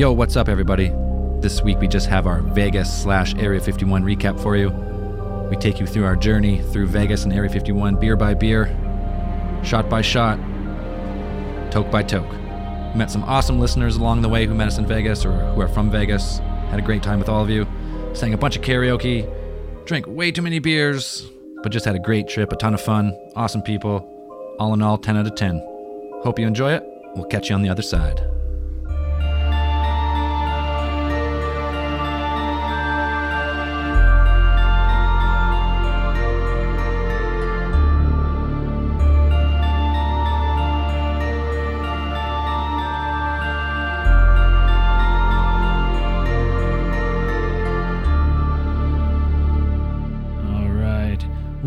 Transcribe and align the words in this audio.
Yo, 0.00 0.10
what's 0.10 0.34
up, 0.34 0.48
everybody? 0.48 0.90
This 1.40 1.60
week 1.60 1.78
we 1.78 1.86
just 1.86 2.06
have 2.06 2.26
our 2.26 2.40
Vegas 2.40 3.02
slash 3.02 3.34
Area 3.34 3.60
51 3.60 4.02
recap 4.02 4.40
for 4.42 4.56
you. 4.56 4.70
We 5.50 5.56
take 5.56 5.78
you 5.78 5.86
through 5.86 6.06
our 6.06 6.16
journey 6.16 6.62
through 6.72 6.86
Vegas 6.86 7.24
and 7.24 7.34
Area 7.34 7.50
51, 7.50 7.96
beer 7.96 8.16
by 8.16 8.32
beer, 8.32 8.74
shot 9.62 9.90
by 9.90 10.00
shot, 10.00 10.38
toke 11.70 11.90
by 11.90 12.02
toke. 12.02 12.32
We 12.32 12.98
met 12.98 13.10
some 13.10 13.24
awesome 13.24 13.60
listeners 13.60 13.96
along 13.96 14.22
the 14.22 14.30
way 14.30 14.46
who 14.46 14.54
met 14.54 14.68
us 14.68 14.78
in 14.78 14.86
Vegas 14.86 15.26
or 15.26 15.32
who 15.32 15.60
are 15.60 15.68
from 15.68 15.90
Vegas. 15.90 16.38
Had 16.70 16.78
a 16.78 16.82
great 16.82 17.02
time 17.02 17.18
with 17.18 17.28
all 17.28 17.42
of 17.42 17.50
you. 17.50 17.66
Sang 18.14 18.32
a 18.32 18.38
bunch 18.38 18.56
of 18.56 18.62
karaoke, 18.62 19.30
drank 19.84 20.06
way 20.06 20.32
too 20.32 20.40
many 20.40 20.60
beers, 20.60 21.28
but 21.62 21.72
just 21.72 21.84
had 21.84 21.94
a 21.94 21.98
great 21.98 22.26
trip, 22.26 22.50
a 22.54 22.56
ton 22.56 22.72
of 22.72 22.80
fun, 22.80 23.14
awesome 23.36 23.60
people. 23.60 24.56
All 24.58 24.72
in 24.72 24.80
all, 24.80 24.96
10 24.96 25.18
out 25.18 25.26
of 25.26 25.34
10. 25.34 25.58
Hope 26.22 26.38
you 26.38 26.46
enjoy 26.46 26.72
it. 26.72 26.84
We'll 27.16 27.26
catch 27.26 27.50
you 27.50 27.54
on 27.54 27.60
the 27.60 27.68
other 27.68 27.82
side. 27.82 28.39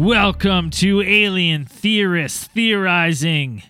Welcome 0.04 0.70
to 0.72 1.02
Alien 1.02 1.64
Theorists 1.64 2.48
Theorizing 2.48 3.64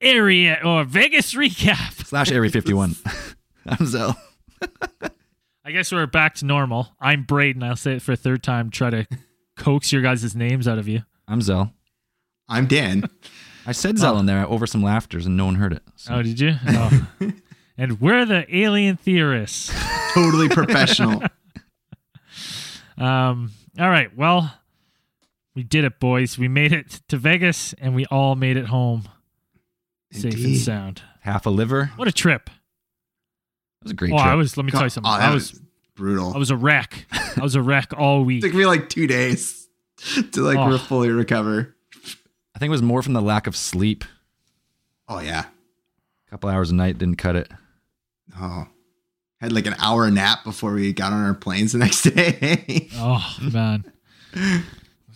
Area 0.00 0.58
or 0.64 0.82
Vegas 0.82 1.32
Recap. 1.34 1.92
Slash 2.06 2.32
Area 2.32 2.50
51. 2.50 2.96
I'm 3.66 3.86
Zell. 3.86 4.20
I 5.64 5.70
guess 5.70 5.92
we're 5.92 6.08
back 6.08 6.34
to 6.36 6.44
normal. 6.44 6.88
I'm 7.00 7.22
Braden. 7.22 7.62
I'll 7.62 7.76
say 7.76 7.92
it 7.94 8.02
for 8.02 8.10
a 8.10 8.16
third 8.16 8.42
time, 8.42 8.68
try 8.70 8.90
to 8.90 9.06
coax 9.56 9.92
your 9.92 10.02
guys' 10.02 10.34
names 10.34 10.66
out 10.66 10.78
of 10.78 10.88
you. 10.88 11.02
I'm 11.28 11.40
Zell. 11.40 11.72
I'm 12.48 12.66
Dan. 12.66 13.08
I 13.64 13.70
said 13.70 13.96
Zell 13.96 14.18
in 14.18 14.26
there 14.26 14.44
over 14.44 14.66
some 14.66 14.82
laughters 14.82 15.24
and 15.24 15.36
no 15.36 15.44
one 15.44 15.54
heard 15.54 15.72
it. 15.72 15.84
So 15.94 16.14
Oh, 16.16 16.22
did 16.22 16.40
you? 16.40 16.56
Oh. 16.66 17.06
and 17.78 18.00
we're 18.00 18.24
the 18.24 18.44
Alien 18.52 18.96
Theorists. 18.96 19.72
totally 20.14 20.48
professional. 20.48 21.22
Um, 22.96 23.52
all 23.78 23.88
right. 23.88 24.16
Well, 24.16 24.52
we 25.58 25.64
did 25.64 25.82
it, 25.84 25.98
boys. 25.98 26.38
We 26.38 26.46
made 26.46 26.72
it 26.72 27.00
to 27.08 27.16
Vegas 27.16 27.72
and 27.80 27.92
we 27.96 28.06
all 28.06 28.36
made 28.36 28.56
it 28.56 28.66
home 28.66 29.08
safe 30.12 30.32
and 30.44 30.56
sound. 30.56 31.02
half 31.22 31.46
a 31.46 31.50
liver. 31.50 31.90
What 31.96 32.06
a 32.06 32.12
trip. 32.12 32.44
That 32.46 32.52
was 33.82 33.90
a 33.90 33.94
great 33.96 34.12
Oh, 34.12 34.18
trip. 34.18 34.26
I 34.28 34.34
was, 34.36 34.56
let 34.56 34.64
me 34.64 34.70
tell 34.70 34.84
you 34.84 34.88
something. 34.88 35.10
Oh, 35.10 35.14
I 35.16 35.18
that 35.18 35.34
was, 35.34 35.60
brutal. 35.96 36.32
I 36.32 36.38
was 36.38 36.50
a 36.52 36.56
wreck. 36.56 37.06
I 37.10 37.40
was 37.42 37.56
a 37.56 37.60
wreck 37.60 37.92
all 37.98 38.22
week. 38.22 38.44
it 38.44 38.46
took 38.50 38.56
me 38.56 38.66
like 38.66 38.88
two 38.88 39.08
days 39.08 39.66
to 40.32 40.42
like 40.42 40.56
Oh. 40.58 40.78
fully 40.78 41.10
recover. 41.10 41.74
I 42.54 42.58
think 42.60 42.68
it 42.68 42.70
was 42.70 42.82
more 42.82 43.02
from 43.02 43.14
the 43.14 43.20
lack 43.20 43.48
of 43.48 43.56
sleep. 43.56 44.04
Oh 45.08 45.18
yeah. 45.18 45.46
A 46.26 46.30
couple 46.30 46.50
hours 46.50 46.70
a 46.70 46.74
night 46.76 46.98
didn't 46.98 47.16
cut 47.16 47.34
it. 47.34 47.50
Oh. 48.40 48.68
Had 49.40 49.50
like 49.50 49.66
an 49.66 49.74
hour 49.80 50.08
nap 50.08 50.44
before 50.44 50.72
we 50.72 50.92
got 50.92 51.12
on 51.12 51.24
our 51.24 51.34
planes 51.34 51.72
the 51.72 51.78
next 51.78 52.02
day. 52.14 52.88
Oh 52.94 53.36
man, 53.52 53.84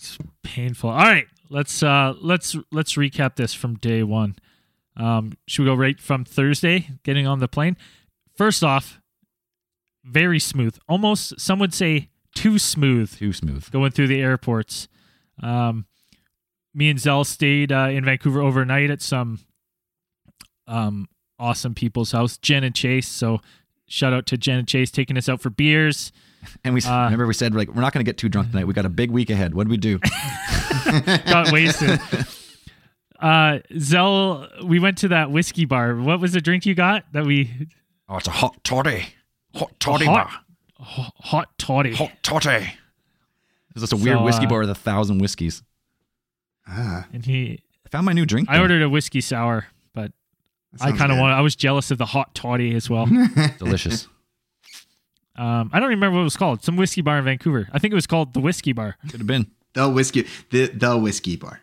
it's 0.02 0.18
painful. 0.42 0.90
All 0.90 0.96
right, 0.96 1.26
let's 1.48 1.80
uh 1.82 2.14
let's 2.20 2.56
let's 2.72 2.94
recap 2.94 3.36
this 3.36 3.54
from 3.54 3.76
day 3.76 4.02
one. 4.02 4.34
Um, 4.96 5.32
should 5.46 5.62
we 5.62 5.68
go 5.68 5.74
right 5.74 6.00
from 6.00 6.24
Thursday, 6.24 6.88
getting 7.04 7.26
on 7.26 7.38
the 7.38 7.46
plane? 7.48 7.76
First 8.36 8.64
off, 8.64 9.00
very 10.04 10.40
smooth. 10.40 10.76
Almost 10.88 11.40
some 11.40 11.58
would 11.60 11.72
say 11.72 12.08
too 12.34 12.58
smooth 12.58 13.16
Too 13.16 13.32
smooth. 13.32 13.70
going 13.70 13.92
through 13.92 14.08
the 14.08 14.20
airports. 14.20 14.88
Um, 15.42 15.86
me 16.74 16.88
and 16.90 16.98
Zell 16.98 17.24
stayed 17.24 17.70
uh, 17.70 17.88
in 17.90 18.04
Vancouver 18.04 18.42
overnight 18.42 18.90
at 18.90 19.02
some 19.02 19.38
um 20.66 21.08
awesome 21.38 21.74
people's 21.74 22.12
house, 22.12 22.38
Jen 22.38 22.64
and 22.64 22.74
Chase. 22.74 23.08
So 23.08 23.40
shout 23.86 24.12
out 24.12 24.26
to 24.26 24.36
Jen 24.36 24.58
and 24.58 24.68
Chase 24.68 24.90
taking 24.90 25.16
us 25.16 25.28
out 25.28 25.40
for 25.40 25.50
beers. 25.50 26.10
And 26.64 26.74
we 26.74 26.80
Uh, 26.82 27.04
remember 27.04 27.26
we 27.26 27.34
said 27.34 27.54
like 27.54 27.68
we're 27.68 27.80
not 27.80 27.92
going 27.92 28.04
to 28.04 28.08
get 28.08 28.18
too 28.18 28.28
drunk 28.28 28.50
tonight. 28.50 28.66
We 28.66 28.74
got 28.74 28.86
a 28.86 28.88
big 28.90 29.10
week 29.10 29.30
ahead. 29.30 29.54
What 29.54 29.64
did 29.64 29.70
we 29.70 29.76
do? 29.76 29.98
got 31.26 31.52
wasted. 31.52 32.00
Uh, 33.20 33.60
Zell, 33.78 34.48
we 34.64 34.80
went 34.80 34.98
to 34.98 35.06
that 35.08 35.30
whiskey 35.30 35.64
bar. 35.64 35.94
What 35.94 36.18
was 36.18 36.32
the 36.32 36.40
drink 36.40 36.66
you 36.66 36.74
got 36.74 37.04
that 37.12 37.24
we 37.24 37.68
oh, 38.08 38.16
it's 38.16 38.26
a 38.26 38.32
hot 38.32 38.64
toddy. 38.64 39.04
Hot 39.54 39.70
toddy 39.78 40.06
hot, 40.06 40.26
bar. 40.26 40.40
ho- 40.80 41.12
hot 41.20 41.56
toddy? 41.56 41.94
Hot 41.94 42.10
toddy. 42.24 42.74
It's 43.76 43.80
just 43.80 43.92
a 43.92 43.96
weird 43.96 44.20
whiskey 44.22 44.46
uh, 44.46 44.48
bar 44.48 44.58
with 44.60 44.70
a 44.70 44.74
thousand 44.74 45.18
whiskeys. 45.20 45.62
ah, 46.66 47.06
And 47.12 47.24
he, 47.24 47.62
I 47.86 47.90
found 47.90 48.06
my 48.06 48.12
new 48.12 48.26
drink. 48.26 48.48
I 48.50 48.56
though. 48.56 48.62
ordered 48.62 48.82
a 48.82 48.88
whiskey 48.88 49.20
sour, 49.20 49.66
but 49.94 50.10
I 50.80 50.90
kind 50.90 51.12
of 51.12 51.16
good. 51.16 51.20
want. 51.20 51.32
I 51.34 51.42
was 51.42 51.54
jealous 51.54 51.92
of 51.92 51.98
the 51.98 52.06
hot 52.06 52.34
toddy 52.34 52.74
as 52.74 52.90
well. 52.90 53.06
delicious. 53.58 54.08
Um, 55.36 55.70
I 55.72 55.80
don't 55.80 55.88
remember 55.88 56.16
what 56.16 56.22
it 56.22 56.24
was 56.24 56.36
called. 56.36 56.62
Some 56.62 56.76
whiskey 56.76 57.00
bar 57.00 57.18
in 57.18 57.24
Vancouver. 57.24 57.68
I 57.72 57.78
think 57.78 57.92
it 57.92 57.94
was 57.94 58.06
called 58.06 58.34
the 58.34 58.40
Whiskey 58.40 58.72
Bar. 58.72 58.96
Could 59.10 59.20
have 59.20 59.26
been. 59.26 59.50
the 59.72 59.88
whiskey 59.88 60.26
the 60.50 60.66
the 60.66 60.96
whiskey 60.98 61.36
bar. 61.36 61.60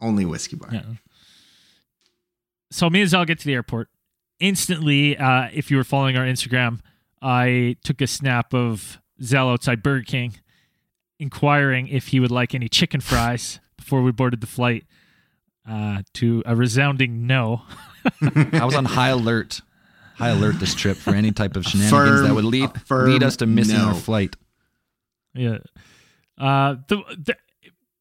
Only 0.00 0.24
whiskey 0.24 0.56
bar. 0.56 0.70
Yeah. 0.72 0.82
So 2.70 2.88
me 2.88 3.02
and 3.02 3.10
Zell 3.10 3.24
get 3.24 3.38
to 3.40 3.44
the 3.44 3.54
airport. 3.54 3.88
Instantly, 4.40 5.16
uh, 5.16 5.48
if 5.52 5.70
you 5.70 5.76
were 5.76 5.84
following 5.84 6.16
our 6.16 6.24
Instagram, 6.24 6.80
I 7.20 7.76
took 7.84 8.00
a 8.00 8.06
snap 8.06 8.52
of 8.54 8.98
Zell 9.22 9.50
outside 9.50 9.82
Burger 9.82 10.04
King, 10.04 10.34
inquiring 11.20 11.86
if 11.86 12.08
he 12.08 12.18
would 12.18 12.32
like 12.32 12.54
any 12.54 12.68
chicken 12.68 13.00
fries 13.00 13.60
before 13.76 14.02
we 14.02 14.10
boarded 14.10 14.40
the 14.40 14.46
flight. 14.46 14.84
Uh, 15.68 16.02
to 16.14 16.42
a 16.44 16.56
resounding 16.56 17.24
no. 17.24 17.62
I 18.52 18.64
was 18.64 18.74
on 18.74 18.84
high 18.84 19.10
alert. 19.10 19.60
High 20.16 20.28
alert 20.30 20.58
this 20.60 20.74
trip 20.74 20.96
for 20.96 21.14
any 21.14 21.32
type 21.32 21.56
of 21.56 21.64
shenanigans 21.64 21.90
Firm- 22.20 22.24
that 22.28 22.34
would 22.34 22.44
lead 22.44 22.70
lead 22.90 23.22
us 23.22 23.36
to 23.38 23.46
missing 23.46 23.76
no. 23.78 23.88
our 23.88 23.94
flight. 23.94 24.36
Yeah. 25.34 25.58
Uh, 26.38 26.76
the, 26.88 26.96
the 27.18 27.36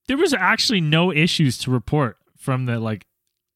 there 0.08 0.18
was 0.18 0.34
actually 0.34 0.82
no 0.82 1.12
issues 1.12 1.58
to 1.60 1.72
report 1.72 2.18
from 2.38 2.66
the 2.66 2.80
like 2.80 3.06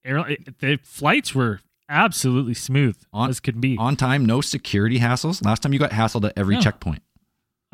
air. 0.06 0.24
The 0.60 0.80
flights 0.84 1.36
were 1.36 1.60
absolutely 1.90 2.54
smooth 2.54 2.98
On- 3.14 3.30
as 3.30 3.40
could 3.40 3.60
be. 3.62 3.78
On 3.78 3.96
time, 3.96 4.26
no 4.26 4.42
security 4.42 5.00
hassles. 5.00 5.44
Last 5.46 5.62
time 5.64 5.74
you 5.74 5.80
got 5.80 5.92
hassled 5.92 6.26
at 6.26 6.34
every 6.38 6.56
No. 6.56 6.62
checkpoint. 6.62 7.02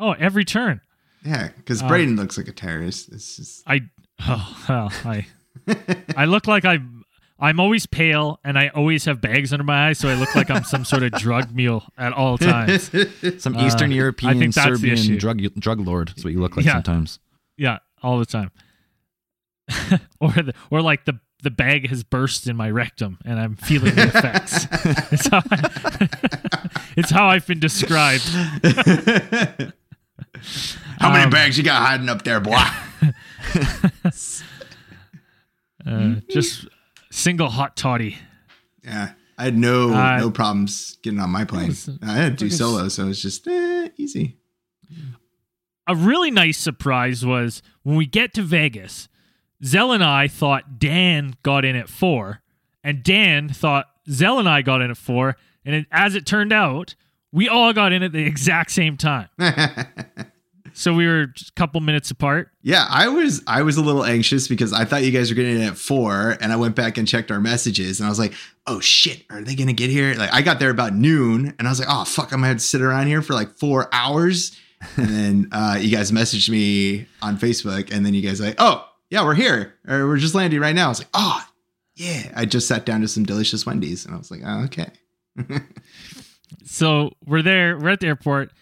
oh, 0.00 0.12
every 0.12 0.44
turn. 0.44 0.80
Yeah, 1.24 1.50
because 1.56 1.82
Uh, 1.82 1.88
Braden 1.88 2.16
looks 2.16 2.36
like 2.36 2.48
a 2.48 2.52
terrorist. 2.52 3.12
It's 3.12 3.36
just 3.36 3.62
I 3.66 3.82
oh 4.20 4.64
well 4.68 4.92
I 5.04 5.26
I 6.16 6.24
look 6.24 6.46
like 6.48 6.64
I 6.64 6.78
I'm 7.42 7.58
always 7.60 7.86
pale 7.86 8.38
and 8.44 8.56
I 8.58 8.68
always 8.68 9.04
have 9.06 9.20
bags 9.20 9.52
under 9.52 9.64
my 9.64 9.88
eyes, 9.88 9.98
so 9.98 10.08
I 10.08 10.14
look 10.14 10.34
like 10.36 10.48
I'm 10.48 10.62
some 10.64 10.84
sort 10.84 11.02
of 11.02 11.10
drug 11.18 11.52
mule 11.54 11.84
at 11.98 12.12
all 12.12 12.38
times. 12.38 12.88
Some 13.38 13.56
Uh, 13.56 13.66
Eastern 13.66 13.90
I 13.90 13.96
European, 13.96 14.38
think 14.38 14.54
that's 14.54 14.80
the 14.80 14.92
issue. 14.92 15.18
Serbian 15.18 15.18
drug 15.18 15.60
drug 15.60 15.80
lord 15.80 16.12
is 16.16 16.24
what 16.24 16.32
you 16.32 16.40
look 16.40 16.56
like 16.56 16.64
Yeah. 16.64 16.74
sometimes. 16.74 17.18
Yeah, 17.56 17.78
all 18.02 18.18
the 18.20 18.26
time. 18.26 18.50
or 20.20 20.30
the, 20.30 20.54
or 20.70 20.80
like 20.82 21.04
the 21.04 21.18
the 21.42 21.50
bag 21.50 21.88
has 21.88 22.04
burst 22.04 22.46
in 22.46 22.54
my 22.56 22.70
rectum 22.70 23.18
and 23.24 23.40
I'm 23.40 23.56
feeling 23.56 23.96
the 23.96 24.04
effects. 24.04 24.66
it's, 25.12 25.26
how 25.26 25.42
I, 25.50 26.58
it's 26.96 27.10
how 27.10 27.26
I've 27.26 27.44
been 27.48 27.58
described. 27.58 28.22
How 31.00 31.10
many 31.10 31.24
Um, 31.24 31.30
bags 31.30 31.58
you 31.58 31.64
got 31.64 31.82
hiding 31.84 32.08
up 32.08 32.22
there, 32.22 32.38
boy? 32.38 32.62
Uh, 35.84 36.14
just 36.30 36.66
single 37.12 37.50
hot 37.50 37.76
toddy. 37.76 38.18
yeah. 38.84 39.12
I 39.38 39.44
had 39.44 39.56
no 39.58 39.92
Uh, 39.92 40.18
no 40.18 40.30
problems 40.30 40.98
getting 41.02 41.18
on 41.18 41.30
my 41.30 41.44
plane. 41.44 41.68
was- 41.68 41.88
I 42.02 42.12
had 42.12 42.38
to 42.38 42.44
was- 42.44 42.58
solos, 42.58 42.94
so 42.94 43.04
it 43.04 43.08
was 43.08 43.22
just 43.22 43.46
eh, 43.48 43.88
easy. 43.96 44.36
a 45.86 45.96
really 45.96 46.30
nice 46.30 46.58
surprise 46.58 47.24
was 47.26 47.62
when 47.82 47.96
we 47.96 48.06
get 48.06 48.32
to 48.34 48.42
Vegas, 48.42 49.08
Zell 49.64 49.90
and 49.92 50.04
I 50.04 50.28
thought 50.28 50.78
Dan 50.78 51.34
got 51.42 51.64
in 51.64 51.74
at 51.76 51.88
four, 51.88 52.42
and 52.84 53.02
Dan 53.02 53.48
thought 53.48 53.86
Zell 54.08 54.38
and 54.38 54.48
I 54.48 54.62
got 54.62 54.80
in 54.82 54.90
at 54.90 54.96
four, 54.96 55.36
and 55.64 55.74
it, 55.74 55.86
as 55.90 56.14
it 56.14 56.24
turned 56.26 56.52
out, 56.52 56.94
we 57.32 57.48
all 57.48 57.72
got 57.72 57.92
in 57.92 58.02
at 58.02 58.12
the 58.12 58.24
exact 58.24 58.70
same 58.70 58.96
time. 58.96 59.28
So 60.74 60.94
we 60.94 61.06
were 61.06 61.26
just 61.26 61.50
a 61.50 61.52
couple 61.54 61.80
minutes 61.80 62.10
apart. 62.10 62.50
Yeah, 62.62 62.86
I 62.88 63.08
was 63.08 63.42
I 63.46 63.62
was 63.62 63.76
a 63.76 63.82
little 63.82 64.04
anxious 64.04 64.48
because 64.48 64.72
I 64.72 64.84
thought 64.84 65.02
you 65.02 65.10
guys 65.10 65.30
were 65.30 65.34
getting 65.34 65.56
in 65.56 65.62
at 65.62 65.76
four, 65.76 66.36
and 66.40 66.52
I 66.52 66.56
went 66.56 66.76
back 66.76 66.98
and 66.98 67.06
checked 67.06 67.30
our 67.30 67.40
messages, 67.40 68.00
and 68.00 68.06
I 68.06 68.10
was 68.10 68.18
like, 68.18 68.32
"Oh 68.66 68.80
shit, 68.80 69.24
are 69.30 69.42
they 69.42 69.54
gonna 69.54 69.72
get 69.72 69.90
here?" 69.90 70.14
Like 70.14 70.32
I 70.32 70.42
got 70.42 70.58
there 70.58 70.70
about 70.70 70.94
noon, 70.94 71.54
and 71.58 71.68
I 71.68 71.70
was 71.70 71.78
like, 71.78 71.88
"Oh 71.90 72.04
fuck, 72.04 72.32
I'm 72.32 72.38
gonna 72.38 72.48
have 72.48 72.56
to 72.58 72.62
sit 72.62 72.80
around 72.80 73.06
here 73.06 73.22
for 73.22 73.34
like 73.34 73.50
four 73.58 73.88
hours." 73.92 74.56
And 74.96 75.08
then 75.08 75.48
uh, 75.52 75.78
you 75.80 75.94
guys 75.94 76.10
messaged 76.10 76.48
me 76.48 77.06
on 77.20 77.36
Facebook, 77.38 77.92
and 77.92 78.04
then 78.04 78.14
you 78.14 78.22
guys 78.22 78.40
like, 78.40 78.56
"Oh 78.58 78.86
yeah, 79.10 79.24
we're 79.24 79.34
here, 79.34 79.74
or 79.86 80.06
we're 80.06 80.16
just 80.18 80.34
landing 80.34 80.60
right 80.60 80.74
now." 80.74 80.86
I 80.86 80.88
was 80.88 81.00
like, 81.00 81.10
"Oh 81.14 81.44
yeah," 81.94 82.32
I 82.34 82.46
just 82.46 82.66
sat 82.66 82.86
down 82.86 83.02
to 83.02 83.08
some 83.08 83.24
delicious 83.24 83.66
Wendy's, 83.66 84.06
and 84.06 84.14
I 84.14 84.18
was 84.18 84.30
like, 84.30 84.40
oh, 84.44 84.64
"Okay." 84.64 84.90
so 86.64 87.12
we're 87.26 87.42
there. 87.42 87.78
We're 87.78 87.90
at 87.90 88.00
the 88.00 88.06
airport. 88.06 88.52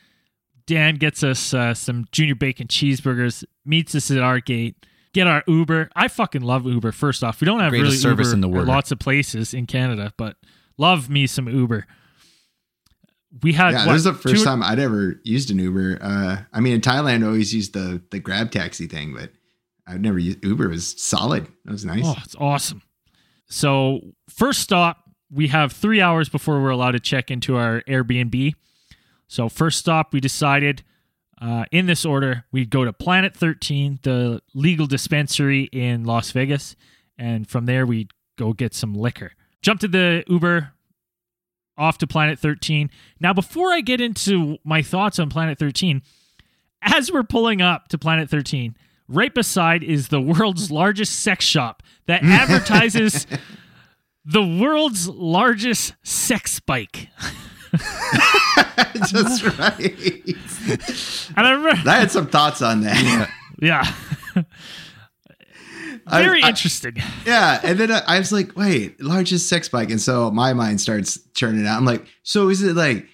Dan 0.71 0.95
gets 0.95 1.25
us 1.25 1.53
uh, 1.53 1.75
some 1.75 2.07
junior 2.13 2.37
bacon 2.37 2.69
cheeseburgers. 2.69 3.43
Meets 3.65 3.97
us 3.97 4.09
at 4.13 4.19
our 4.19 4.39
gate. 4.39 4.87
Get 5.13 5.27
our 5.27 5.43
Uber. 5.49 5.91
I 5.97 6.07
fucking 6.07 6.43
love 6.43 6.65
Uber. 6.65 6.93
First 6.93 7.25
off, 7.25 7.41
we 7.41 7.45
don't 7.45 7.59
have 7.59 7.71
Greatest 7.71 7.89
really 7.89 7.97
service 7.97 8.29
Uber 8.29 8.35
in 8.37 8.41
the 8.41 8.49
world. 8.49 8.69
lots 8.69 8.93
of 8.93 9.01
places 9.01 9.53
in 9.53 9.67
Canada, 9.67 10.15
but 10.17 10.37
love 10.79 11.11
me 11.11 11.27
some 11.27 11.49
Uber. 11.49 11.89
We 13.43 13.53
had 13.53 13.73
yeah, 13.73 13.87
what, 13.87 13.95
this 13.95 13.99
is 13.99 14.05
the 14.05 14.15
first 14.15 14.37
two- 14.37 14.45
time 14.45 14.63
I'd 14.63 14.79
ever 14.79 15.21
used 15.25 15.51
an 15.51 15.59
Uber. 15.59 15.99
Uh, 16.01 16.37
I 16.53 16.61
mean, 16.61 16.75
in 16.75 16.81
Thailand, 16.81 17.25
I 17.25 17.27
always 17.27 17.53
used 17.53 17.73
the 17.73 18.01
the 18.13 18.21
Grab 18.21 18.53
taxi 18.53 18.87
thing, 18.87 19.13
but 19.13 19.33
I've 19.89 20.01
never 20.01 20.21
used 20.21 20.45
Uber. 20.45 20.67
It 20.67 20.69
was 20.69 21.03
solid. 21.03 21.49
That 21.65 21.73
was 21.73 21.85
nice. 21.85 22.05
Oh, 22.05 22.15
it's 22.25 22.37
awesome. 22.39 22.83
So, 23.49 24.03
first 24.29 24.61
stop, 24.61 24.99
we 25.33 25.49
have 25.49 25.73
three 25.73 26.01
hours 26.01 26.29
before 26.29 26.63
we're 26.63 26.71
allowed 26.71 26.93
to 26.93 27.01
check 27.01 27.33
into 27.33 27.57
our 27.57 27.83
Airbnb. 27.89 28.55
So, 29.31 29.49
first 29.49 29.79
stop, 29.79 30.13
we 30.13 30.19
decided 30.19 30.83
uh, 31.41 31.65
in 31.71 31.87
this 31.87 32.05
order, 32.05 32.47
we'd 32.51 32.69
go 32.69 32.85
to 32.85 32.93
Planet 32.93 33.33
13, 33.33 34.01
the 34.03 34.43
legal 34.55 34.89
dispensary 34.89 35.71
in 35.73 36.03
Las 36.03 36.33
Vegas. 36.33 36.75
And 37.17 37.49
from 37.49 37.67
there, 37.67 37.87
we'd 37.87 38.11
go 38.37 38.53
get 38.53 38.75
some 38.75 38.93
liquor. 38.93 39.31
Jump 39.63 39.79
to 39.83 39.89
the 39.89 40.25
Uber, 40.27 40.73
off 41.79 41.99
to 41.99 42.09
Planet 42.09 42.41
13. 42.41 42.91
Now, 43.21 43.33
before 43.33 43.73
I 43.73 43.83
get 43.83 44.01
into 44.01 44.59
my 44.65 44.83
thoughts 44.83 45.21
on 45.21 45.31
Planet 45.31 45.61
13, 45.61 46.03
as 46.83 47.13
we're 47.13 47.23
pulling 47.23 47.63
up 47.63 47.87
to 47.91 47.99
Planet 47.99 48.29
13, 48.29 48.75
right 49.07 49.33
beside 49.33 49.85
is 49.85 50.09
the 50.09 50.21
world's 50.21 50.73
largest 50.73 51.21
sex 51.21 51.45
shop 51.45 51.85
that 52.07 52.23
advertises 52.25 53.29
the 54.25 54.45
world's 54.45 55.09
largest 55.09 55.95
sex 56.03 56.59
bike. 56.59 57.11
Just 59.09 59.45
right. 59.59 60.25
And 61.37 61.47
I 61.47 61.51
remember, 61.53 61.89
I 61.91 61.97
had 62.01 62.11
some 62.11 62.27
thoughts 62.27 62.61
on 62.63 62.83
that. 62.83 63.31
yeah, 63.61 63.85
very 66.09 66.43
I- 66.43 66.49
interesting. 66.49 66.97
Yeah, 67.25 67.61
and 67.63 67.79
then 67.79 67.91
I, 67.93 68.03
I 68.07 68.19
was 68.19 68.33
like, 68.33 68.57
"Wait, 68.57 69.01
largest 69.03 69.49
sex 69.49 69.69
bike," 69.69 69.91
and 69.91 70.01
so 70.01 70.31
my 70.31 70.53
mind 70.53 70.81
starts 70.81 71.19
churning 71.35 71.67
out. 71.67 71.77
I'm 71.77 71.85
like, 71.85 72.05
"So 72.23 72.49
is 72.49 72.63
it 72.63 72.75
like, 72.75 73.07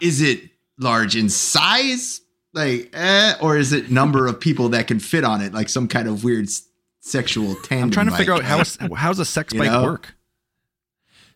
is 0.00 0.20
it 0.20 0.42
large 0.78 1.16
in 1.16 1.28
size, 1.28 2.20
like, 2.52 2.90
eh, 2.92 3.34
or 3.40 3.56
is 3.56 3.72
it 3.72 3.90
number 3.90 4.26
of 4.26 4.40
people 4.40 4.70
that 4.70 4.86
can 4.88 4.98
fit 4.98 5.24
on 5.24 5.40
it, 5.40 5.52
like 5.54 5.68
some 5.68 5.86
kind 5.88 6.08
of 6.08 6.24
weird 6.24 6.46
s- 6.46 6.66
sexual 7.00 7.54
tandem?" 7.56 7.84
I'm 7.88 7.90
trying 7.92 8.08
to 8.10 8.16
figure 8.16 8.34
out 8.34 8.42
how 8.42 8.62
how 8.96 9.10
is- 9.10 9.18
a 9.20 9.24
sex 9.24 9.52
You 9.54 9.60
bike 9.60 9.70
know? 9.70 9.84
work. 9.84 10.14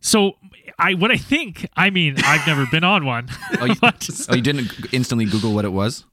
So, 0.01 0.33
I 0.79 0.95
what 0.95 1.11
I 1.11 1.17
think, 1.17 1.67
I 1.77 1.91
mean, 1.91 2.17
I've 2.25 2.47
never 2.47 2.67
been 2.67 2.85
on 2.85 3.05
one. 3.05 3.29
Oh, 3.61 3.67
you, 3.67 3.75
but 3.81 4.09
oh, 4.29 4.35
you 4.35 4.43
didn't 4.43 4.93
instantly 4.93 5.27
Google 5.27 5.55
what 5.55 5.65
it 5.65 5.73
was? 5.73 6.05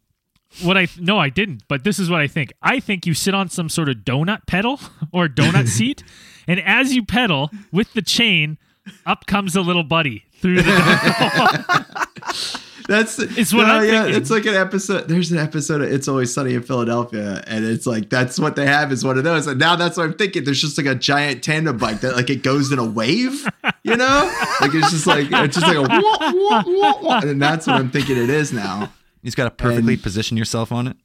what 0.61 0.77
I 0.77 0.87
no, 0.99 1.17
I 1.17 1.29
didn't. 1.29 1.63
But 1.67 1.83
this 1.83 1.99
is 1.99 2.09
what 2.09 2.21
I 2.21 2.27
think. 2.27 2.53
I 2.61 2.79
think 2.79 3.05
you 3.05 3.13
sit 3.13 3.33
on 3.33 3.49
some 3.49 3.69
sort 3.69 3.89
of 3.89 3.97
donut 3.97 4.45
pedal 4.47 4.79
or 5.11 5.27
donut 5.27 5.67
seat, 5.67 6.03
and 6.47 6.59
as 6.59 6.93
you 6.93 7.05
pedal 7.05 7.49
with 7.71 7.93
the 7.93 8.01
chain, 8.01 8.57
up 9.05 9.25
comes 9.25 9.55
a 9.55 9.61
little 9.61 9.83
buddy 9.83 10.25
through 10.39 10.57
the. 10.57 12.57
That's 12.91 13.17
It's 13.19 13.53
what 13.53 13.67
no, 13.67 13.75
I'm 13.75 13.85
yeah, 13.85 14.03
thinking. 14.03 14.21
It's 14.21 14.29
like 14.29 14.45
an 14.45 14.55
episode. 14.55 15.07
There's 15.07 15.31
an 15.31 15.37
episode 15.37 15.81
of 15.81 15.89
It's 15.91 16.09
Always 16.09 16.33
Sunny 16.33 16.55
in 16.55 16.61
Philadelphia, 16.61 17.41
and 17.47 17.63
it's 17.63 17.85
like 17.85 18.09
that's 18.09 18.37
what 18.37 18.57
they 18.57 18.65
have 18.65 18.91
is 18.91 19.05
one 19.05 19.17
of 19.17 19.23
those. 19.23 19.47
And 19.47 19.57
now 19.57 19.77
that's 19.77 19.95
what 19.95 20.03
I'm 20.03 20.13
thinking. 20.13 20.43
There's 20.43 20.59
just 20.59 20.77
like 20.77 20.87
a 20.87 20.95
giant 20.95 21.41
tandem 21.41 21.77
bike 21.77 22.01
that 22.01 22.17
like 22.17 22.29
it 22.29 22.43
goes 22.43 22.69
in 22.69 22.79
a 22.79 22.85
wave, 22.85 23.47
you 23.83 23.95
know? 23.95 24.29
like 24.59 24.73
it's 24.73 24.91
just 24.91 25.07
like 25.07 25.27
it's 25.31 25.57
just 25.57 25.65
like 25.65 25.77
a 25.77 25.81
wah, 25.83 26.31
wah, 26.33 26.63
wah, 26.65 27.01
wah. 27.01 27.19
and 27.23 27.41
that's 27.41 27.65
what 27.65 27.77
I'm 27.77 27.89
thinking 27.91 28.17
it 28.17 28.29
is 28.29 28.51
now. 28.51 28.91
You 29.21 29.27
just 29.27 29.37
got 29.37 29.45
to 29.45 29.51
perfectly 29.51 29.93
And- 29.93 30.03
position 30.03 30.35
yourself 30.35 30.73
on 30.73 30.87
it. 30.87 30.97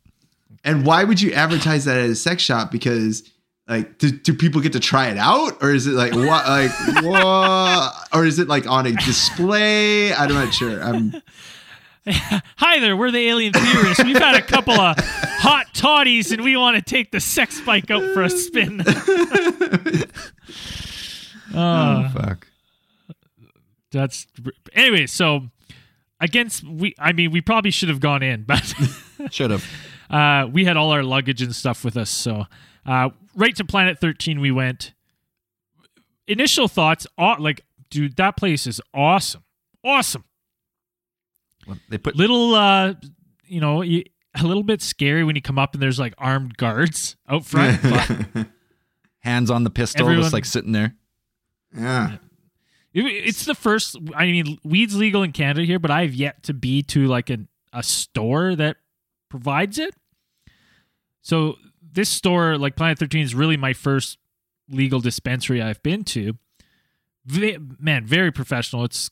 And 0.65 0.85
why 0.85 1.05
would 1.05 1.21
you 1.23 1.33
advertise 1.35 1.85
that 1.85 1.97
at 1.99 2.11
a 2.11 2.17
sex 2.17 2.43
shop? 2.43 2.73
Because 2.73 3.23
like, 3.69 3.99
do, 3.99 4.11
do 4.11 4.35
people 4.35 4.61
get 4.61 4.73
to 4.73 4.81
try 4.81 5.07
it 5.09 5.19
out, 5.19 5.63
or 5.63 5.73
is 5.73 5.87
it 5.87 5.93
like 5.93 6.13
what, 6.15 6.27
like 6.27 6.71
what, 7.05 7.93
or 8.13 8.25
is 8.25 8.41
it 8.41 8.49
like 8.49 8.67
on 8.67 8.87
a 8.87 8.93
display? 8.93 10.13
I'm 10.13 10.31
not 10.35 10.53
sure. 10.53 10.83
I'm 10.83 11.15
Hi 12.09 12.79
there, 12.79 12.97
we're 12.97 13.11
the 13.11 13.29
alien 13.29 13.53
theorists. 13.53 14.05
We've 14.05 14.17
had 14.17 14.37
a 14.37 14.43
couple 14.43 14.75
of 14.75 14.97
hot 14.99 15.67
toddies, 15.75 16.31
and 16.31 16.45
we 16.45 16.57
want 16.57 16.77
to 16.77 16.83
take 16.83 17.11
the 17.11 17.19
sex 17.21 17.61
bike 17.63 17.91
out 17.91 18.03
for 18.15 18.23
a 18.23 18.31
spin. 18.31 18.83
Uh, 21.55 22.11
Fuck. 22.11 22.49
that's 23.93 24.27
anyway. 24.75 25.07
So 25.07 25.47
against 26.21 26.65
we, 26.65 26.95
I 26.99 27.13
mean, 27.13 27.31
we 27.31 27.41
probably 27.41 27.71
should 27.71 27.89
have 27.89 28.01
gone 28.01 28.23
in, 28.23 28.43
but 28.43 28.75
Should 29.31 29.53
have. 29.53 29.65
uh, 30.11 30.49
we 30.53 30.65
had 30.65 30.77
all 30.77 30.91
our 30.91 31.05
luggage 31.05 31.41
and 31.41 31.55
stuff 31.55 31.83
with 31.85 31.97
us. 31.97 32.11
So 32.11 32.45
uh, 32.85 33.11
right 33.35 33.55
to 33.57 33.65
Planet 33.65 33.99
Thirteen, 34.01 34.41
we 34.41 34.51
went. 34.51 34.93
Initial 36.27 36.67
thoughts, 36.69 37.07
like, 37.17 37.65
dude, 37.89 38.17
that 38.17 38.37
place 38.37 38.67
is 38.67 38.81
awesome, 38.93 39.45
awesome. 39.85 40.25
Well, 41.67 41.79
They 41.89 41.99
put 41.99 42.17
little 42.17 42.55
uh 42.55 42.95
you 43.47 43.61
know 43.61 43.83
you, 43.83 44.05
a 44.39 44.45
little 44.47 44.63
bit 44.63 44.83
scary 44.83 45.25
when 45.25 45.37
you 45.37 45.43
come 45.43 45.59
up 45.59 45.75
and 45.75 45.83
there's 45.83 45.99
like 45.99 46.15
armed 46.19 46.57
guards 46.57 47.17
out 47.29 47.45
front 47.47 47.81
but 47.83 48.47
hands 49.21 49.51
on 49.51 49.65
the 49.65 49.71
pistol, 49.71 50.03
Everyone- 50.07 50.23
just 50.25 50.33
like 50.33 50.45
sitting 50.45 50.73
there. 50.73 50.95
yeah. 51.77 52.15
it, 52.95 53.01
it's 53.05 53.45
the 53.45 53.55
first 53.55 53.97
i 54.15 54.27
mean 54.27 54.59
weed's 54.65 54.97
legal 54.97 55.23
in 55.23 55.33
canada 55.33 55.63
here 55.65 55.79
but 55.79 55.91
i've 55.91 56.15
yet 56.15 56.43
to 56.45 56.55
be 56.55 56.83
to 56.83 57.07
like 57.07 57.31
an, 57.31 57.49
a 57.73 57.83
store 57.83 58.55
that 58.57 58.77
provides 59.29 59.79
it. 59.79 59.95
So 61.23 61.57
this 61.93 62.09
store 62.09 62.57
like 62.59 62.77
planet 62.77 62.99
13 62.99 63.23
is 63.23 63.35
really 63.35 63.57
my 63.57 63.73
first 63.73 64.19
legal 64.69 65.01
dispensary 65.01 65.61
i've 65.63 65.83
been 65.83 66.05
to. 66.05 66.35
Ve- 67.25 67.59
man 67.81 68.07
very 68.07 68.31
professional. 68.31 68.85
It's 68.85 69.11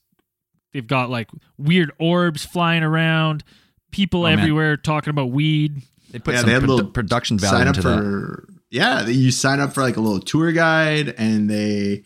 they've 0.75 0.87
got 0.87 1.09
like 1.09 1.31
weird 1.57 1.91
orbs 1.99 2.45
flying 2.45 2.83
around 2.83 3.43
people 3.91 4.21
Oh, 4.21 4.25
man. 4.25 4.39
everywhere 4.41 4.77
talking 4.77 5.09
about 5.11 5.31
weed 5.31 5.81
They 6.11 6.19
put 6.19 6.35
Yeah, 6.35 6.41
some 6.41 6.47
they 6.49 6.53
had 6.55 6.63
produ- 6.65 6.69
little 6.69 6.91
production 6.91 7.39
value 7.39 7.57
sign 7.59 7.69
up 7.69 7.77
into 7.77 7.89
that. 7.89 7.97
for 7.97 8.49
yeah 8.71 9.07
you 9.07 9.31
sign 9.31 9.61
up 9.61 9.73
for 9.73 9.81
like 9.83 9.97
a 9.97 10.01
little 10.01 10.21
tour 10.21 10.53
guide 10.53 11.15
and 11.17 11.49
they 11.49 12.03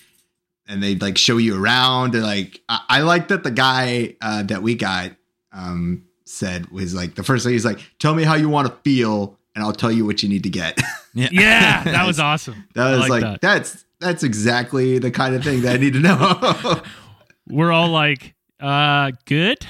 and 0.68 0.82
they 0.82 0.94
like 0.96 1.16
show 1.18 1.38
you 1.38 1.60
around 1.60 2.14
and 2.14 2.22
like 2.24 2.60
i, 2.68 2.80
I 2.88 3.00
like 3.00 3.28
that 3.28 3.42
the 3.42 3.50
guy 3.50 4.14
uh, 4.20 4.42
that 4.44 4.62
we 4.62 4.74
got 4.74 5.12
um 5.52 6.04
said 6.26 6.68
was 6.70 6.94
like 6.94 7.14
the 7.14 7.22
first 7.24 7.44
thing 7.44 7.54
he's 7.54 7.64
like 7.64 7.80
tell 7.98 8.14
me 8.14 8.22
how 8.22 8.34
you 8.34 8.50
want 8.50 8.68
to 8.68 8.74
feel 8.88 9.38
and 9.54 9.64
i'll 9.64 9.72
tell 9.72 9.90
you 9.90 10.04
what 10.04 10.22
you 10.22 10.28
need 10.28 10.42
to 10.42 10.50
get 10.50 10.78
Yeah. 11.14 11.28
yeah 11.32 11.84
that 11.84 12.06
was 12.06 12.20
awesome 12.20 12.66
that 12.74 12.86
I 12.94 12.98
was 12.98 13.08
like, 13.08 13.22
that. 13.22 13.40
that's 13.40 13.84
that's 13.98 14.22
exactly 14.22 14.98
the 14.98 15.10
kind 15.10 15.34
of 15.34 15.42
thing 15.42 15.62
that 15.62 15.74
i 15.74 15.78
need 15.78 15.94
to 15.94 16.00
know 16.00 16.82
we're 17.48 17.72
all 17.72 17.88
like, 17.88 18.34
uh, 18.60 19.12
good. 19.24 19.66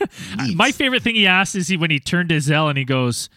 My 0.54 0.72
favorite 0.72 1.02
thing 1.02 1.14
he 1.14 1.26
asked 1.26 1.54
is 1.54 1.68
he 1.68 1.76
when 1.76 1.90
he 1.90 2.00
turned 2.00 2.30
to 2.30 2.40
Zell 2.40 2.68
and 2.68 2.76
he 2.76 2.84
goes, 2.84 3.28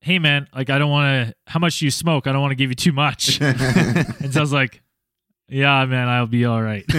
Hey 0.00 0.18
man, 0.18 0.48
like 0.54 0.70
I 0.70 0.78
don't 0.78 0.90
want 0.90 1.28
to. 1.28 1.34
How 1.46 1.58
much 1.58 1.78
do 1.78 1.84
you 1.84 1.90
smoke? 1.90 2.26
I 2.26 2.32
don't 2.32 2.40
want 2.40 2.52
to 2.52 2.56
give 2.56 2.70
you 2.70 2.74
too 2.74 2.92
much. 2.92 3.40
and 3.40 4.32
so 4.32 4.40
I 4.40 4.40
was 4.40 4.52
like, 4.52 4.82
Yeah, 5.48 5.84
man, 5.86 6.08
I'll 6.08 6.26
be 6.26 6.44
all 6.44 6.62
right. 6.62 6.86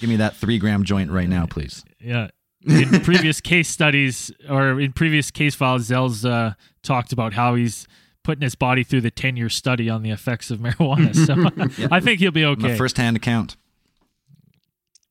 Give 0.00 0.08
me 0.08 0.16
that 0.16 0.36
three 0.36 0.58
gram 0.58 0.84
joint 0.84 1.10
right 1.10 1.28
now, 1.28 1.46
please. 1.46 1.84
Yeah. 2.00 2.28
In 2.64 3.00
previous 3.00 3.40
case 3.40 3.68
studies 3.68 4.30
or 4.48 4.80
in 4.80 4.92
previous 4.92 5.30
case 5.30 5.54
files, 5.54 5.84
Zell's 5.84 6.24
uh, 6.24 6.54
talked 6.82 7.12
about 7.12 7.32
how 7.32 7.54
he's 7.54 7.86
putting 8.24 8.42
his 8.42 8.54
body 8.54 8.84
through 8.84 9.00
the 9.00 9.10
ten 9.10 9.36
year 9.36 9.48
study 9.48 9.88
on 9.88 10.02
the 10.02 10.10
effects 10.10 10.50
of 10.50 10.58
marijuana. 10.60 11.14
So 11.14 11.88
I 11.90 12.00
think 12.00 12.20
he'll 12.20 12.30
be 12.30 12.44
okay. 12.44 12.72
a 12.72 12.76
first 12.76 12.96
hand 12.96 13.16
account. 13.16 13.56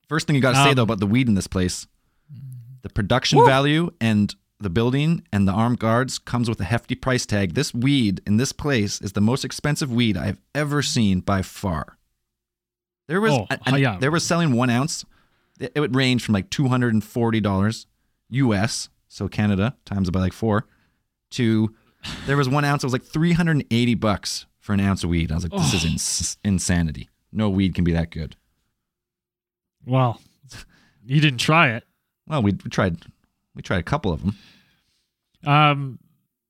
First 0.08 0.26
thing 0.26 0.36
you 0.36 0.42
got 0.42 0.52
to 0.52 0.62
say 0.64 0.70
Um, 0.70 0.76
though 0.76 0.82
about 0.82 1.00
the 1.00 1.06
weed 1.06 1.28
in 1.28 1.34
this 1.34 1.46
place, 1.46 1.86
the 2.82 2.88
production 2.88 3.44
value 3.44 3.90
and 4.00 4.34
the 4.60 4.70
building 4.70 5.22
and 5.32 5.46
the 5.46 5.52
armed 5.52 5.78
guards 5.78 6.18
comes 6.18 6.48
with 6.48 6.60
a 6.60 6.64
hefty 6.64 6.94
price 6.94 7.26
tag. 7.26 7.54
This 7.54 7.72
weed 7.74 8.20
in 8.26 8.38
this 8.38 8.52
place 8.52 9.00
is 9.00 9.12
the 9.12 9.20
most 9.20 9.44
expensive 9.44 9.92
weed 9.92 10.16
I've 10.16 10.40
ever 10.54 10.82
seen 10.82 11.20
by 11.20 11.42
far. 11.42 11.98
There 13.06 13.20
was, 13.20 13.32
Oh, 13.66 13.76
yeah. 13.76 13.98
they 13.98 14.08
were 14.08 14.18
selling 14.20 14.52
one 14.52 14.70
ounce. 14.70 15.04
It, 15.60 15.78
would 15.78 15.94
range 15.96 16.22
from 16.24 16.34
like 16.34 16.50
two 16.50 16.68
hundred 16.68 16.94
and 16.94 17.02
forty 17.02 17.40
dollars 17.40 17.86
U.S. 18.30 18.88
So 19.08 19.26
Canada 19.28 19.76
times 19.84 20.08
it 20.08 20.12
by 20.12 20.20
like 20.20 20.32
four, 20.32 20.66
to 21.32 21.74
there 22.26 22.36
was 22.36 22.48
one 22.48 22.64
ounce. 22.64 22.84
It 22.84 22.86
was 22.86 22.92
like 22.92 23.02
three 23.02 23.32
hundred 23.32 23.52
and 23.52 23.64
eighty 23.70 23.94
bucks 23.94 24.46
for 24.60 24.72
an 24.72 24.80
ounce 24.80 25.02
of 25.02 25.10
weed. 25.10 25.32
I 25.32 25.34
was 25.34 25.44
like, 25.44 25.52
this 25.52 25.74
is 25.74 25.84
ins- 25.84 26.36
insanity. 26.44 27.08
No 27.32 27.48
weed 27.50 27.74
can 27.74 27.82
be 27.84 27.92
that 27.92 28.10
good. 28.10 28.36
Well, 29.88 30.20
you 31.04 31.20
didn't 31.20 31.38
try 31.40 31.70
it. 31.70 31.84
Well, 32.26 32.42
we, 32.42 32.52
we 32.52 32.70
tried, 32.70 32.98
we 33.54 33.62
tried 33.62 33.78
a 33.80 33.82
couple 33.84 34.12
of 34.12 34.20
them. 34.22 34.36
Um, 35.46 35.98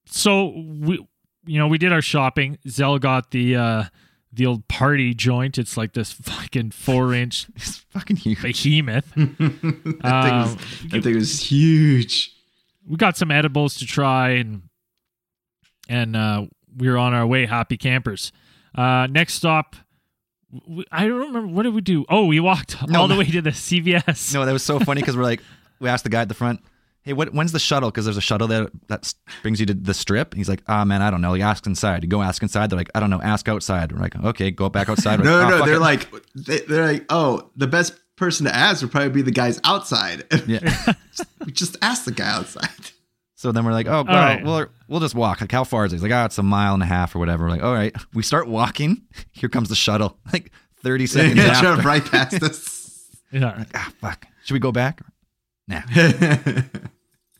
so 0.06 0.46
we, 0.56 1.06
you 1.46 1.58
know, 1.58 1.68
we 1.68 1.78
did 1.78 1.92
our 1.92 2.02
shopping. 2.02 2.58
Zell 2.68 2.98
got 2.98 3.30
the 3.30 3.54
uh, 3.56 3.84
the 4.32 4.46
old 4.46 4.66
party 4.68 5.14
joint. 5.14 5.58
It's 5.58 5.76
like 5.76 5.92
this 5.92 6.10
fucking 6.12 6.70
four 6.72 7.14
inch 7.14 7.46
It's 7.56 7.78
fucking 7.90 8.16
huge. 8.16 8.42
behemoth. 8.42 9.12
that, 9.14 9.36
thing 9.36 9.98
was, 10.02 10.52
Um, 10.52 10.58
that 10.90 11.02
thing 11.04 11.14
was 11.14 11.40
huge. 11.40 12.32
we 12.86 12.96
got 12.96 13.16
some 13.16 13.30
edibles 13.30 13.74
to 13.76 13.86
try 13.86 14.30
and 14.30 14.62
and 15.88 16.16
uh, 16.16 16.46
we 16.76 16.88
were 16.88 16.98
on 16.98 17.14
our 17.14 17.26
way 17.26 17.46
happy 17.46 17.76
campers 17.76 18.32
uh, 18.74 19.06
next 19.10 19.34
stop 19.34 19.74
w- 19.74 19.87
i 20.90 21.06
don't 21.06 21.18
remember 21.18 21.46
what 21.48 21.64
did 21.64 21.74
we 21.74 21.80
do 21.80 22.04
oh 22.08 22.24
we 22.26 22.40
walked 22.40 22.76
No, 22.88 23.00
all 23.02 23.08
the 23.08 23.16
way 23.16 23.24
to 23.26 23.42
the 23.42 23.50
cvs 23.50 24.32
No, 24.34 24.44
that 24.46 24.52
was 24.52 24.62
so 24.62 24.78
funny 24.78 25.00
because 25.02 25.16
we're 25.16 25.22
like, 25.24 25.42
we 25.80 25.88
asked 25.88 26.04
the 26.04 26.10
guy 26.10 26.22
at 26.22 26.28
the 26.28 26.34
front, 26.34 26.60
hey, 27.02 27.12
what, 27.12 27.32
when's 27.32 27.52
the 27.52 27.58
shuttle? 27.58 27.90
Because 27.90 28.04
there's 28.04 28.16
a 28.16 28.20
shuttle 28.22 28.48
that 28.48 28.70
that 28.88 29.14
brings 29.42 29.60
you 29.60 29.66
to 29.66 29.74
the 29.74 29.94
strip. 29.94 30.32
And 30.32 30.38
he's 30.38 30.48
like, 30.48 30.62
ah, 30.66 30.84
man, 30.84 31.00
I 31.02 31.10
don't 31.10 31.20
know. 31.22 31.30
Like, 31.32 31.40
ask 31.42 31.66
inside. 31.66 32.02
You 32.02 32.08
go 32.08 32.20
ask 32.22 32.42
inside. 32.42 32.68
They're 32.70 32.76
like, 32.78 32.90
I 32.94 33.00
don't 33.00 33.08
know. 33.10 33.20
Ask 33.22 33.48
outside. 33.48 33.92
We're 33.92 34.00
like, 34.00 34.16
okay, 34.16 34.50
go 34.50 34.68
back 34.68 34.88
outside. 34.90 35.20
We're 35.20 35.24
No, 35.26 35.38
like, 35.38 35.46
"Oh, 35.46 35.50
no, 35.50 35.56
fuck 35.58 35.66
they're 35.66 35.76
it." 35.76 35.80
like, 35.80 36.10
they, 36.34 36.58
they're 36.60 36.86
like, 36.92 37.04
oh, 37.08 37.50
the 37.56 37.66
best 37.66 37.94
person 38.16 38.44
to 38.46 38.54
ask 38.54 38.82
would 38.82 38.90
probably 38.90 39.10
be 39.10 39.22
the 39.22 39.30
guys 39.30 39.60
outside. 39.64 40.24
yeah. 40.46 40.92
we 41.46 41.52
just 41.52 41.76
ask 41.82 42.04
the 42.04 42.12
guy 42.12 42.30
outside. 42.30 42.68
So 43.40 43.52
then 43.52 43.64
we're 43.64 43.70
like, 43.72 43.86
oh, 43.86 44.02
well, 44.02 44.16
right. 44.16 44.44
we'll, 44.44 44.66
we'll 44.88 44.98
just 44.98 45.14
walk. 45.14 45.40
Like, 45.40 45.52
how 45.52 45.62
far 45.62 45.84
is 45.84 45.92
it? 45.92 45.96
He's 45.96 46.02
like, 46.02 46.10
oh, 46.10 46.24
it's 46.24 46.38
a 46.38 46.42
mile 46.42 46.74
and 46.74 46.82
a 46.82 46.86
half 46.86 47.14
or 47.14 47.20
whatever. 47.20 47.44
We're 47.44 47.50
like, 47.50 47.62
all 47.62 47.72
right. 47.72 47.94
We 48.12 48.24
start 48.24 48.48
walking. 48.48 49.02
Here 49.30 49.48
comes 49.48 49.68
the 49.68 49.76
shuttle. 49.76 50.18
Like 50.32 50.50
30 50.82 51.06
seconds 51.06 51.36
Yeah, 51.36 51.44
after. 51.44 51.66
drove 51.74 51.84
right 51.84 52.04
past 52.04 52.42
us. 52.42 53.06
yeah 53.30 53.64
Ah, 53.74 53.92
fuck. 54.00 54.26
Should 54.44 54.54
we 54.54 54.58
go 54.60 54.72
back? 54.72 55.02
Nah, 55.68 55.82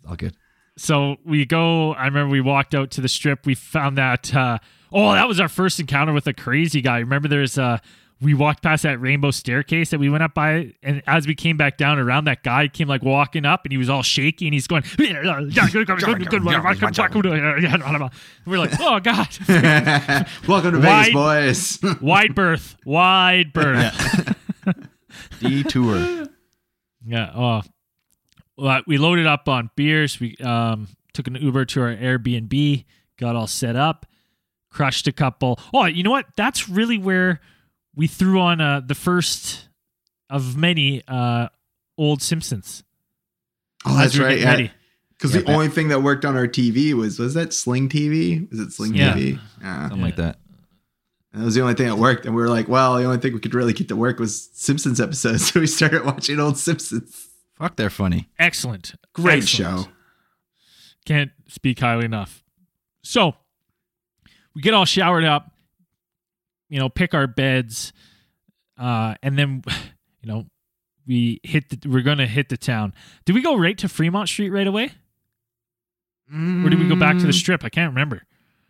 all 0.08 0.16
good. 0.16 0.36
so 0.76 1.16
we 1.24 1.44
go 1.46 1.94
i 1.94 2.04
remember 2.04 2.30
we 2.30 2.40
walked 2.40 2.74
out 2.74 2.90
to 2.92 3.00
the 3.00 3.08
strip 3.08 3.44
we 3.46 3.54
found 3.54 3.96
that 3.98 4.34
uh, 4.34 4.58
oh 4.92 5.12
that 5.12 5.26
was 5.26 5.40
our 5.40 5.48
first 5.48 5.80
encounter 5.80 6.12
with 6.12 6.26
a 6.26 6.32
crazy 6.32 6.80
guy 6.80 6.98
remember 6.98 7.26
there's 7.28 7.58
uh 7.58 7.78
we 8.20 8.34
walked 8.34 8.62
past 8.62 8.82
that 8.82 9.00
rainbow 9.00 9.30
staircase 9.30 9.90
that 9.90 10.00
we 10.00 10.08
went 10.08 10.24
up 10.24 10.34
by, 10.34 10.72
and 10.82 11.02
as 11.06 11.26
we 11.26 11.34
came 11.34 11.56
back 11.56 11.76
down 11.76 11.98
around, 11.98 12.24
that 12.24 12.42
guy 12.42 12.66
came 12.66 12.88
like 12.88 13.02
walking 13.02 13.44
up, 13.44 13.64
and 13.64 13.72
he 13.72 13.78
was 13.78 13.88
all 13.88 14.02
shaky, 14.02 14.46
and 14.46 14.54
he's 14.54 14.66
going, 14.66 14.82
"We're 14.98 15.22
like, 18.58 18.80
"Oh 18.80 19.00
God, 19.00 19.28
Welcome 20.48 20.72
to 20.72 20.80
Wide- 20.80 21.12
Vegas, 21.12 21.76
boys. 21.76 21.96
wide 22.00 22.34
berth, 22.34 22.76
wide 22.84 23.52
berth." 23.52 24.34
Detour. 25.40 26.26
Yeah. 27.06 27.30
Oh, 27.34 27.62
well, 28.56 28.82
we 28.86 28.98
loaded 28.98 29.26
up 29.26 29.48
on 29.48 29.70
beers. 29.76 30.18
We 30.18 30.36
um, 30.38 30.88
took 31.12 31.28
an 31.28 31.36
Uber 31.36 31.64
to 31.66 31.82
our 31.82 31.94
Airbnb, 31.94 32.84
got 33.16 33.36
all 33.36 33.46
set 33.46 33.76
up, 33.76 34.06
crushed 34.70 35.06
a 35.06 35.12
couple. 35.12 35.60
Oh, 35.72 35.84
you 35.84 36.02
know 36.02 36.10
what? 36.10 36.26
That's 36.36 36.68
really 36.68 36.98
where 36.98 37.40
we 37.98 38.06
threw 38.06 38.40
on 38.40 38.60
uh, 38.62 38.80
the 38.80 38.94
first 38.94 39.68
of 40.30 40.56
many 40.56 41.02
uh, 41.06 41.48
old 41.98 42.22
Simpsons. 42.22 42.82
oh, 43.84 43.96
that's 43.98 44.16
right. 44.18 44.38
getting 44.38 44.66
Yeah. 44.66 44.72
Because 45.10 45.34
Yeah, 45.34 45.40
the 45.40 45.46
back- 45.46 45.54
only 45.54 45.68
thing 45.68 45.88
that 45.88 46.00
worked 46.02 46.24
on 46.24 46.36
our 46.36 46.46
TV 46.46 46.94
was 46.94 47.18
was 47.18 47.34
that 47.34 47.52
Sling 47.52 47.88
TV? 47.88 48.48
Was 48.50 48.60
it 48.60 48.72
Sling 48.72 48.94
Yeah. 48.94 49.12
TV? 49.14 49.40
Yeah. 49.60 49.82
Something 49.88 50.00
like 50.00 50.16
that. 50.16 50.38
And 51.32 51.42
that 51.42 51.44
was 51.46 51.54
the 51.56 51.60
only 51.60 51.74
thing 51.74 51.88
that 51.88 51.96
worked. 51.98 52.24
And 52.24 52.34
we 52.34 52.40
were 52.40 52.48
like, 52.48 52.68
well, 52.68 52.96
the 52.96 53.04
only 53.04 53.18
thing 53.18 53.34
we 53.34 53.40
could 53.40 53.52
really 53.54 53.72
get 53.74 53.88
to 53.88 53.96
work 53.96 54.18
was 54.20 54.48
Simpsons 54.54 55.00
episodes. 55.00 55.42
So 55.52 55.60
we 55.60 55.66
started 55.66 56.04
watching 56.06 56.38
old 56.40 56.56
Simpsons. 56.56 57.26
Fuck, 57.56 57.74
they're 57.76 57.90
funny. 57.90 58.28
Excellent. 58.38 58.94
Great 59.12 59.42
Excellent. 59.42 59.86
show. 59.86 59.90
Can't 61.04 61.32
speak 61.48 61.80
highly 61.80 62.04
enough. 62.04 62.44
So 63.02 63.34
we 64.54 64.62
get 64.62 64.72
all 64.74 64.84
showered 64.84 65.24
up, 65.24 65.50
you 66.68 66.78
know, 66.78 66.88
pick 66.88 67.14
our 67.14 67.26
beds, 67.26 67.92
uh, 68.78 69.14
and 69.22 69.38
then 69.38 69.62
you 70.22 70.28
know 70.32 70.46
we 71.06 71.40
hit. 71.42 71.68
The, 71.70 71.88
we're 71.88 72.02
gonna 72.02 72.26
hit 72.26 72.48
the 72.48 72.56
town. 72.56 72.92
Did 73.24 73.34
we 73.34 73.42
go 73.42 73.56
right 73.56 73.76
to 73.78 73.88
Fremont 73.88 74.28
Street 74.28 74.50
right 74.50 74.66
away, 74.66 74.90
or 76.32 76.68
did 76.70 76.78
we 76.78 76.88
go 76.88 76.96
back 76.96 77.16
to 77.18 77.22
the 77.22 77.28
Mm, 77.32 77.34
strip? 77.34 77.64
I 77.64 77.68
can't 77.68 77.90
remember. 77.92 78.22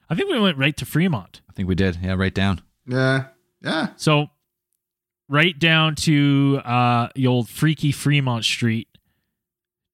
I 0.09 0.15
think 0.15 0.31
we 0.31 0.39
went 0.39 0.57
right 0.59 0.77
to 0.77 0.87
Fremont. 0.87 1.41
I 1.51 1.53
think 1.53 1.69
we 1.69 1.75
did. 1.75 1.99
Yeah, 2.03 2.15
right 2.15 2.33
down. 2.35 2.63
Yeah. 2.87 3.27
Yeah. 3.63 3.89
So 3.97 4.29
right 5.29 5.59
down 5.59 5.95
to 5.97 6.61
uh, 6.65 7.09
the 7.15 7.27
old 7.27 7.49
freaky 7.49 7.93
Fremont 7.93 8.45
Street. 8.45 8.89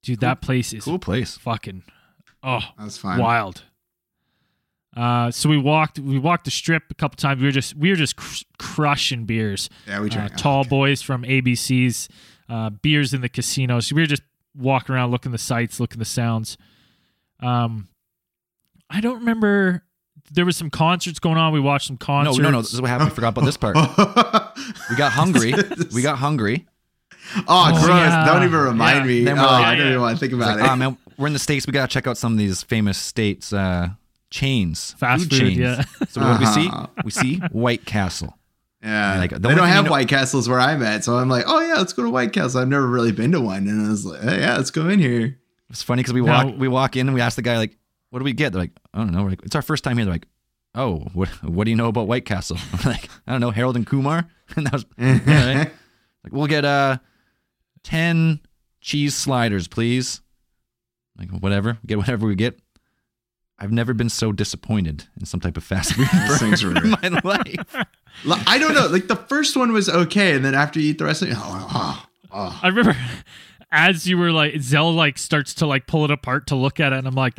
Dude, 0.02 0.20
that 0.20 0.42
place 0.42 0.72
is 0.74 0.84
Cool 0.84 0.98
place. 0.98 1.38
fucking 1.38 1.82
oh 2.42 2.60
that's 2.78 2.98
fine. 2.98 3.18
wild. 3.18 3.62
Uh, 4.96 5.30
so 5.30 5.48
we 5.48 5.58
walked 5.58 5.98
we 5.98 6.18
walked 6.18 6.44
the 6.44 6.50
strip 6.50 6.84
a 6.90 6.94
couple 6.94 7.16
times. 7.16 7.40
We 7.40 7.46
were 7.48 7.52
just 7.52 7.74
we 7.76 7.90
were 7.90 7.96
just 7.96 8.16
cr- 8.16 8.44
crushing 8.58 9.24
beers. 9.24 9.68
Yeah, 9.88 10.00
we 10.00 10.06
Uh, 10.08 10.14
drank. 10.14 10.36
tall 10.36 10.64
boys 10.64 11.02
from 11.02 11.22
ABC's 11.24 12.08
uh, 12.48 12.70
beers 12.70 13.12
in 13.12 13.20
the 13.20 13.28
casino. 13.28 13.80
So 13.80 13.96
we 13.96 14.02
were 14.02 14.06
just 14.06 14.22
walking 14.56 14.94
around, 14.94 15.10
looking 15.10 15.32
the 15.32 15.38
sights, 15.38 15.80
looking 15.80 15.98
the 15.98 16.04
sounds. 16.04 16.56
Um, 17.40 17.88
I 18.90 19.00
don't 19.00 19.18
remember. 19.18 19.82
There 20.32 20.44
was 20.46 20.56
some 20.56 20.70
concerts 20.70 21.18
going 21.18 21.36
on. 21.36 21.52
We 21.52 21.60
watched 21.60 21.88
some 21.88 21.98
No, 22.00 22.06
concerts. 22.06 22.38
no, 22.38 22.44
no. 22.44 22.50
No. 22.52 22.62
This 22.62 22.72
is 22.72 22.80
what 22.80 22.88
happened. 22.88 23.10
I 23.10 23.14
forgot 23.14 23.28
about 23.36 23.44
this 23.44 23.56
part. 23.56 23.76
We 24.90 24.96
got 24.96 25.12
hungry. 25.12 25.52
We 25.92 26.00
got 26.02 26.18
hungry. 26.18 26.66
oh, 27.36 27.42
Oh, 27.48 27.70
gross. 27.84 27.88
yeah. 27.88 28.24
Don't 28.24 28.44
even 28.44 28.60
remind 28.60 29.00
Yeah. 29.00 29.04
me. 29.06 29.24
Then 29.24 29.38
Oh, 29.38 29.42
like- 29.42 29.50
I 29.66 29.70
don't 29.72 29.78
Yeah, 29.78 29.82
even 29.82 29.92
yeah. 29.92 29.98
want 29.98 30.16
to 30.16 30.20
think 30.20 30.32
It's 30.32 30.42
about 30.42 30.56
like, 30.58 30.64
it. 30.66 30.70
ah, 30.70 30.76
man, 30.76 30.96
we're 31.18 31.26
in 31.26 31.32
the 31.34 31.38
states. 31.38 31.66
We 31.66 31.72
gotta 31.72 31.88
check 31.88 32.06
out 32.06 32.16
some 32.16 32.32
of 32.32 32.38
these 32.38 32.62
famous 32.62 32.96
states 32.96 33.52
uh, 33.52 33.88
chains, 34.30 34.92
Fast 34.98 35.30
food, 35.30 35.38
chains. 35.40 35.58
yeah. 35.58 35.84
So 36.08 36.20
what 36.20 36.40
we 36.40 36.46
see? 36.46 36.68
Uh-huh. 36.68 36.86
We 37.04 37.10
see 37.10 37.36
White 37.52 37.84
Castle. 37.84 38.36
Yeah, 38.82 39.18
Like, 39.18 39.30
the 39.30 39.38
they 39.38 39.48
don't 39.50 39.58
thing 39.58 39.66
you 39.68 39.72
have 39.72 39.84
know- 39.86 39.90
White 39.92 40.08
Castles 40.08 40.48
where 40.48 40.60
I'm 40.60 40.82
at, 40.82 41.04
so 41.04 41.16
I'm 41.16 41.28
like, 41.28 41.44
oh 41.46 41.60
yeah, 41.60 41.74
let's 41.74 41.92
go 41.94 42.02
to 42.02 42.10
White 42.10 42.32
Castle. 42.32 42.60
I've 42.60 42.68
never 42.68 42.86
really 42.86 43.12
been 43.12 43.32
to 43.32 43.40
one, 43.40 43.66
and 43.68 43.86
I 43.86 43.88
was 43.90 44.04
like, 44.04 44.20
hey, 44.20 44.40
yeah, 44.40 44.56
let's 44.56 44.70
go 44.70 44.88
in 44.88 44.98
here. 44.98 45.38
It's 45.70 45.82
funny 45.82 46.02
because 46.02 46.12
we 46.12 46.20
Now- 46.20 46.46
walk 46.46 46.54
we 46.58 46.68
walk 46.68 46.96
in 46.96 47.06
and 47.08 47.14
we 47.14 47.20
ask 47.22 47.36
the 47.36 47.42
guy 47.42 47.56
like, 47.56 47.76
"What 48.10 48.18
do 48.18 48.24
we 48.24 48.34
get?" 48.34 48.52
They're 48.52 48.60
like, 48.62 48.72
"I 48.92 48.98
don't 48.98 49.12
know." 49.12 49.22
We're 49.24 49.30
like, 49.30 49.42
"It's 49.44 49.56
our 49.56 49.62
first 49.62 49.82
time 49.82 49.96
here." 49.96 50.04
They're 50.04 50.14
like, 50.14 50.28
"Oh, 50.74 51.06
what 51.14 51.28
what 51.42 51.64
do 51.64 51.70
you 51.70 51.76
know 51.76 51.88
about 51.88 52.06
White 52.06 52.26
Castle?" 52.26 52.58
We're 52.84 52.92
like, 52.92 53.08
"I 53.26 53.32
don't 53.32 53.40
know, 53.40 53.50
Harold 53.50 53.76
and 53.76 53.86
Kumar." 53.86 54.28
And 54.56 54.66
that 54.66 54.72
was 54.74 54.84
all 54.98 55.06
right. 55.06 55.72
like, 56.22 56.32
"We'll 56.32 56.46
get 56.46 56.64
uh 56.66 56.98
ten 57.82 58.40
cheese 58.82 59.14
sliders, 59.14 59.66
please." 59.68 60.20
Like 61.18 61.30
whatever, 61.30 61.78
get 61.86 61.96
whatever 61.98 62.26
we 62.26 62.34
get. 62.34 62.58
I've 63.58 63.72
never 63.72 63.94
been 63.94 64.08
so 64.08 64.32
disappointed 64.32 65.04
in 65.18 65.26
some 65.26 65.40
type 65.40 65.56
of 65.56 65.64
fast 65.64 65.94
food 65.94 66.08
Those 66.28 66.38
things 66.38 66.62
in 66.64 66.72
my 66.90 67.20
life. 67.22 67.86
I 68.46 68.58
don't 68.58 68.74
know. 68.74 68.86
Like 68.86 69.06
the 69.08 69.16
first 69.16 69.56
one 69.56 69.72
was 69.72 69.88
okay, 69.88 70.34
and 70.34 70.44
then 70.44 70.54
after 70.54 70.80
you 70.80 70.90
eat 70.90 70.98
the 70.98 71.04
rest 71.04 71.22
of 71.22 71.28
it, 71.28 71.36
oh, 71.38 71.68
oh, 71.72 72.06
oh. 72.32 72.60
I 72.62 72.68
remember 72.68 72.96
as 73.72 74.06
you 74.06 74.18
were 74.18 74.32
like 74.32 74.60
Zell 74.60 74.92
like 74.92 75.18
starts 75.18 75.54
to 75.54 75.66
like 75.66 75.86
pull 75.86 76.04
it 76.04 76.10
apart 76.10 76.48
to 76.48 76.56
look 76.56 76.80
at 76.80 76.92
it, 76.92 76.98
and 76.98 77.06
I'm 77.06 77.14
like, 77.14 77.38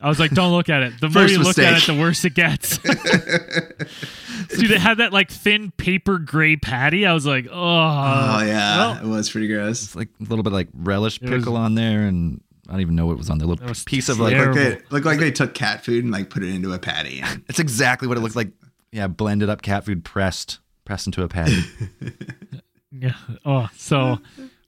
I 0.00 0.08
was 0.08 0.18
like, 0.18 0.32
don't 0.32 0.52
look 0.52 0.68
at 0.68 0.82
it. 0.82 1.00
The 1.00 1.08
more 1.08 1.22
First 1.22 1.34
you 1.34 1.42
look 1.42 1.58
at 1.58 1.82
it, 1.82 1.86
the 1.86 1.98
worse 2.00 2.24
it 2.24 2.34
gets. 2.34 2.78
Dude, 2.78 4.70
it 4.70 4.80
had 4.80 4.98
that 4.98 5.12
like 5.12 5.30
thin 5.30 5.70
paper 5.72 6.18
gray 6.18 6.56
patty. 6.56 7.06
I 7.06 7.12
was 7.12 7.26
like, 7.26 7.46
oh, 7.46 7.52
oh 7.54 8.42
yeah, 8.44 8.76
well, 8.78 9.04
it 9.04 9.16
was 9.16 9.30
pretty 9.30 9.48
gross. 9.48 9.84
It's 9.84 9.94
like 9.96 10.08
a 10.20 10.24
little 10.24 10.42
bit 10.42 10.52
like 10.52 10.68
relish 10.74 11.20
It 11.22 11.28
was- 11.28 11.38
pickle 11.40 11.56
on 11.56 11.74
there, 11.76 12.02
and 12.02 12.40
I 12.70 12.74
don't 12.74 12.82
even 12.82 12.94
know 12.94 13.06
what 13.06 13.18
was 13.18 13.28
on 13.28 13.38
there. 13.38 13.46
A 13.46 13.48
little 13.48 13.64
That 13.64 13.68
was 13.68 13.82
piece 13.82 14.08
of 14.08 14.20
like 14.20 14.32
terrible. 14.32 14.54
Like 14.62 14.78
they 14.78 14.84
looked 14.90 15.06
like 15.06 15.18
they 15.18 15.32
took 15.32 15.54
cat 15.54 15.84
food 15.84 16.04
and 16.04 16.12
like 16.12 16.30
put 16.30 16.44
it 16.44 16.54
into 16.54 16.72
a 16.72 16.78
patty. 16.78 17.20
And 17.20 17.42
It's 17.48 17.58
exactly 17.58 18.06
what 18.06 18.16
it 18.16 18.20
looked 18.20 18.36
like. 18.36 18.52
Yeah, 18.92 19.08
blended 19.08 19.48
up 19.50 19.60
cat 19.62 19.84
food 19.84 20.04
pressed, 20.04 20.60
pressed 20.84 21.06
into 21.06 21.24
a 21.24 21.28
patty. 21.28 21.62
yeah. 22.92 23.14
Oh, 23.44 23.68
so 23.76 24.18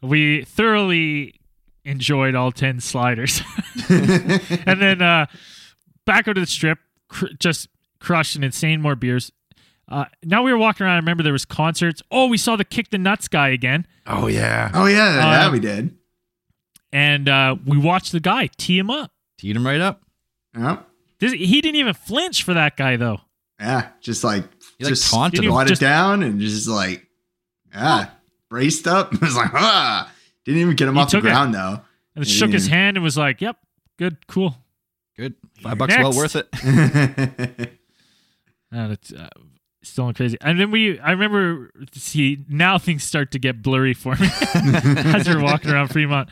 we 0.00 0.42
thoroughly 0.44 1.34
enjoyed 1.84 2.34
all 2.34 2.50
ten 2.52 2.80
sliders, 2.80 3.40
and 3.88 4.80
then 4.80 5.00
uh 5.02 5.26
back 6.04 6.26
over 6.26 6.34
to 6.34 6.40
the 6.40 6.46
strip, 6.46 6.78
cr- 7.08 7.26
just 7.38 7.68
crushed 8.00 8.34
an 8.36 8.42
insane 8.44 8.80
more 8.80 8.96
beers. 8.96 9.30
Uh, 9.88 10.06
now 10.24 10.42
we 10.42 10.52
were 10.52 10.58
walking 10.58 10.86
around. 10.86 10.94
I 10.94 10.98
remember 10.98 11.22
there 11.22 11.32
was 11.32 11.44
concerts. 11.44 12.02
Oh, 12.10 12.26
we 12.26 12.38
saw 12.38 12.56
the 12.56 12.64
kick 12.64 12.90
the 12.90 12.98
nuts 12.98 13.28
guy 13.28 13.48
again. 13.50 13.86
oh 14.06 14.26
yeah, 14.26 14.70
oh 14.74 14.86
yeah, 14.86 15.16
yeah, 15.16 15.46
Uh, 15.48 15.52
we 15.52 15.60
did. 15.60 15.96
And 16.92 17.28
uh, 17.28 17.56
we 17.64 17.78
watched 17.78 18.12
the 18.12 18.20
guy 18.20 18.48
tee 18.56 18.78
him 18.78 18.90
up. 18.90 19.10
teed 19.38 19.56
him 19.56 19.66
right 19.66 19.80
up. 19.80 20.02
Yeah, 20.56 20.80
This, 21.18 21.32
he 21.32 21.60
didn't 21.60 21.76
even 21.76 21.94
flinch 21.94 22.42
for 22.42 22.54
that 22.54 22.76
guy 22.76 22.96
though. 22.96 23.20
yeah, 23.58 23.88
just 24.00 24.22
like 24.24 24.44
He, 24.78 24.84
like, 24.84 24.92
just 24.92 25.10
taunted 25.10 25.44
him. 25.44 25.50
brought 25.50 25.66
Just- 25.68 25.80
it 25.82 25.84
down 25.84 26.22
and 26.22 26.40
just 26.40 26.68
like 26.68 27.06
yeah, 27.74 28.10
braced 28.50 28.86
up. 28.86 29.12
It 29.14 29.20
was 29.20 29.36
like 29.36 29.50
ah, 29.54 30.12
didn't 30.44 30.60
even 30.60 30.76
get 30.76 30.88
him 30.88 30.94
He 30.94 31.00
off 31.00 31.10
the 31.10 31.18
took 31.18 31.24
it. 31.24 31.28
ground 31.28 31.54
though. 31.54 31.80
And 32.14 32.26
shook 32.28 32.50
his 32.50 32.66
hand 32.66 32.98
and 32.98 33.04
was 33.04 33.16
like, 33.16 33.40
"Yep, 33.40 33.56
good, 33.98 34.26
cool." 34.26 34.54
Good, 35.16 35.34
five 35.62 35.78
bucks 35.78 35.96
well 35.96 36.12
worth 36.12 36.36
it. 36.36 36.48
And 38.70 38.92
it's 38.92 39.12
uh, 39.14 39.28
still 39.82 40.12
crazy. 40.14 40.38
And 40.40 40.58
then 40.58 40.70
we, 40.70 40.98
I 40.98 41.10
remember, 41.10 41.70
see, 41.92 42.44
now 42.48 42.78
things 42.78 43.04
start 43.04 43.30
to 43.32 43.38
get 43.38 43.62
blurry 43.62 43.92
for 43.94 44.14
me 44.16 44.28
as 44.54 45.28
we're 45.28 45.42
walking 45.42 45.70
around 45.70 45.88
Fremont. 45.88 46.28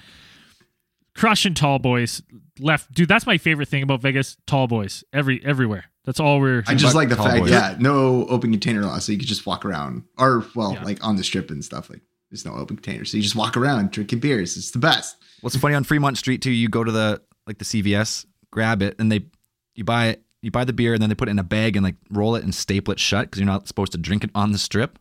Crushing 1.15 1.55
tall 1.55 1.79
boys 1.79 2.23
left, 2.59 2.93
dude. 2.93 3.09
That's 3.09 3.27
my 3.27 3.37
favorite 3.39 3.69
thing 3.69 3.83
about 3.83 4.01
Vegas. 4.01 4.37
Tall 4.47 4.67
boys 4.69 5.03
every 5.13 5.45
everywhere. 5.45 5.85
That's 6.05 6.21
all 6.21 6.41
we're. 6.41 6.63
I 6.67 6.75
just 6.75 6.95
like 6.95 7.09
the 7.09 7.17
fact, 7.17 7.41
boys. 7.41 7.51
yeah, 7.51 7.77
no 7.79 8.27
open 8.29 8.51
container 8.53 8.83
law, 8.83 8.99
so 8.99 9.13
you 9.13 9.19
could 9.19 9.29
just 9.29 9.45
walk 9.45 9.65
around, 9.65 10.05
or 10.19 10.45
well, 10.55 10.75
Yeah. 10.75 10.85
like 10.85 11.05
on 11.05 11.17
the 11.17 11.25
strip 11.25 11.51
and 11.51 11.65
stuff. 11.65 11.91
Like 11.91 12.01
there's 12.31 12.45
no 12.47 12.55
open 12.55 12.77
container, 12.77 13.05
so 13.05 13.17
you 13.17 13.23
just 13.23 13.37
walk 13.37 13.57
around 13.57 13.91
drinking 13.91 14.21
beers. 14.21 14.57
It's 14.57 14.71
the 14.71 14.79
best. 14.79 15.17
What's 15.41 15.57
funny 15.57 15.75
on 15.75 15.85
Fremont 15.85 16.17
Street 16.17 16.43
too? 16.43 16.51
You 16.53 16.69
go 16.69 16.85
to 16.85 16.93
the 16.93 17.21
like 17.47 17.59
the 17.59 17.65
CVS, 17.65 18.25
grab 18.51 18.81
it, 18.81 18.95
and 18.99 19.11
they 19.11 19.27
you 19.75 19.85
buy 19.85 20.07
it. 20.09 20.23
You 20.43 20.51
buy 20.51 20.65
the 20.65 20.73
beer, 20.73 20.95
and 20.95 21.03
then 21.03 21.11
they 21.11 21.15
put 21.17 21.29
it 21.29 21.33
in 21.33 21.39
a 21.39 21.45
bag 21.45 21.77
and 21.77 21.85
like 21.85 21.97
roll 22.11 22.35
it 22.37 22.45
and 22.45 22.55
staple 22.55 22.93
it 22.93 23.01
shut 23.01 23.27
because 23.27 23.41
you're 23.41 23.47
not 23.47 23.69
supposed 23.69 23.93
to 23.93 23.99
drink 23.99 24.25
it 24.25 24.31
on 24.35 24.53
the 24.53 24.59
strip. 24.59 24.99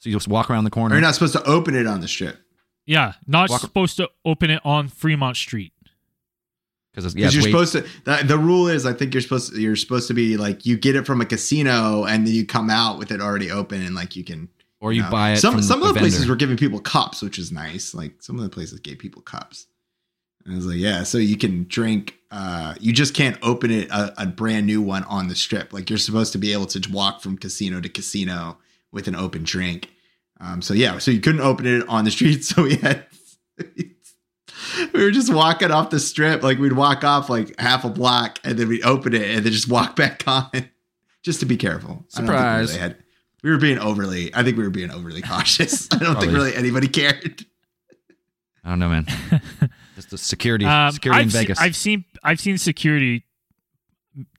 So 0.00 0.10
you 0.10 0.16
just 0.16 0.28
walk 0.28 0.50
around 0.50 0.64
the 0.64 0.68
Or 0.70 0.72
corner. 0.72 0.94
you're 0.96 1.02
not 1.02 1.14
supposed 1.14 1.32
to 1.34 1.42
open 1.44 1.74
it 1.74 1.86
on 1.86 2.00
the 2.00 2.08
strip 2.08 2.36
yeah, 2.90 3.12
not 3.26 3.48
Walk- 3.50 3.60
supposed 3.60 3.96
to 3.98 4.10
open 4.24 4.50
it 4.50 4.60
on 4.64 4.88
Fremont 4.88 5.36
Street. 5.36 5.72
because 6.92 7.14
yeah, 7.14 7.26
it's 7.26 7.34
you're 7.34 7.44
way- 7.44 7.50
supposed 7.50 7.72
to. 7.72 7.80
The, 8.04 8.24
the 8.26 8.38
rule 8.38 8.68
is, 8.68 8.84
I 8.84 8.92
think 8.92 9.14
you're 9.14 9.20
supposed 9.20 9.52
to. 9.54 9.60
You're 9.60 9.76
supposed 9.76 10.08
to 10.08 10.14
be 10.14 10.36
like 10.36 10.66
you 10.66 10.76
get 10.76 10.96
it 10.96 11.06
from 11.06 11.20
a 11.20 11.24
casino, 11.26 12.04
and 12.04 12.26
then 12.26 12.34
you 12.34 12.44
come 12.44 12.68
out 12.70 12.98
with 12.98 13.12
it 13.12 13.20
already 13.20 13.50
open, 13.50 13.80
and 13.82 13.94
like 13.94 14.16
you 14.16 14.24
can. 14.24 14.48
or 14.80 14.92
you 14.92 15.02
know. 15.02 15.10
buy 15.10 15.32
it. 15.32 15.36
Some 15.38 15.54
from 15.54 15.62
some 15.62 15.82
of 15.82 15.94
the 15.94 16.00
places 16.00 16.26
were 16.28 16.36
giving 16.36 16.56
people 16.56 16.80
cups, 16.80 17.22
which 17.22 17.38
is 17.38 17.52
nice. 17.52 17.94
Like 17.94 18.20
some 18.22 18.36
of 18.36 18.42
the 18.42 18.50
places 18.50 18.80
gave 18.80 18.98
people 18.98 19.22
cups. 19.22 19.66
And 20.44 20.54
I 20.54 20.56
was 20.56 20.66
like, 20.66 20.78
yeah, 20.78 21.02
so 21.04 21.18
you 21.18 21.36
can 21.36 21.66
drink. 21.68 22.16
Uh, 22.30 22.74
you 22.80 22.92
just 22.92 23.12
can't 23.14 23.36
open 23.42 23.70
it 23.70 23.90
a, 23.90 24.22
a 24.22 24.26
brand 24.26 24.66
new 24.66 24.80
one 24.80 25.04
on 25.04 25.28
the 25.28 25.34
strip. 25.34 25.72
Like 25.72 25.90
you're 25.90 25.98
supposed 25.98 26.32
to 26.32 26.38
be 26.38 26.52
able 26.52 26.66
to 26.66 26.80
walk 26.90 27.20
from 27.20 27.36
casino 27.36 27.80
to 27.80 27.88
casino 27.88 28.56
with 28.90 29.06
an 29.06 29.14
open 29.14 29.42
drink. 29.44 29.90
Um, 30.40 30.62
so 30.62 30.72
yeah, 30.74 30.98
so 30.98 31.10
you 31.10 31.20
couldn't 31.20 31.42
open 31.42 31.66
it 31.66 31.88
on 31.88 32.04
the 32.04 32.10
street. 32.10 32.44
So 32.44 32.62
we 32.62 32.76
had 32.76 33.06
we 34.94 35.02
were 35.04 35.10
just 35.10 35.32
walking 35.32 35.70
off 35.70 35.90
the 35.90 36.00
strip. 36.00 36.42
Like 36.42 36.58
we'd 36.58 36.72
walk 36.72 37.04
off 37.04 37.28
like 37.28 37.58
half 37.60 37.84
a 37.84 37.90
block, 37.90 38.38
and 38.44 38.58
then 38.58 38.68
we'd 38.68 38.84
open 38.84 39.14
it, 39.14 39.22
and 39.22 39.44
then 39.44 39.52
just 39.52 39.68
walk 39.68 39.96
back 40.02 40.22
on, 40.26 40.50
just 41.22 41.40
to 41.40 41.46
be 41.46 41.56
careful. 41.56 41.90
I 41.90 41.94
think 41.94 42.02
we 42.02 42.26
Surprise. 42.26 42.68
really 42.70 42.80
had- 42.80 42.96
we 43.42 43.48
were 43.50 43.56
being 43.56 43.78
overly. 43.78 44.34
I 44.34 44.42
think 44.42 44.58
we 44.58 44.62
were 44.64 44.68
being 44.70 44.90
overly 44.90 45.22
cautious. 45.22 45.88
I 45.92 45.96
don't 45.98 46.20
think 46.20 46.30
really 46.32 46.54
anybody 46.54 46.88
cared. 46.88 47.46
I 48.62 48.68
don't 48.68 48.78
know, 48.78 48.90
man. 48.90 49.06
Just 49.96 50.10
the 50.10 50.18
security, 50.18 50.66
Um, 50.66 50.92
security 50.92 51.22
in 51.22 51.26
I've, 51.28 51.32
se- 51.32 51.38
Vegas. 51.38 51.58
I've 51.58 51.74
seen 51.76 52.04
I've 52.22 52.38
seen 52.38 52.58
security 52.58 53.24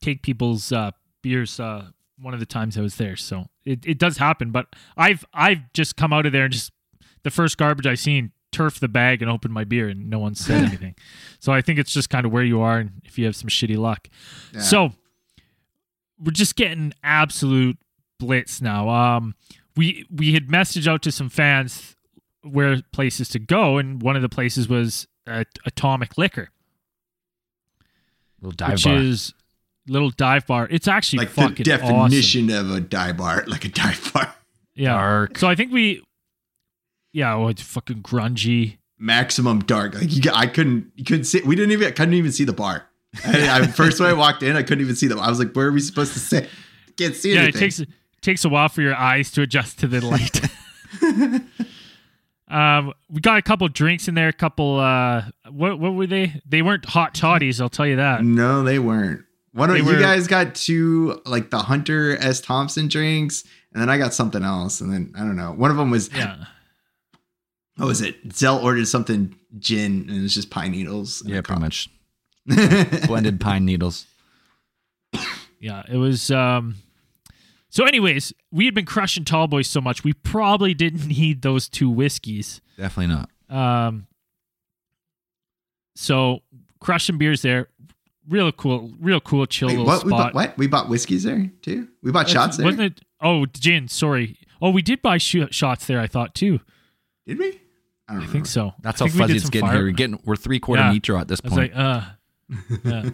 take 0.01 0.22
people's 0.22 0.72
uh, 0.72 0.91
beers. 1.24 1.60
Uh, 1.60 1.88
one 2.20 2.36
of 2.36 2.39
the 2.39 2.46
times 2.46 2.77
I 2.77 2.81
was 2.81 2.96
there, 2.98 3.15
so 3.15 3.48
it, 3.65 3.86
it 3.86 3.98
does 3.98 4.18
happen. 4.18 4.51
But 4.51 4.68
I've 4.98 5.25
I've 5.34 5.72
just 5.74 5.96
come 5.96 6.13
out 6.13 6.25
of 6.25 6.32
there 6.32 6.46
and 6.46 6.53
just 6.53 6.72
the 7.24 7.30
first 7.32 7.58
garbage 7.58 7.86
I 7.88 7.96
seen 7.96 8.32
turf 8.51 8.80
the 8.80 8.88
bag 8.89 9.22
and 9.22 9.32
opened 9.32 9.53
my 9.53 9.63
beer 9.63 9.88
and 9.88 10.10
no 10.10 10.20
one 10.20 10.36
said 10.36 10.63
anything. 10.65 10.96
So 11.39 11.51
I 11.53 11.62
think 11.62 11.80
it's 11.80 11.94
just 11.94 12.10
kind 12.10 12.25
of 12.25 12.32
where 12.32 12.44
you 12.44 12.62
are 12.62 12.77
and 12.80 13.01
if 13.06 13.18
you 13.18 13.25
have 13.25 13.36
some 13.36 13.50
shitty 13.50 13.77
luck. 13.77 14.10
Yeah. 14.53 14.62
So 14.62 14.91
we're 16.20 16.32
just 16.32 16.56
getting 16.56 16.94
absolute 17.03 17.77
blitz 18.20 18.62
now. 18.62 18.89
Um, 18.89 19.36
we 19.75 20.06
we 20.12 20.34
had 20.34 20.48
messaged 20.48 20.88
out 20.88 21.01
to 21.03 21.12
some 21.12 21.30
fans 21.30 21.96
where 22.44 22.82
places 22.91 23.30
to 23.30 23.39
go, 23.39 23.77
and 23.77 24.01
one 24.01 24.15
of 24.15 24.22
the 24.22 24.30
places 24.30 24.68
was 24.68 25.08
uh, 25.27 25.44
Atomic 25.65 26.18
Liquor, 26.18 26.50
Little 28.41 28.56
dive 28.56 28.74
which 28.74 28.84
bar. 28.86 28.98
is 28.98 29.34
little 29.88 30.10
dive 30.12 30.46
bar. 30.48 30.68
It's 30.72 30.88
actually 30.88 31.20
like 31.26 31.30
the 31.30 31.42
fucking 31.42 31.64
definition 31.64 32.50
of 32.52 32.72
a 32.72 32.80
dive 32.80 33.18
bar, 33.18 33.44
like 33.48 33.66
a 33.66 33.70
dive 33.70 34.12
bar. 34.14 34.34
Yeah. 34.76 34.94
Dark. 34.94 35.38
So 35.38 35.48
I 35.48 35.56
think 35.56 35.72
we, 35.72 36.04
yeah, 37.14 37.36
oh, 37.36 37.48
it's 37.48 37.62
fucking 37.62 38.04
grungy. 38.04 38.78
Maximum 38.98 39.60
dark. 39.62 39.96
Like 39.96 40.14
you, 40.16 40.32
I 40.34 40.46
couldn't, 40.48 40.92
you 40.96 41.04
couldn't 41.04 41.26
see. 41.26 41.42
We 41.42 41.56
didn't 41.56 41.72
even, 41.72 41.92
couldn't 41.94 42.14
even 42.14 42.32
see 42.32 42.44
the 42.44 42.54
bar. 42.54 42.86
I, 43.26 43.62
I, 43.62 43.67
first 43.67 44.00
when 44.00 44.10
I 44.10 44.13
walked 44.13 44.44
in, 44.44 44.56
I 44.56 44.63
couldn't 44.63 44.84
even 44.84 44.96
see 44.96 45.08
them. 45.08 45.20
I 45.20 45.30
was 45.30 45.39
like, 45.39 45.54
where 45.54 45.67
are 45.67 45.72
we 45.72 45.82
supposed 45.82 46.13
to 46.13 46.20
sit? 46.20 46.50
Can't 46.98 47.15
see 47.15 47.34
Yeah, 47.34 47.41
anything. 47.41 47.58
it 47.58 47.60
takes 47.60 47.82
takes 48.22 48.46
a 48.46 48.50
while 48.50 48.70
for 48.70 48.82
your 48.82 48.96
eyes 48.96 49.32
to 49.32 49.41
adjust 49.41 49.80
to 49.80 49.88
the 49.88 50.00
light. 50.06 50.39
um, 52.48 52.94
we 53.10 53.22
got 53.22 53.38
a 53.38 53.41
couple 53.41 53.67
drinks 53.70 54.08
in 54.08 54.15
there. 54.15 54.30
A 54.30 54.34
couple. 54.34 54.80
Uh, 54.80 55.24
what 55.50 55.80
what 55.80 55.94
were 55.94 56.08
they? 56.08 56.39
They 56.46 56.62
weren't 56.62 56.86
hot 56.86 57.13
toddies. 57.13 57.60
I'll 57.62 57.70
tell 57.70 57.88
you 57.88 57.96
that. 57.98 58.24
No, 58.24 58.63
they 58.63 58.80
weren't. 58.80 59.26
One 59.54 59.70
of 59.70 59.76
They 59.76 59.82
you 59.92 60.00
guys 60.00 60.28
got 60.28 60.56
two, 60.56 61.22
like 61.26 61.50
the 61.50 61.60
Hunter 61.60 62.16
S. 62.18 62.40
Thompson 62.40 62.88
drinks, 62.88 63.44
and 63.74 63.82
then 63.82 63.90
I 63.90 63.98
got 63.98 64.14
something 64.14 64.44
else, 64.44 64.80
and 64.82 64.92
then 64.94 65.14
I 65.16 65.20
don't 65.20 65.36
know. 65.36 65.52
One 65.52 65.72
of 65.72 65.78
them 65.78 65.92
was, 65.92 66.10
Yeah. 66.14 66.46
what 67.76 67.88
was 67.88 68.02
it? 68.02 68.16
Zell 68.34 68.60
ordered 68.64 68.88
something 68.88 69.36
gin, 69.60 70.06
and 70.08 70.12
it 70.12 70.22
was 70.22 70.34
just 70.34 70.50
pine 70.52 70.72
needles. 70.72 71.22
yeah, 71.26 71.42
pretty 71.42 71.60
much 71.62 71.90
much. 72.48 73.08
blended 73.08 73.40
pine 73.42 73.66
needles. 73.66 74.06
Yeah, 75.60 75.84
it 75.92 75.98
was. 75.98 76.32
Um, 76.32 76.76
so, 77.70 77.86
anyways, 77.86 78.34
we 78.52 78.66
had 78.66 78.74
been 78.74 78.86
crushing 78.86 79.26
tall 79.26 79.48
boys 79.48 79.68
so 79.68 79.80
much, 79.82 80.04
we 80.04 80.14
probably 80.14 80.74
didn't 80.74 81.08
need 81.20 81.42
those 81.42 81.68
two 81.70 81.90
whiskeys. 81.90 82.62
Definitely 82.78 83.16
not. 83.16 83.30
Um, 83.56 84.08
so 85.96 86.40
crushing 86.80 87.18
beers 87.18 87.42
there, 87.42 87.68
real 88.27 88.51
cool, 88.51 88.91
real 88.99 89.19
cool, 89.19 89.45
chill 89.45 89.67
Wait, 89.69 89.77
little 89.77 89.88
what? 89.88 90.03
We 90.03 90.10
spot. 90.10 90.19
bought, 90.19 90.34
what? 90.34 90.57
We 90.57 90.67
bought 90.67 90.89
whiskeys 90.89 91.23
there 91.23 91.49
too. 91.62 91.88
We 92.01 92.12
bought 92.12 92.27
That's- 92.27 92.34
shots 92.34 92.57
there. 92.57 92.65
wasn't 92.65 92.84
it? 92.99 93.01
Oh, 93.21 93.45
gin. 93.45 93.88
Sorry. 93.88 94.38
Oh, 94.62 94.69
we 94.71 94.81
did 94.81 95.01
buy 95.01 95.17
sh- 95.17 95.38
shots 95.51 95.86
there. 95.88 95.99
I 95.99 96.07
thought 96.07 96.34
too. 96.36 96.60
Did 97.25 97.39
we? 97.39 97.60
I 98.07 98.13
don't 98.15 98.23
I 98.23 98.27
think 98.27 98.45
so. 98.45 98.73
That's 98.81 99.01
I 99.01 99.07
how 99.07 99.17
fuzzy 99.19 99.38
it's 99.38 99.49
getting 99.49 99.67
fire- 99.67 99.77
here. 99.77 99.86
We're 99.86 99.91
getting 99.91 100.19
we're 100.25 100.36
three 100.36 100.60
quarter 100.60 100.81
Yeah. 100.84 100.91
nitro 100.91 101.17
at 101.19 101.27
this 101.27 101.39
I 101.43 101.47
was 101.47 101.53
point. 101.53 101.75
like, 101.75 101.81
uh. 101.84 102.01
yeah. 102.84 103.10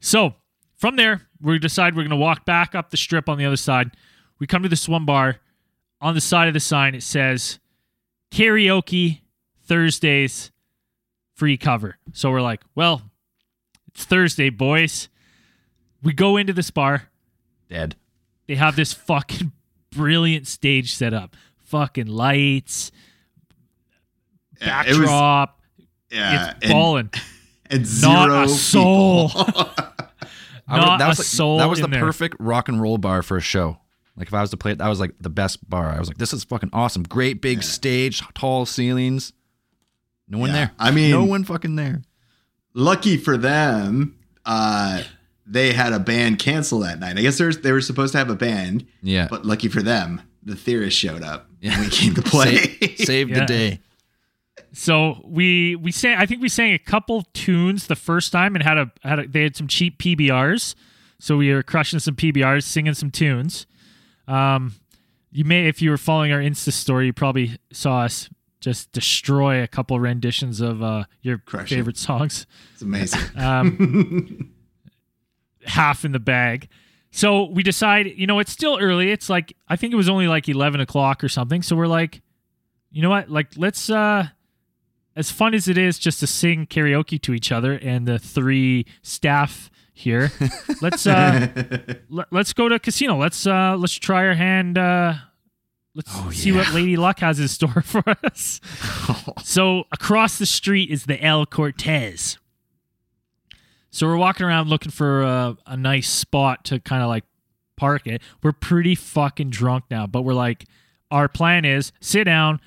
so 0.00 0.34
from 0.76 0.96
there, 0.96 1.22
we 1.40 1.58
decide 1.58 1.94
we're 1.94 2.02
going 2.02 2.10
to 2.10 2.16
walk 2.16 2.44
back 2.44 2.74
up 2.74 2.90
the 2.90 2.96
strip 2.96 3.28
on 3.28 3.38
the 3.38 3.44
other 3.44 3.56
side. 3.56 3.90
We 4.38 4.46
come 4.46 4.62
to 4.62 4.68
this 4.68 4.88
one 4.88 5.04
bar. 5.04 5.36
On 6.02 6.14
the 6.14 6.20
side 6.22 6.48
of 6.48 6.54
the 6.54 6.60
sign, 6.60 6.94
it 6.94 7.02
says 7.02 7.58
karaoke 8.32 9.20
Thursdays, 9.64 10.50
free 11.34 11.56
cover. 11.56 11.96
So 12.12 12.30
we're 12.30 12.40
like, 12.42 12.62
well, 12.74 13.02
it's 14.00 14.06
Thursday, 14.08 14.48
boys. 14.48 15.08
We 16.02 16.14
go 16.14 16.38
into 16.38 16.54
this 16.54 16.70
bar. 16.70 17.10
Dead. 17.68 17.96
They 18.46 18.54
have 18.54 18.74
this 18.74 18.94
fucking 18.94 19.52
brilliant 19.90 20.46
stage 20.46 20.94
set 20.94 21.12
up. 21.12 21.36
Fucking 21.64 22.06
lights, 22.06 22.90
Yeah, 24.60 24.82
it 24.82 24.88
was- 24.88 24.98
backdrop. 25.00 25.60
yeah, 26.10 26.54
it's 26.60 26.72
balling. 26.72 27.10
and 27.70 28.02
Not 28.02 28.44
a 28.46 28.48
soul. 28.48 29.28
people. 29.28 29.44
I 30.66 30.78
would- 30.78 30.86
Not 30.86 30.98
that 30.98 31.04
a 31.04 31.08
like- 31.08 31.16
soul 31.18 31.58
That 31.58 31.68
was 31.68 31.78
in 31.80 31.82
the 31.84 31.88
there. 31.96 32.00
perfect 32.04 32.36
rock 32.40 32.68
and 32.68 32.80
roll 32.80 32.96
bar 32.98 33.22
for 33.22 33.36
a 33.36 33.40
show. 33.42 33.78
Like 34.16 34.28
if 34.28 34.34
I 34.34 34.40
was 34.40 34.50
to 34.50 34.56
play 34.56 34.72
it, 34.72 34.78
that 34.78 34.88
was 34.88 34.98
like 35.00 35.14
the 35.20 35.30
best 35.30 35.68
bar. 35.68 35.90
I 35.90 35.98
was 35.98 36.08
like, 36.08 36.18
this 36.18 36.32
is 36.32 36.42
fucking 36.44 36.70
awesome. 36.72 37.02
Great 37.04 37.40
big 37.42 37.62
stage, 37.62 38.22
tall 38.34 38.64
ceilings. 38.66 39.32
No 40.28 40.38
one 40.38 40.48
Yeah, 40.50 40.54
there. 40.56 40.70
I 40.78 40.90
mean- 40.90 41.10
no 41.10 41.24
one 41.24 41.44
fucking 41.44 41.76
there. 41.76 42.02
Lucky 42.74 43.16
for 43.16 43.36
them, 43.36 44.16
uh, 44.46 45.02
they 45.46 45.72
had 45.72 45.92
a 45.92 45.98
band 45.98 46.38
cancel 46.38 46.78
that 46.80 47.00
night. 47.00 47.18
I 47.18 47.22
guess 47.22 47.36
there's 47.38 47.58
they 47.58 47.72
were 47.72 47.80
supposed 47.80 48.12
to 48.12 48.18
have 48.18 48.30
a 48.30 48.36
band, 48.36 48.86
Yeah. 49.02 49.26
but 49.28 49.44
lucky 49.44 49.68
for 49.68 49.82
them, 49.82 50.20
the 50.42 50.54
theorist 50.54 50.96
showed 50.96 51.22
up 51.22 51.48
Yeah. 51.60 51.74
and 51.74 51.84
we 51.84 51.90
came 51.90 52.14
to 52.14 52.22
play. 52.34 52.56
Sa- 52.96 53.04
saved 53.04 53.30
Yeah. 53.30 53.40
the 53.40 53.46
day. 53.46 53.80
So 54.72 55.20
we 55.24 55.74
we 55.76 55.90
sang. 55.90 56.16
I 56.18 56.26
think 56.26 56.40
we 56.40 56.48
sang 56.48 56.72
a 56.72 56.78
couple 56.78 57.26
tunes 57.34 57.88
the 57.88 57.96
first 57.96 58.30
time 58.30 58.54
and 58.54 58.62
had 58.62 58.78
a 58.78 58.90
had 59.02 59.18
a, 59.18 59.26
they 59.26 59.42
had 59.42 59.56
some 59.56 59.66
cheap 59.66 59.98
PBRs. 59.98 60.74
So 61.18 61.36
we 61.36 61.52
were 61.52 61.62
crushing 61.64 61.98
some 61.98 62.14
PBRs, 62.14 62.62
singing 62.62 62.94
some 62.94 63.10
tunes. 63.10 63.66
Um, 64.28 64.74
you 65.32 65.44
may 65.44 65.66
if 65.66 65.82
you 65.82 65.90
were 65.90 65.98
following 65.98 66.30
our 66.32 66.38
Insta 66.40 66.72
story, 66.72 67.06
you 67.06 67.12
probably 67.12 67.58
saw 67.72 68.02
us 68.02 68.28
just 68.60 68.92
destroy 68.92 69.62
a 69.62 69.66
couple 69.66 69.98
renditions 69.98 70.60
of 70.60 70.82
uh, 70.82 71.04
your 71.22 71.38
Crush 71.38 71.72
it. 71.72 71.76
favorite 71.76 71.96
songs. 71.96 72.46
it's 72.74 72.82
amazing. 72.82 73.20
Um, 73.36 74.52
half 75.66 76.04
in 76.04 76.12
the 76.12 76.18
bag. 76.18 76.68
So 77.10 77.44
we 77.44 77.62
decide, 77.62 78.06
you 78.16 78.26
know, 78.26 78.38
it's 78.38 78.52
still 78.52 78.78
early. 78.80 79.10
It's 79.10 79.28
like 79.28 79.56
I 79.68 79.76
think 79.76 79.92
it 79.92 79.96
was 79.96 80.08
only 80.08 80.28
like 80.28 80.48
eleven 80.48 80.80
o'clock 80.80 81.24
or 81.24 81.28
something. 81.28 81.62
So 81.62 81.74
we're 81.76 81.86
like, 81.88 82.22
you 82.90 83.02
know 83.02 83.10
what? 83.10 83.28
Like 83.28 83.48
let's 83.56 83.90
uh 83.90 84.28
as 85.16 85.30
fun 85.30 85.54
as 85.54 85.66
it 85.68 85.76
is 85.76 85.98
just 85.98 86.20
to 86.20 86.26
sing 86.26 86.66
karaoke 86.66 87.20
to 87.22 87.34
each 87.34 87.50
other 87.50 87.72
and 87.72 88.06
the 88.06 88.18
three 88.18 88.86
staff 89.02 89.70
here, 89.92 90.30
let's 90.80 91.06
uh 91.06 91.48
l- 92.16 92.24
let's 92.30 92.52
go 92.52 92.68
to 92.68 92.76
a 92.76 92.78
casino. 92.78 93.16
Let's 93.18 93.44
uh 93.46 93.76
let's 93.76 93.94
try 93.94 94.26
our 94.28 94.34
hand 94.34 94.78
uh 94.78 95.14
let's 95.94 96.10
Oh, 96.14 96.30
see 96.30 96.52
what. 96.52 96.72
Lady 96.72 96.96
Luck 96.96 97.20
has 97.20 97.40
in 97.40 97.48
store 97.48 97.82
for 97.84 98.02
us. 98.24 98.60
so 99.44 99.84
across 99.92 100.38
the 100.38 100.46
street 100.46 100.90
is 100.90 101.04
the 101.06 101.22
El 101.24 101.46
Cortez. 101.46 102.38
So 103.90 104.06
we're 104.06 104.16
walking 104.16 104.46
around 104.46 104.68
looking 104.68 104.92
for 104.92 105.22
a, 105.22 105.56
a 105.66 105.76
nice 105.76 106.08
spot 106.08 106.64
to 106.66 106.78
kind 106.80 107.02
of 107.02 107.08
like 107.08 107.24
park 107.76 108.06
it. 108.06 108.22
We're 108.42 108.52
pretty 108.52 108.94
fucking 108.94 109.50
drunk 109.50 109.84
now, 109.90 110.06
but 110.06 110.22
we're 110.22 110.34
like, 110.34 110.64
our 111.10 111.28
plan 111.28 111.64
is 111.64 111.90
sit 112.00 112.24
down, 112.24 112.60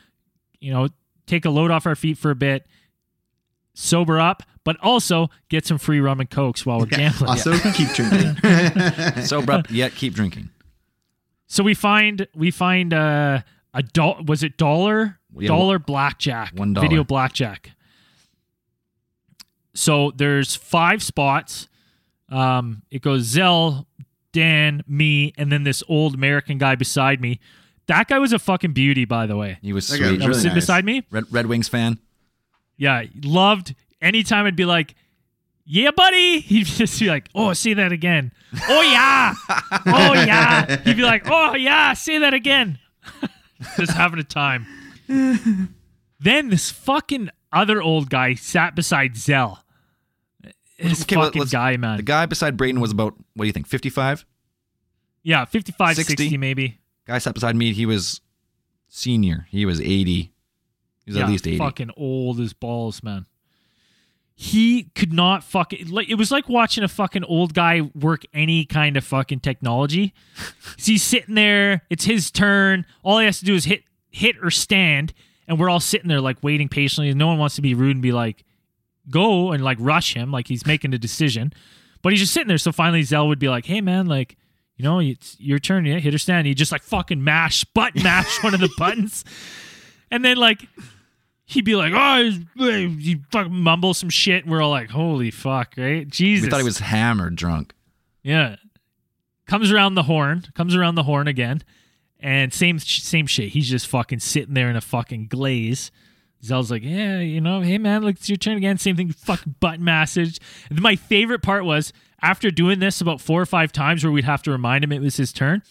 you 0.59 0.73
know, 0.73 0.89
take 1.25 1.45
a 1.45 1.49
load 1.49 1.71
off 1.71 1.85
our 1.85 1.95
feet 1.95 2.17
for 2.17 2.29
a 2.29 2.35
bit, 2.35 2.65
sober 3.73 4.19
up, 4.19 4.43
but 4.65 4.75
also 4.81 5.29
get 5.49 5.65
some 5.65 5.77
free 5.77 6.01
rum 6.01 6.19
and 6.19 6.29
cokes 6.29 6.65
while 6.65 6.79
we're 6.79 6.85
gambling. 6.87 7.29
Also, 7.29 7.57
keep 7.71 7.87
drinking. 7.89 8.35
Sober 9.23 9.51
up, 9.53 9.71
yet 9.71 9.93
keep 9.93 10.13
drinking. 10.13 10.49
So 11.53 11.61
we 11.61 11.75
find 11.75 12.27
we 12.33 12.49
find 12.49 12.95
uh, 12.95 13.41
a 13.75 13.83
doll. 13.83 14.23
Was 14.25 14.41
it 14.41 14.57
dollar 14.57 15.19
Yeah, 15.37 15.49
dollar 15.49 15.77
blackjack? 15.77 16.53
one 16.55 16.73
dollar. 16.73 16.87
video 16.87 17.03
blackjack. 17.03 17.69
So 19.75 20.11
there's 20.15 20.55
five 20.55 21.03
spots. 21.03 21.67
Um, 22.29 22.81
it 22.89 23.03
goes 23.03 23.21
Zell, 23.25 23.87
Dan, 24.31 24.81
me, 24.87 25.31
and 25.37 25.51
then 25.51 25.63
this 25.63 25.83
old 25.87 26.15
American 26.15 26.57
guy 26.57 26.73
beside 26.73 27.21
me. 27.21 27.39
That 27.85 28.07
guy 28.07 28.17
was 28.17 28.33
a 28.33 28.39
fucking 28.39 28.73
beauty, 28.73 29.05
by 29.05 29.27
the 29.27 29.35
way. 29.37 29.59
He 29.61 29.73
was 29.73 29.87
That 29.89 29.99
guy 29.99 30.05
sweet. 30.07 30.11
was 30.13 30.19
That 30.21 30.27
was 30.29 30.37
Really 30.37 30.41
sitting 30.41 30.55
nice. 30.55 30.63
beside 30.63 30.85
me. 30.85 31.03
Red, 31.11 31.25
Red 31.29 31.45
Wings 31.45 31.67
fan. 31.67 31.99
Yeah, 32.77 33.03
loved. 33.23 33.75
Anytime 34.01 34.47
I'd 34.47 34.55
be 34.55 34.65
like, 34.65 34.95
"Yeah, 35.65 35.91
buddy," 35.95 36.39
he'd 36.41 36.65
just 36.65 36.99
be 36.99 37.07
like, 37.07 37.29
"Oh, 37.35 37.53
say 37.53 37.73
that 37.73 37.91
again." 37.91 38.31
Oh 38.69 38.81
yeah, 38.81 39.33
oh 39.87 40.13
yeah. 40.13 40.81
He'd 40.83 40.97
be 40.97 41.03
like, 41.03 41.23
"Oh 41.29 41.55
yeah, 41.55 41.93
say 41.93 42.19
that 42.19 42.33
again." 42.33 42.79
just 43.77 43.91
having 43.93 44.19
a 44.19 44.23
time. 44.23 44.65
then 46.19 46.49
this 46.49 46.69
fucking 46.71 47.29
other 47.51 47.81
old 47.81 48.09
guy 48.09 48.33
sat 48.35 48.75
beside 48.75 49.15
Zell. 49.17 49.63
This 50.79 51.03
Okay, 51.03 51.15
fucking 51.15 51.39
let's- 51.39 51.51
guy, 51.51 51.77
man. 51.77 51.97
The 51.97 52.03
guy 52.03 52.25
beside 52.25 52.57
Braden 52.57 52.81
was 52.81 52.91
about, 52.91 53.13
what 53.35 53.43
do 53.43 53.47
you 53.47 53.53
think, 53.53 53.67
55? 53.67 54.25
yeah, 55.21 55.45
55, 55.45 55.95
60? 55.95 56.15
60 56.17 56.37
maybe. 56.37 56.79
Guy 57.05 57.17
sat 57.19 57.33
beside 57.33 57.55
me, 57.55 57.71
he 57.73 57.85
was 57.85 58.19
senior. 58.89 59.47
He 59.49 59.65
was 59.65 59.79
80. 59.79 60.13
He 60.13 60.31
was 61.07 61.15
yeah, 61.15 61.23
at 61.23 61.29
least 61.29 61.47
80. 61.47 61.57
fucking 61.59 61.89
old 61.95 62.39
as 62.39 62.53
balls, 62.53 63.03
man. 63.03 63.25
He 64.35 64.85
could 64.95 65.13
not 65.13 65.43
fucking 65.43 65.89
like 65.89 66.09
it 66.09 66.15
was 66.15 66.31
like 66.31 66.49
watching 66.49 66.83
a 66.83 66.87
fucking 66.87 67.23
old 67.25 67.53
guy 67.53 67.81
work 67.93 68.23
any 68.33 68.65
kind 68.65 68.97
of 68.97 69.03
fucking 69.03 69.41
technology. 69.41 70.13
so 70.77 70.91
he's 70.91 71.03
sitting 71.03 71.35
there, 71.35 71.83
it's 71.89 72.05
his 72.05 72.31
turn. 72.31 72.85
All 73.03 73.19
he 73.19 73.25
has 73.25 73.39
to 73.39 73.45
do 73.45 73.53
is 73.53 73.65
hit 73.65 73.83
hit 74.09 74.35
or 74.41 74.49
stand, 74.49 75.13
and 75.47 75.59
we're 75.59 75.69
all 75.69 75.79
sitting 75.79 76.07
there 76.07 76.21
like 76.21 76.37
waiting 76.41 76.67
patiently. 76.67 77.13
No 77.13 77.27
one 77.27 77.37
wants 77.37 77.55
to 77.55 77.61
be 77.61 77.75
rude 77.75 77.95
and 77.95 78.01
be 78.01 78.11
like, 78.11 78.43
go 79.09 79.51
and 79.51 79.63
like 79.63 79.77
rush 79.79 80.15
him, 80.15 80.31
like 80.31 80.47
he's 80.47 80.65
making 80.65 80.93
a 80.93 80.97
decision. 80.97 81.53
But 82.01 82.11
he's 82.11 82.21
just 82.21 82.33
sitting 82.33 82.47
there. 82.47 82.57
So 82.57 82.71
finally 82.71 83.03
Zell 83.03 83.27
would 83.27 83.39
be 83.39 83.49
like, 83.49 83.65
Hey 83.65 83.81
man, 83.81 84.07
like, 84.07 84.37
you 84.75 84.83
know, 84.83 84.99
it's 84.99 85.39
your 85.39 85.59
turn, 85.59 85.85
yeah, 85.85 85.99
hit 85.99 86.13
or 86.13 86.17
stand. 86.17 86.47
He 86.47 86.53
just 86.53 86.71
like 86.71 86.83
fucking 86.83 87.23
mash, 87.23 87.63
button 87.65 88.03
mash 88.03 88.43
one 88.43 88.53
of 88.53 88.59
the 88.59 88.69
buttons. 88.77 89.23
And 90.11 90.23
then 90.23 90.37
like 90.37 90.67
he'd 91.45 91.65
be 91.65 91.75
like, 91.75 91.93
"Oh," 91.95 92.31
he 92.57 93.21
fucking 93.31 93.53
mumble 93.53 93.93
some 93.93 94.09
shit, 94.09 94.43
and 94.43 94.51
we're 94.51 94.61
all 94.61 94.69
like, 94.71 94.89
"Holy 94.89 95.31
fuck!" 95.31 95.75
Right? 95.77 96.07
Jesus. 96.07 96.45
We 96.45 96.49
thought 96.49 96.59
he 96.59 96.65
was 96.65 96.79
hammered 96.79 97.35
drunk. 97.35 97.73
Yeah. 98.21 98.55
Comes 99.45 99.71
around 99.71 99.95
the 99.95 100.03
horn. 100.03 100.45
Comes 100.55 100.75
around 100.75 100.95
the 100.95 101.03
horn 101.03 101.27
again, 101.27 101.63
and 102.19 102.53
same 102.53 102.79
same 102.79 103.27
shit. 103.27 103.49
He's 103.49 103.69
just 103.69 103.87
fucking 103.87 104.19
sitting 104.19 104.53
there 104.53 104.69
in 104.69 104.75
a 104.75 104.81
fucking 104.81 105.27
glaze. 105.27 105.91
Zell's 106.43 106.71
like, 106.71 106.83
"Yeah, 106.83 107.19
you 107.19 107.41
know, 107.41 107.61
hey 107.61 107.77
man, 107.77 108.03
look, 108.03 108.15
it's 108.15 108.29
your 108.29 108.37
turn 108.37 108.57
again." 108.57 108.77
Same 108.77 108.95
thing. 108.95 109.11
Fucking 109.11 109.55
butt 109.59 109.79
massage. 109.79 110.37
And 110.69 110.81
my 110.81 110.95
favorite 110.95 111.41
part 111.41 111.65
was 111.65 111.91
after 112.21 112.51
doing 112.51 112.79
this 112.79 113.01
about 113.01 113.19
four 113.21 113.41
or 113.41 113.45
five 113.45 113.71
times, 113.73 114.03
where 114.03 114.11
we'd 114.11 114.23
have 114.23 114.43
to 114.43 114.51
remind 114.51 114.83
him 114.83 114.91
it 114.93 115.01
was 115.01 115.17
his 115.17 115.33
turn. 115.33 115.61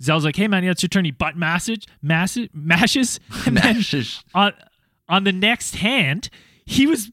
Zell's 0.00 0.24
like, 0.24 0.36
"Hey 0.36 0.46
man, 0.48 0.62
yeah, 0.64 0.70
it's 0.70 0.82
your 0.82 0.88
turn." 0.88 1.04
He 1.04 1.10
butt 1.10 1.36
massage, 1.36 1.84
masses, 2.00 2.48
mashes, 2.54 3.20
and 3.46 3.56
then 3.56 3.76
Mashes. 3.76 4.22
on 4.34 4.52
on 5.08 5.24
the 5.24 5.32
next 5.32 5.76
hand, 5.76 6.28
he 6.64 6.86
was 6.86 7.10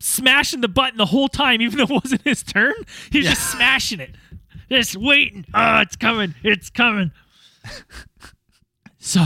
smashing 0.00 0.60
the 0.60 0.68
button 0.68 0.98
the 0.98 1.06
whole 1.06 1.28
time, 1.28 1.60
even 1.60 1.78
though 1.78 1.96
it 1.96 2.02
wasn't 2.02 2.22
his 2.22 2.42
turn. 2.42 2.74
He 3.10 3.18
was 3.18 3.28
just 3.28 3.50
smashing 3.52 4.00
it, 4.00 4.14
just 4.70 4.96
waiting. 4.96 5.44
Oh, 5.54 5.80
it's 5.80 5.96
coming! 5.96 6.34
It's 6.42 6.70
coming! 6.70 7.12
so 8.98 9.22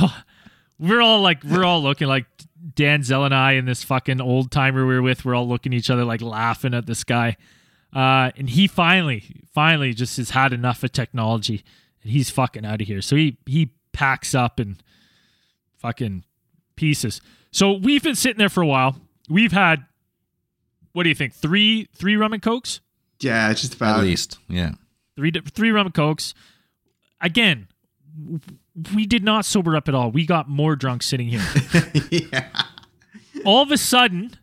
we're 0.78 1.00
all 1.00 1.20
like, 1.20 1.42
we're 1.44 1.64
all 1.64 1.82
looking 1.82 2.08
like 2.08 2.26
Dan 2.74 3.02
Zell 3.02 3.24
and 3.24 3.34
I 3.34 3.52
and 3.52 3.66
this 3.66 3.84
fucking 3.84 4.20
old 4.20 4.50
timer 4.50 4.86
we 4.86 4.94
were 4.94 5.02
with. 5.02 5.24
We're 5.24 5.34
all 5.34 5.48
looking 5.48 5.72
at 5.72 5.78
each 5.78 5.90
other 5.90 6.04
like 6.04 6.20
laughing 6.20 6.74
at 6.74 6.86
this 6.86 7.04
guy. 7.04 7.36
Uh, 7.94 8.30
and 8.36 8.50
he 8.50 8.66
finally, 8.66 9.42
finally, 9.54 9.94
just 9.94 10.18
has 10.18 10.30
had 10.30 10.52
enough 10.52 10.82
of 10.82 10.92
technology, 10.92 11.64
and 12.02 12.12
he's 12.12 12.28
fucking 12.28 12.66
out 12.66 12.82
of 12.82 12.86
here. 12.86 13.00
So 13.00 13.16
he 13.16 13.38
he 13.46 13.72
packs 13.92 14.34
up 14.34 14.58
and 14.60 14.82
fucking 15.78 16.24
pieces. 16.74 17.22
So 17.56 17.72
we've 17.72 18.02
been 18.02 18.14
sitting 18.14 18.36
there 18.36 18.50
for 18.50 18.62
a 18.62 18.66
while. 18.66 19.00
We've 19.30 19.50
had 19.50 19.86
what 20.92 21.04
do 21.04 21.08
you 21.08 21.14
think? 21.14 21.32
Three 21.32 21.88
three 21.94 22.14
rum 22.14 22.34
and 22.34 22.42
cokes? 22.42 22.80
yeah, 23.20 23.50
it's 23.50 23.62
just 23.62 23.72
At 23.72 23.78
about 23.78 24.00
least. 24.02 24.38
Yeah. 24.46 24.72
Three 25.16 25.32
three 25.54 25.70
rum 25.70 25.86
and 25.86 25.94
cokes. 25.94 26.34
Again, 27.18 27.68
we 28.94 29.06
did 29.06 29.24
not 29.24 29.46
sober 29.46 29.74
up 29.74 29.88
at 29.88 29.94
all. 29.94 30.10
We 30.10 30.26
got 30.26 30.50
more 30.50 30.76
drunk 30.76 31.02
sitting 31.02 31.28
here. 31.28 31.46
yeah. 32.10 32.50
all 33.46 33.62
of 33.62 33.70
a 33.70 33.78
sudden, 33.78 34.36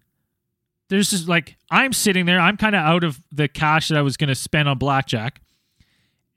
there's 0.90 1.12
just 1.12 1.28
like 1.28 1.56
I'm 1.70 1.94
sitting 1.94 2.26
there. 2.26 2.40
I'm 2.40 2.58
kind 2.58 2.74
of 2.76 2.84
out 2.84 3.04
of 3.04 3.22
the 3.32 3.48
cash 3.48 3.90
that 3.90 3.98
I 4.00 4.02
was 4.02 4.18
going 4.18 4.30
to 4.30 4.36
spend 4.36 4.68
on 4.68 4.80
blackjack, 4.80 5.40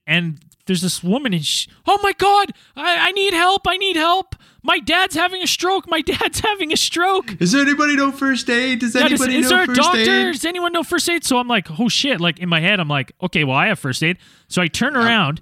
and 0.06 0.44
there's 0.66 0.80
this 0.82 1.02
woman, 1.02 1.32
and 1.32 1.44
she, 1.44 1.68
oh 1.86 1.98
my 2.02 2.12
god, 2.12 2.52
I, 2.76 3.08
I 3.08 3.12
need 3.12 3.32
help! 3.34 3.62
I 3.66 3.76
need 3.76 3.96
help! 3.96 4.34
My 4.62 4.78
dad's 4.80 5.14
having 5.14 5.42
a 5.42 5.46
stroke! 5.46 5.88
My 5.88 6.00
dad's 6.02 6.40
having 6.40 6.72
a 6.72 6.76
stroke! 6.76 7.36
Does 7.38 7.54
anybody 7.54 7.96
know 7.96 8.10
first 8.12 8.50
aid? 8.50 8.80
Does 8.80 8.94
Yeah, 8.94 9.08
does- 9.08 9.20
anybody 9.22 9.38
is 9.38 9.50
know 9.50 9.56
there 9.56 9.62
a 9.64 9.66
first 9.66 9.80
doctor? 9.80 10.00
aid? 10.00 10.32
Does 10.32 10.44
anyone 10.44 10.72
know 10.72 10.82
first 10.82 11.08
aid? 11.08 11.24
So 11.24 11.38
I'm 11.38 11.48
like, 11.48 11.68
oh 11.80 11.88
shit! 11.88 12.20
Like 12.20 12.38
in 12.38 12.48
my 12.48 12.60
head, 12.60 12.80
I'm 12.80 12.88
like, 12.88 13.12
okay, 13.22 13.44
well 13.44 13.56
I 13.56 13.68
have 13.68 13.78
first 13.78 14.02
aid. 14.02 14.18
So 14.48 14.60
I 14.60 14.66
turn 14.68 14.96
around, 14.96 15.40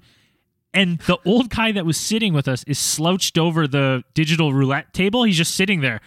and 0.73 0.99
the 0.99 1.17
old 1.25 1.49
guy 1.49 1.71
that 1.71 1.85
was 1.85 1.97
sitting 1.97 2.33
with 2.33 2.47
us 2.47 2.63
is 2.65 2.77
slouched 2.79 3.37
over 3.37 3.67
the 3.67 4.03
digital 4.13 4.53
roulette 4.53 4.93
table. 4.93 5.23
He's 5.23 5.37
just 5.37 5.55
sitting 5.55 5.81
there, 5.81 6.01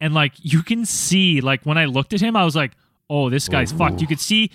and 0.00 0.12
like 0.12 0.32
you 0.42 0.62
can 0.62 0.84
see, 0.84 1.40
like 1.40 1.64
when 1.64 1.78
I 1.78 1.86
looked 1.86 2.12
at 2.12 2.20
him, 2.20 2.36
I 2.36 2.44
was 2.44 2.54
like, 2.54 2.72
oh, 3.08 3.30
this 3.30 3.48
guy's 3.48 3.72
fucked. 3.72 4.00
You 4.02 4.06
could 4.06 4.20
see 4.20 4.50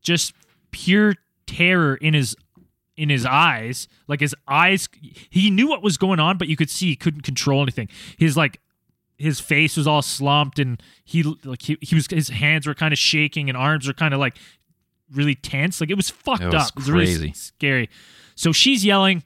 just 0.00 0.32
pure 0.70 1.14
terror 1.46 1.94
in 1.96 2.14
his 2.14 2.34
in 2.96 3.08
his 3.08 3.26
eyes 3.26 3.88
like 4.06 4.20
his 4.20 4.34
eyes 4.46 4.88
he 5.30 5.50
knew 5.50 5.66
what 5.68 5.82
was 5.82 5.96
going 5.96 6.20
on 6.20 6.38
but 6.38 6.46
you 6.46 6.56
could 6.56 6.70
see 6.70 6.86
he 6.86 6.96
couldn't 6.96 7.22
control 7.22 7.62
anything. 7.62 7.88
His 8.18 8.36
like 8.36 8.60
his 9.16 9.40
face 9.40 9.76
was 9.76 9.86
all 9.86 10.02
slumped 10.02 10.58
and 10.58 10.82
he 11.04 11.22
like 11.22 11.62
he, 11.62 11.76
he 11.80 11.94
was 11.94 12.06
his 12.08 12.28
hands 12.28 12.66
were 12.66 12.74
kind 12.74 12.92
of 12.92 12.98
shaking 12.98 13.48
and 13.48 13.56
arms 13.56 13.86
were 13.86 13.94
kind 13.94 14.14
of 14.14 14.20
like 14.20 14.36
really 15.12 15.34
tense. 15.34 15.80
Like 15.80 15.90
it 15.90 15.96
was 15.96 16.10
fucked 16.10 16.42
It 16.42 16.46
was 16.46 16.54
up 16.54 16.68
it 16.70 16.76
was 16.76 16.90
really 16.90 17.06
crazy. 17.06 17.32
scary. 17.32 17.90
So 18.36 18.52
she's 18.52 18.84
yelling 18.84 19.22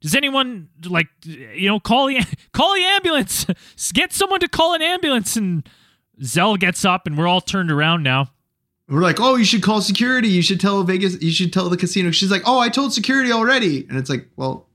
does 0.00 0.14
anyone 0.14 0.68
like 0.88 1.08
you 1.24 1.68
know 1.68 1.78
call 1.80 2.06
the 2.06 2.20
call 2.52 2.74
the 2.74 2.82
ambulance. 2.84 3.46
Get 3.92 4.12
someone 4.12 4.40
to 4.40 4.48
call 4.48 4.74
an 4.74 4.80
ambulance. 4.82 5.36
And 5.36 5.68
Zell 6.22 6.56
gets 6.56 6.84
up 6.84 7.06
and 7.06 7.18
we're 7.18 7.26
all 7.26 7.40
turned 7.42 7.70
around 7.70 8.02
now 8.02 8.30
We're 8.90 9.00
like, 9.02 9.20
oh, 9.20 9.36
you 9.36 9.44
should 9.44 9.62
call 9.62 9.80
security. 9.80 10.28
You 10.28 10.42
should 10.42 10.60
tell 10.60 10.82
Vegas. 10.82 11.20
You 11.22 11.30
should 11.30 11.52
tell 11.52 11.68
the 11.68 11.76
casino. 11.76 12.10
She's 12.10 12.30
like, 12.30 12.42
oh, 12.44 12.58
I 12.58 12.68
told 12.68 12.92
security 12.92 13.30
already. 13.32 13.86
And 13.88 13.96
it's 13.96 14.10
like, 14.10 14.28
well, 14.36 14.66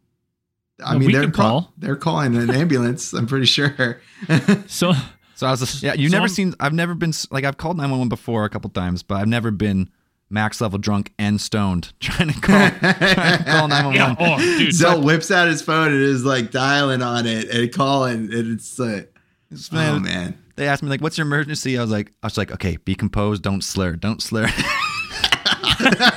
I 0.83 0.91
Well, 0.91 0.99
mean, 0.99 1.11
they're 1.11 1.29
call- 1.29 1.61
call. 1.61 1.73
they're 1.77 1.95
calling 1.97 2.35
an 2.35 2.49
ambulance. 2.49 3.11
I'm 3.13 3.27
pretty 3.27 3.45
sure. 3.45 3.99
so 4.67 4.93
So 5.35 5.47
I 5.47 5.51
was 5.51 5.59
just, 5.59 5.83
yeah, 5.83 5.93
you've 5.93 6.11
So 6.11 6.15
never 6.17 6.23
I'm- 6.27 6.33
seen, 6.33 6.53
I've 6.61 6.73
never 6.73 6.95
been, 6.95 7.11
like, 7.29 7.43
I've 7.43 7.57
called 7.57 7.75
911 7.77 8.07
before 8.09 8.45
a 8.45 8.49
couple 8.49 8.69
times, 8.69 9.03
but 9.03 9.15
I've 9.15 9.27
never 9.27 9.51
been 9.51 9.89
max 10.29 10.59
level 10.61 10.79
drunk 10.79 11.11
and 11.19 11.39
stoned 11.39 11.93
trying 11.99 12.29
to 12.29 12.39
call, 12.41 12.69
trying 12.69 13.37
to 13.37 13.43
call 13.45 13.67
911. 13.67 13.93
yeah 13.95 14.15
oh 14.19 14.37
dude 14.57 14.73
Zell 14.73 15.01
whips 15.01 15.29
out 15.29 15.47
his 15.47 15.61
phone 15.61 15.89
and 15.93 16.01
is 16.01 16.25
like 16.25 16.51
dialing 16.51 17.01
on 17.01 17.25
it 17.25 17.49
and 17.49 17.71
calling, 17.73 18.33
and 18.33 18.53
it's 18.53 18.79
like, 18.79 19.13
It's- 19.51 19.69
oh 19.73 19.99
man. 19.99 20.37
They 20.55 20.67
asked 20.67 20.83
me, 20.83 20.89
like, 20.89 21.01
what's 21.01 21.17
your 21.17 21.27
emergency? 21.27 21.77
I 21.77 21.81
was 21.81 21.91
like, 21.91 22.11
I 22.23 22.27
was 22.27 22.37
like, 22.37 22.51
okay, 22.51 22.77
be 22.77 22.95
composed, 22.95 23.43
don't 23.43 23.61
slur, 23.63 23.95
don't 23.95 24.21
slur. 24.21 24.47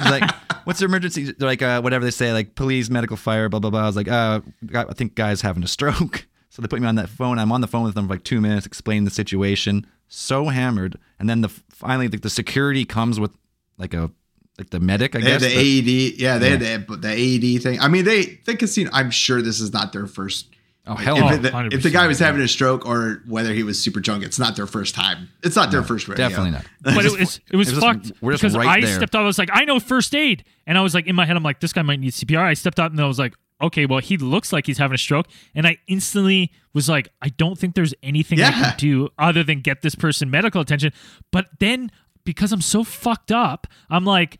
Like, 0.04 0.30
what's 0.64 0.80
your 0.80 0.88
emergency? 0.88 1.32
They're 1.32 1.48
like, 1.48 1.62
uh, 1.62 1.80
whatever 1.80 2.04
they 2.04 2.10
say, 2.10 2.32
like 2.32 2.54
police, 2.54 2.88
medical, 2.90 3.16
fire, 3.16 3.48
blah, 3.48 3.58
blah, 3.60 3.70
blah. 3.70 3.82
I 3.82 3.86
was 3.86 3.96
like, 3.96 4.08
uh, 4.08 4.40
I 4.74 4.84
think 4.94 5.14
guy's 5.14 5.40
having 5.40 5.62
a 5.62 5.68
stroke. 5.68 6.26
So 6.50 6.62
they 6.62 6.66
put 6.66 6.80
me 6.80 6.88
on 6.88 6.94
that 6.96 7.08
phone. 7.10 7.38
I'm 7.38 7.52
on 7.52 7.60
the 7.60 7.68
phone 7.68 7.84
with 7.84 7.94
them 7.94 8.08
for 8.08 8.14
like 8.14 8.24
two 8.24 8.40
minutes, 8.40 8.66
explain 8.66 9.04
the 9.04 9.10
situation. 9.12 9.86
So 10.08 10.46
hammered. 10.48 10.96
And 11.20 11.28
then 11.30 11.42
the 11.42 11.48
finally, 11.68 12.08
the, 12.08 12.16
the 12.16 12.30
security 12.30 12.84
comes 12.84 13.20
with 13.20 13.30
like 13.76 13.94
a, 13.94 14.10
like 14.58 14.70
the 14.70 14.80
medic, 14.80 15.14
I 15.14 15.20
They 15.20 15.30
had 15.30 15.40
guess. 15.42 15.52
the 15.52 15.80
the- 15.82 16.08
AED. 16.08 16.18
Yeah, 16.18 16.38
they 16.38 16.50
had 16.50 16.60
the, 16.88 16.96
the 16.96 17.08
AED 17.56 17.62
thing. 17.62 17.78
I 17.80 17.86
mean, 17.86 18.04
they 18.06 18.40
the 18.44 18.56
casino. 18.56 18.90
I'm 18.92 19.10
sure 19.12 19.40
this 19.40 19.60
is 19.60 19.72
not 19.72 19.92
their 19.92 20.06
first. 20.08 20.48
Oh, 20.88 20.94
hell 20.94 21.16
if, 21.16 21.42
no. 21.42 21.68
the, 21.68 21.68
if 21.76 21.82
the 21.82 21.90
guy 21.90 22.06
was 22.06 22.18
having 22.18 22.40
a 22.40 22.48
stroke 22.48 22.86
or 22.86 23.22
whether 23.26 23.52
he 23.52 23.62
was 23.62 23.80
super 23.80 24.00
drunk, 24.00 24.24
it's 24.24 24.38
not 24.38 24.56
their 24.56 24.66
first 24.66 24.94
time. 24.94 25.28
It's 25.42 25.56
not 25.56 25.70
their 25.70 25.82
first 25.82 26.08
rodeo. 26.08 26.28
Definitely 26.28 26.52
not. 26.52 26.66
but 26.80 27.04
it 27.04 27.12
was 27.12 27.14
it 27.14 27.20
was 27.20 27.40
it 27.50 27.56
was 27.56 27.68
just- 27.68 27.80
fucked 27.80 28.12
we're 28.20 28.32
just 28.32 28.42
because 28.42 28.56
right 28.56 28.68
I 28.68 28.80
there. 28.80 28.94
stepped 28.94 29.14
up. 29.14 29.20
I 29.20 29.24
was 29.24 29.38
like, 29.38 29.50
I 29.52 29.64
know 29.64 29.80
first 29.80 30.14
aid, 30.14 30.44
and 30.66 30.76
I 30.78 30.80
was 30.80 30.94
like 30.94 31.06
in 31.06 31.14
my 31.14 31.26
head, 31.26 31.36
I'm 31.36 31.42
like, 31.42 31.60
this 31.60 31.72
guy 31.72 31.82
might 31.82 32.00
need 32.00 32.12
CPR. 32.12 32.40
I 32.42 32.54
stepped 32.54 32.80
up 32.80 32.90
and 32.90 33.00
I 33.00 33.06
was 33.06 33.18
like, 33.18 33.34
okay, 33.60 33.86
well, 33.86 34.00
he 34.00 34.16
looks 34.16 34.52
like 34.52 34.66
he's 34.66 34.78
having 34.78 34.94
a 34.94 34.98
stroke. 34.98 35.26
And 35.54 35.66
I 35.66 35.78
instantly 35.88 36.52
was 36.72 36.88
like, 36.88 37.08
I 37.20 37.28
don't 37.28 37.58
think 37.58 37.74
there's 37.74 37.94
anything 38.02 38.40
I 38.40 38.52
can 38.52 38.74
do 38.78 39.08
other 39.18 39.42
than 39.42 39.60
get 39.60 39.82
this 39.82 39.94
person 39.94 40.30
medical 40.30 40.60
attention. 40.60 40.92
But 41.32 41.46
then 41.58 41.90
because 42.24 42.52
I'm 42.52 42.60
so 42.60 42.84
fucked 42.84 43.32
up, 43.32 43.66
I'm 43.88 44.04
like, 44.04 44.38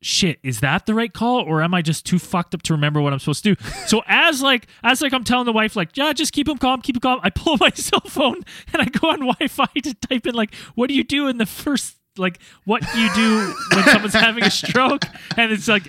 shit, 0.00 0.38
is 0.42 0.60
that 0.60 0.86
the 0.86 0.94
right 0.94 1.12
call? 1.12 1.40
Or 1.40 1.62
am 1.62 1.74
I 1.74 1.82
just 1.82 2.06
too 2.06 2.18
fucked 2.18 2.54
up 2.54 2.62
to 2.62 2.72
remember 2.72 3.00
what 3.00 3.12
I'm 3.12 3.18
supposed 3.18 3.44
to 3.44 3.54
do? 3.54 3.62
so 3.86 4.02
as 4.06 4.42
like 4.42 4.66
as 4.82 5.02
like 5.02 5.12
I'm 5.12 5.24
telling 5.24 5.46
the 5.46 5.52
wife, 5.52 5.76
like, 5.76 5.96
yeah, 5.96 6.12
just 6.12 6.32
keep 6.32 6.48
him 6.48 6.58
calm, 6.58 6.80
keep 6.82 6.96
him 6.96 7.00
calm. 7.00 7.20
I 7.22 7.30
pull 7.30 7.56
my 7.58 7.70
cell 7.74 8.00
phone 8.00 8.42
and 8.72 8.82
I 8.82 8.86
go 8.86 9.10
on 9.10 9.20
Wi-Fi 9.20 9.66
to 9.82 9.94
type 9.94 10.26
in 10.26 10.34
like, 10.34 10.54
what 10.74 10.88
do 10.88 10.94
you 10.94 11.04
do 11.04 11.28
in 11.28 11.38
the 11.38 11.46
first 11.46 11.96
like 12.16 12.40
what 12.64 12.82
do 12.92 13.00
you 13.00 13.08
do 13.14 13.54
when 13.74 13.84
someone's 13.84 14.14
having 14.14 14.44
a 14.44 14.50
stroke? 14.50 15.04
And 15.36 15.52
it's 15.52 15.68
like 15.68 15.88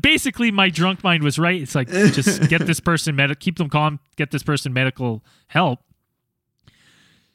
basically 0.00 0.50
my 0.50 0.70
drunk 0.70 1.04
mind 1.04 1.22
was 1.22 1.38
right. 1.38 1.60
It's 1.60 1.74
like 1.74 1.88
just 1.88 2.48
get 2.48 2.66
this 2.66 2.80
person 2.80 3.14
med 3.14 3.38
keep 3.40 3.58
them 3.58 3.68
calm, 3.68 4.00
get 4.16 4.30
this 4.30 4.42
person 4.42 4.72
medical 4.72 5.22
help. 5.48 5.80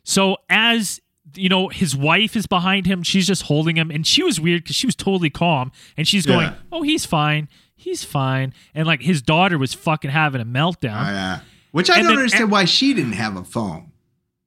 So 0.03 0.37
as 0.49 1.01
you 1.37 1.49
know, 1.49 1.69
his 1.69 1.95
wife 1.95 2.35
is 2.35 2.47
behind 2.47 2.85
him. 2.85 3.03
She's 3.03 3.27
just 3.27 3.43
holding 3.43 3.75
him, 3.77 3.91
and 3.91 4.05
she 4.05 4.23
was 4.23 4.39
weird 4.39 4.63
because 4.63 4.75
she 4.75 4.85
was 4.87 4.95
totally 4.95 5.29
calm, 5.29 5.71
and 5.97 6.07
she's 6.07 6.25
going, 6.25 6.47
Yeah. 6.47 6.55
"Oh, 6.71 6.81
he's 6.83 7.05
fine, 7.05 7.47
he's 7.75 8.03
fine." 8.03 8.53
And 8.73 8.85
like 8.87 9.01
his 9.01 9.21
daughter 9.21 9.57
was 9.57 9.73
fucking 9.73 10.11
having 10.11 10.41
a 10.41 10.45
meltdown. 10.45 11.07
Oh, 11.07 11.11
yeah. 11.11 11.39
Which 11.71 11.89
I 11.89 11.95
And 11.95 12.03
don't 12.03 12.11
then- 12.13 12.19
understand 12.23 12.51
why 12.51 12.65
she 12.65 12.93
didn't 12.93 13.13
have 13.13 13.35
a 13.35 13.43
phone. 13.43 13.91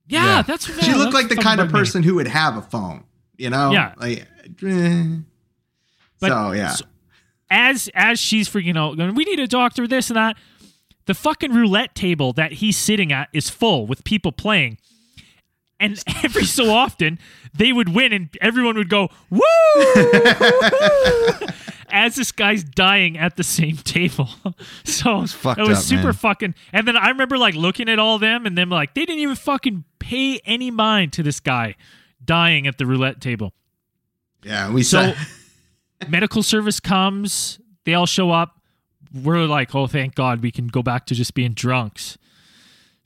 yeah, 0.08 0.24
Yeah. 0.36 0.42
that's 0.42 0.66
she 0.82 0.90
yeah, 0.90 0.96
looked 0.96 1.14
like 1.14 1.28
the 1.28 1.36
kind 1.36 1.60
of 1.60 1.66
bugged 1.66 1.74
me. 1.74 1.78
person 1.80 2.02
who 2.02 2.14
would 2.16 2.28
have 2.28 2.56
a 2.56 2.62
phone. 2.62 3.04
You 3.36 3.50
know? 3.50 3.70
Yeah. 3.70 3.92
Like, 3.98 4.26
eh. 4.64 5.04
But- 6.20 6.28
so 6.28 6.52
yeah. 6.52 6.68
so- 6.70 6.84
as 7.50 7.88
as 7.94 8.18
she's 8.18 8.48
freaking 8.48 8.76
out, 8.76 8.96
going, 8.96 9.14
we 9.14 9.24
need 9.24 9.38
a 9.40 9.46
doctor, 9.46 9.86
this 9.86 10.10
and 10.10 10.16
that. 10.16 10.36
The 11.06 11.14
fucking 11.14 11.52
roulette 11.54 11.94
table 11.94 12.34
that 12.34 12.52
he's 12.54 12.76
sitting 12.76 13.12
at 13.12 13.28
is 13.32 13.48
full 13.48 13.86
with 13.86 14.04
people 14.04 14.30
playing. 14.32 14.76
And 15.80 16.02
every 16.24 16.44
so 16.44 16.70
often 16.74 17.18
they 17.54 17.72
would 17.72 17.94
win 17.94 18.12
and 18.12 18.28
everyone 18.40 18.76
would 18.76 18.88
go, 18.88 19.08
woo! 19.30 19.40
As 21.90 22.16
this 22.16 22.32
guy's 22.32 22.64
dying 22.64 23.16
at 23.16 23.36
the 23.36 23.44
same 23.44 23.76
table. 23.78 24.28
So 24.84 25.22
it 25.22 25.30
fucked 25.30 25.58
was 25.60 25.78
up, 25.78 25.84
super 25.84 26.02
man. 26.04 26.12
fucking 26.12 26.54
and 26.72 26.86
then 26.86 26.98
I 26.98 27.08
remember 27.08 27.38
like 27.38 27.54
looking 27.54 27.88
at 27.88 27.98
all 27.98 28.16
of 28.16 28.20
them 28.20 28.44
and 28.44 28.58
them 28.58 28.68
like 28.68 28.92
they 28.94 29.06
didn't 29.06 29.20
even 29.20 29.36
fucking 29.36 29.84
pay 29.98 30.38
any 30.44 30.70
mind 30.70 31.14
to 31.14 31.22
this 31.22 31.40
guy 31.40 31.76
dying 32.22 32.66
at 32.66 32.76
the 32.76 32.84
roulette 32.84 33.22
table. 33.22 33.54
yeah. 34.44 34.70
We 34.70 34.82
So 34.82 35.14
saw. 35.14 35.24
medical 36.08 36.42
service 36.42 36.78
comes, 36.78 37.58
they 37.84 37.94
all 37.94 38.06
show 38.06 38.32
up. 38.32 38.60
We're 39.14 39.46
like, 39.46 39.74
oh, 39.74 39.86
thank 39.86 40.14
God 40.14 40.42
we 40.42 40.50
can 40.50 40.66
go 40.66 40.82
back 40.82 41.06
to 41.06 41.14
just 41.14 41.32
being 41.32 41.52
drunks. 41.54 42.18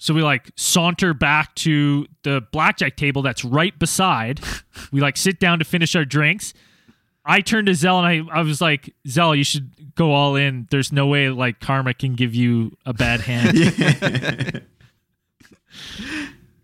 So 0.02 0.12
we 0.12 0.20
like 0.20 0.50
saunter 0.56 1.14
back 1.14 1.54
to 1.54 2.08
the 2.24 2.40
blackjack 2.50 2.96
table 2.96 3.22
that's 3.22 3.44
right 3.44 3.78
beside. 3.78 4.40
we 4.90 5.00
like 5.00 5.16
sit 5.16 5.38
down 5.38 5.60
to 5.60 5.64
finish 5.64 5.94
our 5.94 6.04
drinks. 6.04 6.54
I 7.24 7.40
turned 7.40 7.68
to 7.68 7.74
Zell 7.76 8.04
and 8.04 8.28
I, 8.28 8.36
I 8.36 8.42
was 8.42 8.60
like, 8.60 8.92
Zell, 9.06 9.32
you 9.32 9.44
should 9.44 9.94
go 9.94 10.10
all 10.12 10.34
in. 10.34 10.66
There's 10.72 10.90
no 10.90 11.06
way 11.06 11.28
like 11.28 11.60
karma 11.60 11.94
can 11.94 12.14
give 12.16 12.34
you 12.34 12.76
a 12.84 12.92
bad 12.92 13.20
hand. 13.20 14.62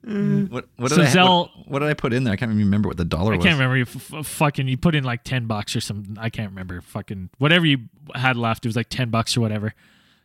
Mm. 0.06 0.50
What, 0.50 0.66
what, 0.76 0.90
So 0.90 0.96
did 0.96 1.06
I, 1.06 1.08
Zell- 1.10 1.50
what, 1.56 1.68
what 1.68 1.78
did 1.80 1.88
I 1.88 1.94
put 1.94 2.14
in 2.14 2.24
there? 2.24 2.32
I 2.32 2.36
can't 2.36 2.50
even 2.50 2.64
remember 2.64 2.88
what 2.88 2.96
the 2.96 3.04
dollar 3.04 3.34
I 3.34 3.36
was. 3.36 3.44
can't 3.44 3.56
remember. 3.58 3.76
You 3.76 3.82
f- 3.82 4.14
f- 4.14 4.26
fucking, 4.26 4.66
you 4.66 4.78
put 4.78 4.94
in 4.94 5.04
like 5.04 5.22
ten 5.22 5.46
bucks 5.46 5.76
or 5.76 5.82
something. 5.82 6.16
I 6.18 6.30
can't 6.30 6.48
remember. 6.50 6.80
Fucking 6.80 7.28
whatever 7.36 7.66
you 7.66 7.80
had 8.14 8.36
left. 8.38 8.64
It 8.64 8.68
was 8.68 8.76
like 8.76 8.88
ten 8.88 9.10
bucks 9.10 9.36
or 9.36 9.42
whatever. 9.42 9.74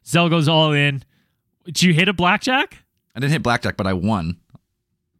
Zell 0.05 0.29
goes 0.29 0.47
all 0.47 0.71
in. 0.71 1.03
Did 1.65 1.81
you 1.83 1.93
hit 1.93 2.07
a 2.07 2.13
blackjack? 2.13 2.82
I 3.15 3.19
didn't 3.19 3.31
hit 3.33 3.43
blackjack, 3.43 3.77
but 3.77 3.85
I 3.87 3.93
won. 3.93 4.37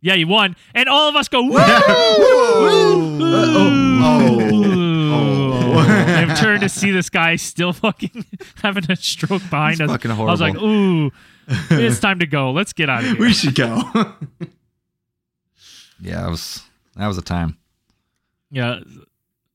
Yeah, 0.01 0.15
you 0.15 0.27
won, 0.27 0.55
and 0.75 0.89
all 0.89 1.07
of 1.09 1.15
us 1.15 1.29
go 1.29 1.43
woo! 1.43 1.53
oh, 1.57 3.19
oh, 4.03 4.53
Ooh. 4.53 5.77
I'm 5.77 6.35
turned 6.35 6.61
to 6.61 6.69
see 6.69 6.91
this 6.91 7.09
guy 7.09 7.35
still 7.37 7.71
fucking 7.73 8.25
having 8.61 8.89
a 8.91 8.95
stroke 8.97 9.41
behind 9.49 9.73
It's 9.79 9.81
us. 9.81 9.91
fucking 9.91 10.11
I 10.11 10.17
was 10.23 10.41
like, 10.41 10.55
ooh, 10.55 11.11
it's 11.47 11.99
time 11.99 12.19
to 12.19 12.25
go. 12.27 12.51
Let's 12.51 12.73
get 12.73 12.89
out 12.89 13.03
of 13.03 13.11
here. 13.17 13.19
we 13.19 13.33
should 13.33 13.55
go. 13.55 13.81
Yeah, 16.01 16.27
it 16.27 16.31
was 16.31 16.61
that 16.97 17.07
was 17.07 17.17
a 17.17 17.21
time. 17.21 17.57
Yeah. 18.51 18.79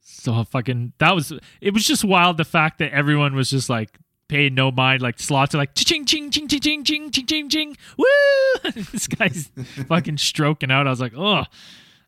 So 0.01 0.45
fucking 0.45 0.95
that 0.97 1.15
was 1.15 1.31
it 1.61 1.75
was 1.75 1.85
just 1.85 2.05
wild 2.05 2.39
the 2.39 2.45
fact 2.47 2.79
that 2.79 2.91
everyone 2.93 3.35
was 3.35 3.51
just 3.51 3.69
like 3.69 3.99
paying 4.29 4.55
no 4.55 4.71
mind, 4.71 5.03
like 5.03 5.19
slots 5.19 5.55
are 5.55 5.59
like 5.59 5.75
ching 5.75 6.05
ching 6.05 6.31
ching 6.31 6.49
ching 6.49 6.61
ching 6.61 6.85
ching 6.85 7.11
ching 7.11 7.27
ching 7.27 7.49
ching 7.49 7.77
woo 7.97 8.71
this 8.75 9.07
guy's 9.09 9.51
fucking 9.89 10.19
stroking 10.19 10.71
out. 10.71 10.87
I 10.87 10.91
was 10.91 11.01
like, 11.01 11.15
oh 11.17 11.45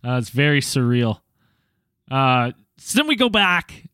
uh, 0.05 0.17
it's 0.19 0.31
very 0.31 0.61
surreal. 0.61 1.21
Uh 2.11 2.53
so 2.79 2.99
then 2.99 3.09
we 3.09 3.17
go 3.17 3.29
back. 3.29 3.85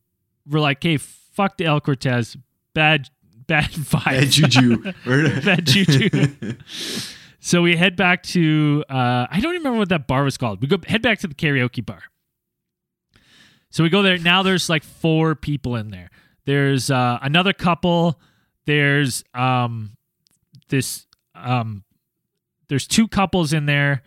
We're 0.49 0.61
like, 0.61 0.83
hey, 0.83 0.97
fuck 0.97 1.57
the 1.57 1.65
El 1.65 1.81
Cortez. 1.81 2.37
Bad 2.75 3.09
bad 3.47 3.71
vibes. 3.71 4.05
Bad 4.05 4.31
juju. 4.31 4.93
Bad 5.43 5.67
juju. 5.67 6.57
So 7.47 7.63
we 7.63 7.77
head 7.77 7.95
back 7.95 8.25
to 8.25 8.85
uh, 8.91 9.27
I 9.31 9.39
don't 9.41 9.55
even 9.55 9.59
remember 9.59 9.79
what 9.79 9.89
that 9.91 10.09
bar 10.09 10.25
was 10.25 10.37
called. 10.37 10.61
We 10.61 10.67
go 10.67 10.79
head 10.85 11.01
back 11.01 11.21
to 11.21 11.29
the 11.29 11.35
karaoke 11.35 11.85
bar. 11.85 12.03
So 13.71 13.85
we 13.85 13.89
go 13.89 14.03
there. 14.03 14.19
Now 14.19 14.43
there's 14.43 14.69
like 14.69 14.83
four 14.83 15.37
people 15.37 15.77
in 15.77 15.91
there. 15.91 16.11
There's 16.47 16.91
uh, 16.91 17.19
another 17.21 17.53
couple. 17.53 18.19
There's 18.65 19.23
um 19.35 19.97
this 20.69 21.07
um 21.35 21.85
there's 22.69 22.87
two 22.87 23.07
couples 23.07 23.53
in 23.53 23.67
there. 23.67 24.03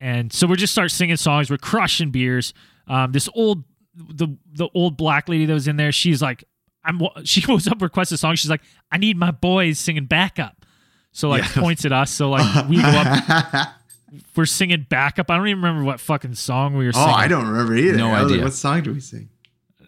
And 0.00 0.32
so 0.32 0.46
we 0.46 0.56
just 0.56 0.72
start 0.72 0.90
singing 0.90 1.16
songs. 1.16 1.50
We're 1.50 1.58
crushing 1.58 2.10
beers. 2.10 2.54
Um, 2.86 3.12
this 3.12 3.28
old 3.34 3.64
the 3.94 4.28
the 4.52 4.68
old 4.74 4.96
black 4.96 5.28
lady 5.28 5.44
that 5.46 5.52
was 5.52 5.68
in 5.68 5.76
there, 5.76 5.92
she's 5.92 6.22
like, 6.22 6.44
I'm 6.84 7.00
she 7.24 7.40
goes 7.40 7.66
up 7.66 7.82
requests 7.82 8.12
a 8.12 8.18
song. 8.18 8.36
She's 8.36 8.50
like, 8.50 8.62
I 8.92 8.98
need 8.98 9.16
my 9.16 9.30
boys 9.30 9.78
singing 9.78 10.06
backup. 10.06 10.64
So 11.12 11.28
like 11.28 11.42
Yeah. 11.42 11.62
points 11.62 11.84
at 11.84 11.92
us. 11.92 12.10
So 12.10 12.30
like 12.30 12.68
we 12.68 12.80
go 12.80 12.88
up, 12.88 13.68
we're 14.36 14.46
singing 14.46 14.86
backup. 14.88 15.30
I 15.30 15.36
don't 15.36 15.48
even 15.48 15.62
remember 15.62 15.84
what 15.84 16.00
fucking 16.00 16.34
song 16.34 16.76
we 16.76 16.84
were 16.86 16.92
oh, 16.94 16.98
singing. 17.00 17.14
I 17.14 17.28
don't 17.28 17.46
remember 17.48 17.74
either. 17.76 17.96
No 17.98 18.10
I 18.10 18.22
was 18.22 18.30
like, 18.30 18.32
idea. 18.32 18.44
what 18.44 18.54
song 18.54 18.82
do 18.82 18.92
we 18.94 19.00
sing? 19.00 19.28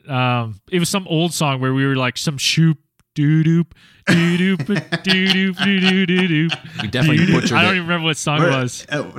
Um, 0.09 0.61
it 0.71 0.79
was 0.79 0.89
some 0.89 1.07
old 1.09 1.33
song 1.33 1.61
where 1.61 1.75
we 1.75 1.87
were 1.87 1.97
like 1.97 2.17
some 2.19 2.39
shoop 2.39 2.79
doo 3.15 3.45
doop 3.45 3.73
doo 4.07 4.57
doop 4.57 5.03
doo 5.03 5.27
doop 5.27 5.65
doo 5.65 5.81
doo 5.81 6.07
doo 6.07 6.49
doop. 6.49 6.83
We 6.83 6.89
definitely 6.89 7.27
butchered 7.33 7.53
I 7.59 7.63
don't 7.63 7.73
it. 7.75 7.77
even 7.77 7.89
remember 7.89 8.07
what 8.07 8.17
song 8.17 8.39
it 8.39 8.45
We're- 8.45 8.57
was. 8.63 8.87
oh, 8.91 9.15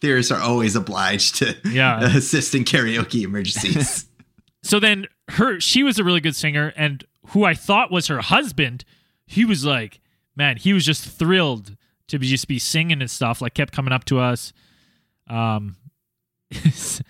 theorists 0.00 0.30
are 0.32 0.40
always 0.40 0.76
obliged 0.76 1.36
to 1.36 1.56
Yeah. 1.64 2.00
assist 2.16 2.54
in 2.54 2.64
karaoke 2.64 3.22
emergencies. 3.24 4.04
So 4.64 4.80
then 4.80 5.06
her 5.30 5.60
she 5.60 5.82
was 5.84 5.98
a 6.00 6.04
really 6.04 6.20
good 6.20 6.34
singer 6.34 6.72
and 6.76 7.04
who 7.28 7.44
I 7.44 7.54
thought 7.54 7.92
was 7.92 8.08
her 8.08 8.20
husband, 8.20 8.84
he 9.24 9.44
was 9.44 9.64
like, 9.64 10.00
man, 10.36 10.56
he 10.56 10.72
was 10.72 10.84
just 10.84 11.04
thrilled 11.04 11.76
to 12.08 12.18
be, 12.18 12.26
just 12.26 12.48
be 12.48 12.58
singing 12.58 13.00
and 13.00 13.10
stuff, 13.10 13.40
like 13.40 13.54
kept 13.54 13.72
coming 13.72 13.92
up 13.92 14.04
to 14.06 14.18
us. 14.18 14.52
Um 15.30 15.76
s- 16.52 17.00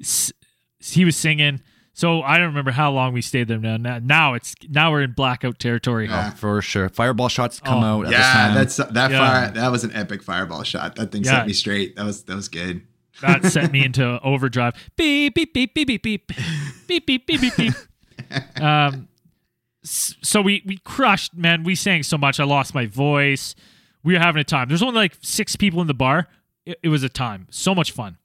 s- 0.00 0.32
he 0.80 1.04
was 1.04 1.16
singing. 1.16 1.60
So 1.98 2.20
I 2.20 2.36
don't 2.36 2.48
remember 2.48 2.72
how 2.72 2.92
long 2.92 3.14
we 3.14 3.22
stayed 3.22 3.48
there 3.48 3.56
now. 3.58 3.78
Now, 3.78 3.98
now 4.02 4.34
it's 4.34 4.54
now 4.68 4.90
we're 4.92 5.00
in 5.00 5.12
blackout 5.12 5.58
territory. 5.58 6.08
Yeah. 6.08 6.30
Oh, 6.30 6.36
for 6.36 6.60
sure. 6.60 6.90
Fireball 6.90 7.30
shots 7.30 7.58
come 7.58 7.82
Oh. 7.82 8.00
out 8.00 8.06
at 8.08 8.12
yeah, 8.12 8.32
time. 8.34 8.54
that's 8.54 8.76
that 8.76 9.10
Yeah. 9.10 9.18
fire. 9.18 9.50
That 9.52 9.72
was 9.72 9.82
an 9.82 9.94
epic 9.94 10.22
fireball 10.22 10.62
shot. 10.62 10.96
That 10.96 11.10
thing 11.10 11.24
Yeah. 11.24 11.38
set 11.38 11.46
me 11.46 11.54
straight. 11.54 11.96
That 11.96 12.04
was 12.04 12.24
that 12.24 12.36
was 12.36 12.50
good. 12.50 12.82
That 13.22 13.46
sent 13.46 13.72
me 13.72 13.82
into 13.86 14.20
overdrive. 14.22 14.74
Beep 14.98 15.34
beep 15.36 15.54
beep 15.54 15.72
beep 15.74 15.86
beep 15.86 16.02
beep 16.02 16.32
beep 16.86 17.06
beep 17.06 17.26
beep 17.26 17.40
beep 17.40 17.56
beep. 17.56 17.74
Um, 18.60 19.08
so 19.82 20.42
we 20.42 20.62
we 20.66 20.76
crushed, 20.84 21.34
man. 21.34 21.62
We 21.64 21.74
sang 21.76 22.02
so 22.02 22.18
much, 22.18 22.38
I 22.38 22.44
lost 22.44 22.74
my 22.74 22.84
voice. 22.84 23.54
We 24.02 24.12
were 24.12 24.20
having 24.20 24.40
a 24.40 24.44
time. 24.44 24.68
There's 24.68 24.82
only 24.82 24.96
like 24.96 25.16
six 25.22 25.56
people 25.56 25.80
in 25.80 25.86
the 25.86 25.94
bar. 25.94 26.28
It, 26.66 26.78
it 26.82 26.88
was 26.90 27.02
a 27.02 27.08
time. 27.08 27.46
So 27.50 27.74
much 27.74 27.90
fun. 27.92 28.18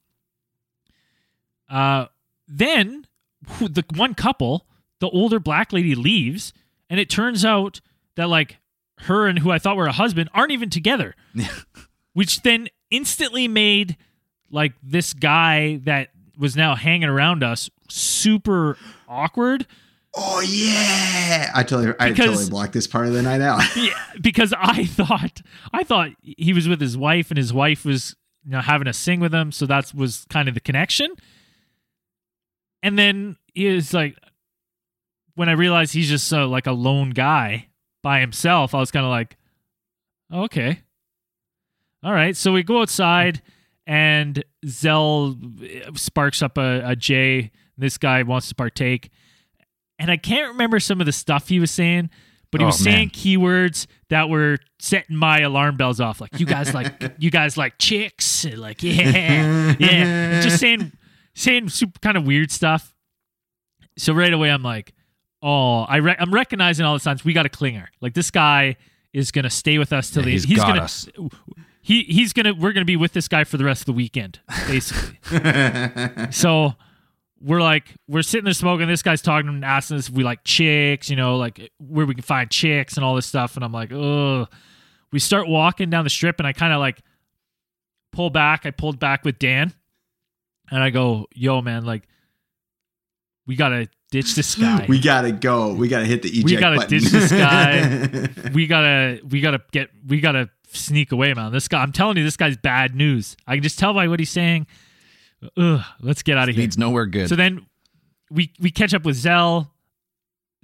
Uh, 1.70 2.06
then 2.46 3.06
who- 3.48 3.68
the 3.68 3.84
one 3.94 4.14
couple, 4.14 4.66
the 5.00 5.08
older 5.10 5.38
black 5.40 5.72
lady 5.72 5.94
leaves, 5.94 6.52
and 6.90 6.98
it 7.00 7.08
turns 7.10 7.44
out 7.44 7.80
that 8.16 8.28
like 8.28 8.58
her 9.00 9.26
and 9.26 9.38
who 9.40 9.50
I 9.50 9.58
thought 9.58 9.76
were 9.76 9.86
a 9.86 9.92
husband 9.92 10.30
aren't 10.32 10.52
even 10.52 10.70
together 10.70 11.16
which 12.12 12.42
then 12.42 12.68
instantly 12.90 13.48
made 13.48 13.96
like 14.50 14.74
this 14.82 15.12
guy 15.14 15.80
that 15.84 16.10
was 16.38 16.54
now 16.56 16.74
hanging 16.76 17.08
around 17.08 17.42
us 17.42 17.68
super 17.88 18.76
awkward 19.08 19.66
Oh 20.14 20.40
yeah, 20.40 21.50
I 21.54 21.62
totally 21.62 21.94
I 21.98 22.10
Because- 22.10 22.26
totally 22.26 22.50
blocked 22.50 22.74
this 22.74 22.86
part 22.86 23.06
of 23.06 23.14
the 23.14 23.22
night 23.22 23.40
out. 23.40 23.62
Yeah, 23.76 23.94
because 24.20 24.52
I 24.56 24.84
thought 24.84 25.40
I 25.72 25.84
thought 25.84 26.10
he 26.20 26.52
was 26.52 26.68
with 26.68 26.82
his 26.82 26.98
wife 26.98 27.30
and 27.30 27.38
his 27.38 27.50
wife 27.52 27.84
was 27.86 28.14
you 28.44 28.50
know 28.50 28.60
having 28.60 28.86
a 28.86 28.92
sing 28.92 29.20
with 29.20 29.32
him, 29.32 29.50
so 29.52 29.64
that 29.64 29.94
was 29.94 30.26
kind 30.28 30.48
of 30.48 30.54
the 30.54 30.60
connection. 30.60 31.12
And 32.82 32.98
then 32.98 33.36
he 33.54 33.66
is 33.66 33.94
like, 33.94 34.16
when 35.34 35.48
I 35.48 35.52
realized 35.52 35.94
he's 35.94 36.08
just 36.08 36.26
so 36.28 36.46
like 36.48 36.66
a 36.66 36.72
lone 36.72 37.10
guy, 37.10 37.68
by 38.02 38.18
himself, 38.20 38.74
I 38.74 38.78
was 38.80 38.90
kind 38.90 39.04
of 39.06 39.10
like, 39.10 39.36
oh, 40.30 40.42
okay. 40.44 40.80
All 42.02 42.12
right. 42.12 42.36
So 42.36 42.52
we 42.52 42.62
go 42.64 42.80
outside 42.82 43.40
and 43.86 44.42
Zell 44.66 45.36
eh, 45.62 45.82
sparks 45.94 46.42
up 46.42 46.58
a, 46.58 46.82
a 46.84 46.96
J. 46.96 47.52
This 47.78 47.98
guy 47.98 48.22
wants 48.24 48.48
to 48.48 48.54
partake. 48.56 49.10
And 49.98 50.10
I 50.10 50.16
can't 50.16 50.50
remember 50.52 50.80
some 50.80 51.00
of 51.00 51.06
the 51.06 51.12
stuff 51.12 51.48
he 51.48 51.60
was 51.60 51.70
saying, 51.70 52.10
but 52.50 52.60
he 52.60 52.64
Oh, 52.64 52.68
was 52.68 52.78
saying 52.80 52.96
man. 52.96 53.10
keywords 53.10 53.86
that 54.08 54.28
were 54.28 54.58
setting 54.80 55.14
my 55.16 55.40
alarm 55.40 55.76
bells 55.76 56.00
off. 56.00 56.20
Like 56.20 56.40
you 56.40 56.46
guys 56.46 56.74
like 56.74 56.92
you 57.18 57.30
guys 57.30 57.56
like 57.56 57.78
chicks, 57.78 58.44
and 58.44 58.58
like 58.58 58.82
yeah, 58.82 59.76
yeah, 59.78 60.40
just 60.42 60.58
saying 60.58 60.92
saying 61.34 61.68
super 61.70 61.98
kind 62.00 62.16
of 62.16 62.26
weird 62.26 62.50
stuff. 62.50 62.94
So 63.98 64.12
right 64.12 64.32
away 64.32 64.50
I'm 64.50 64.62
like, 64.62 64.92
oh, 65.42 65.82
I 65.82 65.96
re- 65.96 66.16
I'm 66.18 66.32
recognizing 66.32 66.84
all 66.86 66.94
the 66.94 67.00
signs. 67.00 67.24
We 67.24 67.32
got 67.32 67.46
a 67.46 67.50
clinger. 67.50 67.86
Like 68.00 68.14
this 68.14 68.30
guy 68.30 68.76
is 69.12 69.30
gonna 69.30 69.50
stay 69.50 69.78
with 69.78 69.92
us 69.92 70.10
till 70.10 70.22
Yeah, 70.26 70.38
the 70.38 70.46
he's 70.46 70.56
got 70.56 70.68
gonna 70.68 70.82
us. 70.82 71.08
he 71.82 72.04
he's 72.04 72.32
gonna 72.32 72.54
we're 72.54 72.72
gonna 72.72 72.84
be 72.86 72.96
with 72.96 73.12
this 73.12 73.28
guy 73.28 73.44
for 73.44 73.56
the 73.58 73.64
rest 73.64 73.82
of 73.82 73.86
the 73.86 73.92
weekend, 73.92 74.40
basically. 74.66 75.18
so 76.30 76.74
we're 77.40 77.60
like 77.60 77.94
we're 78.08 78.22
sitting 78.22 78.44
there 78.44 78.54
smoking. 78.54 78.88
This 78.88 79.02
guy's 79.02 79.20
talking 79.20 79.48
and 79.48 79.64
asking 79.64 79.98
us 79.98 80.08
if 80.08 80.14
we 80.14 80.22
like 80.24 80.44
chicks, 80.44 81.10
you 81.10 81.16
know, 81.16 81.36
like 81.36 81.70
where 81.78 82.06
we 82.06 82.14
can 82.14 82.22
find 82.22 82.50
chicks 82.50 82.96
and 82.96 83.04
all 83.04 83.14
this 83.14 83.26
stuff. 83.26 83.56
And 83.56 83.64
I'm 83.64 83.72
like, 83.72 83.92
oh. 83.92 84.46
We 85.12 85.18
start 85.18 85.46
walking 85.46 85.90
down 85.90 86.04
the 86.04 86.10
strip, 86.10 86.40
and 86.40 86.46
I 86.46 86.54
kind 86.54 86.72
of 86.72 86.80
like 86.80 87.02
pull 88.12 88.30
back. 88.30 88.64
I 88.64 88.70
pulled 88.70 88.98
back 88.98 89.26
with 89.26 89.38
Dan, 89.38 89.74
and 90.72 90.82
I 90.82 90.90
go, 90.90 91.28
"Yo, 91.34 91.60
man, 91.62 91.84
like 91.84 92.08
we 93.46 93.54
gotta 93.54 93.88
ditch 94.10 94.34
this 94.34 94.54
guy. 94.56 94.86
we 94.88 94.98
gotta 95.00 95.30
go. 95.30 95.72
We 95.74 95.86
gotta 95.88 96.06
hit 96.06 96.22
the 96.22 96.28
eject 96.30 96.44
We 96.44 96.56
gotta 96.56 96.76
button. 96.76 96.98
ditch 96.98 97.10
this 97.10 97.30
guy. 97.30 98.28
we 98.54 98.66
gotta 98.66 99.20
we 99.28 99.40
gotta 99.40 99.60
get 99.70 99.90
we 100.06 100.20
gotta 100.20 100.50
sneak 100.72 101.12
away, 101.12 101.34
man. 101.34 101.52
This 101.52 101.68
guy, 101.68 101.82
I'm 101.82 101.92
telling 101.92 102.16
you, 102.16 102.24
this 102.24 102.36
guy's 102.36 102.56
bad 102.56 102.94
news. 102.96 103.36
I 103.46 103.54
can 103.54 103.62
just 103.62 103.78
tell 103.78 103.94
by 103.94 104.08
what 104.08 104.18
he's 104.18 104.30
saying. 104.30 104.66
Ugh, 105.56 105.80
let's 106.00 106.22
get 106.22 106.36
out 106.38 106.48
of 106.48 106.54
here. 106.54 106.62
Leads 106.62 106.78
nowhere 106.78 107.06
good. 107.06 107.28
So 107.28 107.36
then 107.36 107.66
we 108.30 108.52
we 108.60 108.70
catch 108.70 108.94
up 108.94 109.04
with 109.04 109.16
Zell. 109.16 109.70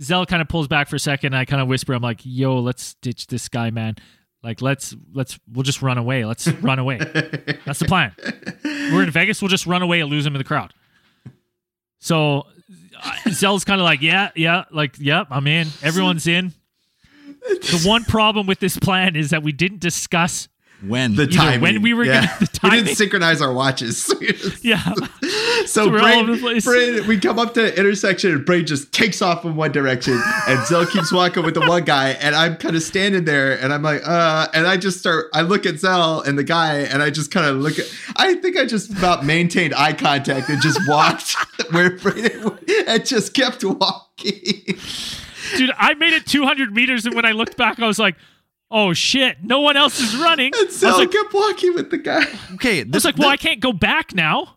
Zell 0.01 0.25
kind 0.27 0.41
of 0.41 0.49
pulls 0.49 0.69
back 0.69 0.89
for 0.89 0.97
a 0.97 1.01
second. 1.01 1.35
And 1.35 1.37
I 1.41 1.45
kind 1.45 1.61
of 1.61 1.67
whisper, 1.69 1.93
I'm 1.93 2.03
like, 2.03 2.21
"Yo, 2.23 2.59
let's 2.61 2.95
ditch 3.03 3.27
this 3.27 3.49
guy, 3.49 3.71
man. 3.71 3.97
Like, 4.43 4.63
let's 4.63 4.95
let's 5.13 5.39
we'll 5.53 5.65
just 5.65 5.83
run 5.83 5.99
away. 5.99 6.25
Let's 6.25 6.47
run 6.63 6.79
away. 6.79 6.99
That's 7.65 7.81
the 7.81 7.87
plan. 7.87 8.13
We're 8.65 9.03
in 9.03 9.11
Vegas. 9.11 9.43
We'll 9.43 9.49
just 9.49 9.67
run 9.67 9.83
away 9.83 10.01
and 10.01 10.11
lose 10.11 10.25
him 10.25 10.35
in 10.35 10.39
the 10.39 10.45
crowd." 10.45 10.73
So 11.99 12.47
Zell's 13.31 13.65
kind 13.65 13.81
of 13.81 13.85
like, 13.85 14.01
"Yeah, 14.01 14.31
yeah, 14.37 14.65
like, 14.71 14.97
yep, 14.99 15.27
I'm 15.31 15.47
in. 15.47 15.69
Everyone's 15.83 16.27
in." 16.27 16.53
The 17.41 17.83
one 17.85 18.05
problem 18.05 18.47
with 18.47 18.61
this 18.61 18.77
plan 18.79 19.17
is 19.17 19.31
that 19.31 19.43
we 19.43 19.53
didn't 19.53 19.81
discuss. 19.81 20.49
When 20.87 21.17
the 21.17 21.27
timing. 21.27 21.61
when 21.61 21.83
we 21.83 21.93
were 21.95 22.05
yeah. 22.05 22.27
gonna- 22.27 22.39
the 22.41 22.61
we 22.63 22.71
didn't 22.71 22.97
synchronize 22.97 23.43
our 23.43 23.53
watches. 23.53 24.13
Yeah, 24.61 24.93
so 25.67 25.89
we're 25.89 26.01
all 26.01 26.21
over 26.21 26.37
the 26.37 26.41
Brain. 26.41 26.61
Brain, 26.61 27.07
we 27.07 27.19
come 27.19 27.39
up 27.39 27.55
to 27.55 27.63
the 27.63 27.79
intersection 27.79 28.33
and 28.33 28.45
Brain 28.45 28.67
just 28.67 28.93
takes 28.93 29.23
off 29.23 29.45
in 29.45 29.57
one 29.57 29.73
direction 29.73 30.21
and 30.47 30.67
Zell 30.67 30.85
keeps 30.87 31.13
walking 31.13 31.45
with 31.45 31.55
the 31.55 31.61
one 31.61 31.85
guy 31.85 32.11
and 32.11 32.35
I'm 32.35 32.57
kind 32.57 32.77
of 32.77 32.83
standing 32.83 33.25
there 33.25 33.59
and 33.59 33.73
I'm 33.73 33.83
like, 33.83 34.03
uh, 34.07 34.49
and 34.53 34.67
I 34.67 34.77
just 34.77 34.99
start, 34.99 35.27
I 35.33 35.43
look 35.43 35.65
at 35.65 35.79
Zell 35.79 36.21
and 36.21 36.37
the 36.37 36.45
guy 36.45 36.81
and 36.81 37.03
I 37.03 37.11
just 37.11 37.31
kind 37.31 37.47
of 37.47 37.57
look 37.57 37.79
at, 37.79 37.87
I 38.17 38.35
think 38.35 38.57
I 38.59 38.67
just 38.67 38.91
about 38.91 39.25
maintained 39.25 39.75
eye 39.75 39.93
contact 39.95 40.49
and 40.51 40.61
just 40.61 40.81
walked 40.89 41.35
where 41.71 41.91
Brain 41.97 42.31
and 42.87 43.07
just 43.07 43.33
kept 43.33 43.65
walking. 43.65 44.77
dude, 45.57 45.71
I 45.79 45.95
made 45.95 46.13
it 46.13 46.27
200 46.27 46.75
meters, 46.75 47.07
and 47.07 47.15
when 47.15 47.25
I 47.25 47.33
looked 47.33 47.57
back, 47.57 47.79
I 47.81 47.87
was 47.87 47.99
like, 47.99 48.17
"Oh 48.71 48.93
shit, 48.93 49.43
no 49.43 49.61
one 49.61 49.77
else 49.77 50.01
is 50.01 50.17
running." 50.17 50.53
I 50.55 50.59
And 50.61 50.67
was 50.69 50.79
Zell 50.79 50.99
like, 50.99 51.11
kept 51.11 51.33
walking 51.33 51.75
with 51.75 51.91
the 51.91 51.99
guy. 51.99 52.25
okay, 52.55 52.81
I 52.81 52.83
was 52.85 52.93
this 52.93 53.05
like, 53.05 53.19
"Well, 53.19 53.29
I 53.29 53.37
can't 53.37 53.61
go 53.61 53.73
back 53.73 54.15
now." 54.15 54.57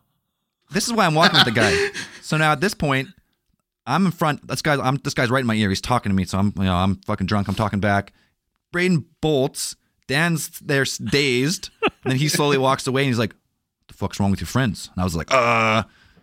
this 0.70 0.86
is 0.86 0.92
why 0.94 1.04
I'm 1.06 1.14
walking 1.14 1.38
with 1.38 1.44
the 1.46 1.60
guy. 1.60 1.88
So 2.22 2.36
now 2.38 2.52
at 2.52 2.60
this 2.62 2.72
point, 2.72 3.08
I'm 3.84 4.06
in 4.06 4.12
front. 4.12 4.46
This 4.46 4.62
guy's 4.62 4.78
I'm 4.78 4.96
this 4.98 5.12
guy's 5.12 5.28
right 5.28 5.40
in 5.40 5.46
my 5.46 5.54
ear. 5.54 5.68
He's 5.68 5.80
talking 5.82 6.08
to 6.08 6.14
me, 6.14 6.24
so 6.24 6.38
I'm 6.38 6.52
you 6.56 6.62
know 6.62 6.74
I'm 6.74 6.96
fucking 7.02 7.26
drunk. 7.26 7.48
I'm 7.48 7.54
talking 7.54 7.80
back. 7.80 8.12
Braden 8.70 9.04
bolts. 9.20 9.76
Dan's 10.06 10.48
there 10.60 10.84
dazed, 10.84 11.68
and 11.82 12.12
then 12.12 12.16
he 12.16 12.28
slowly 12.28 12.58
walks 12.58 12.86
away, 12.86 13.02
and 13.02 13.08
he's 13.08 13.18
like, 13.18 13.32
"What 13.32 13.88
the 13.88 13.94
fuck's 13.94 14.18
wrong 14.20 14.30
with 14.30 14.40
your 14.40 14.46
friends?" 14.46 14.88
And 14.94 15.02
I 15.02 15.04
was 15.04 15.14
like, 15.16 15.28
"Uh." 15.34 15.82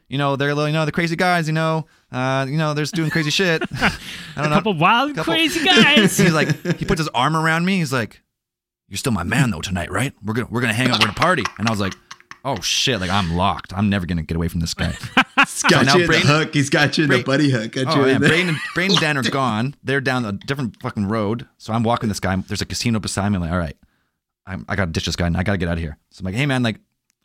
You 0.10 0.18
know 0.18 0.36
they're 0.36 0.54
little, 0.56 0.68
you 0.68 0.74
know 0.74 0.86
the 0.86 0.92
crazy 0.92 1.16
guys. 1.16 1.48
You 1.48 1.54
know, 1.54 1.86
uh, 2.12 2.46
you 2.50 2.58
know 2.58 2.74
they're 2.74 2.84
just 2.84 2.96
doing 2.96 3.10
crazy 3.12 3.30
shit. 3.30 3.62
I 3.72 3.92
don't 4.36 4.46
A 4.46 4.50
know. 4.50 4.56
couple 4.56 4.74
wild, 4.74 5.16
Couple- 5.16 5.34
crazy 5.34 5.64
guys. 5.66 6.18
He's 6.18 6.34
like, 6.34 6.50
he 6.78 6.86
puts 6.86 7.00
his 7.00 7.08
arm 7.10 7.36
around 7.38 7.66
me. 7.66 7.78
He's 7.78 7.94
like, 7.94 8.22
"You're 8.88 8.98
still 8.98 9.12
my 9.14 9.24
man 9.24 9.52
though 9.52 9.62
tonight, 9.62 9.92
right? 9.92 10.14
We're 10.24 10.34
gonna 10.34 10.48
we're 10.50 10.62
gonna 10.62 10.74
hang 10.74 10.88
out, 10.90 11.00
we're 11.00 11.06
gonna 11.06 11.14
party." 11.14 11.44
And 11.60 11.68
I 11.68 11.72
was 11.72 11.80
like, 11.80 11.94
"Oh 12.44 12.60
shit! 12.62 13.00
Like 13.00 13.12
I'm 13.12 13.36
locked. 13.36 13.72
I'm 13.74 13.90
never 13.90 14.06
gonna 14.08 14.24
get 14.24 14.36
away 14.36 14.48
from 14.48 14.62
this 14.62 14.74
guy." 14.74 14.96
He's 15.40 15.62
got 15.64 15.86
now 15.86 15.96
you 15.96 16.02
in 16.02 16.08
Braden- 16.08 16.28
the 16.28 16.34
hook. 16.40 16.54
He's 16.54 16.70
got 16.70 16.98
you 16.98 17.04
in 17.06 17.10
the 17.12 17.24
buddy 17.24 17.50
hook. 17.50 17.72
Got 17.72 17.96
you 17.96 18.02
Oh, 18.02 18.06
yeah. 18.06 18.16
in 18.16 18.22
there. 18.22 18.30
Braden, 18.30 18.50
and, 18.50 18.58
Braden 18.76 18.92
and 18.98 19.00
Dan 19.02 19.18
are 19.18 19.24
gone. 19.24 19.76
They're 19.84 20.02
down 20.02 20.26
a 20.26 20.32
different 20.34 20.82
fucking 20.82 21.06
road. 21.06 21.48
So 21.60 21.72
I'm 21.72 21.84
walking 21.84 22.10
this 22.10 22.20
guy. 22.20 22.36
There's 22.36 22.62
a 22.62 22.66
casino 22.66 23.00
beside 23.00 23.30
me. 23.30 23.36
I'm 23.36 23.42
like, 23.44 23.52
all 23.52 23.58
right, 23.58 23.78
I'm, 24.46 24.66
I 24.68 24.76
got 24.76 24.86
to 24.86 24.92
ditch 24.92 25.06
this 25.06 25.16
guy 25.16 25.28
and 25.28 25.38
I 25.38 25.44
got 25.44 25.54
to 25.54 25.58
get 25.58 25.70
out 25.70 25.74
of 25.74 25.80
here. 25.80 25.98
So 26.10 26.22
I'm 26.22 26.26
like, 26.26 26.36
hey 26.36 26.46
man, 26.48 26.62
like, 26.64 26.80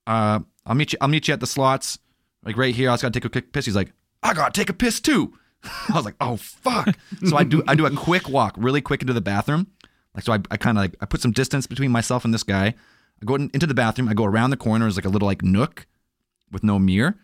uh, 0.06 0.40
I'll 0.66 0.74
meet 0.76 0.92
you. 0.92 0.98
I'll 1.00 1.08
meet 1.08 1.26
you 1.26 1.34
at 1.34 1.40
the 1.40 1.46
slots, 1.46 1.98
like 2.44 2.56
right 2.56 2.74
here. 2.74 2.90
I 2.90 2.94
just 2.94 3.02
got 3.02 3.12
to 3.12 3.18
take 3.20 3.24
a 3.24 3.30
quick 3.30 3.52
piss. 3.52 3.64
He's 3.64 3.76
like, 3.76 3.92
I 4.22 4.34
got 4.34 4.54
to 4.54 4.60
take 4.60 4.70
a 4.70 4.74
piss 4.74 5.00
too. 5.00 5.34
I 5.64 5.94
was 5.94 6.04
like, 6.04 6.16
oh 6.20 6.36
fuck. 6.36 6.88
so 7.26 7.36
I 7.36 7.44
do, 7.44 7.62
I 7.66 7.74
do 7.74 7.86
a 7.86 7.90
quick 7.90 8.28
walk, 8.28 8.54
really 8.56 8.80
quick 8.80 9.00
into 9.00 9.12
the 9.12 9.20
bathroom. 9.20 9.68
Like, 10.14 10.24
so 10.24 10.32
I, 10.32 10.38
I 10.50 10.56
kind 10.56 10.78
of 10.78 10.82
like, 10.82 10.96
I 11.00 11.06
put 11.06 11.20
some 11.20 11.32
distance 11.32 11.66
between 11.66 11.90
myself 11.90 12.24
and 12.24 12.32
this 12.32 12.42
guy. 12.42 12.66
I 12.66 13.24
go 13.24 13.34
in, 13.34 13.50
into 13.52 13.66
the 13.66 13.74
bathroom. 13.74 14.08
I 14.08 14.14
go 14.14 14.24
around 14.24 14.50
the 14.50 14.56
corner. 14.56 14.84
There's 14.84 14.96
like 14.96 15.04
a 15.04 15.10
little 15.10 15.26
like 15.26 15.42
nook 15.42 15.86
with 16.50 16.62
no 16.62 16.78
mirror. 16.78 17.16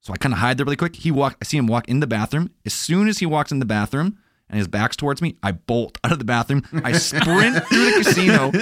So 0.00 0.12
I 0.12 0.16
kind 0.16 0.32
of 0.32 0.38
hide 0.38 0.56
there 0.56 0.64
really 0.64 0.76
quick. 0.76 0.96
He 0.96 1.10
walk. 1.10 1.36
I 1.40 1.44
see 1.44 1.56
him 1.56 1.66
walk 1.66 1.88
in 1.88 2.00
the 2.00 2.06
bathroom. 2.06 2.50
As 2.64 2.72
soon 2.72 3.08
as 3.08 3.18
he 3.18 3.26
walks 3.26 3.50
in 3.50 3.58
the 3.58 3.64
bathroom 3.64 4.18
and 4.48 4.58
his 4.58 4.68
back's 4.68 4.96
towards 4.96 5.20
me, 5.20 5.36
I 5.42 5.52
bolt 5.52 5.98
out 6.04 6.12
of 6.12 6.18
the 6.18 6.24
bathroom. 6.24 6.62
I 6.84 6.92
sprint 6.92 7.66
through 7.66 7.84
the 7.84 8.04
casino. 8.04 8.52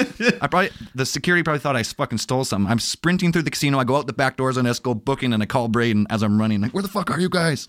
I 0.40 0.46
probably 0.46 0.70
the 0.94 1.04
security 1.04 1.42
probably 1.42 1.60
thought 1.60 1.76
I 1.76 1.82
fucking 1.82 2.18
stole 2.18 2.44
something. 2.44 2.70
I'm 2.70 2.78
sprinting 2.78 3.32
through 3.32 3.42
the 3.42 3.50
casino. 3.50 3.78
I 3.78 3.84
go 3.84 3.96
out 3.96 4.06
the 4.06 4.12
back 4.12 4.36
doors 4.36 4.56
on 4.56 4.64
Esco 4.64 5.02
booking, 5.02 5.32
and 5.32 5.42
I 5.42 5.46
call 5.46 5.68
Braden 5.68 6.06
as 6.08 6.22
I'm 6.22 6.40
running. 6.40 6.60
Like, 6.60 6.72
where 6.72 6.82
the 6.82 6.88
fuck 6.88 7.10
are 7.10 7.20
you 7.20 7.28
guys? 7.28 7.68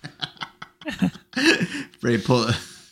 Ray 2.02 2.18
pull 2.18 2.48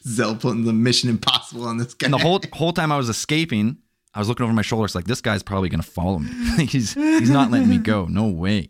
Zell 0.06 0.36
putting 0.36 0.66
the 0.66 0.74
Mission 0.74 1.10
Impossible 1.10 1.66
on 1.66 1.78
this 1.78 1.94
guy. 1.94 2.08
And 2.08 2.14
the 2.14 2.18
whole 2.18 2.42
whole 2.52 2.74
time 2.74 2.92
I 2.92 2.98
was 2.98 3.08
escaping, 3.10 3.78
I 4.14 4.20
was 4.20 4.28
looking 4.28 4.44
over 4.44 4.54
my 4.54 4.62
shoulder. 4.62 4.86
It's 4.86 4.96
like 4.96 5.06
this 5.06 5.22
guy's 5.22 5.44
probably 5.44 5.70
gonna 5.70 5.84
follow 5.84 6.20
me. 6.20 6.66
he's 6.66 6.94
he's 6.94 7.30
not 7.30 7.50
letting 7.50 7.70
me 7.70 7.78
go. 7.78 8.06
No 8.06 8.28
way. 8.28 8.70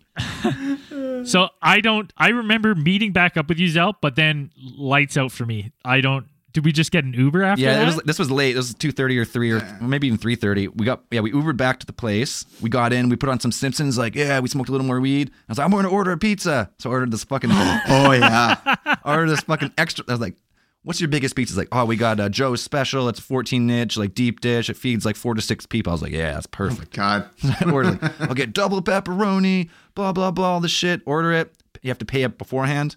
so 1.25 1.49
I 1.61 1.79
don't. 1.81 2.13
I 2.17 2.29
remember 2.29 2.75
meeting 2.75 3.11
back 3.11 3.37
up 3.37 3.49
with 3.49 3.57
you, 3.57 3.67
Zell, 3.69 3.97
but 4.01 4.15
then 4.15 4.51
lights 4.77 5.17
out 5.17 5.31
for 5.31 5.45
me. 5.45 5.71
I 5.83 6.01
don't. 6.01 6.27
Did 6.53 6.65
we 6.65 6.71
just 6.71 6.91
get 6.91 7.03
an 7.03 7.13
Uber 7.13 7.43
after 7.43 7.63
Yeah, 7.63 7.73
that? 7.73 7.81
it 7.81 7.85
was, 7.85 7.95
this 8.05 8.19
was 8.19 8.29
late. 8.29 8.53
This 8.53 8.67
was 8.67 8.75
two 8.75 8.91
thirty 8.91 9.17
or 9.17 9.25
three 9.25 9.51
or 9.51 9.77
maybe 9.81 10.05
even 10.07 10.19
three 10.19 10.35
thirty. 10.35 10.67
We 10.67 10.85
got 10.85 11.03
yeah, 11.09 11.21
we 11.21 11.31
Ubered 11.31 11.57
back 11.57 11.79
to 11.79 11.85
the 11.85 11.93
place. 11.93 12.45
We 12.61 12.69
got 12.69 12.93
in. 12.93 13.09
We 13.09 13.15
put 13.15 13.29
on 13.29 13.39
some 13.39 13.51
Simpsons. 13.51 13.97
Like 13.97 14.13
yeah, 14.13 14.39
we 14.39 14.47
smoked 14.49 14.69
a 14.69 14.71
little 14.71 14.85
more 14.85 14.99
weed. 15.01 15.31
I 15.33 15.51
was 15.51 15.57
like, 15.57 15.65
I'm 15.65 15.71
going 15.71 15.83
to 15.85 15.89
order 15.89 16.11
a 16.11 16.17
pizza. 16.17 16.69
So 16.77 16.89
I 16.91 16.93
ordered 16.93 17.11
this 17.11 17.23
fucking 17.23 17.49
oh 17.53 18.11
yeah, 18.11 18.75
ordered 19.05 19.29
this 19.29 19.41
fucking 19.41 19.73
extra. 19.79 20.05
I 20.07 20.11
was 20.11 20.21
like, 20.21 20.35
what's 20.83 21.01
your 21.01 21.07
biggest 21.09 21.35
pizza? 21.35 21.53
It's 21.53 21.57
like 21.57 21.69
oh, 21.71 21.85
we 21.85 21.95
got 21.95 22.19
a 22.19 22.29
Joe's 22.29 22.61
special. 22.61 23.09
It's 23.09 23.19
fourteen 23.19 23.67
inch 23.71 23.97
like 23.97 24.13
deep 24.13 24.39
dish. 24.39 24.69
It 24.69 24.77
feeds 24.77 25.05
like 25.05 25.15
four 25.15 25.33
to 25.33 25.41
six 25.41 25.65
people. 25.65 25.89
I 25.89 25.95
was 25.95 26.03
like 26.03 26.11
yeah, 26.11 26.33
that's 26.33 26.45
oh, 26.45 26.49
perfect. 26.51 26.93
God. 26.93 27.29
I 27.61 27.71
ordered 27.71 27.99
like 27.99 28.21
I'll 28.21 28.35
get 28.35 28.53
double 28.53 28.81
pepperoni. 28.83 29.69
Blah 29.95 30.11
blah 30.11 30.29
blah. 30.29 30.51
All 30.53 30.59
the 30.59 30.69
shit. 30.69 31.01
Order 31.07 31.31
it. 31.33 31.51
You 31.81 31.89
have 31.89 31.97
to 31.97 32.05
pay 32.05 32.23
up 32.23 32.37
beforehand. 32.37 32.95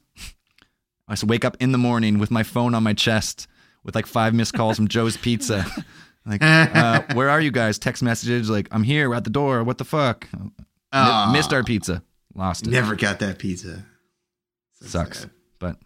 I 1.08 1.12
used 1.12 1.20
to 1.20 1.26
wake 1.26 1.44
up 1.44 1.56
in 1.60 1.72
the 1.72 1.78
morning 1.78 2.18
with 2.18 2.30
my 2.30 2.42
phone 2.42 2.74
on 2.74 2.82
my 2.82 2.92
chest 2.92 3.46
with 3.84 3.94
like 3.94 4.06
five 4.06 4.34
missed 4.34 4.54
calls 4.54 4.76
from 4.76 4.88
Joe's 4.88 5.16
Pizza. 5.16 5.64
Like, 6.28 6.42
uh, 6.42 7.02
where 7.14 7.30
are 7.30 7.40
you 7.40 7.52
guys? 7.52 7.78
Text 7.78 8.02
messages 8.02 8.50
like, 8.50 8.66
I'm 8.72 8.82
here 8.82 9.08
we're 9.08 9.14
at 9.14 9.22
the 9.22 9.30
door. 9.30 9.62
What 9.62 9.78
the 9.78 9.84
fuck? 9.84 10.26
Mi- 10.36 10.50
Aw. 10.92 11.30
missed 11.32 11.52
our 11.52 11.62
pizza. 11.62 12.02
Lost 12.34 12.66
it. 12.66 12.70
Never 12.70 12.96
got 12.96 13.20
that 13.20 13.38
pizza. 13.38 13.84
So 14.80 14.86
Sucks. 14.86 15.20
sad. 15.20 15.30
But 15.60 15.76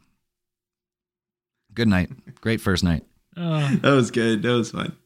good 1.75 1.89
night. 1.89 2.09
Great 2.41 2.63
first 2.63 2.83
night. 2.83 3.05
Uh, 3.37 3.77
That 3.83 3.91
was 3.93 4.11
good. 4.11 4.41
That 4.41 4.53
was 4.55 4.71
fun. 4.71 4.97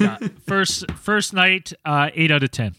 yeah. 0.00 0.16
First 0.46 0.90
first 0.92 1.34
night, 1.34 1.74
uh, 1.84 2.08
eight 2.14 2.30
out 2.30 2.42
of 2.42 2.50
ten. 2.50 2.74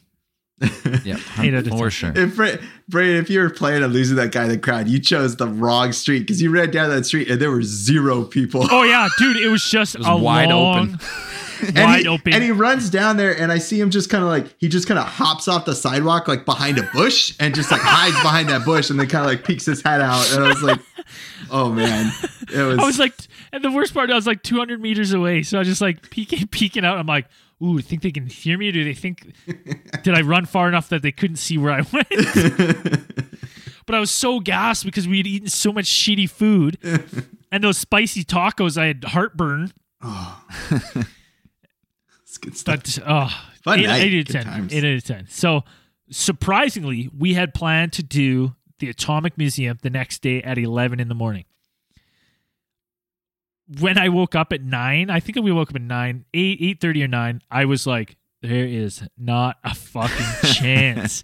Yeah, 1.03 1.17
Eight 1.39 1.53
out 1.53 1.67
of 1.67 1.77
for 1.77 1.89
sure. 1.89 2.13
If 2.15 2.35
Bra- 2.35 2.55
Braden, 2.87 3.17
if 3.17 3.29
you 3.29 3.39
were 3.41 3.49
planning 3.49 3.83
on 3.83 3.91
losing 3.91 4.15
that 4.17 4.31
guy 4.31 4.43
in 4.43 4.49
the 4.49 4.57
crowd, 4.57 4.87
you 4.87 4.99
chose 4.99 5.35
the 5.35 5.47
wrong 5.47 5.91
street 5.91 6.19
because 6.19 6.41
you 6.41 6.51
ran 6.51 6.71
down 6.71 6.89
that 6.91 7.05
street 7.05 7.29
and 7.29 7.41
there 7.41 7.51
were 7.51 7.63
zero 7.63 8.23
people. 8.23 8.65
Oh 8.71 8.83
yeah, 8.83 9.09
dude, 9.17 9.37
it 9.37 9.49
was 9.49 9.63
just 9.63 9.97
was 9.97 10.07
a 10.07 10.15
wide 10.15 10.49
long, 10.49 10.93
open. 10.93 10.99
and 11.67 11.75
wide 11.75 12.01
he, 12.01 12.07
open. 12.07 12.33
And 12.33 12.43
he 12.43 12.51
runs 12.51 12.89
down 12.89 13.17
there, 13.17 13.37
and 13.37 13.51
I 13.51 13.57
see 13.57 13.79
him 13.79 13.89
just 13.89 14.09
kind 14.09 14.23
of 14.23 14.29
like 14.29 14.55
he 14.59 14.69
just 14.69 14.87
kind 14.87 14.99
of 14.99 15.05
hops 15.05 15.47
off 15.49 15.65
the 15.65 15.75
sidewalk 15.75 16.27
like 16.27 16.45
behind 16.45 16.77
a 16.77 16.83
bush 16.93 17.35
and 17.39 17.53
just 17.53 17.69
like 17.71 17.81
hides 17.81 18.15
behind 18.21 18.47
that 18.49 18.63
bush 18.63 18.89
and 18.89 18.97
then 18.99 19.07
kind 19.07 19.25
of 19.25 19.31
like 19.31 19.43
peeks 19.43 19.65
his 19.65 19.81
head 19.81 19.99
out. 19.99 20.31
And 20.33 20.45
I 20.45 20.47
was 20.47 20.61
like, 20.63 20.79
oh 21.51 21.71
man, 21.71 22.09
it 22.53 22.61
was. 22.61 22.79
I 22.79 22.85
was 22.85 22.99
like, 22.99 23.13
And 23.51 23.63
the 23.63 23.71
worst 23.71 23.93
part, 23.93 24.09
I 24.11 24.15
was 24.15 24.27
like 24.27 24.43
200 24.43 24.79
meters 24.79 25.11
away, 25.13 25.43
so 25.43 25.57
I 25.57 25.59
was 25.59 25.67
just 25.67 25.81
like 25.81 26.09
peeking, 26.09 26.47
peeking 26.47 26.85
out. 26.85 26.97
I'm 26.97 27.07
like, 27.07 27.25
"Ooh, 27.61 27.79
think 27.79 28.01
they 28.01 28.11
can 28.11 28.27
hear 28.27 28.57
me? 28.57 28.71
Do 28.71 28.83
they 28.83 28.93
think? 28.93 29.33
did 30.03 30.15
I 30.15 30.21
run 30.21 30.45
far 30.45 30.67
enough 30.67 30.89
that 30.89 31.01
they 31.01 31.11
couldn't 31.11 31.37
see 31.37 31.57
where 31.57 31.71
I 31.73 31.81
went?" 31.91 32.07
but 33.85 33.95
I 33.95 33.99
was 33.99 34.11
so 34.11 34.39
gassed 34.39 34.85
because 34.85 35.07
we 35.07 35.17
had 35.17 35.27
eaten 35.27 35.49
so 35.49 35.71
much 35.73 35.85
shitty 35.85 36.29
food, 36.29 36.77
and 37.51 37.63
those 37.63 37.77
spicy 37.77 38.23
tacos. 38.23 38.77
I 38.77 38.87
had 38.87 39.03
heartburn. 39.03 39.71
oh. 40.01 40.43
It's 42.21 42.37
good 42.39 42.57
stuff. 42.57 42.81
But 42.83 42.99
oh, 43.05 43.29
Fun 43.63 43.79
eight, 43.79 43.85
night. 43.85 44.01
eight 44.03 44.13
out 44.15 44.19
of 44.21 44.27
ten. 44.27 44.43
times. 44.45 44.73
Eight 44.73 44.83
out 44.83 44.95
of 44.97 45.03
ten. 45.03 45.27
So 45.29 45.63
surprisingly, 46.09 47.09
we 47.15 47.35
had 47.35 47.53
planned 47.53 47.93
to 47.93 48.03
do 48.03 48.55
the 48.79 48.89
Atomic 48.89 49.37
Museum 49.37 49.77
the 49.83 49.89
next 49.91 50.21
day 50.23 50.41
at 50.41 50.57
eleven 50.57 50.99
in 50.99 51.09
the 51.09 51.15
morning. 51.15 51.45
When 53.79 53.97
I 53.97 54.09
woke 54.09 54.35
up 54.35 54.53
at 54.53 54.61
nine, 54.61 55.09
I 55.09 55.19
think 55.19 55.37
we 55.43 55.51
woke 55.51 55.69
up 55.69 55.75
at 55.75 55.81
nine, 55.81 56.25
eight, 56.33 56.57
eight 56.61 56.81
thirty 56.81 57.03
or 57.03 57.07
nine. 57.07 57.41
I 57.49 57.65
was 57.65 57.87
like, 57.87 58.17
there 58.41 58.65
is 58.65 59.03
not 59.17 59.57
a 59.63 59.73
fucking 59.73 60.49
chance 60.53 61.23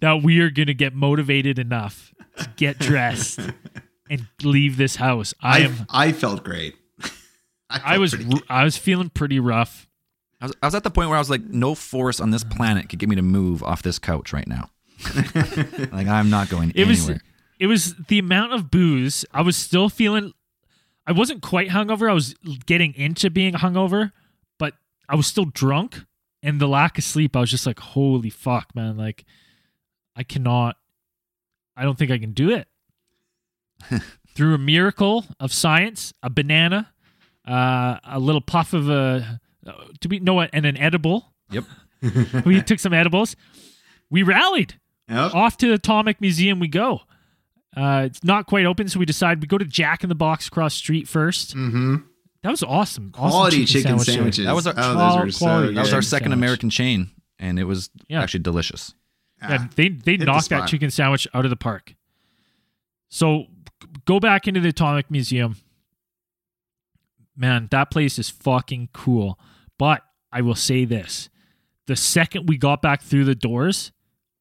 that 0.00 0.22
we 0.22 0.40
are 0.40 0.50
gonna 0.50 0.74
get 0.74 0.94
motivated 0.94 1.58
enough 1.58 2.14
to 2.38 2.48
get 2.56 2.78
dressed 2.78 3.40
and 4.08 4.26
leave 4.42 4.76
this 4.76 4.96
house. 4.96 5.34
I, 5.40 5.58
I, 5.58 5.60
am. 5.60 5.86
I 5.90 6.12
felt 6.12 6.44
great. 6.44 6.76
I 7.70 7.96
felt 7.96 8.00
was. 8.00 8.42
I 8.48 8.64
was 8.64 8.76
feeling 8.76 9.10
pretty 9.10 9.40
rough. 9.40 9.88
I 10.40 10.46
was, 10.46 10.56
I 10.62 10.66
was 10.66 10.74
at 10.74 10.84
the 10.84 10.90
point 10.90 11.08
where 11.08 11.16
I 11.16 11.20
was 11.20 11.28
like, 11.28 11.42
no 11.42 11.74
force 11.74 12.20
on 12.20 12.30
this 12.30 12.44
uh. 12.44 12.48
planet 12.54 12.88
could 12.88 12.98
get 12.98 13.08
me 13.08 13.16
to 13.16 13.22
move 13.22 13.62
off 13.62 13.82
this 13.82 13.98
couch 13.98 14.32
right 14.32 14.48
now. 14.48 14.70
like 15.92 16.06
I'm 16.06 16.30
not 16.30 16.48
going 16.50 16.72
it 16.74 16.86
was 16.86 17.04
anywhere. 17.04 17.22
it 17.58 17.66
was 17.66 17.94
the 18.08 18.18
amount 18.18 18.52
of 18.52 18.70
booze 18.70 19.24
i 19.32 19.40
was 19.40 19.56
still 19.56 19.88
feeling 19.88 20.34
i 21.10 21.12
wasn't 21.12 21.42
quite 21.42 21.68
hungover. 21.68 22.08
I 22.08 22.14
was 22.14 22.34
getting 22.66 22.94
into 22.94 23.30
being 23.30 23.54
hungover 23.54 24.12
but 24.58 24.74
i 25.08 25.16
was 25.16 25.26
still 25.26 25.46
drunk. 25.46 26.04
And 26.42 26.58
the 26.58 26.68
lack 26.68 26.96
of 26.96 27.04
sleep 27.04 27.36
i 27.36 27.40
was 27.40 27.50
just 27.50 27.66
like 27.66 27.80
holy 27.80 28.30
fuck 28.30 28.74
man. 28.74 28.96
Like 28.96 29.24
i 30.16 30.22
cannot 30.22 30.76
i 31.76 31.82
don't 31.82 31.98
think 31.98 32.10
i 32.10 32.18
can 32.18 32.32
do 32.32 32.50
it. 32.50 32.68
Through 34.34 34.54
a 34.54 34.58
miracle 34.58 35.26
of 35.40 35.52
science 35.52 36.14
a 36.22 36.30
banana 36.30 36.92
uh, 37.46 37.98
a 38.04 38.20
little 38.20 38.40
puff 38.40 38.72
of 38.72 38.88
a 38.88 39.40
to 40.00 40.08
be 40.08 40.20
no 40.20 40.40
and 40.40 40.64
an 40.64 40.76
edible. 40.76 41.32
Yep. 41.50 41.64
we 42.44 42.62
took 42.62 42.78
some 42.78 42.94
edibles. 42.94 43.36
We 44.08 44.22
rallied. 44.22 44.78
Yep. 45.08 45.34
off 45.34 45.56
to 45.56 45.66
the 45.66 45.74
Atomic 45.74 46.20
Museum 46.20 46.60
we 46.60 46.68
go. 46.68 47.00
Uh, 47.76 48.02
it's 48.06 48.24
not 48.24 48.46
quite 48.46 48.66
open, 48.66 48.88
so 48.88 48.98
we 48.98 49.06
decide 49.06 49.40
we 49.40 49.46
go 49.46 49.58
to 49.58 49.64
Jack 49.64 50.02
in 50.02 50.08
the 50.08 50.14
Box 50.14 50.48
across 50.48 50.74
the 50.74 50.78
street 50.78 51.06
first. 51.08 51.56
Mm-hmm. 51.56 51.96
That 52.42 52.50
was 52.50 52.62
awesome. 52.62 53.12
awesome 53.14 53.30
Quality 53.30 53.64
chicken, 53.64 53.82
sandwich 53.98 54.06
there. 54.06 54.14
sandwiches. 54.16 54.44
That 54.46 54.54
was 54.54 54.66
our- 54.66 54.74
oh, 54.76 54.94
Qual- 54.94 55.16
those 55.16 55.24
were 55.26 55.30
so 55.32 55.44
quality. 55.46 55.74
That 55.74 55.80
was 55.82 55.92
our 55.92 56.02
second 56.02 56.30
sandwich. 56.30 56.38
American 56.38 56.70
chain, 56.70 57.10
and 57.38 57.58
it 57.58 57.64
was 57.64 57.90
Yeah. 58.08 58.22
actually 58.22 58.40
delicious. 58.40 58.94
Yeah, 59.42 59.58
Ah, 59.60 59.68
they 59.76 59.88
they 59.88 60.16
the 60.16 60.24
knocked 60.24 60.48
that 60.50 60.66
chicken 60.68 60.90
sandwich 60.90 61.28
out 61.32 61.44
of 61.44 61.50
the 61.50 61.56
park. 61.56 61.94
So 63.08 63.46
go 64.04 64.18
back 64.20 64.48
into 64.48 64.60
the 64.60 64.68
Atomic 64.70 65.10
Museum. 65.10 65.56
Man, 67.36 67.68
that 67.70 67.90
place 67.90 68.18
is 68.18 68.28
fucking 68.28 68.90
cool. 68.92 69.38
But 69.78 70.02
I 70.32 70.42
will 70.42 70.54
say 70.54 70.84
this: 70.84 71.28
the 71.86 71.96
second 71.96 72.48
we 72.48 72.56
got 72.58 72.82
back 72.82 73.02
through 73.02 73.24
the 73.24 73.34
doors, 73.34 73.92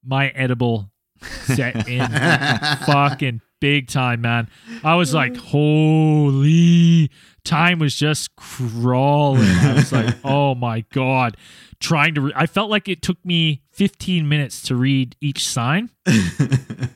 my 0.04 0.30
edible 0.30 0.92
set 1.22 1.88
in 1.88 2.08
fucking 2.86 3.42
big 3.60 3.88
time, 3.88 4.22
man. 4.22 4.50
I 4.84 4.96
was 4.96 5.14
like, 5.14 5.36
holy, 5.36 7.12
time 7.44 7.80
was 7.80 7.96
just 7.96 8.36
crawling. 8.36 9.42
I 9.44 9.74
was 9.76 9.92
like, 9.92 10.16
oh 10.24 10.56
my 10.56 10.82
god, 10.94 11.38
trying 11.80 12.16
to. 12.16 12.22
Re- 12.22 12.34
I 12.36 12.46
felt 12.46 12.70
like 12.70 12.88
it 12.88 13.02
took 13.02 13.24
me 13.26 13.62
15 13.72 14.28
minutes 14.28 14.62
to 14.64 14.76
read 14.76 15.16
each 15.22 15.48
sign. 15.48 15.90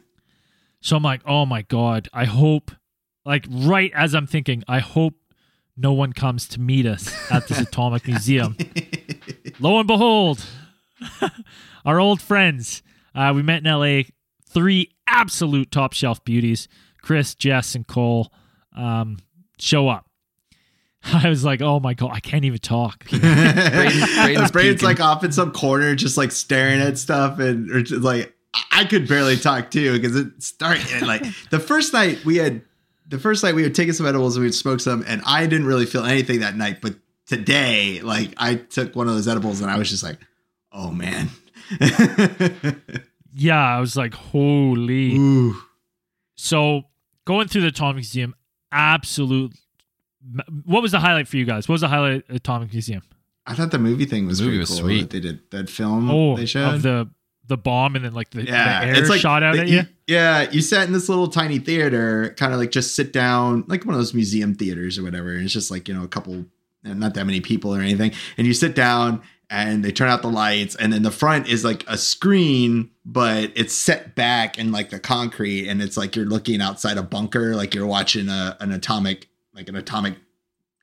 So 0.84 0.98
I'm 0.98 1.04
like, 1.04 1.22
oh 1.26 1.46
my 1.46 1.62
god, 1.62 2.10
I 2.14 2.26
hope, 2.26 2.70
like 3.26 3.46
right 3.50 3.90
as 3.96 4.14
I'm 4.14 4.28
thinking, 4.28 4.66
I 4.68 4.80
hope 4.80 5.14
no 5.78 5.94
one 5.94 6.12
comes 6.12 6.46
to 6.50 6.60
meet 6.60 6.86
us 6.86 7.10
at 7.32 7.48
this 7.48 7.58
atomic 7.58 8.06
museum. 8.06 8.58
Lo 9.62 9.80
and 9.80 9.88
behold, 9.88 10.46
our 11.86 12.02
old 12.02 12.22
friends. 12.22 12.84
Uh, 13.16 13.34
we 13.36 13.42
met 13.42 13.66
in 13.66 13.72
LA. 13.72 14.04
Three 14.50 14.92
absolute 15.08 15.72
top 15.72 15.94
shelf 15.94 16.24
beauties: 16.24 16.68
Chris, 17.02 17.36
Jess, 17.36 17.76
and 17.76 17.88
Cole. 17.88 18.32
Um, 18.76 19.18
show 19.60 19.88
up. 19.88 20.08
I 21.04 21.28
was 21.30 21.44
like, 21.44 21.62
oh 21.62 21.80
my 21.80 21.94
god, 21.94 22.12
I 22.14 22.20
can't 22.20 22.46
even 22.46 22.60
talk. 22.60 23.06
Braden's 23.10 24.52
Braden's 24.52 24.52
peeking. 24.52 24.88
like 24.88 25.00
off 25.00 25.24
in 25.24 25.32
some 25.32 25.52
corner, 25.52 25.96
just 25.96 26.18
like 26.18 26.32
staring 26.32 26.80
at 26.80 26.98
stuff, 26.98 27.40
and 27.40 27.70
or 27.72 27.82
just 27.82 28.04
like 28.04 28.34
I 28.72 28.86
could 28.86 29.08
barely 29.08 29.38
talk 29.38 29.72
too 29.72 29.94
because 29.94 30.16
it 30.16 30.42
started 30.42 31.02
like 31.02 31.24
the 31.50 31.60
first 31.60 31.94
night 31.94 32.24
we 32.24 32.38
had 32.38 32.62
the 33.08 33.20
first 33.20 33.44
night 33.44 33.56
we 33.56 33.64
had 33.64 33.76
taken 33.76 33.94
some 33.94 34.06
edibles 34.06 34.36
and 34.36 34.46
we'd 34.46 34.54
smoked 34.54 34.82
some, 34.82 35.04
and 35.08 35.22
I 35.26 35.46
didn't 35.46 35.68
really 35.68 35.86
feel 35.86 36.06
anything 36.06 36.40
that 36.40 36.56
night, 36.56 36.80
but 36.82 36.96
today, 37.28 38.02
like 38.02 38.34
I 38.38 38.56
took 38.56 38.96
one 38.96 39.08
of 39.08 39.16
those 39.16 39.28
edibles 39.28 39.62
and 39.62 39.70
I 39.70 39.78
was 39.78 39.90
just 39.90 40.04
like, 40.04 40.20
oh 40.72 40.92
man. 40.92 41.30
yeah, 43.34 43.76
I 43.76 43.80
was 43.80 43.96
like, 43.96 44.14
holy. 44.14 45.16
Ooh. 45.16 45.56
So 46.36 46.84
going 47.26 47.48
through 47.48 47.62
the 47.62 47.68
Atomic 47.68 47.96
Museum, 47.98 48.36
absolute. 48.72 49.54
What 50.66 50.82
was 50.82 50.92
the 50.94 51.00
highlight 51.00 51.28
for 51.28 51.38
you 51.38 51.46
guys? 51.46 51.68
What 51.68 51.74
was 51.74 51.82
the 51.82 51.88
highlight 51.90 52.30
of 52.30 52.36
Atomic 52.36 52.72
Museum? 52.72 53.02
I 53.46 53.56
thought 53.56 53.72
the 53.72 53.80
movie 53.80 54.06
thing 54.06 54.26
was 54.26 54.38
The 54.38 54.46
movie 54.46 54.58
pretty 54.58 54.60
was 54.62 54.70
cool. 54.70 54.80
sweet. 54.80 55.02
That 55.02 55.10
they 55.12 55.20
did 55.20 55.52
that 55.52 55.70
film 55.70 56.10
Oh, 56.10 56.38
they 56.38 56.46
showed. 56.46 56.76
of 56.76 56.82
the 56.82 57.10
the 57.46 57.58
bomb 57.58 57.98
and 57.98 58.06
then 58.06 58.14
like 58.14 58.30
the, 58.30 58.42
yeah, 58.46 58.80
the 58.80 58.88
air 58.88 58.96
it's 59.02 59.10
like 59.10 59.20
shot 59.20 59.44
out 59.44 59.56
the- 59.56 59.62
at 59.64 59.68
you. 59.68 59.82
Yeah, 60.08 60.50
you 60.50 60.62
sat 60.62 60.88
in 60.88 60.94
this 60.94 61.10
little 61.10 61.28
tiny 61.28 61.60
theater, 61.60 62.34
kind 62.38 62.54
of 62.54 62.60
like 62.60 62.72
just 62.72 62.96
sit 62.96 63.12
down, 63.12 63.66
like 63.68 63.86
one 63.86 63.94
of 63.96 64.00
those 64.00 64.14
museum 64.14 64.56
theaters 64.56 64.98
or 64.98 65.04
whatever. 65.04 65.34
And 65.34 65.44
it's 65.44 65.52
just 65.54 65.70
like 65.72 65.90
you 65.90 65.94
know 65.94 66.04
a 66.04 66.08
couple, 66.08 66.46
not 66.84 67.16
that 67.16 67.26
many 67.26 67.42
people 67.42 67.76
or 67.76 67.82
anything, 67.82 68.14
and 68.38 68.48
you 68.48 68.54
sit 68.54 68.76
down 68.76 69.22
and 69.54 69.86
they 69.86 69.92
turn 69.92 70.10
out 70.10 70.22
the 70.24 70.30
lights, 70.32 70.76
and 70.76 70.92
then 70.92 71.04
the 71.04 71.12
front 71.12 71.48
is 71.48 71.64
like 71.64 71.86
a 71.88 71.98
screen, 71.98 72.90
but 73.06 73.52
it's 73.56 73.74
set 73.76 74.16
back 74.16 74.58
in 74.58 74.72
like 74.72 74.90
the 74.90 75.00
concrete, 75.00 75.68
and 75.70 75.82
it's 75.82 75.96
like 75.96 76.16
you're 76.16 76.26
looking 76.26 76.60
outside 76.62 76.98
a 76.98 77.04
bunker, 77.04 77.56
like 77.56 77.76
you're 77.76 77.86
watching 77.86 78.30
a, 78.30 78.58
an 78.60 78.72
atomic, 78.72 79.28
like 79.54 79.70
an 79.70 79.76
atomic 79.76 80.16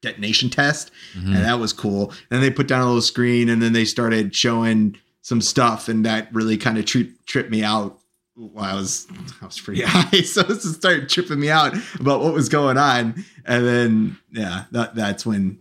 detonation 0.03 0.49
test 0.49 0.91
Mhm. 1.15 1.27
and 1.35 1.45
that 1.45 1.59
was 1.59 1.73
cool. 1.75 2.11
And 2.31 2.43
they 2.43 2.49
put 2.51 2.67
down 2.69 2.81
a 2.81 2.87
little 2.87 3.03
screen, 3.03 3.49
and 3.49 3.61
then 3.61 3.73
they 3.73 3.85
started 3.85 4.35
showing 4.35 4.97
some 5.21 5.41
stuff, 5.41 5.89
and 5.89 6.07
that 6.07 6.33
really 6.33 6.57
kind 6.57 6.79
of 6.79 6.87
tri- 6.87 7.11
tripped 7.27 7.51
me 7.51 7.63
out. 7.65 7.99
While 8.37 8.65
I 8.65 8.75
was 8.75 9.07
I 9.43 9.47
was 9.47 9.61
pretty 9.61 9.83
high, 9.87 10.23
so 10.23 10.41
it 10.43 10.47
just 10.49 10.75
started 10.77 11.09
tripping 11.11 11.41
me 11.41 11.51
out 11.51 11.75
about 11.99 12.21
what 12.21 12.33
was 12.33 12.49
going 12.49 12.79
on, 12.79 13.25
and 13.45 13.67
then 13.67 14.19
yeah, 14.33 14.65
that 14.71 14.95
that's 14.95 15.27
when 15.27 15.59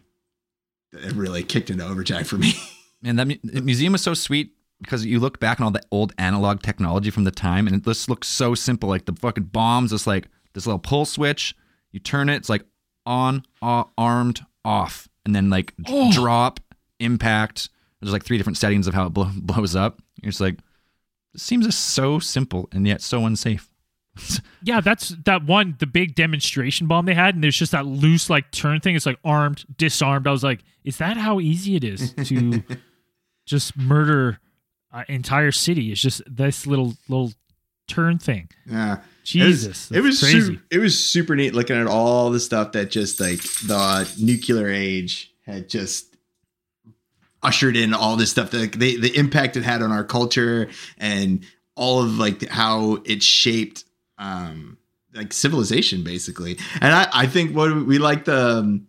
it 0.94 1.12
really 1.14 1.44
kicked 1.44 1.70
into 1.72 1.86
overdrive 1.86 2.28
for 2.28 2.38
me. 2.38 2.54
Man, 3.02 3.16
that 3.16 3.28
mu- 3.28 3.36
the 3.44 3.62
museum 3.62 3.94
was 3.94 4.02
so 4.04 4.14
sweet 4.14 4.52
because 4.82 5.06
you 5.06 5.20
look 5.20 5.40
back 5.40 5.60
on 5.60 5.66
all 5.66 5.72
the 5.72 5.82
old 5.92 6.14
analog 6.18 6.62
technology 6.62 7.10
from 7.10 7.24
the 7.24 7.32
time, 7.32 7.68
and 7.68 7.76
it 7.76 7.84
just 7.84 8.10
looks 8.10 8.28
so 8.28 8.56
simple. 8.56 8.90
Like 8.90 9.06
the 9.06 9.14
fucking 9.14 9.46
bombs, 9.46 9.92
just 9.92 10.08
like 10.08 10.28
this 10.54 10.66
little 10.66 10.80
pull 10.80 11.06
switch. 11.06 11.56
You 11.92 12.00
turn 12.00 12.30
it, 12.30 12.36
it's 12.36 12.50
like 12.50 12.64
on, 13.06 13.44
uh, 13.62 13.86
armed, 13.98 14.46
off, 14.64 15.08
and 15.26 15.34
then 15.36 15.50
like 15.50 15.74
Oh. 15.88 16.12
drop, 16.12 16.60
impact. 17.00 17.70
There's 18.02 18.14
like 18.14 18.24
three 18.24 18.38
different 18.38 18.58
settings 18.58 18.88
of 18.88 18.94
how 18.94 19.08
it 19.08 19.10
blow, 19.14 19.30
blows 19.36 19.76
up. 19.76 20.02
You're 20.22 20.32
just 20.32 20.42
like, 20.42 20.60
this 21.34 21.44
seems 21.44 21.74
so 21.76 22.20
simple 22.20 22.70
and 22.72 22.88
yet 22.88 23.02
so 23.02 23.26
unsafe. 23.26 23.70
Yeah, 24.62 24.82
that's 24.82 25.16
that 25.24 25.46
one, 25.46 25.78
the 25.80 25.88
big 25.88 26.16
demonstration 26.16 26.88
bomb 26.88 27.06
they 27.06 27.14
had, 27.14 27.34
and 27.34 27.42
there's 27.42 27.56
just 27.56 27.72
that 27.72 27.86
loose 27.86 28.30
like 28.30 28.52
turn 28.52 28.82
thing. 28.82 28.94
It's 28.98 29.06
like 29.06 29.18
armed, 29.24 29.64
disarmed. 29.78 30.28
I 30.28 30.32
was 30.32 30.44
like, 30.44 30.60
is 30.84 30.98
that 30.98 31.16
how 31.16 31.40
easy 31.40 31.78
it 31.78 31.86
is 31.86 32.12
to 32.26 32.62
just 33.50 33.76
murder 33.78 34.40
an 34.92 35.06
entire 35.08 35.52
city? 35.52 35.92
It's 35.92 36.02
just 36.02 36.22
this 36.28 36.66
little 36.68 36.96
little 37.08 37.34
turn 37.88 38.20
thing. 38.20 38.50
Yeah, 38.66 39.00
Jesus, 39.24 39.92
it 39.92 40.02
was, 40.02 40.06
it 40.06 40.08
was 40.08 40.20
crazy. 40.20 40.56
Su- 40.56 40.60
it 40.72 40.78
was 40.78 40.98
super 40.98 41.36
neat 41.36 41.54
looking 41.54 41.76
at 41.76 41.88
all 41.88 42.30
the 42.30 42.40
stuff 42.40 42.72
that 42.74 42.92
just 42.92 43.20
like 43.20 43.42
the 43.42 44.10
nuclear 44.20 44.70
age 44.70 45.34
had 45.46 45.70
just 45.70 46.16
ushered 47.42 47.76
in 47.76 47.94
all 47.94 48.16
this 48.16 48.32
stuff 48.32 48.52
that 48.52 48.74
the 48.74 49.00
the 49.00 49.16
impact 49.18 49.58
it 49.58 49.64
had 49.64 49.82
on 49.82 49.92
our 49.92 50.04
culture 50.04 50.70
and 50.98 51.46
all 51.76 52.02
of 52.04 52.18
like 52.18 52.48
how 52.50 52.98
it 53.06 53.24
shaped 53.24 53.86
um 54.18 54.78
like 55.16 55.32
civilization 55.32 56.04
basically 56.04 56.58
and 56.82 56.94
i 56.94 57.08
i 57.14 57.26
think 57.26 57.56
what 57.56 57.74
we 57.86 57.98
like 57.98 58.26
the 58.26 58.58
um, 58.58 58.88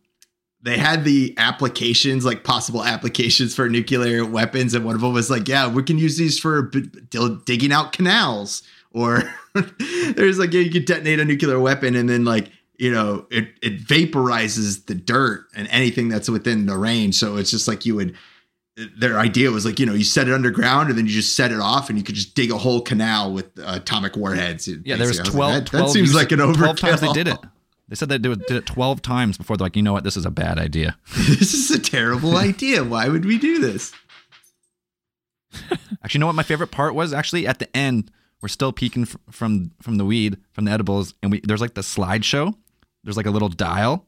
they 0.63 0.77
had 0.77 1.05
the 1.05 1.35
applications 1.39 2.25
like 2.25 2.45
possible 2.45 2.85
applications 2.85 3.55
for 3.55 3.69
nuclear 3.69 4.25
weapons 4.25 4.75
and 4.75 4.85
one 4.85 4.95
of 4.95 5.01
them 5.01 5.13
was 5.13 5.31
like 5.31 5.49
yeah 5.49 5.69
we 5.69 5.83
can 5.83 5.99
use 5.99 6.17
these 6.19 6.39
for 6.39 6.63
b- 6.63 6.91
digging 7.45 7.73
out 7.73 7.93
canals 7.93 8.63
or 8.93 9.23
there's 10.17 10.39
like 10.39 10.53
yeah, 10.53 10.61
you 10.61 10.71
could 10.71 10.85
detonate 10.85 11.21
a 11.21 11.25
nuclear 11.25 11.59
weapon 11.59 11.95
and 11.95 12.09
then 12.09 12.25
like 12.25 12.51
you 12.81 12.91
know, 12.91 13.27
it 13.31 13.49
it 13.61 13.79
vaporizes 13.79 14.87
the 14.87 14.95
dirt 14.95 15.47
and 15.55 15.69
anything 15.69 16.09
that's 16.09 16.31
within 16.31 16.65
the 16.65 16.79
range. 16.79 17.15
So 17.15 17.37
it's 17.37 17.51
just 17.51 17.69
like 17.69 17.85
you 17.85 17.95
would. 17.95 18.17
Their 18.99 19.19
idea 19.19 19.51
was 19.51 19.67
like 19.67 19.79
you 19.79 19.85
know 19.85 19.93
you 19.93 20.05
set 20.05 20.29
it 20.29 20.33
underground 20.33 20.89
and 20.89 20.97
then 20.97 21.05
you 21.05 21.13
just 21.13 21.37
set 21.37 21.53
it 21.53 21.61
off 21.61 21.91
and 21.91 21.99
you 21.99 22.05
could 22.05 22.15
just 22.15 22.35
dig 22.35 22.51
a 22.51 22.57
whole 22.57 22.81
canal 22.81 23.35
with 23.35 23.47
uh, 23.59 23.81
atomic 23.83 24.17
warheads. 24.17 24.67
Yeah, 24.67 24.97
there 24.97 25.09
was 25.09 25.19
basically. 25.19 25.43
I 25.43 25.51
12, 25.51 25.53
like, 25.53 25.65
that, 25.65 25.71
12 25.71 25.87
that 25.87 25.93
seems 25.93 26.15
like 26.15 26.33
an 26.33 26.39
overkill. 26.39 26.57
12 26.57 26.77
times 26.79 27.01
they 27.03 27.13
did 27.13 27.29
it. 27.29 27.39
They 27.91 27.97
said 27.97 28.09
they 28.09 28.17
did 28.19 28.47
did 28.47 28.57
it 28.57 28.67
12 28.67 29.03
times 29.03 29.37
before 29.37 29.57
they're 29.59 29.67
like, 29.67 29.77
you 29.77 29.83
know 29.83 29.93
what, 29.93 30.05
this 30.05 30.17
is 30.17 30.25
a 30.25 30.31
bad 30.31 30.59
idea. 30.59 30.97
this 31.29 31.53
is 31.53 31.71
a 31.71 31.79
terrible 31.79 32.37
idea. 32.39 32.83
Why 32.85 33.09
would 33.09 33.27
we 33.27 33.37
do 33.39 33.59
this? 33.59 33.93
Actually, 36.03 36.19
you 36.19 36.21
know 36.21 36.27
what 36.27 36.35
my 36.37 36.43
favorite 36.43 36.71
part 36.71 36.95
was? 36.95 37.13
Actually, 37.13 37.47
at 37.47 37.59
the 37.59 37.77
end, 37.77 38.11
we're 38.41 38.49
still 38.49 38.73
peeking 38.73 39.03
f- 39.03 39.17
from 39.31 39.73
from 39.83 39.97
the 39.97 40.05
weed, 40.07 40.39
from 40.53 40.65
the 40.65 40.71
edibles, 40.71 41.13
and 41.23 41.31
we 41.33 41.41
there's 41.41 41.61
like 41.61 41.75
the 41.75 41.81
slideshow. 41.83 42.55
There's 43.05 43.17
like 43.17 43.27
a 43.27 43.31
little 43.31 43.49
dial, 43.49 44.07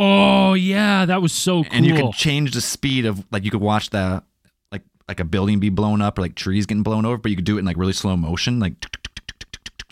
Oh 0.00 0.54
yeah, 0.54 1.04
that 1.06 1.20
was 1.20 1.32
so 1.32 1.64
cool. 1.64 1.72
and 1.72 1.84
you 1.84 1.94
could 1.94 2.12
change 2.12 2.52
the 2.52 2.60
speed 2.60 3.04
of 3.04 3.24
like 3.32 3.44
you 3.44 3.50
could 3.50 3.60
watch 3.60 3.90
the 3.90 4.22
like 4.70 4.82
like 5.08 5.18
a 5.18 5.24
building 5.24 5.58
be 5.58 5.70
blown 5.70 6.00
up 6.00 6.16
or 6.18 6.22
like 6.22 6.36
trees 6.36 6.66
getting 6.66 6.84
blown 6.84 7.04
over, 7.04 7.18
but 7.18 7.30
you 7.30 7.36
could 7.36 7.44
do 7.44 7.56
it 7.56 7.60
in 7.60 7.64
like 7.64 7.76
really 7.76 7.92
slow 7.92 8.16
motion, 8.16 8.60
like 8.60 8.74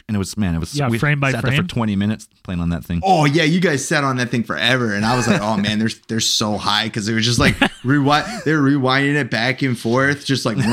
and 0.08 0.14
it 0.14 0.18
was 0.18 0.36
man, 0.36 0.54
it 0.54 0.58
was 0.58 0.74
Yeah, 0.74 0.88
we 0.88 0.98
frame 0.98 1.18
by 1.20 1.32
sat 1.32 1.42
there 1.42 1.52
frame. 1.52 1.62
for 1.62 1.68
20 1.68 1.96
minutes 1.96 2.28
playing 2.44 2.60
on 2.60 2.70
that 2.70 2.84
thing. 2.84 3.00
Oh 3.04 3.24
yeah, 3.24 3.42
you 3.42 3.60
guys 3.60 3.86
sat 3.86 4.04
on 4.04 4.16
that 4.18 4.30
thing 4.30 4.44
forever, 4.44 4.94
and 4.94 5.04
I 5.04 5.16
was 5.16 5.26
like, 5.26 5.40
oh 5.40 5.56
man, 5.60 5.78
they're 5.78 5.90
they're 6.08 6.20
so 6.20 6.56
high 6.56 6.84
because 6.84 7.06
they 7.06 7.12
were 7.14 7.20
just 7.20 7.38
like 7.38 7.56
rewind, 7.84 8.26
they 8.44 8.52
were 8.54 8.60
rewinding 8.60 9.16
it 9.16 9.30
back 9.30 9.62
and 9.62 9.78
forth, 9.78 10.24
just 10.24 10.46
like, 10.46 10.56
and 10.58 10.66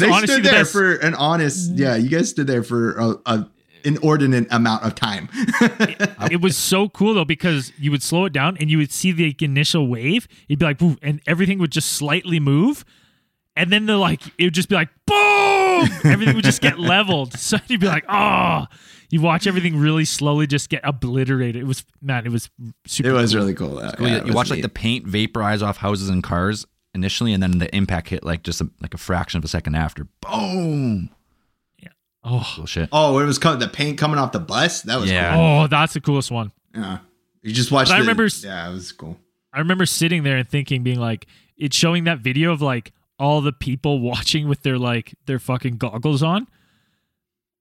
they 0.00 0.10
stood 0.26 0.42
there 0.44 0.52
best- 0.52 0.72
for 0.72 0.94
an 0.96 1.14
honest, 1.14 1.72
yeah, 1.72 1.96
you 1.96 2.08
guys 2.08 2.30
stood 2.30 2.46
there 2.46 2.62
for 2.62 2.92
a, 2.96 3.14
a 3.26 3.48
inordinate 3.84 4.46
amount 4.50 4.84
of 4.84 4.94
time. 4.94 5.28
it 6.30 6.40
was 6.40 6.56
so 6.56 6.88
cool 6.88 7.14
though 7.14 7.24
because 7.24 7.72
you 7.78 7.90
would 7.90 8.02
slow 8.02 8.24
it 8.26 8.32
down 8.32 8.56
and 8.58 8.70
you 8.70 8.78
would 8.78 8.92
see 8.92 9.12
the 9.12 9.34
initial 9.40 9.86
wave. 9.88 10.28
It'd 10.48 10.58
be 10.58 10.64
like, 10.66 10.80
and 11.02 11.20
everything 11.26 11.58
would 11.58 11.72
just 11.72 11.92
slightly 11.92 12.40
move, 12.40 12.84
and 13.56 13.70
then 13.72 13.86
the 13.86 13.96
like, 13.96 14.20
it 14.38 14.44
would 14.44 14.54
just 14.54 14.68
be 14.68 14.74
like, 14.74 14.88
boom! 15.06 15.88
Everything 16.04 16.34
would 16.36 16.44
just 16.44 16.60
get 16.62 16.78
leveled. 16.78 17.32
So 17.38 17.56
you'd 17.68 17.80
be 17.80 17.86
like, 17.86 18.04
oh. 18.08 18.66
You 19.12 19.20
watch 19.20 19.48
everything 19.48 19.76
really 19.76 20.04
slowly 20.04 20.46
just 20.46 20.68
get 20.68 20.82
obliterated. 20.84 21.60
It 21.60 21.66
was 21.66 21.84
man, 22.00 22.24
it 22.26 22.30
was 22.30 22.48
super. 22.86 23.08
it 23.08 23.12
was 23.12 23.32
cool. 23.32 23.40
really 23.40 23.54
cool. 23.54 23.90
Cool, 23.96 24.06
yeah, 24.06 24.14
you 24.14 24.20
you 24.20 24.26
was 24.26 24.34
watch 24.36 24.50
like 24.50 24.62
the 24.62 24.68
paint 24.68 25.04
vaporize 25.04 25.62
off 25.62 25.78
houses 25.78 26.08
and 26.08 26.22
cars 26.22 26.64
initially, 26.94 27.32
and 27.32 27.42
then 27.42 27.58
the 27.58 27.74
impact 27.74 28.10
hit 28.10 28.22
like 28.22 28.44
just 28.44 28.60
a, 28.60 28.70
like 28.80 28.94
a 28.94 28.98
fraction 28.98 29.38
of 29.38 29.44
a 29.44 29.48
second 29.48 29.74
after. 29.74 30.06
Boom! 30.20 31.10
Yeah 31.80 31.88
oh, 32.22 32.52
Cool 32.54 32.66
shit. 32.66 32.88
oh, 32.92 33.18
it 33.18 33.24
was 33.24 33.36
co- 33.40 33.56
the 33.56 33.66
paint 33.66 33.98
coming 33.98 34.16
off 34.16 34.30
the 34.30 34.38
bus. 34.38 34.82
That 34.82 35.00
was 35.00 35.10
Yeah. 35.10 35.34
cool. 35.34 35.42
oh, 35.64 35.66
that's 35.66 35.92
the 35.94 36.00
coolest 36.00 36.30
one. 36.30 36.52
Yeah, 36.72 36.98
you 37.42 37.52
just 37.52 37.72
watched. 37.72 37.90
But 37.90 37.96
I 37.96 37.98
remember 37.98 38.28
Yeah, 38.44 38.68
it 38.68 38.72
was 38.72 38.92
cool. 38.92 39.18
I 39.52 39.58
remember 39.58 39.86
sitting 39.86 40.22
there 40.22 40.36
and 40.36 40.48
thinking, 40.48 40.84
being 40.84 41.00
like, 41.00 41.26
it's 41.56 41.74
showing 41.76 42.04
that 42.04 42.20
video 42.20 42.52
of 42.52 42.62
like 42.62 42.92
all 43.20 43.40
the 43.40 43.52
people 43.52 44.00
watching 44.10 44.48
with 44.48 44.62
their 44.62 44.78
like 44.78 45.14
their 45.26 45.38
fucking 45.38 45.76
goggles 45.76 46.22
on. 46.22 46.48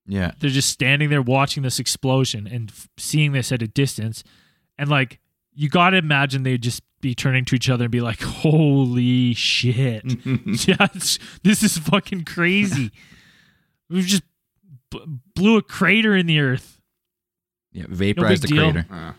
Yeah. 0.07 0.31
they're 0.39 0.49
just 0.49 0.69
standing 0.71 1.11
there 1.11 1.21
watching 1.21 1.61
this 1.61 1.77
explosion 1.77 2.47
and 2.47 2.71
f- 2.71 2.89
seeing 2.97 3.31
this 3.31 3.51
at 3.51 3.61
a 3.61 3.67
distance 3.67 4.23
and 4.75 4.89
like 4.89 5.19
you 5.53 5.69
got 5.69 5.91
to 5.91 5.97
imagine 5.97 6.41
they'd 6.41 6.63
just 6.63 6.81
be 6.99 7.13
turning 7.13 7.45
to 7.45 7.55
each 7.55 7.69
other 7.69 7.83
and 7.85 7.91
be 7.91 8.01
like 8.01 8.19
holy 8.23 9.35
shit 9.35 10.03
yeah, 10.67 10.87
this 11.43 11.61
is 11.61 11.77
fucking 11.77 12.25
crazy 12.25 12.91
we 13.87 14.01
just 14.01 14.23
b- 14.89 15.05
blew 15.35 15.57
a 15.57 15.61
crater 15.61 16.15
in 16.15 16.25
the 16.25 16.39
earth 16.39 16.81
Yeah. 17.71 17.85
vaporized 17.87 18.41
big 18.41 18.49
the 18.49 18.55
deal. 18.55 18.71
crater. 18.71 18.87
Uh, 18.91 19.13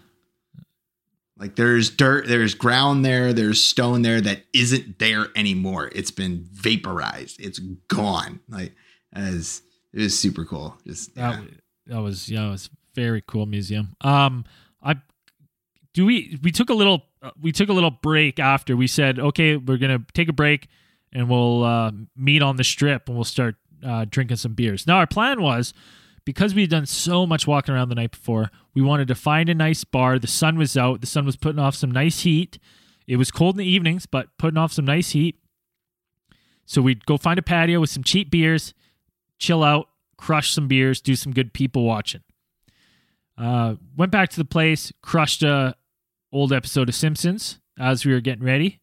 like 1.41 1.57
there's 1.57 1.91
dirt, 1.91 2.29
there's 2.29 2.55
ground 2.55 3.05
there, 3.05 3.33
there's 3.33 3.63
stone 3.63 4.03
there 4.03 4.21
that 4.21 4.45
isn't 4.53 4.99
there 4.99 5.29
anymore. 5.35 5.91
It's 5.95 6.11
been 6.11 6.47
vaporized. 6.53 7.41
It's 7.41 7.59
gone. 7.89 8.41
Like 8.49 8.75
as 9.13 9.63
it 9.93 10.01
was 10.01 10.19
super 10.19 10.45
cool. 10.45 10.77
Just 10.87 11.15
that, 11.17 11.43
yeah. 11.43 11.49
that 11.87 12.03
was 12.03 12.29
yeah 12.29 12.47
it 12.47 12.51
was 12.51 12.71
very 12.95 13.23
cool 13.25 13.47
museum 13.47 13.95
um 14.01 14.45
i 14.83 14.95
do 15.95 16.05
we 16.05 16.39
we 16.43 16.51
took 16.51 16.71
a 16.71 16.75
little 16.75 17.05
uh, 17.23 17.31
we 17.41 17.53
took 17.53 17.69
a 17.69 17.73
little 17.73 17.91
break 17.91 18.39
after 18.39 18.77
we 18.77 18.87
said 18.87 19.19
okay 19.19 19.57
we're 19.57 19.77
gonna 19.77 20.05
take 20.13 20.29
a 20.29 20.33
break 20.33 20.69
and 21.13 21.29
we'll 21.29 21.65
uh, 21.65 21.91
meet 22.17 22.43
on 22.43 22.57
the 22.57 22.65
strip 22.65 23.09
and 23.09 23.17
we'll 23.17 23.25
start 23.25 23.57
uh, 23.85 24.05
drinking 24.09 24.37
some 24.37 24.55
beers 24.55 24.87
now 24.87 24.97
our 24.97 25.07
plan 25.07 25.41
was 25.41 25.73
because 26.35 26.55
we 26.55 26.63
had 26.63 26.71
done 26.71 26.87
so 26.87 27.27
much 27.27 27.47
walking 27.47 27.75
around 27.75 27.89
the 27.89 27.95
night 27.95 28.11
before 28.11 28.51
we 28.75 28.83
wanted 28.83 29.09
to 29.09 29.15
find 29.15 29.49
a 29.49 29.55
nice 29.55 29.85
bar 29.85 30.19
the 30.19 30.27
sun 30.27 30.57
was 30.57 30.77
out 30.77 31.01
the 31.01 31.07
sun 31.07 31.25
was 31.25 31.37
putting 31.37 31.59
off 31.59 31.75
some 31.75 31.91
nice 31.91 32.21
heat 32.21 32.59
it 33.07 33.17
was 33.17 33.31
cold 33.31 33.55
in 33.55 33.59
the 33.59 33.71
evenings 33.71 34.07
but 34.07 34.29
putting 34.39 34.59
off 34.59 34.73
some 34.73 34.85
nice 34.85 35.11
heat 35.11 35.37
so 36.65 36.81
we'd 36.81 37.05
go 37.07 37.17
find 37.17 37.39
a 37.39 37.43
patio 37.43 37.81
with 37.81 37.91
some 37.91 38.05
cheap 38.05 38.31
beers 38.31 38.75
chill 39.41 39.65
out, 39.65 39.89
crush 40.17 40.53
some 40.53 40.69
beers, 40.69 41.01
do 41.01 41.17
some 41.17 41.33
good 41.33 41.53
people 41.53 41.83
watching. 41.83 42.23
Uh, 43.37 43.75
went 43.97 44.13
back 44.13 44.29
to 44.29 44.37
the 44.37 44.45
place, 44.45 44.93
crushed 45.03 45.43
a 45.43 45.75
old 46.31 46.53
episode 46.53 46.89
of 46.89 46.95
Simpsons 46.95 47.59
as 47.77 48.05
we 48.05 48.13
were 48.13 48.21
getting 48.21 48.45
ready. 48.45 48.81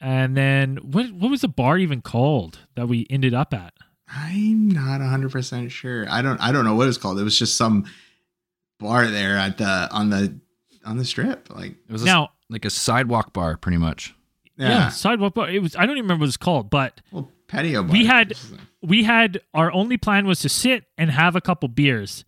And 0.00 0.36
then 0.36 0.76
what 0.76 1.10
what 1.12 1.30
was 1.30 1.40
the 1.40 1.48
bar 1.48 1.78
even 1.78 2.00
called 2.00 2.60
that 2.76 2.86
we 2.86 3.06
ended 3.10 3.34
up 3.34 3.52
at? 3.52 3.74
I'm 4.08 4.68
not 4.68 5.00
100% 5.00 5.70
sure. 5.70 6.06
I 6.08 6.22
don't 6.22 6.40
I 6.40 6.52
don't 6.52 6.64
know 6.64 6.74
what 6.74 6.88
it's 6.88 6.98
called. 6.98 7.18
It 7.18 7.24
was 7.24 7.38
just 7.38 7.56
some 7.56 7.84
bar 8.78 9.06
there 9.08 9.36
at 9.36 9.58
the 9.58 9.88
on 9.90 10.10
the 10.10 10.38
on 10.84 10.96
the 10.98 11.04
strip. 11.04 11.48
Like 11.54 11.72
It 11.88 11.92
was 11.92 12.02
a, 12.02 12.06
Now, 12.06 12.30
like 12.48 12.64
a 12.64 12.70
sidewalk 12.70 13.32
bar, 13.32 13.56
pretty 13.56 13.78
much. 13.78 14.14
yeah. 14.56 14.68
yeah. 14.68 14.88
sidewalk 14.90 15.34
bar. 15.34 15.50
It 15.50 15.60
was 15.60 15.74
I 15.74 15.80
don't 15.86 15.96
even 15.96 16.04
remember 16.04 16.22
what 16.22 16.28
it's 16.28 16.36
called, 16.36 16.70
but 16.70 17.00
Well, 17.10 17.30
patio 17.48 17.82
bar. 17.82 17.92
We 17.92 18.06
had- 18.06 18.34
we 18.82 19.02
had 19.02 19.40
our 19.52 19.72
only 19.72 19.96
plan 19.96 20.26
was 20.26 20.38
to 20.40 20.48
sit 20.48 20.84
and 20.96 21.10
have 21.10 21.34
a 21.34 21.40
couple 21.40 21.68
beers. 21.68 22.24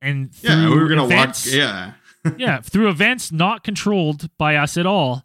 And 0.00 0.30
Yeah, 0.40 0.56
we 0.60 0.66
through 0.72 0.80
were 0.80 0.88
going 0.88 0.98
to 0.98 1.02
walk 1.04 1.12
events- 1.24 1.52
yeah. 1.54 1.92
yeah, 2.38 2.60
through 2.60 2.88
events 2.88 3.30
not 3.32 3.62
controlled 3.64 4.30
by 4.38 4.56
us 4.56 4.76
at 4.78 4.86
all, 4.86 5.24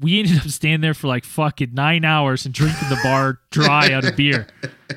we 0.00 0.18
ended 0.20 0.38
up 0.38 0.48
staying 0.48 0.80
there 0.80 0.94
for 0.94 1.06
like 1.08 1.24
fucking 1.24 1.74
nine 1.74 2.04
hours 2.04 2.44
and 2.46 2.54
drinking 2.54 2.88
the 2.88 2.98
bar 3.02 3.38
dry 3.50 3.92
out 3.92 4.04
of 4.04 4.16
beer. 4.16 4.46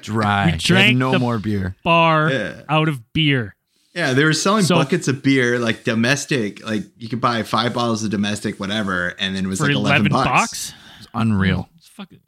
Dry. 0.01 0.51
We 0.51 0.57
drank 0.57 0.97
no 0.97 1.11
the- 1.11 1.19
more 1.19 1.39
beer. 1.39 1.75
Bar 1.83 2.31
Yeah. 2.31 2.61
out 2.69 2.87
of 2.89 3.13
beer. 3.13 3.55
Yeah, 3.93 4.13
they 4.13 4.23
were 4.23 4.33
selling 4.33 4.63
So- 4.65 4.75
buckets 4.75 5.07
of 5.07 5.21
beer, 5.21 5.59
like 5.59 5.83
domestic. 5.83 6.65
Like 6.65 6.83
you 6.97 7.09
could 7.09 7.21
buy 7.21 7.43
five 7.43 7.73
bottles 7.73 8.03
of 8.03 8.09
domestic, 8.09 8.59
whatever, 8.59 9.09
and 9.19 9.35
then 9.35 9.45
it 9.45 9.47
was 9.47 9.59
For 9.59 9.65
like 9.67 9.75
eleven, 9.75 10.09
bucks. 10.11 10.27
bucks. 10.29 10.73
It's 10.99 11.07
unreal. 11.13 11.69
Mm, 11.71 11.77
it's 11.77 11.87
fucking. 11.89 12.19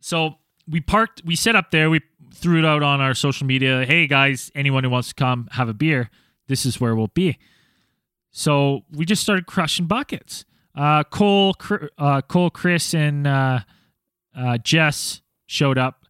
So 0.00 0.36
we 0.68 0.80
parked. 0.80 1.22
We 1.24 1.36
set 1.36 1.56
up 1.56 1.70
there. 1.70 1.90
We 1.90 2.00
threw 2.34 2.58
it 2.58 2.64
out 2.64 2.82
on 2.82 3.00
our 3.00 3.14
social 3.14 3.46
media. 3.46 3.84
Hey 3.86 4.06
guys, 4.06 4.50
anyone 4.54 4.84
who 4.84 4.90
wants 4.90 5.08
to 5.08 5.14
come 5.14 5.48
have 5.52 5.68
a 5.68 5.74
beer, 5.74 6.10
this 6.48 6.66
is 6.66 6.80
where 6.80 6.94
we'll 6.94 7.08
be. 7.08 7.38
So 8.30 8.84
we 8.92 9.04
just 9.04 9.22
started 9.22 9.46
crushing 9.46 9.86
buckets. 9.86 10.44
Uh, 10.76 11.02
Cole, 11.04 11.54
uh, 11.96 12.20
Cole, 12.22 12.50
Chris, 12.50 12.92
and 12.94 13.26
uh, 13.26 13.60
uh, 14.36 14.58
Jess 14.58 15.22
showed 15.46 15.78
up. 15.78 16.04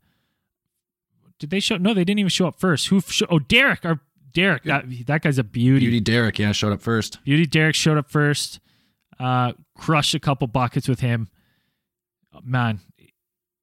Did 1.38 1.50
they 1.50 1.60
show? 1.60 1.76
No, 1.76 1.94
they 1.94 2.04
didn't 2.04 2.18
even 2.18 2.30
show 2.30 2.48
up 2.48 2.58
first. 2.58 2.88
Who? 2.88 3.00
Show, 3.00 3.26
oh, 3.30 3.38
Derek. 3.38 3.84
Our 3.84 4.00
Derek. 4.32 4.64
That, 4.64 4.84
that 5.06 5.22
guy's 5.22 5.38
a 5.38 5.44
beauty. 5.44 5.80
Beauty 5.86 6.00
Derek, 6.00 6.38
yeah, 6.38 6.52
showed 6.52 6.72
up 6.72 6.80
first. 6.82 7.22
Beauty 7.24 7.46
Derek 7.46 7.74
showed 7.74 7.96
up 7.98 8.10
first. 8.10 8.58
Uh, 9.20 9.52
crushed 9.78 10.14
a 10.14 10.20
couple 10.20 10.46
buckets 10.46 10.88
with 10.88 11.00
him. 11.00 11.28
Oh, 12.34 12.40
man, 12.44 12.80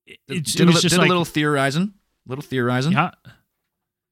it, 0.05 0.19
Did, 0.27 0.43
did 0.45 0.61
it 0.61 0.63
a, 0.63 0.65
was 0.67 0.75
li- 0.75 0.81
just 0.81 0.93
did 0.95 0.99
like 0.99 1.07
a 1.07 1.09
little 1.09 1.25
theorizing. 1.25 1.93
Little 2.25 2.41
theorizing. 2.43 2.93
yeah. 2.93 3.11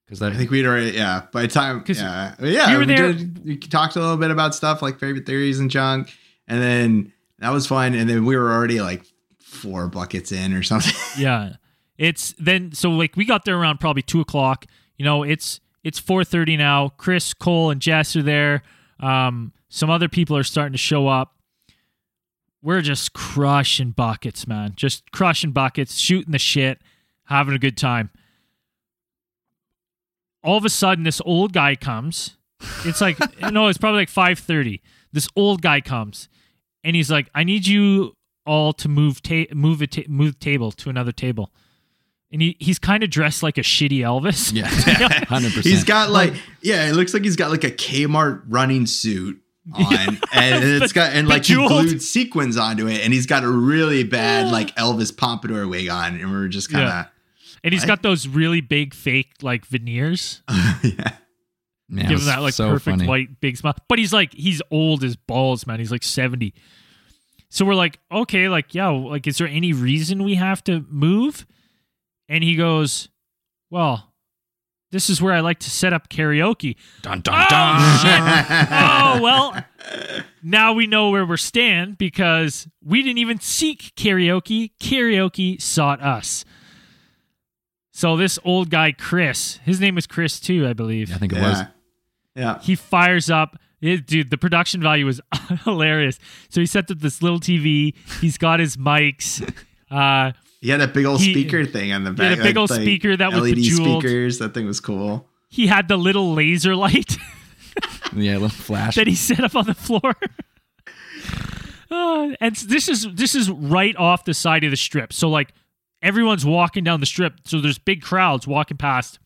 Because 0.06 0.20
that 0.20 0.34
I 0.34 0.36
think 0.36 0.52
we'd 0.52 0.66
already, 0.66 0.92
yeah. 0.92 1.24
By 1.32 1.44
the 1.44 1.48
time, 1.48 1.84
yeah, 1.88 2.36
yeah, 2.42 2.72
we 2.74 2.78
were 2.78 2.86
there- 2.86 3.14
did- 3.14 3.46
we 3.46 3.58
talked 3.58 3.96
a 3.96 4.00
little 4.00 4.18
bit 4.18 4.30
about 4.30 4.54
stuff 4.54 4.82
like 4.82 5.00
favorite 5.00 5.26
theories 5.26 5.60
and 5.60 5.72
junk, 5.72 6.14
and 6.52 6.62
then 6.62 7.14
that 7.40 7.52
was 7.52 7.66
fun. 7.66 7.96
And 7.96 8.10
then 8.10 8.26
we 8.26 8.36
were 8.36 8.52
already 8.52 8.82
like 8.82 9.06
four 9.40 9.88
buckets 9.88 10.34
in 10.34 10.54
or 10.54 10.64
something. 10.64 10.94
yeah. 11.18 11.54
It's 11.98 12.36
then 12.38 12.74
so 12.74 12.90
like 12.90 13.16
we 13.16 13.24
got 13.24 13.46
there 13.46 13.58
around 13.58 13.80
probably 13.80 14.02
two 14.02 14.20
o'clock. 14.20 14.66
You 14.98 15.06
know 15.06 15.24
it's 15.24 15.62
it's 15.82 16.00
4.30 16.00 16.58
now. 16.58 16.90
Chris 16.90 17.34
cole 17.34 17.72
and 17.72 17.80
jess 17.80 18.18
are 18.18 18.22
there. 18.22 18.64
Um 19.00 19.54
some 19.70 19.90
other 19.90 20.10
people 20.10 20.36
are 20.36 20.44
starting 20.44 20.74
to 20.74 20.78
show 20.78 21.08
up. 21.08 21.36
We're 22.62 22.82
just 22.82 23.14
crushing 23.14 23.92
buckets 23.92 24.46
man. 24.46 24.74
Just 24.76 25.10
crushing 25.14 25.52
buckets 25.52 25.98
shooting 25.98 26.34
the 26.34 26.40
shit 26.40 26.80
having 27.26 27.56
a 27.56 27.60
good 27.60 27.78
time. 27.78 28.10
All 30.44 30.58
of 30.58 30.66
a 30.66 30.70
sudden 30.70 31.06
this 31.06 31.22
old 31.24 31.54
guy 31.54 31.78
comes. 31.78 32.36
It's 32.84 33.00
like 33.00 33.18
no 33.54 33.70
it's 33.70 33.78
probably 33.78 34.02
like 34.02 34.10
5.30 34.10 34.82
this 35.14 35.28
old 35.36 35.62
guy 35.62 35.82
comes 35.82 36.30
and 36.84 36.96
he's 36.96 37.10
like 37.12 37.30
i 37.36 37.44
need 37.44 37.66
you 37.68 38.16
all 38.46 38.74
to 38.74 38.90
move 38.90 39.22
ta- 39.22 39.46
move 39.54 39.82
a 39.82 39.88
ta- 39.88 40.02
move 40.08 40.40
table 40.40 40.72
to 40.72 40.90
another 40.90 41.12
table 41.12 41.52
and 42.34 42.42
he, 42.42 42.56
he's 42.60 42.80
kind 42.80 43.04
of 43.04 43.10
dressed 43.10 43.44
like 43.44 43.58
a 43.58 43.62
shitty 43.62 43.98
Elvis. 44.00 44.54
Yeah, 44.54 44.66
hundred 45.28 45.50
percent. 45.50 45.66
He's 45.66 45.84
got 45.84 46.10
like 46.12 46.34
yeah, 46.62 46.88
it 46.88 46.94
looks 46.94 47.14
like 47.14 47.24
he's 47.24 47.36
got 47.36 47.52
like 47.52 47.66
a 47.66 47.72
Kmart 47.72 48.44
running 48.48 48.86
suit 48.86 49.38
on, 49.74 50.18
and 50.32 50.64
it's 50.64 50.94
got 50.94 51.12
and 51.12 51.28
like 51.28 51.44
he 51.44 51.56
glued 51.56 52.02
sequins 52.02 52.56
onto 52.56 52.88
it, 52.88 53.02
and 53.04 53.12
he's 53.14 53.26
got 53.26 53.44
a 53.44 53.50
really 53.50 54.06
bad 54.06 54.50
like 54.50 54.74
Elvis 54.78 55.16
pompadour 55.16 55.68
wig 55.68 55.90
on, 55.90 56.16
and 56.22 56.32
we're 56.32 56.48
just 56.48 56.72
kind 56.72 56.86
of 56.88 57.06
And 57.66 57.74
he's 57.74 57.82
What? 57.82 57.88
got 57.88 58.02
those 58.02 58.30
really 58.30 58.62
big 58.62 58.94
fake 58.94 59.32
like 59.42 59.66
veneers. 59.66 60.42
yeah. 60.84 61.16
Man, 61.92 62.08
Give 62.08 62.20
him 62.20 62.26
that 62.28 62.42
like 62.42 62.54
so 62.54 62.70
perfect 62.70 63.00
funny. 63.00 63.08
white 63.08 63.42
big 63.42 63.58
smile. 63.58 63.76
But 63.90 64.00
he's 64.00 64.14
like 64.14 64.34
he's 64.34 64.62
old 64.72 65.04
as 65.04 65.16
balls, 65.18 65.68
man. 65.68 65.78
He's 65.80 65.92
like 65.92 66.04
70. 66.04 66.54
So 67.50 67.66
we're 67.66 67.76
like, 67.76 68.00
okay, 68.10 68.48
like, 68.48 68.74
yeah, 68.74 68.88
like 68.88 69.28
is 69.28 69.38
there 69.38 69.48
any 69.48 69.74
reason 69.74 70.24
we 70.24 70.36
have 70.36 70.64
to 70.64 70.86
move? 70.90 71.46
And 72.30 72.46
he 72.46 72.56
goes, 72.56 73.10
Well, 73.70 74.14
this 74.92 75.10
is 75.10 75.22
where 75.22 75.34
I 75.34 75.42
like 75.42 75.60
to 75.60 75.70
set 75.70 75.92
up 75.92 76.08
karaoke. 76.10 76.78
Dun 77.02 77.20
dun 77.20 77.36
Oh, 77.36 77.50
dun. 77.50 77.98
shit. 78.00 78.68
oh 78.72 79.20
well 79.22 79.66
now 80.44 80.72
we 80.74 80.88
know 80.88 81.10
where 81.10 81.26
we're 81.26 81.36
stand 81.38 81.98
because 81.98 82.68
we 82.84 83.02
didn't 83.02 83.18
even 83.18 83.40
seek 83.40 83.92
karaoke 83.96 84.72
karaoke 84.80 85.62
sought 85.62 86.02
us 86.02 86.46
so 87.92 88.16
this 88.16 88.38
old 88.46 88.70
guy 88.70 88.92
chris 88.92 89.60
his 89.66 89.80
name 89.82 89.96
was 89.96 90.06
chris 90.08 90.40
too 90.40 90.68
i 90.68 90.74
believe 90.74 91.12
I 91.14 91.18
think 91.18 91.34
it 91.34 91.42
was. 91.42 91.64
Yeah. 92.36 92.42
Yeah. 92.44 92.60
he 92.62 92.76
fires 92.76 93.30
up 93.30 93.58
it- 93.82 94.06
dude 94.08 94.30
the 94.30 94.38
production 94.38 94.82
value 94.82 95.06
was 95.06 95.20
hilarious 95.64 96.20
so 96.50 96.60
he 96.62 96.66
sets 96.66 96.92
up 96.92 97.00
this 97.00 97.22
little 97.22 97.40
tv 97.40 97.94
he's 98.22 98.38
got 98.38 98.60
his 98.60 98.78
mics 98.78 99.42
uh 99.92 100.32
He 100.62 100.70
had 100.70 100.80
that 100.82 100.94
big 100.94 101.06
old 101.06 101.20
He- 101.20 101.32
speaker 101.34 101.66
thing 101.66 101.92
on 101.92 102.04
the 102.04 102.10
had 102.12 102.18
back. 102.18 102.40
a 102.40 102.44
big 102.44 102.58
old 102.58 102.70
speaker 102.70 103.18
that 103.18 103.32
was 103.34 103.42
LED 103.42 103.56
bejeweled. 103.56 104.02
speakers. 104.04 104.38
That 104.40 104.54
thing 104.54 104.66
was 104.68 104.80
cool. 104.80 105.28
he 105.50 105.68
had 105.68 105.88
the 105.88 105.98
little 105.98 106.34
laser 106.34 106.76
light 106.76 107.18
Yeah, 108.14 108.34
a 108.34 108.40
little 108.40 108.50
flash. 108.50 108.96
that 108.96 109.08
he 109.08 109.16
set 109.16 109.40
up 109.44 109.56
on 109.56 109.66
the 109.66 109.74
floor. 109.74 110.14
Uh, 111.90 112.36
and 112.40 112.56
this 112.56 112.88
is 112.88 113.08
this 113.14 113.36
is 113.36 113.50
right 113.50 113.96
off 113.98 114.24
the 114.26 114.34
side 114.34 114.64
of 114.64 114.72
the 114.72 114.78
strip. 114.78 115.12
So 115.14 115.30
like 115.30 115.54
everyone's 116.02 116.46
walking 116.46 116.84
down 116.84 117.00
the 117.00 117.06
strip. 117.06 117.34
So 117.46 117.60
there's 117.60 117.78
big 117.78 118.02
crowds 118.02 118.48
walking 118.48 118.78
past. 118.78 119.20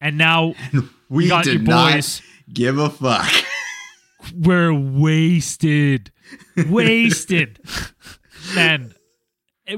And 0.00 0.16
now 0.18 0.54
We 1.08 1.28
got 1.28 1.44
did 1.44 1.54
your 1.54 1.62
not 1.62 1.92
boys. 1.94 2.22
give 2.52 2.78
a 2.78 2.90
fuck. 2.90 3.30
we're 4.34 4.74
wasted. 4.74 6.10
Wasted. 6.68 7.60
Man, 8.54 8.94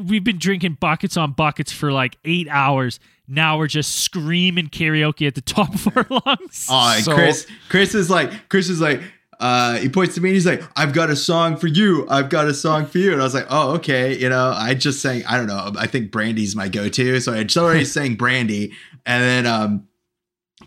we've 0.06 0.24
been 0.24 0.38
drinking 0.38 0.78
buckets 0.80 1.16
on 1.16 1.32
buckets 1.32 1.72
for 1.72 1.92
like 1.92 2.16
eight 2.24 2.48
hours. 2.48 3.00
Now 3.28 3.58
we're 3.58 3.68
just 3.68 3.96
screaming 3.96 4.68
karaoke 4.68 5.26
at 5.26 5.34
the 5.36 5.40
top 5.40 5.74
of 5.74 5.96
our 5.96 6.06
lungs. 6.10 6.66
Oh, 6.68 6.92
and 6.96 7.04
So- 7.04 7.14
Chris, 7.14 7.46
Chris 7.68 7.94
is 7.94 8.10
like, 8.10 8.48
Chris 8.48 8.68
is 8.68 8.80
like, 8.80 9.00
uh, 9.38 9.76
he 9.78 9.88
points 9.88 10.14
to 10.16 10.20
me 10.20 10.28
and 10.30 10.34
he's 10.34 10.44
like, 10.46 10.62
I've 10.76 10.92
got 10.92 11.08
a 11.08 11.16
song 11.16 11.56
for 11.56 11.66
you. 11.68 12.06
I've 12.10 12.28
got 12.28 12.46
a 12.46 12.52
song 12.52 12.84
for 12.86 12.98
you. 12.98 13.12
And 13.12 13.20
I 13.22 13.24
was 13.24 13.32
like, 13.34 13.46
oh, 13.48 13.70
okay. 13.76 14.14
You 14.18 14.28
know, 14.28 14.52
I 14.54 14.74
just 14.74 15.00
sang, 15.00 15.24
I 15.26 15.36
don't 15.38 15.46
know. 15.46 15.72
I 15.78 15.86
think 15.86 16.10
Brandy's 16.10 16.54
my 16.54 16.68
go-to. 16.68 17.20
So 17.20 17.32
I 17.32 17.44
just 17.44 17.56
already 17.56 17.84
sang 17.86 18.16
Brandy 18.16 18.72
and 19.06 19.22
then, 19.22 19.46
um, 19.46 19.86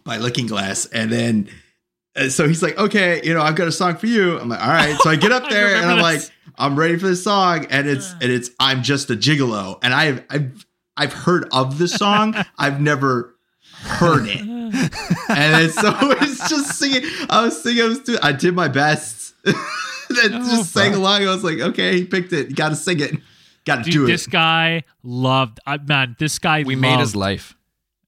by 0.03 0.17
Looking 0.17 0.47
Glass. 0.47 0.85
And 0.87 1.11
then, 1.11 1.49
uh, 2.15 2.29
so 2.29 2.47
he's 2.47 2.61
like, 2.63 2.77
okay, 2.77 3.21
you 3.23 3.33
know, 3.33 3.41
I've 3.41 3.55
got 3.55 3.67
a 3.67 3.71
song 3.71 3.95
for 3.97 4.07
you. 4.07 4.37
I'm 4.39 4.49
like, 4.49 4.61
all 4.61 4.67
right. 4.67 4.97
So 5.01 5.09
I 5.09 5.15
get 5.15 5.31
up 5.31 5.49
there 5.49 5.75
and 5.75 5.85
I'm 5.85 5.97
this. 5.97 6.03
like, 6.03 6.53
I'm 6.57 6.77
ready 6.77 6.97
for 6.97 7.07
this 7.07 7.23
song. 7.23 7.65
And 7.69 7.87
it's, 7.87 8.11
and 8.13 8.23
it's, 8.31 8.49
I'm 8.59 8.83
just 8.83 9.09
a 9.09 9.15
gigolo. 9.15 9.79
And 9.81 9.93
I've, 9.93 10.23
I've, 10.29 10.65
I've 10.95 11.13
heard 11.13 11.47
of 11.51 11.77
the 11.77 11.87
song. 11.87 12.35
I've 12.57 12.79
never 12.81 13.35
heard 13.81 14.27
it 14.27 14.39
and 15.29 15.63
it's 15.65 15.75
so 15.75 15.91
it's 16.21 16.49
just 16.49 16.77
singing. 16.79 17.03
I 17.29 17.43
was 17.43 17.61
singing. 17.61 17.83
I 17.83 17.87
was 17.87 17.99
doing. 17.99 18.19
I 18.21 18.31
did 18.31 18.53
my 18.55 18.67
best. 18.67 19.33
then 19.43 19.55
Oh, 19.55 20.29
just 20.29 20.71
sang 20.71 20.91
fuck. 20.91 20.99
along. 20.99 21.23
I 21.23 21.27
was 21.31 21.43
like, 21.43 21.59
okay, 21.59 21.97
he 21.97 22.05
picked 22.05 22.33
it. 22.33 22.49
You 22.49 22.55
got 22.55 22.69
to 22.69 22.75
sing 22.75 22.99
it. 22.99 23.15
Got 23.65 23.85
to 23.85 23.91
do 23.91 24.03
it. 24.03 24.07
this 24.07 24.27
guy 24.27 24.83
loved. 25.03 25.59
Uh, 25.65 25.77
man, 25.85 26.15
this 26.19 26.39
guy. 26.39 26.63
we 26.63 26.75
made 26.75 26.99
his 26.99 27.15
life. 27.15 27.55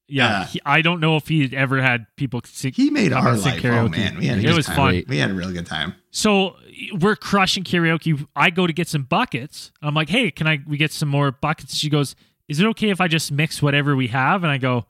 Yeah, 0.08 0.40
Yeah. 0.42 0.46
he- 0.48 0.62
I 0.66 0.82
don't 0.82 1.00
know 1.00 1.16
if 1.18 1.28
he 1.28 1.56
ever 1.56 1.82
had 1.82 2.06
people 2.16 2.42
sing. 2.46 2.74
He 2.74 2.90
made 2.90 3.12
our 3.14 3.30
and 3.30 3.40
sing 3.40 3.54
life. 3.54 3.66
Oh 3.66 3.68
karaoke. 3.68 3.92
man, 3.92 4.18
we 4.20 4.28
had 4.28 4.38
a 4.38 4.42
it 4.42 4.46
good 4.46 4.56
was 4.56 4.66
time. 4.68 4.76
fun. 4.76 4.90
Great. 4.92 5.08
We 5.08 5.18
had 5.18 5.32
a 5.32 5.34
real 5.34 5.52
good 5.52 5.66
time. 5.66 5.96
So 6.12 6.56
we're 7.00 7.16
crushing 7.16 7.64
karaoke. 7.64 8.26
I 8.36 8.50
go 8.52 8.68
to 8.68 8.74
get 8.74 8.88
some 8.88 9.04
buckets. 9.04 9.72
I'm 9.82 9.94
like, 9.96 10.10
hey, 10.10 10.30
can 10.32 10.48
I? 10.48 10.60
We 10.68 10.78
get 10.78 10.92
some 10.92 11.10
more 11.10 11.32
buckets. 11.32 11.76
She 11.76 11.90
goes, 11.90 12.16
is 12.48 12.60
it 12.60 12.66
okay 12.68 12.90
if 12.90 13.02
I 13.02 13.08
just 13.08 13.32
mix 13.32 13.62
whatever 13.62 13.96
we 13.96 14.08
have? 14.10 14.44
And 14.44 14.52
I 14.52 14.58
go, 14.60 14.86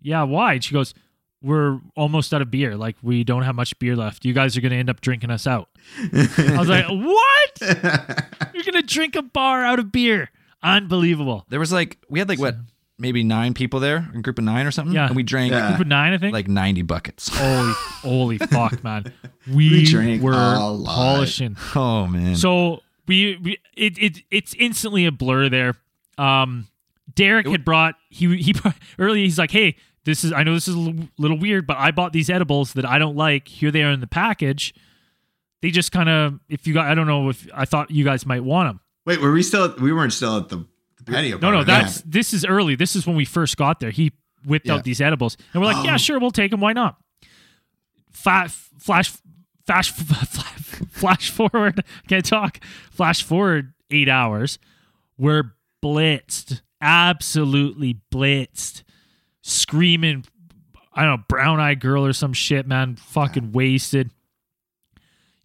yeah. 0.00 0.22
Why? 0.22 0.54
And 0.54 0.62
she 0.64 0.72
goes, 0.72 0.94
we're 1.42 1.80
almost 1.96 2.32
out 2.32 2.40
of 2.40 2.50
beer. 2.50 2.76
Like 2.76 2.96
we 3.02 3.24
don't 3.24 3.42
have 3.42 3.54
much 3.56 3.76
beer 3.80 3.96
left. 3.96 4.24
You 4.24 4.32
guys 4.32 4.56
are 4.56 4.60
gonna 4.60 4.76
end 4.76 4.88
up 4.88 5.00
drinking 5.00 5.30
us 5.30 5.46
out. 5.46 5.68
I 6.00 6.56
was 6.58 6.68
like, 6.68 6.86
what? 6.88 7.60
You're 8.54 8.64
gonna 8.64 8.82
drink 8.82 9.16
a 9.16 9.22
bar 9.22 9.64
out 9.64 9.78
of 9.80 9.90
beer? 9.92 10.30
Unbelievable. 10.62 11.44
There 11.50 11.60
was 11.60 11.72
like 11.72 11.98
we 12.08 12.18
had 12.20 12.28
like 12.28 12.38
what 12.38 12.54
maybe 12.98 13.22
nine 13.24 13.54
people 13.54 13.80
there, 13.80 14.08
a 14.14 14.20
group 14.22 14.38
of 14.38 14.44
nine 14.44 14.66
or 14.66 14.70
something. 14.70 14.94
Yeah. 14.94 15.06
and 15.06 15.16
we 15.16 15.22
drank 15.22 15.52
Yeah. 15.52 15.68
Group 15.68 15.80
of 15.82 15.86
nine, 15.88 16.12
I 16.12 16.18
think. 16.18 16.32
like 16.32 16.48
ninety 16.48 16.82
buckets. 16.82 17.28
holy, 17.32 17.72
holy 17.76 18.38
fuck, 18.50 18.82
man. 18.84 19.12
We, 19.46 19.70
We 19.70 19.84
drank 19.84 20.22
were 20.22 20.32
a 20.32 20.68
lot. 20.68 20.94
polishing. 20.94 21.56
Oh 21.74 22.06
man. 22.06 22.36
So 22.36 22.82
we, 23.06 23.36
we 23.42 23.58
it, 23.76 23.98
it 23.98 24.22
it's 24.30 24.54
instantly 24.54 25.06
a 25.06 25.12
blur 25.12 25.48
there. 25.48 25.74
Um, 26.18 26.68
Derek 27.14 27.46
had 27.46 27.64
brought 27.64 27.94
he 28.10 28.36
he 28.36 28.52
brought, 28.60 28.76
earlier. 28.98 29.22
He's 29.24 29.38
like, 29.38 29.50
hey, 29.50 29.76
this 30.04 30.24
is 30.24 30.32
I 30.32 30.42
know 30.42 30.54
this 30.54 30.68
is 30.68 30.74
a 30.74 30.78
little, 30.78 31.08
little 31.18 31.38
weird, 31.38 31.66
but 31.66 31.76
I 31.76 31.90
bought 31.90 32.12
these 32.12 32.30
edibles 32.30 32.72
that 32.74 32.84
I 32.86 32.98
don't 32.98 33.16
like. 33.16 33.48
Here 33.48 33.70
they 33.70 33.82
are 33.82 33.90
in 33.90 34.00
the 34.00 34.06
package. 34.06 34.74
They 35.62 35.70
just 35.70 35.92
kind 35.92 36.08
of 36.08 36.40
if 36.48 36.66
you 36.66 36.74
got 36.74 36.86
I 36.86 36.94
don't 36.94 37.06
know 37.06 37.28
if 37.30 37.46
I 37.54 37.64
thought 37.64 37.90
you 37.90 38.04
guys 38.04 38.24
might 38.26 38.44
want 38.44 38.68
them. 38.68 38.80
Wait, 39.06 39.20
were 39.20 39.32
we 39.32 39.42
still? 39.42 39.74
We 39.78 39.92
weren't 39.92 40.12
still 40.14 40.38
at 40.38 40.48
the, 40.48 40.56
the 40.56 40.66
patio. 41.04 41.38
No, 41.38 41.50
no, 41.50 41.58
Yeah. 41.58 41.64
that's 41.64 42.02
this 42.02 42.32
is 42.34 42.44
early. 42.44 42.74
This 42.76 42.96
is 42.96 43.06
when 43.06 43.16
we 43.16 43.24
first 43.24 43.56
got 43.56 43.80
there. 43.80 43.90
He 43.90 44.12
whipped 44.44 44.66
Yeah. 44.66 44.74
out 44.74 44.84
these 44.84 45.00
edibles, 45.00 45.36
and 45.52 45.60
we're 45.62 45.66
like, 45.68 45.76
Oh. 45.78 45.84
yeah, 45.84 45.96
sure, 45.96 46.18
we'll 46.18 46.30
take 46.30 46.50
them. 46.50 46.60
Why 46.60 46.72
not? 46.72 46.96
Fa- 48.12 48.48
flash, 48.78 49.12
flash, 49.66 49.90
flash 50.90 51.30
forward. 51.30 51.84
Can't 52.08 52.24
talk. 52.24 52.60
Flash 52.90 53.22
forward 53.22 53.72
eight 53.90 54.08
hours. 54.08 54.58
We're 55.18 55.54
blitzed, 55.82 56.62
absolutely 56.80 58.00
blitzed, 58.12 58.82
screaming. 59.42 60.24
I 60.92 61.02
don't 61.04 61.18
know, 61.20 61.24
brown 61.28 61.58
eyed 61.60 61.80
girl 61.80 62.06
or 62.06 62.12
some 62.12 62.32
shit, 62.32 62.66
man. 62.66 62.96
Fucking 62.96 63.52
wasted, 63.52 64.10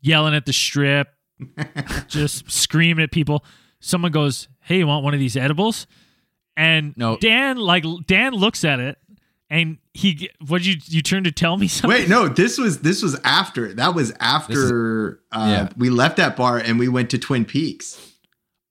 yelling 0.01 0.35
at 0.35 0.45
the 0.45 0.53
strip, 0.53 1.07
just 2.07 2.49
screaming 2.51 3.03
at 3.03 3.11
people. 3.11 3.43
Someone 3.79 4.11
goes, 4.11 4.47
"Hey, 4.61 4.79
you 4.79 4.87
want 4.87 5.03
one 5.03 5.13
of 5.13 5.19
these 5.19 5.37
edibles?" 5.37 5.87
And 6.57 6.93
No. 6.97 7.17
Dan 7.17 7.57
like 7.57 7.85
Dan 8.05 8.33
looks 8.33 8.65
at 8.65 8.79
it, 8.79 8.97
and 9.49 9.77
he 9.93 10.29
what 10.47 10.63
you 10.65 10.75
you 10.85 11.01
turn 11.01 11.23
to 11.23 11.31
tell 11.31 11.57
me 11.57 11.67
something? 11.69 11.97
Wait, 12.01 12.09
no, 12.09 12.27
this 12.27 12.57
was 12.57 12.79
this 12.81 13.01
was 13.01 13.19
after. 13.23 13.73
That 13.73 13.95
was 13.95 14.11
after 14.19 15.21
uh, 15.31 15.47
yeah. 15.49 15.69
we 15.77 15.89
left 15.89 16.17
that 16.17 16.35
bar 16.35 16.57
and 16.57 16.77
we 16.79 16.87
went 16.87 17.09
to 17.11 17.17
Twin 17.17 17.45
Peaks. 17.45 18.05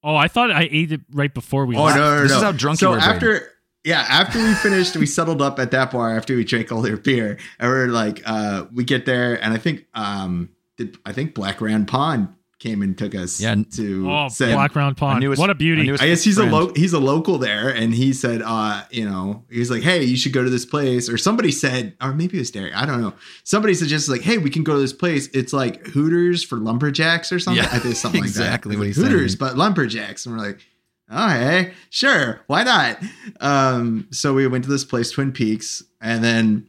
Oh, 0.03 0.15
I 0.15 0.27
thought 0.27 0.51
I 0.51 0.69
ate 0.71 0.91
it 0.91 1.01
right 1.11 1.33
before 1.33 1.65
we. 1.65 1.75
Oh 1.75 1.83
left. 1.85 1.97
no, 1.97 2.15
no, 2.17 2.21
This 2.21 2.31
no. 2.31 2.37
is 2.37 2.43
how 2.43 2.51
drunk 2.51 2.79
so 2.79 2.87
you 2.89 2.91
were, 2.91 2.99
Brady. 2.99 3.13
after 3.15 3.51
yeah, 3.83 4.05
after 4.09 4.39
we 4.43 4.53
finished, 4.55 4.95
we 4.97 5.05
settled 5.05 5.41
up 5.41 5.57
at 5.59 5.71
that 5.71 5.91
bar 5.91 6.15
after 6.15 6.35
we 6.35 6.43
drank 6.43 6.71
all 6.71 6.81
their 6.81 6.97
beer. 6.97 7.37
And 7.59 7.69
we're 7.71 7.87
like, 7.87 8.21
uh, 8.25 8.65
we 8.73 8.83
get 8.83 9.05
there, 9.05 9.41
and 9.43 9.53
I 9.53 9.57
think 9.57 9.85
um 9.95 10.49
did 10.77 10.97
I 11.05 11.11
think 11.13 11.33
Black 11.33 11.59
Round 11.61 11.87
Pond 11.87 12.29
came 12.59 12.81
and 12.81 12.97
took 12.97 13.15
us 13.15 13.39
Yeah. 13.39 13.55
to 13.75 14.09
Oh, 14.11 14.27
say 14.29 14.51
Black 14.53 14.75
Round 14.75 14.95
Pond. 14.97 15.21
newest- 15.21 15.39
what 15.39 15.49
a 15.49 15.55
beauty. 15.55 15.89
I 15.91 15.95
guess 16.07 16.23
he's 16.23 16.35
friend. 16.35 16.51
a 16.51 16.55
lo- 16.55 16.73
he's 16.75 16.91
a 16.93 16.99
local 16.99 17.37
there, 17.37 17.69
and 17.69 17.93
he 17.93 18.11
said, 18.13 18.41
uh, 18.45 18.83
you 18.91 19.05
know, 19.05 19.45
he's 19.49 19.71
like, 19.71 19.81
hey, 19.81 20.03
you 20.03 20.17
should 20.17 20.33
go 20.33 20.43
to 20.43 20.49
this 20.49 20.65
place, 20.65 21.07
or 21.09 21.17
somebody 21.17 21.51
said, 21.51 21.93
or 22.01 22.13
maybe 22.13 22.35
it 22.37 22.41
was 22.41 22.51
Derek, 22.51 22.75
I 22.75 22.85
don't 22.85 23.01
know. 23.01 23.13
Somebody 23.45 23.73
suggested 23.73 24.11
like, 24.11 24.21
hey, 24.21 24.37
we 24.37 24.49
can 24.49 24.63
go 24.63 24.73
to 24.73 24.79
this 24.79 24.93
place. 24.93 25.29
It's 25.33 25.53
like 25.53 25.87
Hooters 25.87 26.43
for 26.43 26.57
lumberjacks 26.57 27.31
or 27.31 27.39
something. 27.39 27.63
Yeah, 27.63 27.69
I 27.71 27.79
think 27.79 27.95
something 27.95 28.23
exactly 28.23 28.71
like 28.71 28.77
that. 28.77 28.79
what 28.79 28.87
It's 28.89 28.97
he 28.97 29.01
like, 29.03 29.09
said. 29.09 29.15
Hooters, 29.17 29.35
but 29.37 29.57
lumberjacks, 29.57 30.25
and 30.25 30.35
we're 30.37 30.43
like. 30.45 30.59
Oh, 31.11 31.27
hey, 31.27 31.71
sure, 31.89 32.41
why 32.45 32.61
not? 32.61 32.99
Um, 33.39 34.07
so 34.11 34.35
we 34.35 34.45
went 34.45 34.63
to 34.65 34.69
this 34.69 34.83
place, 34.83 35.09
Twin 35.09 35.31
Peaks, 35.31 35.81
and 35.99 36.23
then 36.23 36.67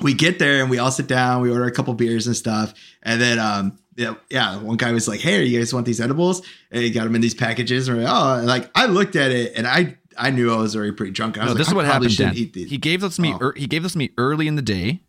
we 0.00 0.14
get 0.14 0.38
there 0.38 0.60
and 0.60 0.70
we 0.70 0.78
all 0.78 0.92
sit 0.92 1.08
down, 1.08 1.42
we 1.42 1.50
order 1.50 1.64
a 1.64 1.72
couple 1.72 1.92
beers 1.94 2.28
and 2.28 2.36
stuff, 2.36 2.72
and 3.02 3.20
then 3.20 3.40
um, 3.40 3.76
yeah, 3.96 4.14
yeah, 4.30 4.58
one 4.60 4.76
guy 4.76 4.92
was 4.92 5.06
like, 5.08 5.20
"Hey, 5.20 5.44
you 5.44 5.58
guys 5.58 5.72
want 5.72 5.86
these 5.86 6.00
edibles?" 6.00 6.42
And 6.70 6.82
he 6.82 6.90
got 6.90 7.04
them 7.04 7.14
in 7.14 7.20
these 7.20 7.34
packages. 7.34 7.88
And 7.88 8.02
like, 8.02 8.12
oh, 8.12 8.38
and 8.38 8.46
like 8.46 8.70
I 8.74 8.86
looked 8.86 9.16
at 9.16 9.30
it 9.30 9.52
and 9.56 9.66
I 9.66 9.96
I 10.16 10.30
knew 10.30 10.52
I 10.52 10.56
was 10.56 10.74
already 10.76 10.92
pretty 10.92 11.12
drunk. 11.12 11.38
I 11.38 11.40
was 11.42 11.46
No, 11.46 11.52
like, 11.52 11.58
this 11.58 11.68
is 11.68 11.74
what 11.74 11.84
happened. 11.84 12.16
Dan. 12.16 12.32
He 12.34 12.46
gave 12.78 13.00
this 13.00 13.16
to 13.16 13.22
me. 13.22 13.34
Oh. 13.34 13.38
ear- 13.46 13.54
he 13.56 13.66
gave 13.66 13.82
this 13.82 13.92
to 13.92 13.98
me 13.98 14.10
early 14.18 14.46
in 14.48 14.56
the 14.56 14.62
day, 14.62 15.00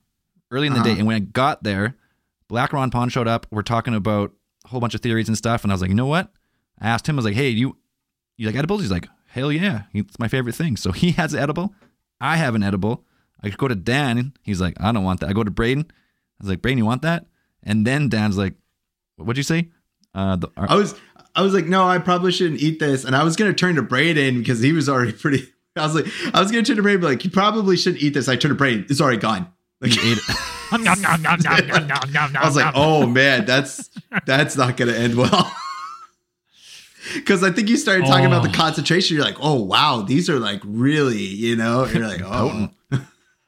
early 0.52 0.68
in 0.68 0.74
the 0.74 0.80
Uh-huh. 0.80 0.90
day, 0.94 0.98
and 0.98 1.08
when 1.08 1.16
I 1.16 1.20
got 1.20 1.64
there, 1.64 1.96
Black 2.48 2.74
Ron 2.74 2.90
Pond 2.92 3.12
showed 3.12 3.28
up. 3.28 3.48
We're 3.52 3.62
talking 3.64 3.94
about 3.96 4.34
a 4.66 4.68
whole 4.70 4.80
bunch 4.80 4.96
of 4.96 5.02
theories 5.02 5.28
and 5.28 5.38
stuff, 5.38 5.64
and 5.64 5.72
I 5.72 5.76
was 5.76 5.82
like, 5.82 5.90
you 5.90 5.96
know 5.96 6.06
what? 6.06 6.32
I 6.80 6.88
asked 6.90 7.08
him. 7.08 7.16
I 7.16 7.18
was 7.18 7.26
like, 7.26 7.36
hey, 7.36 7.50
you 7.50 7.78
you 8.38 8.46
like 8.48 8.56
edibles? 8.56 8.82
He's 8.82 8.92
like, 8.92 9.08
hell 9.28 9.52
yeah, 9.52 9.84
it's 9.94 10.20
my 10.20 10.28
favorite 10.28 10.56
thing. 10.56 10.76
So 10.78 10.92
he 11.02 11.12
has 11.12 11.34
an 11.34 11.40
edible. 11.40 11.74
I 12.22 12.38
have 12.38 12.54
an 12.56 12.64
edible. 12.64 13.04
I 13.44 13.50
go 13.50 13.68
to 13.68 13.76
Dan. 13.76 14.34
He's 14.44 14.60
like, 14.62 14.76
I 14.80 14.92
don't 14.92 15.04
want 15.04 15.20
that. 15.20 15.30
I 15.30 15.34
go 15.34 15.44
to 15.44 15.52
Braden. 15.52 15.86
I 15.90 15.94
was 16.44 16.50
like, 16.50 16.62
Braden, 16.62 16.78
you 16.78 16.86
want 16.86 17.02
that? 17.04 17.26
And 17.64 17.86
then 17.86 18.10
Dan's 18.10 18.38
like, 18.38 18.54
what'd 19.18 19.38
you 19.38 19.44
say? 19.44 19.70
Uh, 20.14 20.36
the, 20.38 20.48
our, 20.58 20.70
I 20.72 20.76
was 20.76 20.96
I 21.36 21.42
was 21.42 21.54
like, 21.54 21.66
no, 21.66 21.86
I 21.88 21.98
probably 22.00 22.32
shouldn't 22.32 22.62
eat 22.62 22.80
this. 22.80 23.04
And 23.04 23.16
I 23.16 23.24
was 23.24 23.36
gonna 23.36 23.54
turn 23.54 23.76
to 23.76 23.82
Braden 23.82 24.40
because 24.40 24.60
he 24.62 24.72
was 24.74 24.88
already 24.90 25.12
pretty. 25.22 25.48
I 25.76 25.86
was 25.86 25.96
like, 25.96 26.06
I 26.34 26.40
was 26.40 26.52
gonna 26.52 26.64
turn 26.64 26.78
to 26.78 26.82
Braden, 26.82 27.02
be 27.02 27.08
like, 27.08 27.24
you 27.26 27.32
probably 27.32 27.76
shouldn't 27.78 28.02
eat 28.02 28.14
this. 28.14 28.28
I 28.30 28.36
turned 28.36 28.52
to 28.52 28.56
Braden, 28.56 28.86
it's 28.90 29.02
already 29.02 29.18
gone. 29.18 29.48
Like, 29.82 29.92
he 29.92 30.12
ate 30.12 30.18
it. 30.18 30.24
I 30.72 32.42
was 32.46 32.56
like, 32.56 32.74
oh 32.76 33.06
man, 33.06 33.46
that's 33.46 33.90
that's 34.26 34.56
not 34.58 34.78
gonna 34.78 34.94
end 34.94 35.16
well. 35.16 35.52
Because 37.14 37.44
I 37.44 37.52
think 37.52 37.70
you 37.70 37.78
started 37.78 38.08
talking 38.08 38.26
about 38.26 38.42
the 38.42 38.50
Oh. 38.50 38.54
concentration. 38.54 39.16
You're 39.16 39.26
like, 39.26 39.38
oh 39.40 39.62
wow, 39.62 40.02
these 40.02 40.28
are 40.28 40.40
like 40.40 40.60
really, 40.66 41.22
you 41.22 41.56
know. 41.56 41.84
And 41.84 41.94
you're 41.94 42.08
like, 42.08 42.24
oh, 42.24 42.70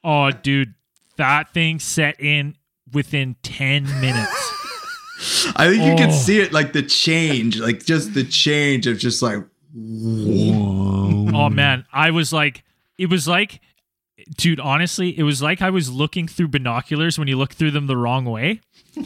Oh, 0.03 0.29
dude, 0.29 0.75
that 1.17 1.53
thing 1.55 1.79
set 1.79 2.19
in 2.21 2.55
within 2.93 3.35
10 3.41 3.85
minutes. 3.99 4.31
I 5.55 5.67
think 5.69 5.83
you 5.83 5.95
can 5.95 6.09
Oh. 6.09 6.13
see 6.13 6.39
it, 6.39 6.53
like 6.53 6.73
the 6.73 6.83
change, 6.83 7.59
like 7.59 7.83
just 7.85 8.13
the 8.13 8.23
change 8.23 8.85
of 8.87 8.97
just 8.99 9.21
like, 9.21 9.43
oh, 9.75 11.49
man. 11.49 11.85
I 11.91 12.11
was 12.11 12.31
like, 12.33 12.63
it 12.97 13.09
was 13.09 13.27
like, 13.27 13.59
dude, 14.37 14.59
honestly, 14.59 15.17
it 15.17 15.23
was 15.23 15.41
like 15.41 15.61
I 15.61 15.69
was 15.69 15.89
looking 15.91 16.27
through 16.27 16.49
binoculars 16.49 17.17
when 17.17 17.27
you 17.27 17.37
look 17.37 17.53
through 17.53 17.71
them 17.71 17.87
the 17.87 17.97
wrong 17.97 18.25
way. 18.25 18.61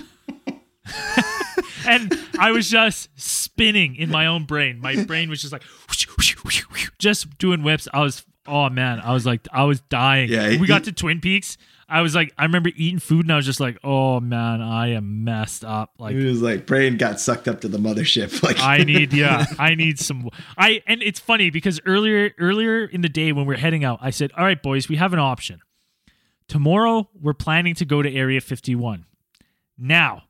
and 1.87 2.17
I 2.39 2.51
was 2.51 2.69
just 2.69 3.09
spinning 3.15 3.95
in 3.95 4.09
my 4.09 4.25
own 4.25 4.45
brain. 4.45 4.79
My 4.79 5.03
brain 5.03 5.29
was 5.29 5.41
just 5.41 5.53
like, 5.53 5.63
just 6.99 7.37
doing 7.37 7.63
whips. 7.63 7.87
I 7.93 8.01
was, 8.01 8.25
oh 8.47 8.69
man, 8.69 8.99
I 8.99 9.13
was 9.13 9.25
like, 9.25 9.47
I 9.51 9.63
was 9.63 9.81
dying. 9.81 10.29
Yeah, 10.29 10.49
we 10.49 10.57
he- 10.59 10.67
got 10.67 10.83
to 10.85 10.91
Twin 10.91 11.19
Peaks. 11.21 11.57
I 11.91 12.01
was 12.01 12.15
like, 12.15 12.33
I 12.37 12.43
remember 12.43 12.71
eating 12.75 12.99
food 12.99 13.25
and 13.25 13.33
I 13.33 13.35
was 13.35 13.45
just 13.45 13.59
like, 13.59 13.77
oh 13.83 14.19
man, 14.21 14.61
I 14.61 14.91
am 14.93 15.25
messed 15.25 15.65
up. 15.65 15.91
Like, 15.99 16.15
it 16.15 16.25
was 16.25 16.41
like 16.41 16.65
brain 16.65 16.95
got 16.97 17.19
sucked 17.19 17.47
up 17.47 17.61
to 17.61 17.67
the 17.67 17.77
mothership. 17.77 18.41
Like 18.51 18.59
I 18.59 18.79
need, 18.79 19.13
yeah, 19.13 19.45
I 19.59 19.75
need 19.75 19.99
some. 19.99 20.29
I 20.57 20.81
and 20.87 21.03
it's 21.03 21.19
funny 21.19 21.49
because 21.49 21.79
earlier, 21.85 22.31
earlier 22.39 22.85
in 22.85 23.01
the 23.01 23.09
day 23.09 23.33
when 23.33 23.45
we 23.45 23.53
are 23.53 23.57
heading 23.57 23.83
out, 23.83 23.99
I 24.01 24.09
said, 24.09 24.31
"All 24.37 24.43
right, 24.43 24.61
boys, 24.61 24.89
we 24.89 24.95
have 24.95 25.13
an 25.13 25.19
option. 25.19 25.61
Tomorrow 26.47 27.09
we're 27.13 27.33
planning 27.33 27.75
to 27.75 27.85
go 27.85 28.01
to 28.01 28.11
Area 28.11 28.41
51. 28.41 29.05
Now, 29.77 30.23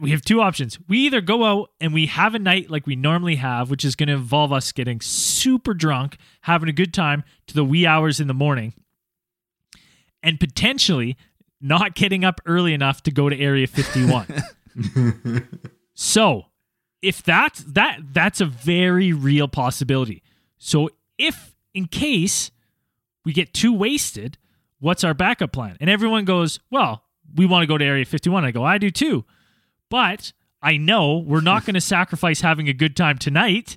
we 0.00 0.10
have 0.10 0.22
two 0.22 0.40
options. 0.40 0.78
We 0.88 0.98
either 1.00 1.20
go 1.20 1.44
out 1.44 1.70
and 1.80 1.94
we 1.94 2.06
have 2.06 2.34
a 2.34 2.38
night 2.38 2.70
like 2.70 2.86
we 2.86 2.94
normally 2.94 3.36
have, 3.36 3.70
which 3.70 3.84
is 3.84 3.96
going 3.96 4.08
to 4.08 4.14
involve 4.14 4.52
us 4.52 4.70
getting 4.72 5.00
super 5.00 5.72
drunk, 5.72 6.18
having 6.42 6.68
a 6.68 6.72
good 6.72 6.92
time 6.92 7.24
to 7.46 7.54
the 7.54 7.64
wee 7.64 7.86
hours 7.86 8.20
in 8.20 8.26
the 8.28 8.34
morning, 8.34 8.74
and 10.22 10.38
potentially 10.40 11.16
not 11.60 11.94
getting 11.94 12.24
up 12.24 12.40
early 12.46 12.72
enough 12.74 13.02
to 13.04 13.10
go 13.10 13.28
to 13.28 13.38
Area 13.38 13.66
51." 13.66 14.26
So, 16.00 16.46
if 17.02 17.24
that's 17.24 17.64
that 17.64 17.98
that's 18.12 18.40
a 18.40 18.46
very 18.46 19.12
real 19.12 19.48
possibility. 19.48 20.22
So, 20.56 20.90
if 21.18 21.56
in 21.74 21.88
case 21.88 22.52
we 23.24 23.32
get 23.32 23.52
too 23.52 23.72
wasted, 23.72 24.38
what's 24.78 25.02
our 25.02 25.12
backup 25.12 25.50
plan? 25.50 25.76
And 25.80 25.90
everyone 25.90 26.24
goes, 26.24 26.60
"Well, 26.70 27.02
we 27.34 27.46
want 27.46 27.64
to 27.64 27.66
go 27.66 27.76
to 27.76 27.84
Area 27.84 28.04
51." 28.04 28.44
I 28.44 28.52
go, 28.52 28.62
"I 28.62 28.78
do 28.78 28.92
too." 28.92 29.24
But 29.90 30.32
I 30.62 30.76
know 30.76 31.18
we're 31.18 31.40
not 31.40 31.64
going 31.64 31.74
to 31.74 31.80
sacrifice 31.80 32.42
having 32.42 32.68
a 32.68 32.72
good 32.72 32.94
time 32.94 33.18
tonight 33.18 33.76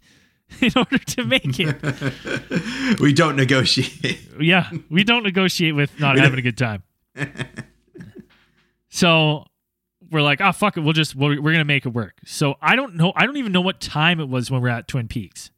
in 0.61 0.71
order 0.75 0.97
to 0.97 1.23
make 1.25 1.59
it. 1.59 2.99
we 2.99 3.13
don't 3.13 3.35
negotiate. 3.35 4.19
yeah, 4.39 4.69
we 4.89 5.03
don't 5.03 5.23
negotiate 5.23 5.75
with 5.75 5.99
not 5.99 6.17
having 6.17 6.39
a 6.39 6.41
good 6.41 6.57
time. 6.57 6.83
So 8.89 9.45
we're 10.09 10.21
like, 10.21 10.41
oh 10.41 10.51
fuck 10.51 10.75
it, 10.77 10.81
we'll 10.81 10.93
just 10.93 11.15
we're, 11.15 11.41
we're 11.41 11.51
gonna 11.53 11.63
make 11.65 11.85
it 11.85 11.89
work. 11.89 12.15
So 12.25 12.55
I 12.61 12.75
don't 12.75 12.95
know, 12.95 13.13
I 13.15 13.25
don't 13.25 13.37
even 13.37 13.51
know 13.51 13.61
what 13.61 13.79
time 13.79 14.19
it 14.19 14.27
was 14.27 14.51
when 14.51 14.61
we 14.61 14.69
are 14.69 14.73
at 14.73 14.87
Twin 14.87 15.07
Peaks. 15.07 15.51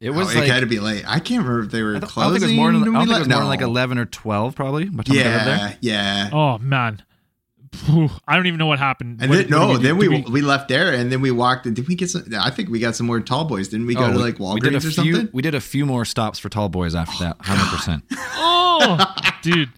It 0.00 0.10
Oh, 0.10 0.14
was 0.14 0.34
it 0.34 0.46
had 0.48 0.60
to 0.60 0.66
be 0.66 0.80
late. 0.80 1.04
I 1.06 1.20
can't 1.20 1.44
remember 1.44 1.60
if 1.66 1.70
they 1.70 1.82
were 1.82 1.96
I 1.96 1.98
don't, 2.00 2.18
I 2.18 2.22
don't 2.22 2.32
think 2.32 2.42
it 2.42 2.46
was 2.46 2.54
more 2.54 2.72
than 2.72 2.82
I 2.82 2.84
don't 2.86 2.94
think 2.94 2.96
it 2.96 3.08
was 3.10 3.18
left. 3.18 3.28
more 3.30 3.38
than 3.40 3.48
like 3.48 3.60
eleven 3.60 3.98
or 3.98 4.06
twelve 4.06 4.54
probably. 4.56 4.86
By 4.86 5.02
the 5.02 5.14
time 5.14 5.16
we 5.16 5.22
there. 5.22 5.36
Yeah, 5.46 5.74
yeah. 5.80 6.30
Oh 6.32 6.58
man, 6.58 7.02
Phew, 7.72 8.10
I 8.26 8.36
don't 8.36 8.46
even 8.46 8.58
know 8.58 8.66
what 8.66 8.78
happened. 8.78 9.20
And 9.20 9.30
What- 9.30 9.48
then 9.48 9.58
what 9.60 9.66
no, 9.66 9.78
did 9.78 9.96
we 9.96 10.06
then 10.08 10.22
do? 10.22 10.30
we, 10.30 10.32
we 10.32 10.42
left 10.42 10.68
there, 10.68 10.92
and 10.92 11.10
then 11.10 11.20
we 11.20 11.30
walked. 11.30 11.72
Did 11.72 11.86
we 11.88 11.94
get 11.94 12.10
some? 12.10 12.24
I 12.38 12.50
think 12.50 12.68
we 12.68 12.78
got 12.80 12.96
some 12.96 13.06
more 13.06 13.20
tall 13.20 13.44
boys. 13.44 13.68
Didn't 13.68 13.86
we 13.86 13.94
go 13.94 14.04
Oh, 14.04 14.08
to 14.12 14.16
we- 14.16 14.22
like 14.22 14.38
we 14.38 14.44
Walgreens 14.44 14.60
did 14.62 14.74
a 14.74 14.76
or 14.78 14.80
few, 14.80 14.90
something? 14.90 15.28
We 15.32 15.42
did 15.42 15.54
a 15.54 15.60
few 15.60 15.86
more 15.86 16.04
stops 16.04 16.38
for 16.38 16.48
tall 16.48 16.68
boys 16.68 16.94
after 16.94 17.24
that. 17.24 17.36
Oh, 17.40 17.44
hundred 17.44 17.68
percent. 17.76 18.04
oh, 18.36 19.14
dude. 19.42 19.70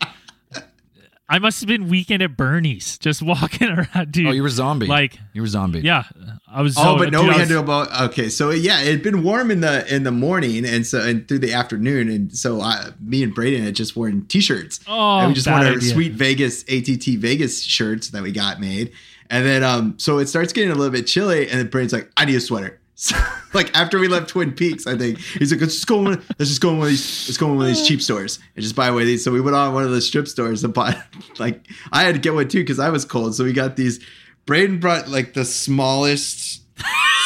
I 1.35 1.39
must 1.39 1.61
have 1.61 1.67
been 1.67 1.89
weekend 1.89 2.23
at 2.23 2.37
Bernie's, 2.37 2.99
just 2.99 3.23
walking 3.33 3.69
around, 3.69 4.13
dude. 4.13 4.27
Oh, 4.27 4.31
you 4.33 4.43
were 4.43 4.49
a 4.49 4.51
zombie. 4.51 4.87
like, 4.87 5.19
you 5.33 5.41
were 5.41 5.47
a 5.47 5.49
zombie. 5.49 5.81
yeah, 5.81 6.05
I 6.47 6.61
was. 6.61 6.77
Oh, 6.77 6.83
so- 6.83 6.99
but 6.99 7.11
no, 7.11 7.21
dude, 7.23 7.29
we 7.31 7.35
I 7.35 7.39
had 7.39 7.49
to 7.49 7.55
go 7.55 7.61
about 7.61 8.11
okay. 8.11 8.29
So 8.29 8.51
yeah, 8.51 8.81
it 8.83 8.93
had 8.93 9.03
been 9.03 9.23
warm 9.23 9.51
in 9.51 9.61
the 9.63 9.93
in 9.95 10.03
the 10.03 10.11
morning, 10.13 10.65
and 10.67 10.87
so 10.87 11.01
and 11.01 11.27
through 11.27 11.39
the 11.39 11.55
afternoon, 11.55 12.11
and 12.11 12.37
so 12.37 12.61
I, 12.61 12.91
me 13.01 13.23
and 13.23 13.35
Braden 13.35 13.63
had 13.65 13.75
just 13.75 13.97
worn 13.97 14.27
t-shirts. 14.27 14.81
Oh, 14.87 15.19
and 15.21 15.29
we 15.29 15.35
just 15.35 15.47
wore 15.47 15.57
our 15.57 15.65
idea. 15.65 15.81
sweet 15.93 16.13
Vegas 16.13 16.63
ATT 16.65 17.19
Vegas 17.19 17.63
shirts 17.63 18.11
that 18.11 18.23
we 18.23 18.31
got 18.31 18.61
made, 18.61 18.93
and 19.31 19.47
then 19.47 19.65
um, 19.65 19.95
so 19.99 20.19
it 20.19 20.27
starts 20.27 20.53
getting 20.53 20.71
a 20.71 20.75
little 20.75 20.93
bit 20.93 21.07
chilly, 21.07 21.49
and 21.49 21.59
then 21.59 21.69
Braden's 21.69 21.95
like, 21.95 22.11
"I 22.19 22.27
need 22.27 22.35
a 22.37 22.41
sweater." 22.41 22.79
So, 23.03 23.17
like 23.53 23.77
after 23.77 23.99
we 23.99 24.07
left 24.07 24.29
Twin 24.29 24.53
Peaks, 24.53 24.87
I 24.87 24.97
think 24.97 25.19
he's 25.19 25.51
like, 25.51 25.61
"Let's 25.61 25.75
just 25.75 25.89
go. 25.89 25.99
in 25.99 26.05
one- 26.05 26.23
Let's 26.39 26.51
just 26.51 26.61
go 26.61 26.71
in 26.71 26.79
one 26.79 26.87
of 26.87 26.91
these. 26.93 27.27
Let's 27.29 27.37
go 27.37 27.47
in 27.47 27.57
one 27.57 27.67
of 27.69 27.75
these 27.75 27.85
cheap 27.85 28.01
stores 28.09 28.39
and 28.55 28.63
just 28.63 28.77
buy 28.77 28.93
one 28.93 29.01
of 29.01 29.07
these." 29.09 29.25
So 29.25 29.33
we 29.33 29.41
went 29.41 29.57
on 29.57 29.75
one 29.75 29.83
of 29.83 29.91
the 29.91 30.01
strip 30.01 30.29
stores 30.29 30.63
and 30.63 30.73
bought. 30.73 30.97
Like 31.41 31.67
I 31.91 32.05
had 32.05 32.15
to 32.15 32.21
get 32.21 32.33
one 32.35 32.47
too 32.47 32.61
because 32.61 32.79
I 32.79 32.91
was 32.91 33.05
cold. 33.05 33.35
So 33.35 33.43
we 33.43 33.53
got 33.53 33.75
these. 33.75 33.99
Braden 34.47 34.79
brought 34.79 35.09
like 35.09 35.35
the 35.35 35.45
smallest 35.45 36.63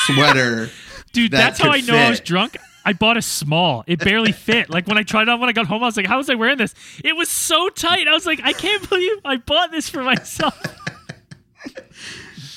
sweater. 0.06 0.70
Dude, 1.12 1.32
that 1.32 1.38
that's 1.38 1.60
how 1.60 1.70
I 1.70 1.80
know 1.80 1.94
I 1.96 2.08
was 2.08 2.20
drunk. 2.20 2.56
I 2.86 2.94
bought 2.94 3.18
a 3.18 3.22
small. 3.22 3.84
It 3.86 3.98
barely 3.98 4.32
fit. 4.32 4.70
Like 4.70 4.86
when 4.86 4.96
I 4.96 5.02
tried 5.02 5.22
it 5.22 5.28
on 5.28 5.40
when 5.40 5.48
I 5.50 5.52
got 5.52 5.66
home, 5.66 5.82
I 5.82 5.86
was 5.86 5.96
like, 5.98 6.06
"How 6.06 6.16
was 6.16 6.30
I 6.30 6.36
wearing 6.36 6.56
this?" 6.56 6.74
It 7.04 7.16
was 7.16 7.28
so 7.28 7.68
tight. 7.68 8.08
I 8.08 8.12
was 8.12 8.24
like, 8.24 8.40
"I 8.42 8.52
can't 8.54 8.88
believe 8.88 9.12
I 9.26 9.36
bought 9.36 9.72
this 9.72 9.88
for 9.90 10.02
myself." 10.02 10.56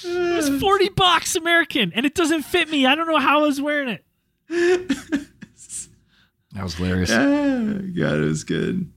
It 0.04 0.36
was 0.36 0.62
forty 0.62 0.90
bucks 0.90 1.36
American, 1.36 1.92
and 1.94 2.06
it 2.06 2.16
doesn't 2.16 2.44
fit 2.44 2.70
me. 2.70 2.86
I 2.86 2.96
don't 2.96 3.08
know 3.08 3.20
how 3.20 3.40
I 3.40 3.48
was 3.48 3.62
wearing 3.62 3.90
it. 3.90 4.06
that 6.54 6.64
was 6.64 6.76
hilarious. 6.76 7.10
Yeah, 7.10 7.18
God, 7.96 8.20
it 8.20 8.26
was 8.26 8.44
good. 8.44 8.92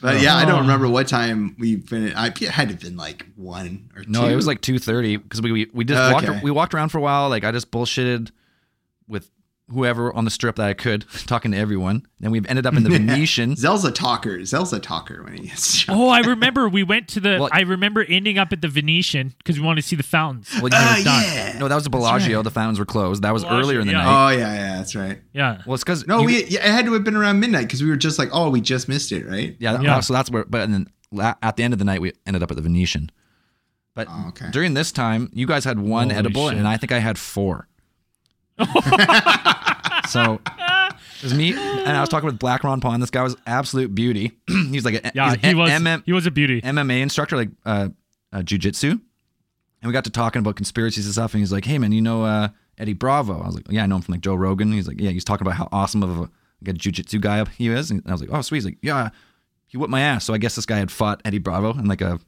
But 0.00 0.22
yeah, 0.22 0.36
I 0.36 0.42
don't 0.44 0.52
uh-huh. 0.52 0.60
remember 0.62 0.88
what 0.88 1.08
time 1.08 1.56
we 1.58 1.76
finished. 1.76 2.16
I 2.16 2.28
it 2.28 2.38
had 2.38 2.68
to 2.68 2.74
have 2.74 2.80
been 2.80 2.96
like 2.96 3.26
one 3.36 3.90
or 3.94 4.02
two. 4.04 4.10
No, 4.10 4.26
it 4.26 4.34
was 4.34 4.46
like 4.46 4.62
two 4.62 4.78
thirty 4.78 5.16
because 5.16 5.42
we, 5.42 5.52
we 5.52 5.70
we 5.72 5.84
just 5.84 6.00
Okay. 6.14 6.30
walked 6.30 6.42
we 6.42 6.50
walked 6.50 6.74
around 6.74 6.88
for 6.88 6.98
a 6.98 7.02
while. 7.02 7.28
Like 7.28 7.44
I 7.44 7.52
just 7.52 7.70
bullshitted 7.70 8.20
with 8.20 8.32
whoever 9.72 10.12
on 10.14 10.24
the 10.24 10.30
strip 10.30 10.56
that 10.56 10.66
I 10.66 10.74
could, 10.74 11.04
talking 11.26 11.52
to 11.52 11.56
everyone. 11.58 12.06
Then 12.18 12.30
we've 12.30 12.46
ended 12.46 12.66
up 12.66 12.74
in 12.74 12.82
the 12.82 12.90
Venetian. 12.98 13.56
Zell's 13.56 13.84
a 13.84 13.90
talker. 13.90 14.44
Zell's 14.44 14.72
a 14.72 14.78
talker 14.80 15.22
when 15.22 15.34
he 15.34 15.46
gets 15.48 15.80
drunk. 15.84 16.00
Oh, 16.00 16.08
I 16.08 16.20
remember 16.20 16.68
we 16.68 16.82
went 16.82 17.08
to 17.08 17.20
the. 17.20 17.38
Well- 17.40 17.48
I 17.52 17.60
remember 17.62 18.04
ending 18.08 18.38
up 18.38 18.52
at 18.52 18.60
the 18.62 18.68
Venetian 18.68 19.34
because 19.38 19.58
we 19.58 19.64
wanted 19.64 19.82
to 19.82 19.86
see 19.88 19.96
the 19.96 20.02
fountains. 20.02 20.50
Well, 20.54 20.64
you- 20.64 20.70
ah, 20.74 20.98
yeah. 21.24 21.58
no, 21.58 21.68
that 21.68 21.74
was 21.74 21.84
the 21.84 21.90
Bellagio. 21.90 22.36
right. 22.38 22.42
The 22.44 22.50
fountains 22.50 22.78
were 22.78 22.84
closed. 22.84 23.22
That 23.22 23.32
was 23.32 23.42
Bellagio, 23.44 23.60
earlier 23.60 23.80
in 23.80 23.86
the 23.86 23.92
yeah. 23.92 24.04
night. 24.04 24.26
Oh 24.26 24.28
yeah, 24.38 24.54
yeah, 24.54 24.76
that's 24.76 24.94
right. 24.94 25.20
Yeah. 25.32 25.62
Well, 25.66 25.74
it's 25.74 25.84
because 25.84 26.06
No, 26.06 26.22
we 26.22 26.44
yeah, 26.44 26.60
it 26.66 26.70
had 26.72 26.84
to 26.86 26.92
have 26.94 27.04
been 27.04 27.16
around 27.16 27.40
midnight 27.40 27.66
because 27.66 27.82
we 27.82 27.88
were 27.90 27.96
just 27.96 28.18
like, 28.18 28.28
oh, 28.32 28.50
we 28.50 28.60
just 28.60 28.88
missed 28.88 29.12
it, 29.12 29.26
right? 29.26 29.56
yeah, 29.58 29.80
Yeah. 29.80 30.00
So 30.00 30.12
that's 30.12 30.30
where. 30.30 30.44
But 30.44 30.68
then 30.70 30.86
at 31.42 31.56
the 31.56 31.62
end 31.62 31.72
of 31.72 31.78
the 31.78 31.84
night, 31.84 32.00
we 32.00 32.12
ended 32.26 32.42
up 32.42 32.50
at 32.50 32.56
the 32.56 32.62
Venetian. 32.62 33.10
But 33.94 34.06
Oh, 34.08 34.26
okay. 34.28 34.50
during 34.52 34.74
this 34.74 34.92
time, 34.92 35.30
you 35.32 35.46
guys 35.46 35.64
had 35.64 35.78
one 35.80 36.10
Holy 36.10 36.18
edible, 36.18 36.48
shit. 36.48 36.58
and 36.58 36.68
I 36.68 36.76
think 36.76 36.92
I 36.92 36.98
had 37.00 37.18
four. 37.18 37.66
so 40.10 40.40
it 40.58 41.22
was 41.22 41.34
me, 41.34 41.52
and 41.54 41.88
I 41.96 42.00
was 42.00 42.08
talking 42.08 42.26
with 42.26 42.38
Black 42.38 42.64
Ron 42.64 42.80
Pond. 42.80 43.02
This 43.02 43.10
guy 43.10 43.22
was 43.22 43.36
absolute 43.46 43.94
beauty. 43.94 44.32
he's 44.48 44.84
like 44.84 44.94
a, 45.04 45.12
Yeah, 45.14 45.34
he 45.36 45.50
a- 45.50 45.54
was. 45.54 45.70
MM 45.70 46.02
he 46.04 46.12
was 46.12 46.26
a 46.26 46.30
beauty. 46.30 46.60
MMA 46.62 47.00
instructor, 47.02 47.36
like 47.36 47.50
uh, 47.64 47.88
uh, 48.32 48.38
jujitsu, 48.38 48.90
and 48.92 49.00
we 49.84 49.92
got 49.92 50.04
to 50.04 50.10
talking 50.10 50.40
about 50.40 50.56
conspiracies 50.56 51.06
and 51.06 51.12
stuff. 51.14 51.32
And 51.34 51.40
he's 51.40 51.52
like, 51.52 51.64
"Hey, 51.64 51.78
man, 51.78 51.92
you 51.92 52.02
know 52.02 52.24
uh, 52.24 52.48
Eddie 52.78 52.92
Bravo?" 52.94 53.40
I 53.40 53.46
was 53.46 53.54
like, 53.54 53.66
"Yeah, 53.70 53.84
I 53.84 53.86
know 53.86 53.96
him 53.96 54.02
from 54.02 54.12
like 54.12 54.20
Joe 54.22 54.34
Rogan." 54.34 54.72
He's 54.72 54.88
like, 54.88 55.00
"Yeah," 55.00 55.10
he's 55.10 55.24
talking 55.24 55.46
about 55.46 55.56
how 55.56 55.68
awesome 55.72 56.02
of 56.02 56.10
a, 56.16 56.20
like 56.20 56.30
a 56.68 56.72
jujitsu 56.74 57.20
guy 57.20 57.44
he 57.56 57.68
is. 57.68 57.90
And 57.90 58.02
I 58.06 58.12
was 58.12 58.20
like, 58.20 58.30
"Oh, 58.32 58.42
sweet." 58.42 58.58
He's 58.58 58.64
like, 58.66 58.78
"Yeah, 58.82 59.10
he 59.66 59.78
whipped 59.78 59.90
my 59.90 60.00
ass." 60.00 60.24
So 60.24 60.34
I 60.34 60.38
guess 60.38 60.54
this 60.56 60.66
guy 60.66 60.78
had 60.78 60.90
fought 60.90 61.20
Eddie 61.24 61.38
Bravo 61.38 61.72
in 61.78 61.86
like 61.86 62.00
a 62.02 62.18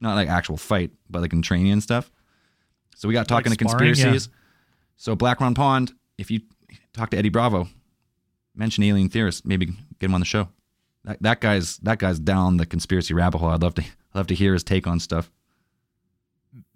not 0.00 0.14
like 0.14 0.28
actual 0.28 0.56
fight, 0.56 0.90
but 1.10 1.22
like 1.22 1.32
in 1.32 1.42
training 1.42 1.72
and 1.72 1.82
stuff. 1.82 2.10
So 2.96 3.08
we 3.08 3.14
got 3.14 3.28
talking 3.28 3.50
Like 3.50 3.58
to 3.60 3.68
sparring, 3.68 3.94
conspiracies. 3.94 4.28
So 4.96 5.14
Black 5.14 5.40
Ron 5.40 5.54
Pond, 5.54 5.92
if 6.18 6.30
you 6.30 6.40
talk 6.92 7.10
to 7.10 7.16
Eddie 7.18 7.28
Bravo, 7.28 7.68
mention 8.54 8.84
alien 8.84 9.08
theorists, 9.08 9.44
maybe 9.44 9.66
get 9.66 9.76
him 10.06 10.14
on 10.14 10.20
the 10.20 10.26
show. 10.26 10.48
That, 11.04 11.22
that 11.22 11.40
guy's 11.40 11.78
that 11.78 11.98
guy's 11.98 12.18
down 12.18 12.56
the 12.56 12.66
conspiracy 12.66 13.14
rabbit 13.14 13.38
hole. 13.38 13.50
I'd 13.50 13.62
love 13.62 13.74
to 13.74 13.82
I'd 13.82 13.88
love 14.14 14.26
to 14.28 14.34
hear 14.34 14.52
his 14.52 14.64
take 14.64 14.86
on 14.86 15.00
stuff. 15.00 15.30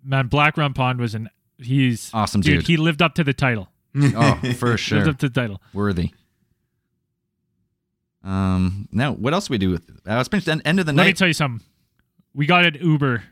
Man, 0.04 0.28
Black 0.28 0.56
Rum 0.56 0.74
Pond 0.74 0.98
was 1.00 1.14
an. 1.14 1.28
He's 1.58 2.10
Awesome 2.14 2.40
dude. 2.40 2.66
He 2.66 2.76
lived 2.76 3.02
up 3.02 3.14
to 3.16 3.24
the 3.24 3.32
title. 3.34 3.68
Oh, 3.94 4.40
for 4.58 4.76
sure. 4.78 5.08
up 5.08 5.18
to 5.18 5.28
the 5.28 5.40
title. 5.40 5.60
Worthy. 5.72 6.10
Um. 8.24 8.88
Now, 8.92 9.12
what 9.12 9.34
else 9.34 9.48
do 9.48 9.52
we 9.52 9.58
do 9.58 9.70
with? 9.70 9.88
Uh, 10.08 10.18
it's 10.18 10.28
been 10.28 10.40
the 10.40 10.60
end 10.66 10.80
of 10.80 10.86
the 10.86 10.92
Let 10.92 11.06
me 11.06 11.12
tell 11.12 11.28
you 11.28 11.34
something. 11.34 11.64
We 12.34 12.46
got 12.46 12.64
an 12.64 12.74
Uber. 12.80 13.22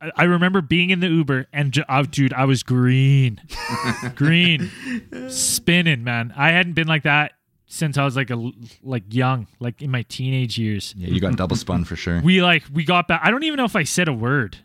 I, 0.00 0.10
I 0.16 0.24
remember 0.24 0.60
being 0.60 0.90
in 0.90 1.00
the 1.00 1.08
Uber 1.08 1.46
and 1.52 1.72
ju- 1.72 1.84
oh, 1.88 2.02
dude, 2.04 2.32
I 2.32 2.44
was 2.44 2.62
green, 2.62 3.40
green, 4.14 4.70
spinning, 5.28 6.04
man. 6.04 6.32
I 6.36 6.50
hadn't 6.50 6.72
been 6.74 6.88
like 6.88 7.02
that 7.04 7.32
since 7.66 7.96
I 7.98 8.04
was 8.04 8.16
like 8.16 8.30
a 8.30 8.50
like 8.82 9.04
young, 9.14 9.46
like 9.60 9.80
in 9.82 9.90
my 9.90 10.02
teenage 10.02 10.58
years. 10.58 10.94
yeah, 10.96 11.08
you 11.08 11.20
got 11.20 11.36
double 11.36 11.56
spun 11.56 11.84
for 11.84 11.96
sure. 11.96 12.20
We 12.22 12.42
like 12.42 12.64
we 12.72 12.84
got 12.84 13.08
back. 13.08 13.20
I 13.24 13.30
don't 13.30 13.42
even 13.44 13.56
know 13.58 13.64
if 13.64 13.76
I 13.76 13.84
said 13.84 14.08
a 14.08 14.12
word. 14.12 14.56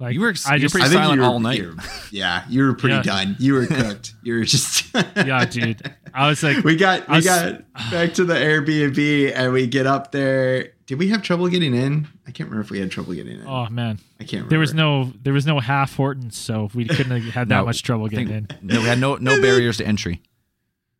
Like 0.00 0.14
You 0.14 0.22
were- 0.22 0.34
I 0.46 0.56
you 0.56 0.56
were 0.56 0.58
just 0.58 0.74
pretty 0.74 0.86
I 0.86 0.88
think 0.88 0.98
silent 1.02 1.14
you 1.16 1.20
were, 1.20 1.26
all 1.28 1.38
night. 1.40 1.58
you 1.60 1.68
were- 1.68 1.82
yeah, 2.10 2.44
you 2.48 2.64
were 2.64 2.74
pretty 2.74 2.96
Yeah. 2.96 3.02
done. 3.02 3.36
You 3.38 3.54
were 3.54 3.66
cooked. 3.66 4.14
You 4.24 4.34
were 4.34 4.44
just 4.44 4.92
yeah, 5.16 5.44
dude. 5.44 5.82
I 6.12 6.28
was 6.28 6.42
like, 6.42 6.64
we 6.64 6.74
got 6.74 7.08
I 7.08 7.12
we 7.12 7.16
was- 7.18 7.24
got 7.24 7.72
back 7.92 8.14
to 8.14 8.24
the 8.24 8.34
Airbnb 8.34 9.32
and 9.36 9.52
we 9.52 9.68
get 9.68 9.86
up 9.86 10.10
there. 10.10 10.72
Did 10.86 10.98
we 10.98 11.08
have 11.08 11.22
trouble 11.22 11.48
getting 11.48 11.74
in? 11.74 12.08
I 12.26 12.30
can't 12.30 12.50
remember 12.50 12.60
if 12.62 12.70
we 12.70 12.78
had 12.78 12.90
trouble 12.90 13.14
getting 13.14 13.40
in. 13.40 13.46
oh 13.46 13.68
man, 13.70 13.98
I 14.20 14.24
can't 14.24 14.32
remember. 14.32 14.50
there 14.50 14.58
was 14.58 14.74
no 14.74 15.12
there 15.22 15.32
was 15.32 15.46
no 15.46 15.58
half 15.60 15.94
Hortons, 15.96 16.36
so 16.36 16.68
we 16.74 16.84
couldn't 16.86 17.10
have 17.22 17.32
had 17.34 17.48
that 17.48 17.60
No, 17.60 17.64
much 17.66 17.82
trouble 17.82 18.08
getting 18.08 18.28
think- 18.28 18.52
in. 18.52 18.58
no, 18.68 18.80
we 18.80 18.86
had 18.86 18.98
no 18.98 19.16
no 19.16 19.40
barriers 19.40 19.78
to 19.78 19.86
entry. 19.86 20.20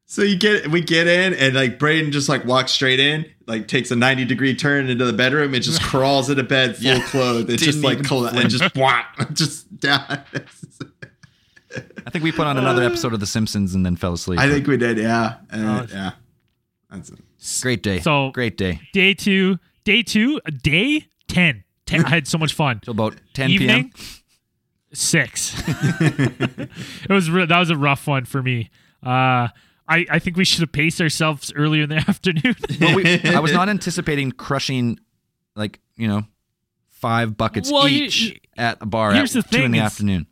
So 0.06 0.22
you 0.22 0.36
get 0.38 0.68
we 0.68 0.80
get 0.80 1.06
in 1.06 1.34
and 1.34 1.54
like 1.54 1.78
Braden 1.78 2.12
just 2.12 2.28
like 2.28 2.44
walks 2.44 2.72
straight 2.72 3.00
in, 3.00 3.26
like 3.46 3.68
takes 3.68 3.90
a 3.90 3.96
ninety 3.96 4.24
degree 4.24 4.54
turn 4.54 4.88
into 4.88 5.04
the 5.04 5.12
bedroom 5.14 5.54
and 5.54 5.62
just 5.62 5.82
crawls 5.90 6.28
into 6.30 6.42
bed 6.44 6.76
full 6.76 6.84
Yeah. 6.86 7.02
clothed. 7.06 7.50
It's 7.50 7.62
just 7.62 7.78
Didn't 7.78 7.84
like 7.84 7.92
even 7.94 8.04
cold 8.06 8.26
and 8.34 8.50
just 8.50 8.74
whap, 8.76 9.32
just 9.34 9.80
down. 9.80 10.20
I 12.06 12.10
think 12.10 12.22
we 12.22 12.32
put 12.32 12.46
on 12.46 12.56
another 12.58 12.82
episode 12.84 13.14
of 13.14 13.20
The 13.20 13.26
Simpsons 13.26 13.74
and 13.74 13.84
then 13.84 13.96
fell 13.96 14.12
asleep. 14.12 14.38
I 14.38 14.48
think 14.48 14.66
we 14.66 14.76
did, 14.76 14.98
yeah, 14.98 15.36
Uh, 15.50 15.56
Oh. 15.82 15.86
yeah. 15.92 16.10
That's 16.90 17.10
great 17.62 17.82
day. 17.82 18.00
So- 18.00 18.30
great 18.32 18.56
day. 18.56 18.80
Day 18.92 19.14
two, 19.14 19.58
day 19.84 20.02
two, 20.02 20.40
day 20.62 21.06
10. 21.28 21.64
10 21.86 22.04
I 22.04 22.08
had 22.08 22.26
so 22.26 22.38
much 22.38 22.54
fun. 22.54 22.80
So 22.84 22.92
about 22.92 23.16
10 23.34 23.50
Evening, 23.50 23.90
p.m. 23.90 24.06
six. 24.92 25.54
it 25.68 26.70
was 27.10 27.30
re- 27.30 27.44
that 27.46 27.58
was 27.58 27.70
a 27.70 27.76
rough 27.76 28.06
one 28.06 28.24
for 28.24 28.42
me. 28.42 28.70
Uh, 29.04 29.48
I 29.86 30.06
I 30.10 30.18
think 30.18 30.36
we 30.38 30.46
should 30.46 30.60
have 30.60 30.72
paced 30.72 31.00
ourselves 31.00 31.52
earlier 31.54 31.82
in 31.82 31.90
the 31.90 31.96
afternoon. 32.08 32.54
Well, 32.80 32.96
we, 32.96 33.20
I 33.24 33.38
was 33.40 33.52
not 33.60 33.68
anticipating 33.68 34.32
crushing, 34.32 34.98
like 35.54 35.80
you 35.96 36.08
know, 36.08 36.22
five 36.88 37.36
buckets 37.36 37.70
Well, 37.70 37.86
each 37.86 38.22
you- 38.22 38.36
at 38.56 38.78
a 38.80 38.86
bar 38.86 39.12
here's 39.12 39.36
at 39.36 39.50
the 39.50 39.58
two 39.58 39.64
in 39.64 39.72
the 39.72 39.80
afternoon. 39.80 40.26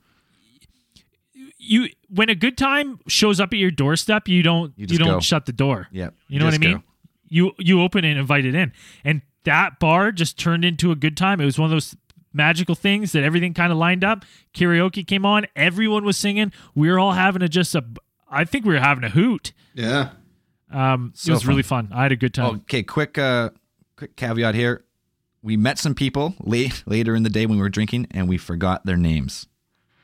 you 1.58 1.88
when 2.08 2.28
a 2.30 2.34
good 2.34 2.56
time 2.56 2.98
shows 3.08 3.40
up 3.40 3.52
at 3.52 3.58
your 3.58 3.70
doorstep, 3.70 4.28
you 4.28 4.42
don't 4.42 4.72
You 4.76 4.86
you, 4.88 4.98
don't 4.98 5.08
go. 5.08 5.20
shut 5.20 5.44
the 5.46 5.52
door. 5.52 5.88
Yeah, 5.90 6.10
You 6.28 6.38
know 6.38 6.46
what 6.46 6.54
I 6.54 6.58
mean? 6.58 6.76
go. 6.78 6.82
You 7.28 7.52
you 7.58 7.82
open 7.82 8.04
it 8.04 8.10
and 8.10 8.20
invite 8.20 8.44
it 8.44 8.54
in. 8.54 8.72
And 9.04 9.22
that 9.44 9.78
bar 9.80 10.12
just 10.12 10.38
turned 10.38 10.64
into 10.64 10.90
a 10.92 10.96
good 10.96 11.16
time. 11.16 11.40
It 11.40 11.44
was 11.44 11.58
one 11.58 11.66
of 11.66 11.70
those 11.70 11.96
magical 12.32 12.74
things 12.74 13.12
that 13.12 13.22
everything 13.24 13.54
kind 13.54 13.72
of 13.72 13.78
lined 13.78 14.04
up. 14.04 14.24
Karaoke 14.54 15.06
came 15.06 15.26
on, 15.26 15.46
everyone 15.54 16.04
was 16.04 16.16
singing. 16.16 16.52
We 16.74 16.90
were 16.90 16.98
all 16.98 17.12
having 17.12 17.42
a 17.42 17.48
just 17.48 17.74
a 17.74 17.84
I 18.30 18.44
think 18.44 18.64
we 18.64 18.72
were 18.72 18.80
having 18.80 19.04
a 19.04 19.10
hoot. 19.10 19.52
yeah. 19.74 20.10
Um 20.70 21.12
So 21.14 21.32
it 21.32 21.34
was 21.34 21.42
fun. 21.42 21.48
really 21.50 21.62
fun. 21.62 21.88
I 21.92 22.02
had 22.04 22.12
a 22.12 22.16
good 22.16 22.32
time. 22.34 22.56
Okay, 22.62 22.82
quick, 22.82 23.18
uh, 23.18 23.50
quick 23.96 24.16
caveat 24.16 24.54
here. 24.54 24.84
We 25.42 25.56
met 25.56 25.78
some 25.78 25.94
people 25.94 26.34
late 26.40 26.82
later 26.86 27.14
in 27.16 27.24
the 27.24 27.28
day 27.28 27.46
when 27.46 27.58
we 27.58 27.62
were 27.62 27.68
drinking, 27.68 28.06
and 28.12 28.28
we 28.28 28.38
forgot 28.38 28.86
their 28.86 28.96
names. 28.96 29.48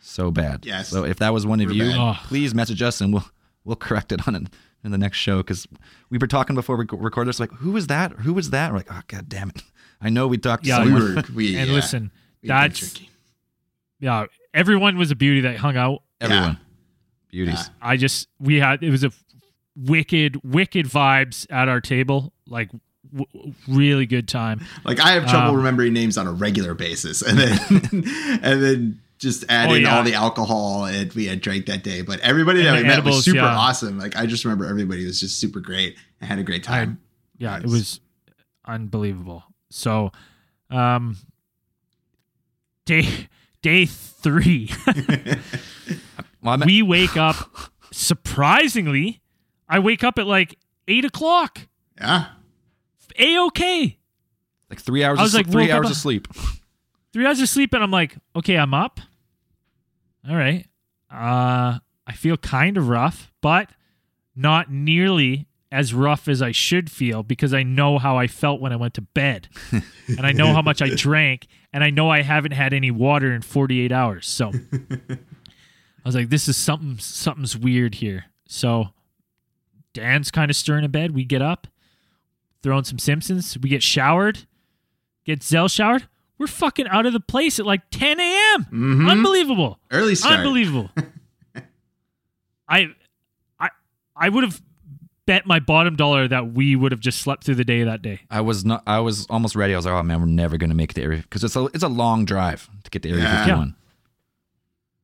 So 0.01 0.31
bad. 0.31 0.67
Yes. 0.67 0.89
So 0.89 1.05
if 1.05 1.19
that 1.21 1.33
was 1.33 1.47
one 1.47 1.61
of 1.61 1.69
We're 1.69 1.85
you, 1.85 1.93
bad. 1.93 2.17
Please 2.25 2.55
message 2.55 2.83
us, 2.83 3.01
and 3.01 3.13
we'll 3.13 3.25
we'll 3.65 3.77
correct 3.77 4.11
it 4.13 4.27
on 4.27 4.35
it 4.35 4.43
in 4.85 4.91
the 4.91 4.99
next 4.99 5.19
show 5.19 5.39
because 5.39 5.67
we 6.11 6.19
were 6.19 6.27
talking 6.27 6.55
before 6.55 6.77
we 6.77 6.85
recorded 6.91 7.29
this. 7.29 7.41
Like, 7.41 7.53
who 7.53 7.73
was 7.73 7.87
that? 7.89 8.13
Who 8.13 8.33
was 8.33 8.51
that? 8.51 8.71
We're 8.73 8.79
like, 8.79 8.93
oh 8.93 9.01
god 9.09 9.29
damn 9.29 9.51
it! 9.51 9.63
I 10.01 10.09
know 10.11 10.27
we 10.29 10.39
talked. 10.39 10.65
to 10.65 10.69
Yeah, 10.69 10.81
we 10.85 10.91
someone. 10.93 11.15
were 11.17 11.23
we 11.35 11.57
and 11.59 11.69
yeah, 11.69 11.75
listen, 11.75 12.11
we've 12.43 12.49
that's 12.49 13.01
yeah, 14.01 14.27
everyone 14.55 14.97
was 14.97 15.11
a 15.11 15.17
beauty 15.17 15.41
that 15.43 15.57
hung 15.57 15.77
out. 15.77 16.03
everyone, 16.21 16.59
beauties. 17.31 17.55
Yeah. 17.59 17.73
I 17.83 17.97
just 17.97 18.29
we 18.39 18.57
had 18.61 18.83
it 18.83 18.91
was 18.91 19.05
a 19.05 19.11
wicked 19.77 20.41
wicked 20.45 20.87
vibes 20.87 21.47
at 21.51 21.69
our 21.69 21.81
table, 21.81 22.33
like 22.47 22.71
w- 23.13 23.55
really 23.69 24.07
good 24.07 24.29
time. 24.29 24.65
Like 24.85 25.01
I 25.01 25.13
have 25.13 25.29
trouble 25.29 25.51
Um, 25.51 25.57
remembering 25.57 25.93
names 25.93 26.17
on 26.19 26.27
a 26.27 26.33
regular 26.33 26.75
basis, 26.75 27.23
and 27.23 27.39
then 27.39 27.59
and 28.43 28.63
then 28.63 29.01
just 29.19 29.45
add 29.49 29.71
Oh, 29.71 29.75
in 29.75 29.83
yeah. 29.83 29.97
all 29.97 30.03
the 30.05 30.15
alcohol 30.15 30.85
and 30.87 31.13
we 31.13 31.27
had 31.27 31.41
drank 31.41 31.67
that 31.67 31.83
day. 31.83 32.03
But 32.03 32.21
everybody 32.21 32.61
And 32.61 32.69
that 32.69 32.77
the 32.77 32.83
we 32.83 32.89
met 32.89 33.05
was 33.05 33.25
super 33.25 33.39
yeah. 33.39 33.57
awesome. 33.57 33.99
Like 33.99 34.17
I 34.17 34.27
just 34.27 34.45
remember 34.45 34.67
everybody 34.67 35.05
was 35.05 35.21
just 35.21 35.39
super 35.41 35.61
great 35.61 35.97
and 36.21 36.29
had 36.29 36.39
a 36.39 36.43
great 36.45 36.63
time. 36.65 37.01
Yeah, 37.39 37.57
it 37.59 37.63
Nice. 37.65 37.71
was 37.73 38.01
unbelievable. 38.65 39.45
So, 39.71 40.13
um, 40.71 41.17
day 42.85 43.29
day 43.63 43.87
three, 43.87 44.71
Well, 46.43 46.59
we 46.65 46.83
wake 46.83 47.17
up. 47.17 47.37
Surprisingly, 47.91 49.21
I 49.69 49.79
wake 49.81 50.05
up 50.05 50.19
at 50.19 50.27
like 50.27 50.59
eight 50.87 51.05
o'clock. 51.05 51.61
yeah, 52.01 52.27
A 53.19 53.39
okay. 53.47 53.99
like 54.71 54.81
three 54.81 55.03
hours. 55.05 55.19
I 55.19 55.23
was 55.23 55.35
of, 55.35 55.39
like, 55.39 55.47
sleep- 55.47 55.53
three 55.53 55.71
hours 55.73 55.91
of 55.91 55.97
sleep. 55.97 56.29
three 57.13 57.27
hours 57.27 57.41
of 57.41 57.49
sleep 57.49 57.73
and 57.75 57.83
I'm 57.83 57.91
like, 57.91 58.17
okay, 58.37 58.57
I'm 58.57 58.75
up. 58.75 59.01
All 60.29 60.37
right. 60.37 60.67
Uh 61.11 61.79
I 62.07 62.13
feel 62.15 62.39
kind 62.39 62.77
of 62.79 62.89
rough, 62.89 63.31
but 63.43 63.71
not 64.35 64.71
nearly 64.71 65.47
as 65.71 65.93
rough 65.93 66.29
as 66.29 66.41
I 66.41 66.53
should 66.53 66.91
feel 66.91 67.23
because 67.23 67.53
I 67.53 67.63
know 67.63 67.99
how 67.99 68.17
I 68.17 68.27
felt 68.27 68.61
when 68.61 68.73
I 68.73 68.77
went 68.77 68.95
to 68.95 69.03
bed. 69.03 69.49
and 69.73 70.21
I 70.27 70.33
know 70.33 70.55
how 70.55 70.63
much 70.63 70.81
I 70.81 70.95
drank 70.95 71.47
and 71.73 71.85
I 71.85 71.91
know 71.91 72.09
I 72.09 72.23
haven't 72.23 72.53
had 72.53 72.73
any 72.73 72.91
water 72.91 73.33
in 73.33 73.43
48 73.43 73.93
hours. 73.93 74.27
So 74.27 74.53
I 75.01 75.19
was 76.05 76.15
like 76.15 76.31
this 76.31 76.49
is 76.49 76.57
something 76.57 76.99
something's 76.99 77.57
weird 77.57 77.97
here. 77.97 78.27
So 78.47 78.89
Dan's 79.93 80.31
kind 80.31 80.51
of 80.51 80.57
stirring 80.57 80.85
in 80.85 80.91
bed. 80.91 81.15
We 81.15 81.25
get 81.25 81.43
up, 81.43 81.67
throw 82.63 82.79
in 82.79 82.85
some 82.85 82.99
Simpsons, 82.99 83.59
we 83.59 83.69
get 83.69 83.83
showered, 83.83 84.47
get 85.25 85.43
Zell 85.43 85.69
showered. 85.69 86.09
We're 86.39 86.47
fucking 86.47 86.87
out 86.89 87.05
of 87.07 87.13
the 87.13 87.21
place 87.21 87.59
at 87.59 87.67
like 87.67 87.83
10 87.91 88.21
a.m. 88.21 88.67
Mhm. 88.73 89.11
Unbelievable. 89.11 89.79
early 89.91 90.15
start. 90.15 90.37
Unbelievable. 90.41 90.91
I 92.69 92.89
I 93.59 93.69
I 94.17 94.29
would 94.29 94.45
have 94.45 94.61
bet 95.27 95.47
my 95.47 95.59
bottom 95.61 95.97
dollar 95.97 96.27
that 96.29 96.53
we 96.53 96.77
would 96.77 96.93
have 96.93 97.01
just 97.01 97.21
slept 97.21 97.45
through 97.45 97.57
the 97.57 97.65
day 97.65 97.83
that 97.85 98.03
day. 98.03 98.21
I 98.31 98.41
was 98.41 98.65
not. 98.65 98.83
I 98.87 99.01
was 99.01 99.27
almost 99.29 99.55
ready. 99.57 99.75
I 99.75 99.77
was 99.77 99.87
like, 99.87 99.95
oh 99.95 100.03
man, 100.03 100.21
we're 100.21 100.27
never 100.27 100.57
gonna 100.57 100.75
make 100.75 100.91
it 100.93 100.95
to 100.95 101.03
area 101.03 101.23
because 101.23 101.45
it's 101.45 101.57
a 101.57 101.65
it's 101.75 101.83
a 101.85 101.89
long 101.89 102.25
drive 102.25 102.69
to 102.85 102.91
get 102.91 103.03
to 103.03 103.11
Area 103.11 103.23
Yeah. 103.25 103.45
51. 103.45 103.75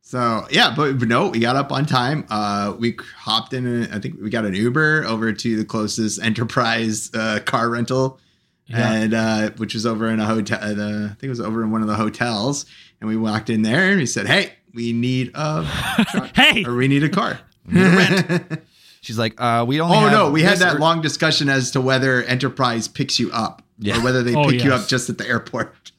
So 0.07 0.47
yeah, 0.51 0.75
but, 0.77 0.99
but 0.99 1.09
no, 1.09 1.29
we 1.31 1.39
got 1.41 1.57
up 1.57 1.73
on 1.73 1.87
time. 1.87 2.27
Uh, 2.29 2.75
we 2.79 2.97
hopped 3.17 3.55
in. 3.55 3.91
I 3.91 3.99
think 3.99 4.17
we 4.21 4.29
got 4.29 4.45
an 4.45 4.55
Uber 4.55 5.05
over 5.07 5.33
to 5.33 5.57
the 5.57 5.65
closest 5.65 6.23
Enterprise 6.23 7.11
uh, 7.15 7.41
car 7.47 7.71
rental, 7.71 8.21
Yeah. 8.67 8.93
and 8.93 9.15
uh, 9.15 9.51
which 9.59 9.75
was 9.75 9.85
over 9.85 10.09
in 10.09 10.21
a 10.21 10.27
hotel. 10.27 10.59
uh, 10.63 11.05
I 11.05 11.09
think 11.09 11.25
it 11.25 11.29
was 11.29 11.41
over 11.41 11.63
in 11.63 11.71
one 11.71 11.83
of 11.83 11.89
the 11.89 11.97
hotels. 11.97 12.65
And 13.01 13.09
we 13.09 13.17
walked 13.17 13.51
in 13.51 13.63
there 13.63 13.91
and 13.91 13.99
we 13.99 14.07
said, 14.07 14.27
"Hey, 14.27 14.53
we 14.73 14.93
need 14.95 15.31
a 15.35 15.67
truck, 16.11 16.35
Hey! 16.35 16.65
or 16.65 16.75
we 16.75 16.89
need 16.89 17.05
a 17.05 17.09
car." 17.11 17.41
We 17.67 17.75
need 17.75 17.87
a 17.87 17.91
rent. 17.97 18.63
She's 19.03 19.19
like, 19.19 19.39
uh, 19.39 19.65
we 19.69 19.81
only. 19.83 19.97
oh 19.97 20.01
have 20.01 20.13
no, 20.13 20.31
we 20.31 20.43
had 20.43 20.59
that 20.59 20.77
or- 20.77 20.79
long 20.79 21.03
discussion 21.03 21.49
as 21.51 21.71
to 21.73 21.81
whether 21.83 22.23
Enterprise 22.23 22.89
picks 22.89 23.19
you 23.19 23.31
up 23.33 23.63
Yeah. 23.79 23.99
or 23.99 24.03
whether 24.05 24.23
they 24.23 24.35
Oh, 24.35 24.49
pick 24.49 24.65
you 24.65 24.73
up 24.73 24.87
just 24.89 25.11
at 25.11 25.19
the 25.19 25.27
airport. 25.29 25.93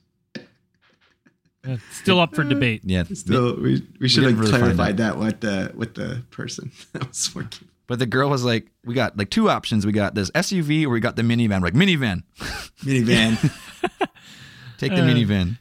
Yeah, 1.68 1.78
Still 1.92 2.20
up 2.20 2.36
for 2.36 2.44
debate. 2.44 2.82
Yeah, 2.84 3.04
Still, 3.14 3.56
we, 3.60 3.82
we 4.00 4.08
should 4.08 4.22
didn't 4.22 4.38
have 4.38 4.46
really 4.48 4.58
clarified 4.60 4.98
that 4.98 5.18
with 5.18 5.40
the 5.42 5.72
with 5.76 5.96
the 5.96 6.24
person 6.32 6.72
that 6.94 7.08
was 7.08 7.34
working. 7.34 7.68
But 7.88 8.00
the 8.00 8.06
girl 8.06 8.30
was 8.30 8.44
like, 8.44 8.72
we 8.84 8.94
got 8.94 9.18
like 9.18 9.30
two 9.30 9.50
options. 9.50 9.86
We 9.86 9.92
got 9.92 10.16
this 10.16 10.32
SUV 10.32 10.86
or 10.86 10.90
we 10.90 11.00
got 11.00 11.16
the 11.16 11.22
minivan. 11.22 11.62
We're 11.62 11.68
like 11.68 11.74
minivan. 11.74 12.24
Minivan. 12.84 13.38
Take 14.78 14.92
the 14.92 15.02
Uh, 15.02 15.08
minivan. 15.08 15.58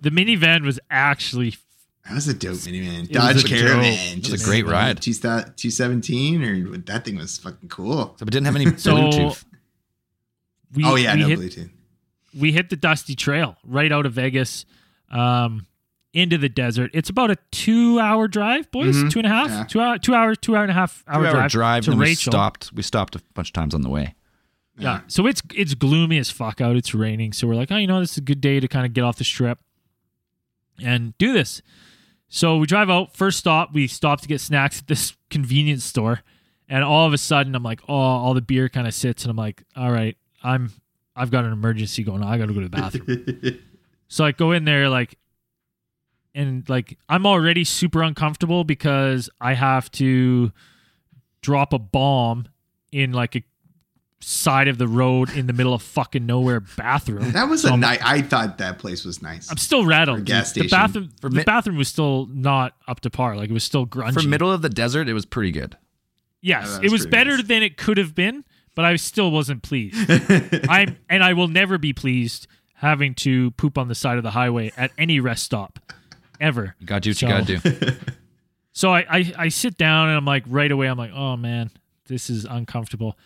The 0.00 0.10
minivan 0.10 0.64
was 0.64 0.80
actually 0.90 1.56
That 2.06 2.14
was 2.14 2.28
a 2.28 2.34
dope 2.34 2.56
minivan. 2.58 3.04
It 3.04 3.12
Dodge 3.12 3.44
a 3.44 3.48
Caravan. 3.48 4.16
dope- 4.20 4.26
it 4.26 4.30
was 4.32 4.42
a 4.42 4.44
great 4.44 4.66
ride. 4.66 5.00
217 5.02 6.42
or 6.42 6.78
that 6.78 7.04
thing 7.04 7.16
was 7.16 7.38
fucking 7.38 7.68
cool. 7.68 8.14
So 8.18 8.22
it 8.24 8.30
didn't 8.30 8.46
have 8.46 8.56
any 8.56 8.66
So- 8.78 8.94
Bluetooth. 8.96 9.44
we 10.74 10.84
oh 10.84 10.94
yeah, 10.96 11.14
we 11.14 11.20
no 11.20 11.28
hit 11.28 11.38
Bluetooth. 11.38 11.70
we 12.38 12.52
hit 12.52 12.70
the 12.70 12.76
dusty 12.76 13.14
trail 13.14 13.56
right 13.64 13.90
out 13.92 14.06
of 14.06 14.12
Vegas 14.14 14.64
um 15.10 15.66
into 16.12 16.36
the 16.38 16.48
desert. 16.48 16.90
It's 16.92 17.08
about 17.08 17.30
a 17.30 17.36
2-hour 17.52 18.28
drive, 18.28 18.70
boys. 18.70 18.96
Mhm. 18.96 19.10
Two 19.10 19.18
and 19.20 19.26
a 19.26 19.30
half? 19.30 19.48
Yeah. 19.50 19.64
2 19.64 19.80
hour 19.80 19.98
2 19.98 20.14
hours, 20.14 20.38
2 20.40 20.56
hour 20.56 20.62
and 20.62 20.70
a 20.70 20.74
half 20.74 21.04
hour, 21.06 21.22
Two 21.22 21.26
hour 21.28 21.32
drive, 21.32 21.50
drive, 21.52 21.84
to 21.84 21.90
and 21.92 22.00
we 22.00 22.06
Rachel. 22.06 22.32
stopped. 22.32 22.72
We 22.74 22.82
stopped 22.82 23.14
a 23.16 23.22
bunch 23.34 23.48
of 23.50 23.52
times 23.52 23.74
on 23.74 23.82
the 23.82 23.88
way. 23.90 24.14
Yeah. 24.78 25.00
So 25.08 25.26
it's 25.26 25.42
it's 25.54 25.74
gloomy 25.74 26.16
as 26.18 26.30
fuck 26.30 26.60
out. 26.60 26.74
It's 26.76 26.94
raining. 26.94 27.32
So 27.34 27.46
we're 27.46 27.54
like, 27.54 27.70
oh, 27.70 27.76
you 27.76 27.86
know, 27.86 28.00
this 28.00 28.12
is 28.12 28.18
a 28.18 28.22
good 28.22 28.40
day 28.40 28.60
to 28.60 28.66
kind 28.66 28.86
of 28.86 28.94
get 28.94 29.04
off 29.04 29.16
the 29.16 29.24
strip 29.24 29.58
and 30.82 31.16
do 31.18 31.32
this. 31.32 31.60
So 32.28 32.56
we 32.58 32.66
drive 32.66 32.88
out. 32.88 33.14
First 33.16 33.38
stop, 33.38 33.72
we 33.74 33.86
stop 33.86 34.20
to 34.22 34.28
get 34.28 34.40
snacks 34.40 34.78
at 34.78 34.86
this 34.86 35.14
convenience 35.30 35.84
store, 35.84 36.22
and 36.68 36.82
all 36.84 37.06
of 37.06 37.12
a 37.12 37.18
sudden, 37.18 37.54
I'm 37.54 37.62
like, 37.62 37.80
oh, 37.88 37.94
all 37.94 38.34
the 38.34 38.40
beer 38.40 38.68
kind 38.68 38.86
of 38.86 38.94
sits, 38.94 39.24
and 39.24 39.30
I'm 39.30 39.36
like, 39.36 39.64
all 39.76 39.90
right, 39.90 40.16
I'm, 40.42 40.70
I've 41.16 41.30
got 41.30 41.44
an 41.44 41.52
emergency 41.52 42.02
going 42.04 42.22
on. 42.22 42.28
I 42.32 42.38
got 42.38 42.46
to 42.46 42.54
go 42.54 42.60
to 42.60 42.68
the 42.68 42.70
bathroom. 42.70 43.58
so 44.08 44.24
I 44.24 44.32
go 44.32 44.52
in 44.52 44.64
there, 44.64 44.88
like, 44.88 45.18
and 46.34 46.68
like 46.68 46.98
I'm 47.08 47.26
already 47.26 47.64
super 47.64 48.02
uncomfortable 48.02 48.64
because 48.64 49.28
I 49.40 49.54
have 49.54 49.90
to 49.92 50.52
drop 51.42 51.72
a 51.72 51.78
bomb 51.78 52.46
in 52.92 53.12
like 53.12 53.36
a 53.36 53.42
side 54.22 54.68
of 54.68 54.76
the 54.76 54.86
road 54.86 55.30
in 55.34 55.46
the 55.46 55.52
middle 55.54 55.72
of 55.72 55.80
fucking 55.82 56.26
nowhere 56.26 56.60
bathroom. 56.60 57.32
that 57.32 57.48
was 57.48 57.62
So 57.62 57.68
a 57.68 57.70
I'm- 57.72 57.80
nice. 57.80 58.00
I 58.04 58.20
thought 58.20 58.58
that 58.58 58.78
place 58.78 59.04
was 59.04 59.22
nice. 59.22 59.50
I'm 59.50 59.56
still 59.56 59.86
rattled. 59.86 60.24
Gas 60.26 60.52
dude. 60.52 60.64
The 60.64 60.68
bathroom, 60.68 61.10
For 61.22 61.30
the 61.30 61.36
mi- 61.36 61.42
bathroom 61.44 61.76
was 61.78 61.88
still 61.88 62.26
not 62.26 62.74
up 62.86 63.00
to 63.00 63.10
par. 63.10 63.36
Like 63.36 63.48
it 63.48 63.52
was 63.54 63.64
still 63.64 63.86
grungy. 63.86 64.20
For 64.20 64.28
middle 64.28 64.52
of 64.52 64.60
the 64.60 64.68
desert, 64.68 65.08
it 65.08 65.14
was 65.14 65.24
pretty 65.24 65.50
good. 65.52 65.76
yes, 66.42 66.64
Yeah, 66.66 66.72
that 66.74 66.84
it 66.84 66.92
was 66.92 67.04
was 67.04 67.06
better 67.06 67.36
nice. 67.38 67.46
than 67.46 67.62
it 67.62 67.76
could 67.78 67.96
have 67.96 68.14
been, 68.14 68.44
but 68.74 68.84
I 68.84 68.94
still 68.96 69.30
wasn't 69.30 69.62
pleased. 69.62 69.96
I'm 70.68 70.98
and 71.08 71.24
I 71.24 71.32
will 71.32 71.48
never 71.48 71.78
be 71.78 71.94
pleased 71.94 72.46
having 72.74 73.14
to 73.14 73.50
poop 73.52 73.78
on 73.78 73.88
the 73.88 73.94
side 73.94 74.18
of 74.18 74.22
the 74.22 74.30
highway 74.32 74.70
at 74.76 74.90
any 74.98 75.18
rest 75.20 75.44
stop, 75.44 75.78
ever. 76.40 76.74
You 76.78 76.86
got 76.86 77.02
to 77.02 77.10
do 77.10 77.10
what 77.10 77.16
So- 77.18 77.26
you 77.26 77.32
got 77.32 77.46
to 77.46 77.90
do. 77.90 77.96
So 78.72 78.92
I, 78.94 79.04
I 79.10 79.32
I 79.36 79.48
sit 79.48 79.76
down 79.76 80.08
and 80.08 80.16
I'm 80.16 80.24
like 80.24 80.44
right 80.46 80.70
away 80.70 80.86
I'm 80.86 80.96
like 80.96 81.10
oh 81.12 81.36
man 81.36 81.72
this 82.06 82.30
is 82.30 82.44
uncomfortable, 82.44 83.18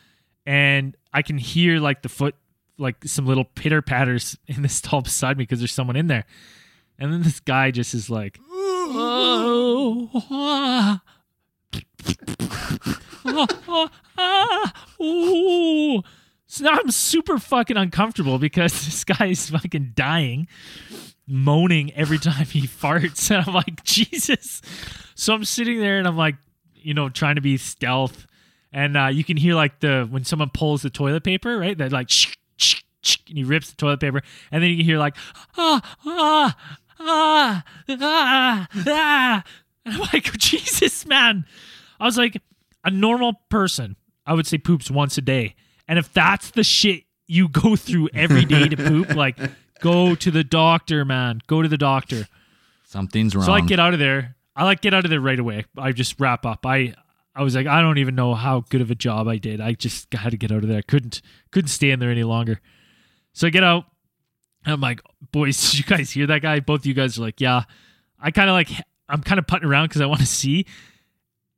and 0.47 0.97
I 1.13 1.21
can 1.21 1.37
hear 1.37 1.81
like 1.81 2.01
the 2.01 2.09
foot 2.09 2.35
like 2.79 3.05
some 3.05 3.27
little 3.27 3.45
pitter 3.45 3.83
patters 3.83 4.39
in 4.47 4.63
the 4.63 4.71
stall 4.71 5.03
beside 5.03 5.37
me 5.37 5.43
because 5.45 5.59
there's 5.59 5.73
someone 5.73 5.97
in 5.97 6.07
there, 6.07 6.25
and 6.99 7.13
then 7.13 7.23
this 7.23 7.41
guy 7.41 7.71
just 7.71 7.93
is 7.95 8.09
like 8.09 8.39
oh 8.51 10.11
ah, 10.31 11.03
oh, 13.27 13.47
oh, 13.69 13.91
ah, 14.19 14.73
ooh. 15.03 16.03
So 16.55 16.63
now 16.63 16.79
I'm 16.81 16.93
super 16.93 17.41
fucking 17.41 17.77
uncomfortable 17.77 18.39
because 18.39 18.73
this 18.85 19.03
guy 19.03 19.27
is 19.27 19.51
fucking 19.51 19.95
dying, 19.97 20.47
moaning 21.27 21.93
every 21.95 22.19
time 22.19 22.47
he 22.47 22.61
farts. 22.69 23.29
And 23.35 23.45
I'm 23.45 23.53
like, 23.53 23.83
Jesus. 23.83 24.63
So 25.17 25.35
I'm 25.35 25.45
sitting 25.45 25.81
there 25.81 25.99
and 25.99 26.07
I'm 26.07 26.17
like, 26.17 26.37
you 26.77 26.95
know, 26.95 27.09
trying 27.09 27.35
to 27.35 27.41
be 27.41 27.57
stealth. 27.57 28.29
And 28.73 28.97
uh, 28.97 29.07
you 29.07 29.25
can 29.25 29.37
hear 29.37 29.57
like 29.57 29.81
the 29.81 30.07
when 30.09 30.25
someone 30.25 30.49
pulls 30.49 30.83
the 30.83 30.91
toilet 30.91 31.25
paper, 31.25 31.59
right? 31.59 31.77
That 31.77 31.91
like, 31.91 32.09
shh, 32.09 32.37
shh, 32.57 32.83
shh, 33.03 33.17
and 33.29 33.37
he 33.37 33.43
rips 33.43 33.71
the 33.71 33.77
toilet 33.77 33.99
paper. 33.99 34.23
And 34.53 34.63
then 34.63 34.71
you 34.71 34.77
can 34.77 34.85
hear 34.85 34.99
like, 34.99 35.17
ah, 35.59 35.97
ah, 36.07 36.57
ah, 37.01 37.65
ah, 37.89 38.69
ah. 38.87 39.45
And 39.85 39.95
I'm 39.95 40.01
like, 40.13 40.31
Jesus, 40.39 41.05
man. 41.05 41.47
I 41.99 42.05
was 42.05 42.17
like, 42.17 42.41
a 42.85 42.93
normal 42.93 43.41
person, 43.49 43.97
I 44.25 44.35
would 44.35 44.47
say 44.47 44.59
poops 44.59 44.89
once 44.89 45.19
a 45.19 45.21
day. 45.21 45.57
And 45.89 45.99
if 45.99 46.13
that's 46.13 46.51
the 46.51 46.65
shit 46.65 47.05
you 47.27 47.49
go 47.49 47.77
through 47.77 48.11
every 48.15 48.45
day 48.45 48.69
to 48.69 48.77
poop, 48.77 49.11
like, 49.15 49.39
go 49.81 50.15
to 50.15 50.31
the 50.31 50.45
doctor, 50.45 51.05
man. 51.05 51.41
Go 51.47 51.63
to 51.63 51.69
the 51.69 51.79
doctor. 51.79 52.27
Something's 52.85 53.35
wrong. 53.35 53.45
So 53.45 53.53
I 53.53 53.61
get 53.61 53.81
out 53.81 53.93
of 53.93 53.99
there. 53.99 54.37
I 54.57 54.65
like 54.65 54.81
get 54.81 54.95
out 54.95 55.05
of 55.05 55.11
there 55.11 55.21
right 55.21 55.39
away. 55.39 55.65
I 55.77 55.93
just 55.93 56.21
wrap 56.21 56.47
up. 56.47 56.65
I 56.65 56.95
I 57.35 57.43
was 57.43 57.57
like, 57.57 57.67
I 57.67 57.81
don't 57.81 57.99
even 57.99 58.15
know 58.15 58.35
how 58.35 58.61
good 58.69 58.81
of 58.81 58.91
a 58.91 58.95
job 58.95 59.27
I 59.27 59.39
did. 59.39 59.61
I 59.61 59.73
just 59.73 60.13
had 60.15 60.31
to 60.31 60.37
get 60.37 60.53
out 60.53 60.63
of 60.63 60.69
there. 60.69 60.79
I 60.79 60.83
couldn't 60.83 61.21
couldn't 61.51 61.69
stay 61.69 61.91
in 61.91 61.99
there 61.99 62.11
any 62.11 62.23
longer. 62.23 62.61
So 63.33 63.47
I 63.49 63.51
get 63.51 63.65
out. 63.65 63.87
I'm 64.65 64.81
like, 64.81 65.01
boys, 65.33 65.61
did 65.71 65.79
you 65.79 65.85
guys 65.85 66.11
hear 66.11 66.27
that 66.29 66.43
guy? 66.43 66.61
Both 66.61 66.81
of 66.81 66.87
you 66.87 66.95
guys 66.95 67.19
are 67.19 67.23
like, 67.23 67.41
yeah. 67.41 67.65
I 68.21 68.31
kind 68.31 68.49
of 68.49 68.55
like 68.55 68.71
I'm 69.09 69.23
kind 69.23 69.39
of 69.39 69.47
putting 69.47 69.69
around 69.69 69.89
because 69.89 70.01
I 70.01 70.07
want 70.07 70.21
to 70.21 70.27
see. 70.27 70.67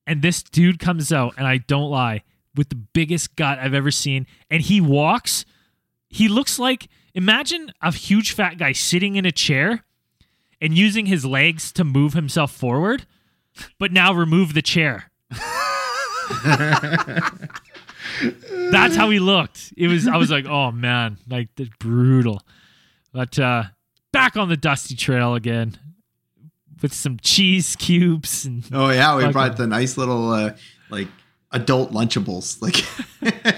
And 0.06 0.22
this 0.22 0.42
dude 0.42 0.78
comes 0.78 1.12
out, 1.12 1.34
and 1.36 1.46
I 1.48 1.58
don't 1.58 1.90
lie, 1.90 2.22
with 2.56 2.68
the 2.68 2.74
biggest 2.74 3.36
gut 3.36 3.58
I've 3.58 3.74
ever 3.74 3.90
seen. 3.90 4.26
And 4.50 4.62
he 4.62 4.80
walks. 4.80 5.44
He 6.08 6.28
looks 6.28 6.58
like 6.58 6.88
imagine 7.14 7.72
a 7.80 7.92
huge 7.92 8.32
fat 8.32 8.58
guy 8.58 8.72
sitting 8.72 9.16
in 9.16 9.24
a 9.24 9.32
chair 9.32 9.84
and 10.60 10.76
using 10.76 11.06
his 11.06 11.24
legs 11.24 11.72
to 11.72 11.84
move 11.84 12.14
himself 12.14 12.52
forward, 12.52 13.06
but 13.78 13.92
now 13.92 14.12
remove 14.12 14.54
the 14.54 14.62
chair. 14.62 15.10
That's 18.70 18.96
how 18.96 19.10
he 19.10 19.18
looked. 19.18 19.72
It 19.76 19.88
was 19.88 20.06
I 20.06 20.16
was 20.16 20.30
like, 20.30 20.46
oh 20.46 20.70
man, 20.70 21.18
like 21.28 21.48
that's 21.56 21.70
brutal. 21.78 22.40
But 23.12 23.38
uh 23.38 23.64
back 24.12 24.36
on 24.36 24.48
the 24.48 24.56
dusty 24.56 24.96
trail 24.96 25.34
again 25.34 25.78
with 26.82 26.92
some 26.92 27.18
cheese 27.20 27.76
cubes 27.76 28.44
and 28.44 28.66
Oh 28.72 28.90
yeah, 28.90 29.16
we 29.16 29.30
brought 29.32 29.56
the 29.56 29.66
nice 29.66 29.96
little 29.96 30.30
uh, 30.30 30.52
like 30.90 31.08
adult 31.56 31.92
Lunchables. 31.92 32.60
Like 32.62 32.84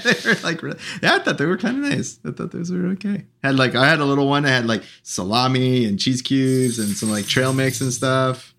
they 0.03 0.29
were 0.31 0.37
like, 0.43 0.63
re- 0.63 0.73
yeah, 1.03 1.17
I 1.17 1.19
thought 1.19 1.37
they 1.39 1.45
were 1.47 1.59
kind 1.59 1.85
of 1.85 1.91
nice. 1.91 2.19
I 2.25 2.31
thought 2.31 2.53
those 2.53 2.71
were 2.71 2.87
okay. 2.93 3.27
Had 3.43 3.57
like 3.57 3.75
I 3.75 3.87
had 3.89 4.01
a 4.01 4.05
little 4.05 4.27
one 4.29 4.45
that 4.45 4.51
had 4.51 4.67
like 4.67 4.83
salami 5.03 5.85
and 5.85 5.99
cheese 5.99 6.23
cubes 6.23 6.79
and 6.79 6.89
some 6.97 7.11
like 7.11 7.27
trail 7.27 7.53
mix 7.53 7.81
and 7.81 7.93
stuff. 7.93 8.55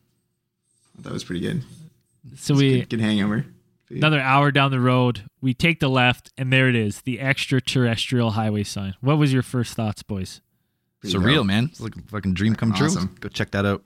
That 0.99 1.13
was 1.13 1.23
pretty 1.23 1.41
good. 1.41 1.63
so 2.35 2.53
It's 2.53 2.61
we 2.61 2.79
good, 2.81 2.89
good 2.89 3.01
hangover. 3.01 3.45
another 3.89 4.19
hour 4.19 4.51
down 4.51 4.69
the 4.71 4.79
road, 4.79 5.23
we 5.41 5.53
take 5.53 5.79
the 5.79 5.89
left 5.89 6.31
and 6.37 6.51
there 6.53 6.67
it 6.69 6.75
is, 6.75 7.01
the 7.01 7.19
extraterrestrial 7.19 8.31
highway 8.31 8.63
sign. 8.63 8.93
What 9.01 9.17
was 9.17 9.31
your 9.33 9.41
first 9.43 9.73
thoughts, 9.75 10.03
boys? 10.03 10.41
Pretty 11.01 11.15
Surreal, 11.17 11.35
dope. 11.37 11.45
man. 11.47 11.65
It's 11.71 11.79
like 11.81 11.95
a 11.95 12.01
fucking 12.01 12.33
dream 12.33 12.55
come 12.55 12.73
Awesome. 12.73 13.07
true. 13.07 13.17
Go 13.21 13.29
check 13.29 13.51
that 13.51 13.65
out. 13.65 13.83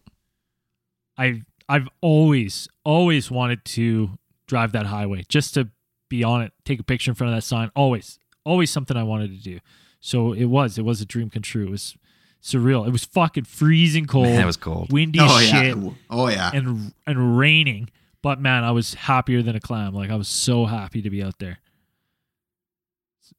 I 1.17 1.41
I've 1.69 1.87
always 2.01 2.67
always 2.83 3.29
wanted 3.31 3.63
to 3.65 4.09
drive 4.53 4.71
that 4.73 4.85
highway 4.85 5.23
just 5.27 5.53
to 5.55 5.69
be 6.09 6.23
on 6.23 6.41
it, 6.43 6.51
take 6.63 6.79
a 6.79 6.83
picture 6.83 7.09
in 7.11 7.15
front 7.15 7.33
of 7.33 7.37
that 7.37 7.41
sign. 7.41 7.71
Always, 7.75 8.19
always 8.43 8.69
something 8.69 8.95
I 8.95 9.01
wanted 9.03 9.31
to 9.35 9.41
do. 9.41 9.59
So 9.99 10.33
it 10.33 10.45
was, 10.45 10.77
it 10.77 10.83
was 10.85 11.01
a 11.01 11.05
dream 11.05 11.29
come 11.31 11.41
true. 11.41 11.63
It 11.65 11.71
was 11.71 11.95
surreal. 12.41 12.85
It 12.85 12.91
was 12.91 13.03
fucking 13.05 13.45
freezing 13.45 14.05
cold, 14.05 14.25
Man, 14.27 14.41
it 14.41 14.45
was 14.45 14.57
cold. 14.57 14.91
windy 14.91 15.19
Oh 15.19 15.37
as 15.39 15.51
yeah. 15.51 15.61
shit, 15.61 15.77
Oh 16.09 16.27
yeah. 16.27 16.51
and 16.53 16.93
and 17.07 17.37
raining. 17.37 17.89
But 18.21 18.39
man, 18.39 18.63
I 18.63 18.71
was 18.71 18.93
happier 18.93 19.41
than 19.41 19.55
a 19.55 19.59
clam. 19.59 19.93
Like 19.93 20.11
I 20.11 20.15
was 20.15 20.27
so 20.27 20.65
happy 20.65 21.01
to 21.01 21.09
be 21.09 21.23
out 21.23 21.39
there. 21.39 21.59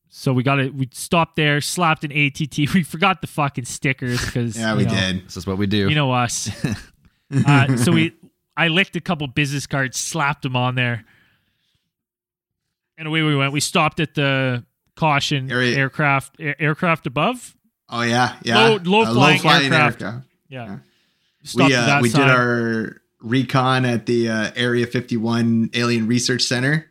So 0.09 0.33
we 0.33 0.43
got 0.43 0.59
it. 0.61 0.75
We 0.75 0.89
stopped 0.93 1.37
there, 1.37 1.61
slapped 1.61 2.05
an 2.05 2.13
ATT. 2.13 2.59
We 2.75 2.83
forgot 2.83 3.21
the 3.21 3.27
fucking 3.27 3.65
stickers 3.67 4.25
because 4.25 4.57
Yeah, 4.59 4.75
we 4.77 4.85
did. 4.85 5.27
This 5.27 5.37
is 5.37 5.47
what 5.47 5.59
we 5.59 5.67
do. 5.67 5.89
you 5.89 5.95
know 5.95 6.13
us. 6.13 6.49
uh, 7.47 7.77
so 7.77 7.93
we, 7.93 8.15
I 8.57 8.69
licked 8.69 8.95
a 8.97 9.01
couple 9.01 9.27
business 9.27 9.67
cards, 9.67 9.99
slapped 9.99 10.43
them 10.43 10.55
on 10.57 10.75
there, 10.77 11.05
and 12.97 13.09
away 13.09 13.23
we 13.23 13.35
went. 13.37 13.53
We 13.53 13.61
stopped 13.61 14.01
at 14.01 14.15
the 14.15 14.65
caution 14.97 15.51
Area- 15.51 15.77
aircraft 15.77 16.37
air, 16.39 16.55
aircraft 16.61 17.07
above. 17.07 17.57
Oh 17.89 18.03
yeah. 18.03 18.37
Yeah. 18.43 18.59
Low- 18.69 18.77
low 18.77 19.03
A 19.03 19.39
flying 19.39 19.73
aircraft. 19.73 20.01
Yeah, 20.03 20.21
Yeah. 20.49 20.79
stopped 21.43 21.71
we 21.71 21.75
uh, 21.77 22.01
we 22.01 22.09
did 22.11 22.21
our 22.21 22.97
recon 23.21 23.85
at 23.85 24.07
the 24.07 24.29
uh, 24.29 24.51
Area 24.55 24.87
51 24.87 25.71
Alien 25.75 26.07
Research 26.07 26.43
Center. 26.43 26.91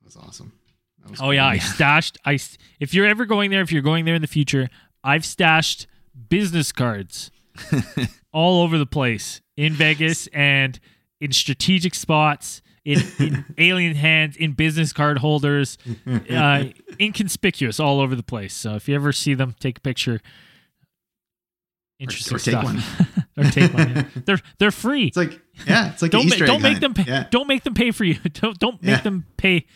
That 0.00 0.04
was 0.04 0.16
awesome. 0.16 0.52
That 1.02 1.10
was 1.10 1.20
Oh 1.20 1.30
yeah, 1.30 1.46
I 1.46 1.58
stashed. 1.74 2.18
I 2.24 2.38
if 2.78 2.94
you're 2.94 3.06
ever 3.06 3.26
going 3.26 3.50
there, 3.50 3.60
if 3.62 3.72
you're 3.72 3.82
going 3.82 4.04
there 4.04 4.14
in 4.14 4.22
the 4.22 4.28
future, 4.28 4.68
I've 5.02 5.24
stashed 5.24 5.86
business 6.28 6.70
cards 6.72 7.30
all 8.32 8.62
over 8.62 8.78
the 8.78 8.86
place 8.86 9.40
in 9.56 9.72
Vegas 9.74 10.26
and 10.32 10.78
in 11.20 11.32
strategic 11.32 11.94
spots, 11.94 12.62
in, 12.84 13.00
in 13.18 13.44
alien 13.58 13.94
hands, 13.94 14.36
in 14.36 14.52
business 14.52 14.92
card 14.92 15.18
holders, 15.18 15.76
uh, 16.30 16.64
inconspicuous 16.98 17.78
all 17.78 18.00
over 18.00 18.14
the 18.14 18.22
place. 18.22 18.54
So 18.54 18.74
if 18.74 18.88
you 18.88 18.94
ever 18.94 19.12
see 19.12 19.34
them, 19.34 19.54
take 19.60 19.78
a 19.78 19.80
picture. 19.82 20.20
Interesting 21.98 22.36
or 22.36 22.38
take 22.38 22.52
stuff. 22.54 22.64
one. 22.64 22.82
or 23.36 23.50
take 23.50 23.74
one. 23.74 23.90
yeah. 23.90 24.04
They're 24.24 24.40
they're 24.58 24.70
free. 24.70 25.08
It's 25.08 25.16
like 25.18 25.38
yeah, 25.66 25.92
it's 25.92 26.00
like 26.00 26.10
don't 26.10 26.26
ma- 26.30 26.46
don't 26.46 26.62
make 26.62 26.80
them 26.80 26.94
pay, 26.94 27.04
Yeah. 27.06 27.26
don't 27.30 27.46
make 27.46 27.62
them 27.62 27.74
pay 27.74 27.90
for 27.90 28.04
you. 28.04 28.14
Don't 28.32 28.58
don't 28.58 28.82
make 28.82 28.96
Yeah. 28.96 29.00
them 29.02 29.26
pay. 29.36 29.66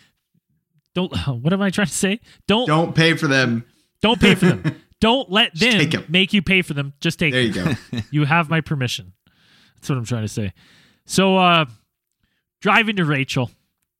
Don't. 0.95 1.15
What 1.27 1.53
am 1.53 1.61
I 1.61 1.69
trying 1.69 1.85
to 1.87 1.93
say? 1.93 2.19
Don't 2.47 2.65
Don't 2.65 2.95
pay 2.95 3.13
for 3.15 3.27
them. 3.27 3.63
don't 4.01 4.19
pay 4.19 4.33
for 4.33 4.47
them. 4.47 4.75
Don't 5.05 5.31
let 5.31 5.53
them 5.53 6.05
make 6.09 6.33
you 6.33 6.41
pay 6.41 6.63
for 6.63 6.73
them. 6.73 6.93
Just 6.99 7.19
take 7.19 7.31
them. 7.31 7.51
There 7.51 7.63
them. 7.63 7.77
you 7.91 7.99
go. 7.99 8.05
You 8.11 8.25
have 8.25 8.49
my 8.49 8.61
permission. 8.61 9.13
That's 9.75 9.89
what 9.89 9.99
I'm 9.99 10.05
trying 10.05 10.23
to 10.23 10.27
say. 10.27 10.51
So 11.05 11.37
uh 11.37 11.65
driving 12.59 12.95
to 12.95 13.05
Rachel. 13.05 13.51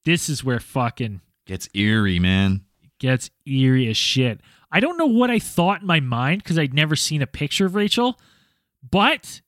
This 0.03 0.29
is 0.29 0.43
where 0.43 0.59
fucking 0.59 1.21
Gets 1.45 1.69
eerie, 1.75 2.17
man. 2.17 2.61
gets 2.99 3.29
eerie 3.45 3.87
as 3.87 3.97
shit. 3.97 4.41
I 4.71 4.79
don't 4.79 4.97
know 4.97 5.05
what 5.05 5.29
I 5.29 5.37
thought 5.37 5.81
in 5.81 5.87
my 5.87 5.99
mind 5.99 6.41
because 6.41 6.57
I'd 6.57 6.73
never 6.73 6.95
seen 6.95 7.21
a 7.21 7.27
picture 7.27 7.67
of 7.67 7.75
Rachel, 7.75 8.19
but 8.89 9.41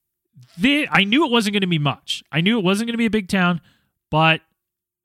the, 0.60 0.88
I 0.92 1.06
knew 1.06 1.26
it 1.26 1.32
wasn't 1.32 1.54
going 1.54 1.62
to 1.62 1.68
be 1.68 1.80
much. 1.80 2.24
I 2.32 2.42
knew 2.42 2.60
it 2.60 2.64
wasn't 2.64 2.88
going 2.88 2.94
to 2.94 3.00
be 3.00 3.08
a 3.08 3.10
big 3.10 3.30
town, 3.30 3.62
but 4.12 4.42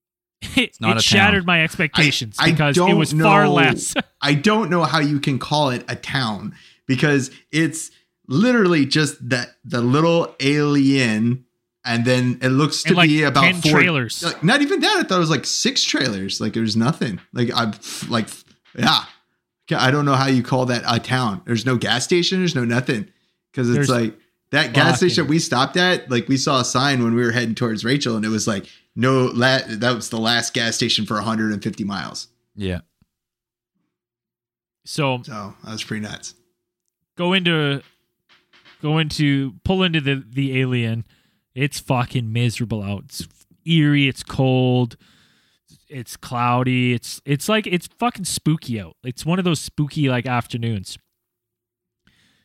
it, 0.55 0.77
it 0.79 1.03
shattered 1.03 1.41
town. 1.43 1.47
my 1.47 1.65
expectations 1.65 2.37
I 2.39 2.51
because 2.51 2.77
it 2.77 2.81
don't 2.81 2.99
was 2.99 3.13
far 3.13 3.49
less. 3.49 3.95
I 4.23 4.35
don't 4.35 4.71
know 4.71 4.85
how 4.85 5.01
you 5.01 5.21
can 5.21 5.39
call 5.39 5.71
it 5.71 5.85
a 5.89 5.97
town 5.97 6.55
because 6.87 7.31
it's 7.51 7.91
literally 8.29 8.87
just 8.87 9.29
that 9.29 9.57
the 9.65 9.81
Little 9.81 10.29
A'Le'Inn 10.39 11.45
and 11.85 12.05
then 12.05 12.39
it 12.41 12.51
looks 12.51 12.85
to 12.85 12.91
And, 12.91 12.97
like, 12.97 13.09
be 13.09 13.25
about 13.25 13.43
10 13.43 13.55
four 13.61 13.73
trailers. 13.73 14.23
Like, 14.23 14.45
not 14.45 14.63
even 14.63 14.81
that. 14.81 14.99
I 14.99 15.03
thought 15.03 15.17
it 15.17 15.19
was 15.19 15.31
like 15.31 15.45
six 15.45 15.83
trailers. 15.83 16.41
Like 16.41 16.53
there 16.53 16.63
was 16.63 16.77
nothing. 16.77 17.21
Like 17.33 17.51
I'm 17.55 17.73
like 18.09 18.29
yeah. 18.79 19.05
I 19.75 19.91
don't 19.91 20.05
know 20.05 20.15
how 20.15 20.27
you 20.27 20.43
call 20.43 20.67
that 20.67 20.83
a 20.87 21.01
town. 21.01 21.43
There's 21.45 21.65
no 21.65 21.77
gas 21.77 22.05
station. 22.05 22.41
There's 22.41 22.55
no 22.55 22.65
nothing 22.65 23.09
because 23.51 23.69
it's 23.69 23.77
There's 23.77 23.89
like 23.89 24.19
that 24.51 24.75
gas 24.75 24.99
station 24.99 25.27
we 25.27 25.39
stopped 25.39 25.77
at. 25.77 26.11
Like 26.11 26.29
we 26.29 26.37
saw 26.37 26.61
a 26.61 26.65
sign 26.65 27.03
when 27.03 27.15
we 27.15 27.23
were 27.23 27.33
heading 27.33 27.55
towards 27.55 27.85
Rachel, 27.85 28.17
and 28.17 28.25
it 28.25 28.29
was 28.29 28.47
like 28.47 28.67
no. 28.95 29.27
La- 29.35 29.61
that 29.67 29.95
was 29.95 30.11
the 30.11 30.19
last 30.19 30.53
gas 30.53 30.77
station 30.77 31.07
for 31.07 31.15
150 31.15 31.85
miles. 31.85 32.29
Yeah. 32.55 32.81
So 34.85 35.23
So 35.25 35.55
that 35.65 35.73
was 35.73 35.85
pretty 35.85 36.03
nuts. 36.03 36.35
go 37.17 37.33
into 37.33 37.83
go 38.81 38.99
into 38.99 39.55
pull 39.65 39.83
into 39.83 40.01
the 40.01 40.25
the 40.29 40.61
alien. 40.61 41.07
It's 41.55 41.79
fucking 41.79 42.33
miserable 42.33 42.83
out. 42.83 43.05
It's 43.05 43.29
eerie. 43.67 44.09
It's 44.09 44.23
cold. 44.23 44.97
It's 45.89 46.17
cloudy. 46.17 46.95
It's 46.95 47.21
it's 47.25 47.49
like 47.49 47.67
it's 47.67 47.87
fucking 47.99 48.25
spooky 48.25 48.81
out. 48.81 48.97
It's 49.05 49.27
one 49.27 49.39
of 49.39 49.45
those 49.45 49.61
spooky 49.61 50.09
like 50.09 50.27
afternoons. 50.27 50.99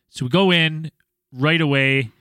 So 0.09 0.25
we 0.25 0.29
go 0.29 0.51
in 0.51 0.91
right 1.31 1.61
away. 1.61 2.11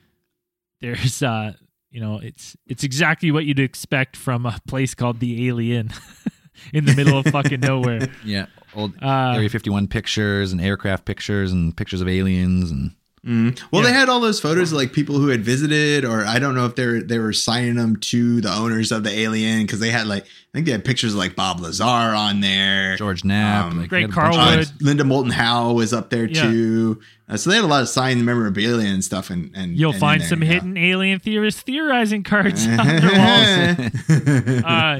There's 0.81 1.21
uh 1.21 1.53
you 1.91 1.99
know 2.01 2.19
it's 2.19 2.55
it's 2.65 2.83
exactly 2.83 3.31
what 3.31 3.45
you'd 3.45 3.59
expect 3.59 4.15
from 4.15 4.45
a 4.45 4.59
place 4.67 4.93
called 4.95 5.19
the 5.19 5.47
Alien 5.47 5.91
in 6.73 6.85
the 6.85 6.95
middle 6.95 7.17
of 7.17 7.25
fucking 7.27 7.59
nowhere. 7.59 8.07
Yeah. 8.23 8.47
Old 8.77 8.93
Uh, 9.01 9.33
Area 9.35 9.49
51 9.49 9.87
pictures 9.87 10.51
and 10.51 10.61
aircraft 10.61 11.05
pictures 11.05 11.51
and 11.51 11.75
pictures 11.75 11.99
of 12.01 12.07
aliens 12.07 12.71
and 12.71 12.91
Mm. 13.25 13.59
Well, 13.71 13.81
Yeah. 13.83 13.89
they 13.89 13.93
had 13.93 14.07
all 14.07 14.21
those 14.21 14.39
photos 14.39 14.71
of 14.71 14.77
like 14.77 14.93
people 14.93 15.17
who 15.19 15.27
had 15.27 15.43
visited, 15.43 16.05
or 16.05 16.23
I 16.25 16.39
don't 16.39 16.55
know 16.55 16.65
if 16.65 16.75
they 16.75 16.85
were 16.85 17.01
they 17.01 17.19
were 17.19 17.33
signing 17.33 17.75
them 17.75 17.97
to 17.97 18.39
the 18.39 18.53
owners 18.53 18.89
of 18.93 19.03
the 19.03 19.09
alien 19.11 19.63
because 19.63 19.81
they 19.81 19.89
had 19.89 20.07
like 20.07 20.23
I 20.23 20.27
think 20.53 20.65
they 20.65 20.71
had 20.71 20.85
pictures 20.85 21.11
of 21.11 21.19
like 21.19 21.35
Bob 21.35 21.59
Lazar 21.59 21.83
on 21.83 22.39
there. 22.39 22.95
George 22.95 23.25
Knapp. 23.25 23.71
Um, 23.71 23.79
like, 23.81 23.89
Great 23.89 24.05
they 24.07 24.11
Carl 24.13 24.33
bunch 24.37 24.61
of- 24.67 24.69
Uh, 24.69 24.73
Linda 24.79 25.03
Moulton 25.03 25.31
Howe 25.31 25.73
was 25.73 25.91
up 25.91 26.09
there 26.09 26.25
Yeah. 26.29 26.43
too. 26.43 27.01
Uh, 27.27 27.35
so 27.35 27.49
they 27.49 27.57
had 27.57 27.65
a 27.65 27.67
lot 27.67 27.81
of 27.81 27.89
signed 27.89 28.23
memorabilia 28.23 28.87
and 28.87 29.03
stuff. 29.03 29.29
And, 29.29 29.51
and 29.53 29.75
You'll 29.77 29.91
and 29.91 29.99
find 29.99 30.21
there, 30.21 30.29
some 30.29 30.41
yeah. 30.43 30.49
hidden 30.53 30.77
alien 30.77 31.19
theorists 31.19 31.61
theorizing 31.63 32.23
cards 32.23 32.65
on 32.67 32.77
their 32.87 33.11
walls. 33.11 34.63
uh, 34.63 34.99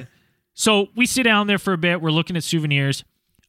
so 0.54 0.90
we 0.98 1.06
sit 1.06 1.24
down 1.24 1.48
there 1.48 1.60
for 1.60 1.72
a 1.72 1.78
bit. 1.78 2.02
We're 2.02 2.12
looking 2.12 2.36
at 2.36 2.44
souvenirs. 2.44 3.06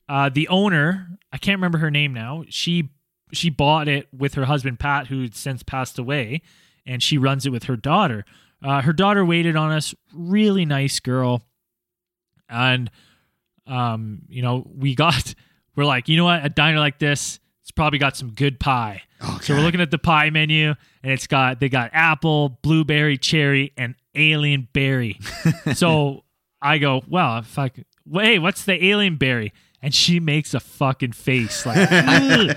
Uh, 0.09 0.29
the 0.29 0.49
owner, 0.49 1.19
I 1.33 1.39
can't 1.39 1.59
remember 1.59 1.79
her 1.79 1.91
name 1.91 2.13
now. 2.13 2.45
She 2.49 2.91
she 3.33 3.51
bought 3.51 3.89
it 3.89 4.09
with 4.17 4.35
her 4.35 4.47
husband 4.47 4.81
Pat, 4.81 5.09
who 5.09 5.29
since 5.33 5.63
passed 5.63 5.99
away, 5.99 6.41
and 6.87 7.03
she 7.03 7.19
runs 7.19 7.45
it 7.45 7.51
with 7.51 7.65
her 7.65 7.77
daughter. 7.77 8.25
Uh, 8.65 8.81
her 8.83 8.93
daughter 8.93 9.25
waited 9.25 9.55
on 9.55 9.71
us. 9.71 9.95
Really 10.15 10.65
nice 10.65 10.99
girl, 11.01 11.43
and 12.49 12.91
um, 13.67 14.23
you 14.29 14.43
know 14.43 14.67
we 14.75 14.95
got. 14.95 15.35
We're 15.77 15.85
like, 15.85 16.09
you 16.09 16.17
know 16.17 16.25
what? 16.25 16.45
A 16.45 16.49
diner 16.49 16.81
like 16.81 16.99
this, 16.99 17.39
it's 17.63 17.71
probably 17.71 18.01
got 18.01 18.17
some 18.17 18.33
good 18.33 18.59
pie. 18.59 19.03
Oh, 19.21 19.39
So 19.41 19.55
we're 19.55 19.61
looking 19.61 19.81
at 19.81 19.93
the 19.93 19.99
pie 19.99 20.29
menu, 20.31 20.75
and 21.05 21.13
it's 21.13 21.29
got 21.29 21.61
they 21.61 21.69
got 21.69 21.91
apple, 21.93 22.59
blueberry, 22.63 23.17
cherry, 23.17 23.73
and 23.77 23.95
alien 24.17 24.67
berry. 24.73 25.21
so 25.75 26.25
I 26.61 26.79
go, 26.79 27.03
well, 27.07 27.39
if 27.39 27.57
I 27.59 27.69
could, 27.69 27.85
hey, 28.13 28.41
what's 28.41 28.65
the 28.65 28.83
alien 28.85 29.19
berry? 29.19 29.53
And 29.81 29.95
she 29.95 30.19
makes 30.19 30.55
a 30.55 30.61
fucking 30.61 31.13
face 31.13 31.65
like, 31.65 31.77
"Ugh, 31.79 32.57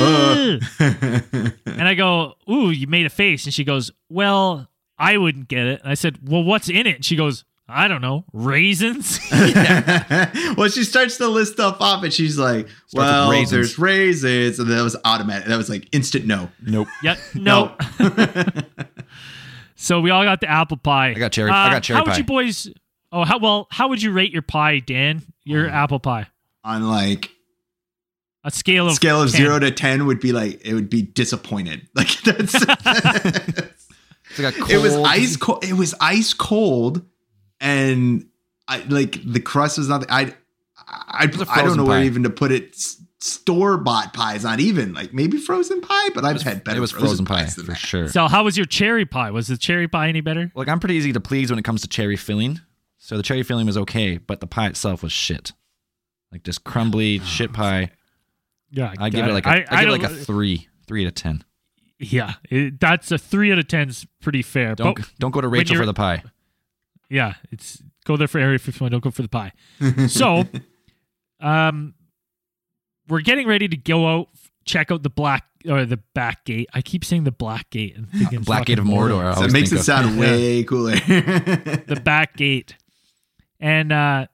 ugh." 0.00 0.62
and 1.66 1.88
I 1.88 1.94
go, 1.94 2.34
ooh, 2.50 2.70
you 2.70 2.86
made 2.86 3.04
a 3.04 3.10
face, 3.10 3.44
and 3.44 3.52
she 3.52 3.62
goes, 3.62 3.90
well, 4.08 4.68
I 4.98 5.18
wouldn't 5.18 5.48
get 5.48 5.66
it. 5.66 5.80
And 5.82 5.90
I 5.90 5.94
said, 5.94 6.18
well, 6.26 6.42
what's 6.44 6.70
in 6.70 6.86
it? 6.86 6.96
And 6.96 7.04
she 7.04 7.14
goes, 7.14 7.44
I 7.68 7.88
don't 7.88 8.00
know, 8.00 8.24
raisins. 8.32 9.20
well, 10.56 10.68
she 10.68 10.84
starts 10.84 11.18
to 11.18 11.28
list 11.28 11.54
stuff 11.54 11.76
off, 11.80 12.02
and 12.02 12.12
she's 12.12 12.38
like, 12.38 12.66
with 12.66 12.72
"Well, 12.94 13.30
raisins. 13.30 13.50
there's 13.50 13.78
raisins," 13.78 14.58
and 14.58 14.70
that 14.70 14.82
was 14.82 14.96
automatic. 15.04 15.46
That 15.46 15.56
was 15.56 15.68
like 15.70 15.88
instant 15.92 16.26
no. 16.26 16.50
Nope. 16.62 16.88
yep, 17.02 17.18
no. 17.34 17.76
So 19.82 20.00
we 20.00 20.10
all 20.10 20.22
got 20.22 20.40
the 20.40 20.48
apple 20.48 20.76
pie. 20.76 21.10
I 21.10 21.14
got 21.14 21.32
cherry- 21.32 21.50
I 21.50 21.70
got 21.70 21.76
uh, 21.78 21.80
cherry 21.80 21.98
How 21.98 22.04
would 22.04 22.16
you 22.16 22.22
boys? 22.22 22.68
Oh, 23.12 23.24
how 23.24 23.38
well? 23.38 23.68
How 23.70 23.88
would 23.88 24.02
you 24.02 24.10
rate 24.12 24.32
your 24.32 24.42
pie, 24.42 24.78
Dan? 24.80 25.22
Your 25.44 25.68
Mm. 25.68 25.72
apple 25.72 26.00
pie? 26.00 26.26
On 26.64 26.88
like 26.88 27.30
A 28.44 28.50
scale 28.50 28.86
of 28.88 28.94
scale 28.94 29.20
of 29.22 29.30
10. 29.30 29.36
zero 29.40 29.58
to 29.58 29.70
ten 29.70 30.06
would 30.06 30.18
be 30.20 30.32
like 30.32 30.60
it 30.64 30.74
would 30.74 30.88
be 30.90 31.02
disappointed. 31.02 31.88
Like 31.94 32.08
that's. 32.22 32.54
It's 34.30 34.38
like 34.38 34.58
a 34.70 34.72
it 34.74 34.80
was 34.80 34.94
ice 34.96 35.36
cold. 35.36 35.62
It 35.64 35.74
was 35.74 35.94
ice 36.00 36.32
cold, 36.32 37.02
and 37.60 38.26
I 38.66 38.78
like 38.88 39.18
the 39.30 39.40
crust 39.40 39.76
was 39.76 39.88
not. 39.90 40.06
I 40.10 40.34
I, 40.88 41.26
was 41.26 41.36
a 41.42 41.50
I 41.50 41.56
don't 41.56 41.64
frozen 41.64 41.76
know 41.78 41.84
where 41.84 42.02
even 42.02 42.22
to 42.22 42.30
put 42.30 42.50
it. 42.50 42.74
Store 43.20 43.76
bought 43.76 44.14
pie 44.14 44.34
is 44.34 44.42
not 44.44 44.58
even 44.58 44.94
like 44.94 45.12
maybe 45.12 45.36
frozen 45.36 45.80
pie, 45.82 46.08
but 46.14 46.24
I've 46.24 46.32
was, 46.34 46.42
had 46.42 46.64
better 46.64 46.78
it 46.78 46.80
was 46.80 46.90
frozen 46.92 47.24
pie 47.26 47.42
pies 47.42 47.56
than 47.56 47.66
for 47.66 47.72
that. 47.72 47.78
sure. 47.78 48.08
So 48.08 48.26
how 48.26 48.42
was 48.44 48.56
your 48.56 48.64
cherry 48.66 49.04
pie? 49.04 49.30
Was 49.30 49.48
the 49.48 49.56
cherry 49.58 49.86
pie 49.86 50.08
any 50.08 50.22
better? 50.22 50.50
Like 50.54 50.66
I'm 50.68 50.80
pretty 50.80 50.94
easy 50.94 51.12
to 51.12 51.20
please 51.20 51.50
when 51.50 51.58
it 51.58 51.64
comes 51.64 51.82
to 51.82 51.88
cherry 51.88 52.16
filling. 52.16 52.58
So 53.04 53.16
the 53.16 53.22
cherry 53.24 53.42
filling 53.42 53.66
was 53.66 53.76
okay, 53.76 54.16
but 54.18 54.38
the 54.38 54.46
pie 54.46 54.68
itself 54.68 55.02
was 55.02 55.10
shit. 55.10 55.50
Like 56.30 56.44
just 56.44 56.62
crumbly 56.62 57.18
shit 57.24 57.52
pie. 57.52 57.90
Yeah, 58.70 58.94
I 58.96 59.10
give 59.10 59.26
it 59.26 59.32
like 59.32 59.44
a, 59.44 59.50
I, 59.50 59.80
give 59.80 59.88
it 59.88 60.02
like 60.02 60.02
a 60.04 60.14
three, 60.14 60.68
three 60.86 61.04
out 61.04 61.08
of 61.08 61.14
ten. 61.16 61.42
yeah. 61.98 62.34
It, 62.48 62.78
that's 62.78 63.10
a 63.10 63.18
three 63.18 63.50
out 63.50 63.58
of 63.58 63.66
ten's 63.66 64.06
pretty 64.20 64.40
fair. 64.40 64.76
Don't 64.76 64.96
But 64.96 65.10
don't 65.18 65.32
go 65.32 65.40
to 65.40 65.48
Rachel 65.48 65.76
for 65.76 65.84
the 65.84 65.92
pie. 65.92 66.22
yeah, 67.10 67.34
it's 67.50 67.82
go 68.04 68.16
there 68.16 68.28
for 68.28 68.38
Area 68.38 68.58
51. 68.60 68.92
Don't 68.92 69.02
go 69.02 69.10
for 69.10 69.22
the 69.22 69.28
pie. 69.28 69.52
so, 70.08 70.44
um, 71.40 71.94
we're 73.08 73.20
getting 73.20 73.48
ready 73.48 73.66
to 73.66 73.76
go 73.76 74.06
out, 74.06 74.28
check 74.64 74.92
out 74.92 75.02
the 75.02 75.10
black 75.10 75.44
or 75.68 75.84
the 75.84 75.98
back 76.14 76.44
gate. 76.44 76.68
I 76.72 76.82
keep 76.82 77.04
saying 77.04 77.24
the 77.24 77.32
black 77.32 77.68
gate 77.70 77.96
and 77.96 78.08
thinking 78.12 78.38
Uh, 78.38 78.42
Black 78.42 78.66
Gate 78.66 78.78
of 78.78 78.84
fucking 78.86 78.98
Mordor. 78.98 79.32
I 79.32 79.34
So 79.34 79.44
it 79.44 79.52
makes 79.52 79.72
it 79.72 79.80
of. 79.80 79.84
sound 79.84 80.18
way 80.20 80.62
cooler. 80.64 80.92
the 80.96 82.00
back 82.02 82.36
gate. 82.36 82.76
And 83.62 83.90
uh 83.92 84.26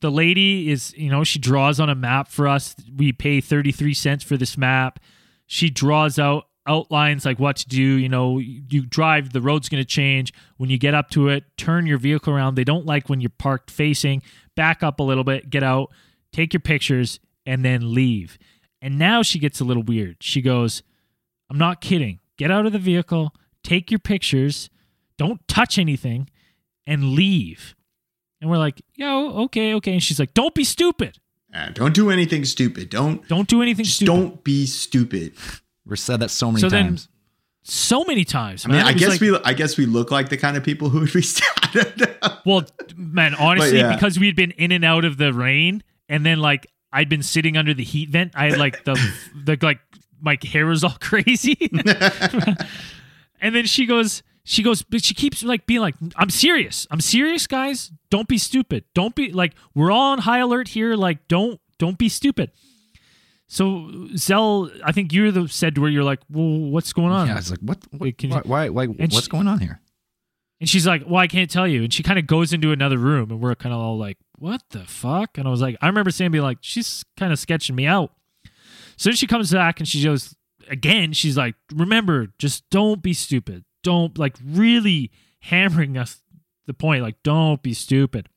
the 0.00 0.10
lady 0.10 0.70
is, 0.70 0.92
you 0.96 1.10
know, 1.10 1.22
she 1.22 1.38
draws 1.38 1.78
on 1.78 1.88
a 1.88 1.94
map 1.94 2.28
for 2.28 2.48
us. 2.48 2.74
We 2.94 3.12
pay 3.12 3.40
33 3.40 3.94
cents 3.94 4.24
for 4.24 4.36
this 4.36 4.58
map. 4.58 4.98
She 5.46 5.70
draws 5.70 6.18
out 6.18 6.46
outlines 6.66 7.24
like 7.24 7.38
what 7.38 7.56
to 7.56 7.68
do, 7.68 7.82
you 7.82 8.08
know, 8.08 8.38
you, 8.38 8.86
drive, 8.86 9.32
the 9.32 9.40
road's 9.40 9.68
going 9.68 9.82
to 9.82 9.86
change. 9.86 10.32
When 10.56 10.70
you 10.70 10.78
get 10.78 10.94
up 10.94 11.10
to 11.10 11.28
it, 11.28 11.44
turn 11.56 11.86
your 11.86 11.98
vehicle 11.98 12.32
around. 12.32 12.54
They 12.54 12.64
don't 12.64 12.86
like 12.86 13.08
when 13.08 13.20
you're 13.20 13.30
parked 13.30 13.70
facing. 13.70 14.22
Back 14.54 14.82
up 14.82 15.00
a 15.00 15.02
little 15.02 15.24
bit, 15.24 15.50
get 15.50 15.62
out, 15.62 15.90
take 16.32 16.52
your 16.52 16.60
pictures 16.60 17.20
and 17.46 17.64
then 17.64 17.94
leave. 17.94 18.38
And 18.80 18.98
now 18.98 19.22
she 19.22 19.38
gets 19.38 19.60
a 19.60 19.64
little 19.64 19.82
weird. 19.82 20.16
She 20.20 20.40
goes, 20.42 20.82
I'm 21.50 21.58
not 21.58 21.80
kidding. 21.80 22.20
Get 22.36 22.50
out 22.50 22.66
of 22.66 22.72
the 22.72 22.78
vehicle, 22.78 23.34
take 23.62 23.90
your 23.90 24.00
pictures, 24.00 24.70
don't 25.16 25.46
touch 25.48 25.78
anything, 25.78 26.28
and 26.86 27.10
leave. 27.10 27.74
And 28.42 28.50
we're 28.50 28.58
like, 28.58 28.82
yo, 28.96 29.44
okay, 29.44 29.72
okay. 29.74 29.92
And 29.92 30.02
she's 30.02 30.18
like, 30.18 30.34
don't 30.34 30.54
be 30.54 30.64
stupid. 30.64 31.16
Uh, 31.54 31.70
don't 31.70 31.94
do 31.94 32.10
anything 32.10 32.44
stupid. 32.44 32.90
Don't 32.90 33.26
Don't 33.28 33.48
do 33.48 33.62
anything 33.62 33.84
just 33.84 33.96
stupid. 33.96 34.10
don't 34.12 34.44
be 34.44 34.66
stupid. 34.66 35.32
We've 35.86 35.98
said 35.98 36.20
that 36.20 36.30
so 36.30 36.50
many 36.50 36.60
So 36.60 36.68
then- 36.68 36.84
times. 36.86 37.08
So 37.64 38.02
many 38.04 38.24
times. 38.24 38.64
I 38.66 38.68
mean, 38.70 38.78
man. 38.78 38.86
I 38.86 38.92
guess 38.92 39.08
like- 39.10 39.20
we 39.20 39.38
I 39.44 39.52
guess 39.52 39.76
we 39.78 39.86
look 39.86 40.10
like 40.10 40.28
the 40.28 40.36
kind 40.36 40.56
of 40.56 40.64
people 40.64 40.88
who 40.88 40.98
would 41.00 41.12
be. 41.12 41.22
I. 41.62 42.38
Well, 42.44 42.64
man, 42.96 43.36
honestly, 43.36 43.78
yeah. 43.78 43.94
because 43.94 44.18
we'd 44.18 44.34
been 44.34 44.50
in 44.50 44.72
and 44.72 44.84
out 44.84 45.04
of 45.04 45.16
the 45.16 45.32
rain, 45.32 45.84
and 46.08 46.26
then 46.26 46.40
like 46.40 46.66
I'd 46.92 47.08
been 47.08 47.22
sitting 47.22 47.56
under 47.56 47.72
the 47.72 47.84
heat 47.84 48.08
vent, 48.08 48.32
I 48.34 48.50
had 48.50 48.58
like 48.58 48.82
the 48.82 48.94
the 49.44 49.56
like 49.62 49.78
my 50.20 50.36
hair 50.42 50.66
was 50.66 50.82
all 50.82 50.96
crazy. 51.00 51.56
and 53.40 53.54
then 53.54 53.66
she 53.66 53.86
goes, 53.86 54.22
she 54.44 54.62
goes, 54.62 54.82
but 54.82 55.04
she 55.04 55.14
keeps 55.14 55.42
like 55.44 55.66
being 55.66 55.80
like, 55.80 55.94
I'm 56.16 56.30
serious. 56.30 56.86
I'm 56.90 57.00
serious, 57.00 57.46
guys. 57.46 57.92
Don't 58.10 58.28
be 58.28 58.38
stupid. 58.38 58.84
Don't 58.94 59.14
be 59.14 59.32
like 59.32 59.54
we're 59.74 59.90
all 59.90 60.12
on 60.12 60.18
high 60.18 60.38
alert 60.38 60.68
here. 60.68 60.94
Like, 60.96 61.28
don't 61.28 61.60
don't 61.78 61.98
be 61.98 62.08
stupid. 62.08 62.50
So 63.48 64.08
Zell, 64.16 64.70
I 64.84 64.92
think 64.92 65.12
you're 65.12 65.30
the 65.30 65.46
said 65.48 65.74
to 65.74 65.80
where 65.82 65.90
you're 65.90 66.04
like, 66.04 66.20
well, 66.30 66.70
what's 66.70 66.92
going 66.92 67.12
on? 67.12 67.26
Yeah, 67.28 67.38
it's 67.38 67.50
like 67.50 67.60
what? 67.60 67.78
what 67.90 68.00
Wait, 68.00 68.18
can 68.18 68.30
you- 68.30 68.36
why? 68.36 68.68
Why? 68.68 68.86
why 68.86 68.94
what's 68.94 69.24
she- 69.24 69.30
going 69.30 69.46
on 69.46 69.58
here? 69.60 69.80
And 70.60 70.68
she's 70.68 70.86
like, 70.86 71.02
Well, 71.06 71.16
I 71.16 71.26
can't 71.26 71.50
tell 71.50 71.66
you. 71.66 71.82
And 71.82 71.92
she 71.92 72.04
kind 72.04 72.20
of 72.20 72.26
goes 72.28 72.52
into 72.52 72.70
another 72.70 72.96
room, 72.96 73.32
and 73.32 73.40
we're 73.40 73.56
kind 73.56 73.74
of 73.74 73.80
all 73.80 73.98
like, 73.98 74.16
What 74.38 74.62
the 74.70 74.84
fuck? 74.84 75.36
And 75.36 75.48
I 75.48 75.50
was 75.50 75.60
like, 75.60 75.76
I 75.82 75.88
remember 75.88 76.12
Sam 76.12 76.30
being 76.30 76.44
like, 76.44 76.58
She's 76.60 77.04
kind 77.16 77.32
of 77.32 77.38
sketching 77.40 77.74
me 77.74 77.84
out. 77.84 78.12
So 78.96 79.10
then 79.10 79.16
she 79.16 79.26
comes 79.26 79.50
back 79.52 79.80
and 79.80 79.88
she 79.88 80.04
goes, 80.04 80.36
Again, 80.68 81.14
she's 81.14 81.36
like, 81.36 81.56
Remember, 81.74 82.28
just 82.38 82.62
don't 82.70 83.02
be 83.02 83.12
stupid. 83.12 83.64
Don't, 83.82 84.16
like, 84.18 84.36
really 84.44 85.10
hammering 85.40 85.96
us 85.96 86.22
the 86.66 86.74
point, 86.74 87.02
like, 87.02 87.22
don't 87.22 87.62
be 87.62 87.74
stupid. 87.74 88.28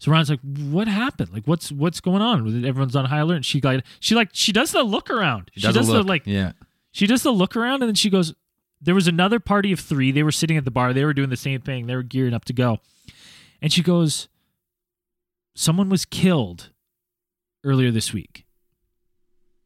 So 0.00 0.12
Ron's 0.12 0.30
like, 0.30 0.40
"What 0.40 0.86
happened? 0.86 1.32
Like, 1.32 1.44
what's 1.48 1.72
what's 1.72 2.00
going 2.00 2.22
on? 2.22 2.64
Everyone's 2.64 2.94
on 2.94 3.06
high 3.06 3.18
alert." 3.18 3.34
And 3.34 3.44
she 3.44 3.60
like, 3.60 3.84
she 3.98 4.14
like, 4.14 4.28
she 4.32 4.52
does 4.52 4.70
the 4.70 4.84
look 4.84 5.10
around. 5.10 5.50
She 5.56 5.72
does, 5.72 5.88
a 5.88 5.92
the 5.92 6.02
like, 6.04 6.22
yeah. 6.24 6.52
she 6.92 7.08
does 7.08 7.24
the 7.24 7.32
look 7.32 7.56
around, 7.56 7.82
and 7.82 7.88
then 7.88 7.96
she 7.96 8.08
goes, 8.08 8.32
there 8.80 8.94
was 8.94 9.08
another 9.08 9.40
party 9.40 9.72
of 9.72 9.80
three. 9.80 10.12
They 10.12 10.22
were 10.22 10.32
sitting 10.32 10.56
at 10.56 10.64
the 10.64 10.70
bar. 10.70 10.92
They 10.92 11.04
were 11.04 11.14
doing 11.14 11.30
the 11.30 11.36
same 11.36 11.60
thing. 11.60 11.86
They 11.86 11.96
were 11.96 12.02
gearing 12.02 12.34
up 12.34 12.44
to 12.46 12.52
go. 12.52 12.78
And 13.60 13.72
she 13.72 13.82
goes, 13.82 14.28
Someone 15.54 15.88
was 15.88 16.04
killed 16.04 16.70
earlier 17.64 17.90
this 17.90 18.12
week. 18.12 18.46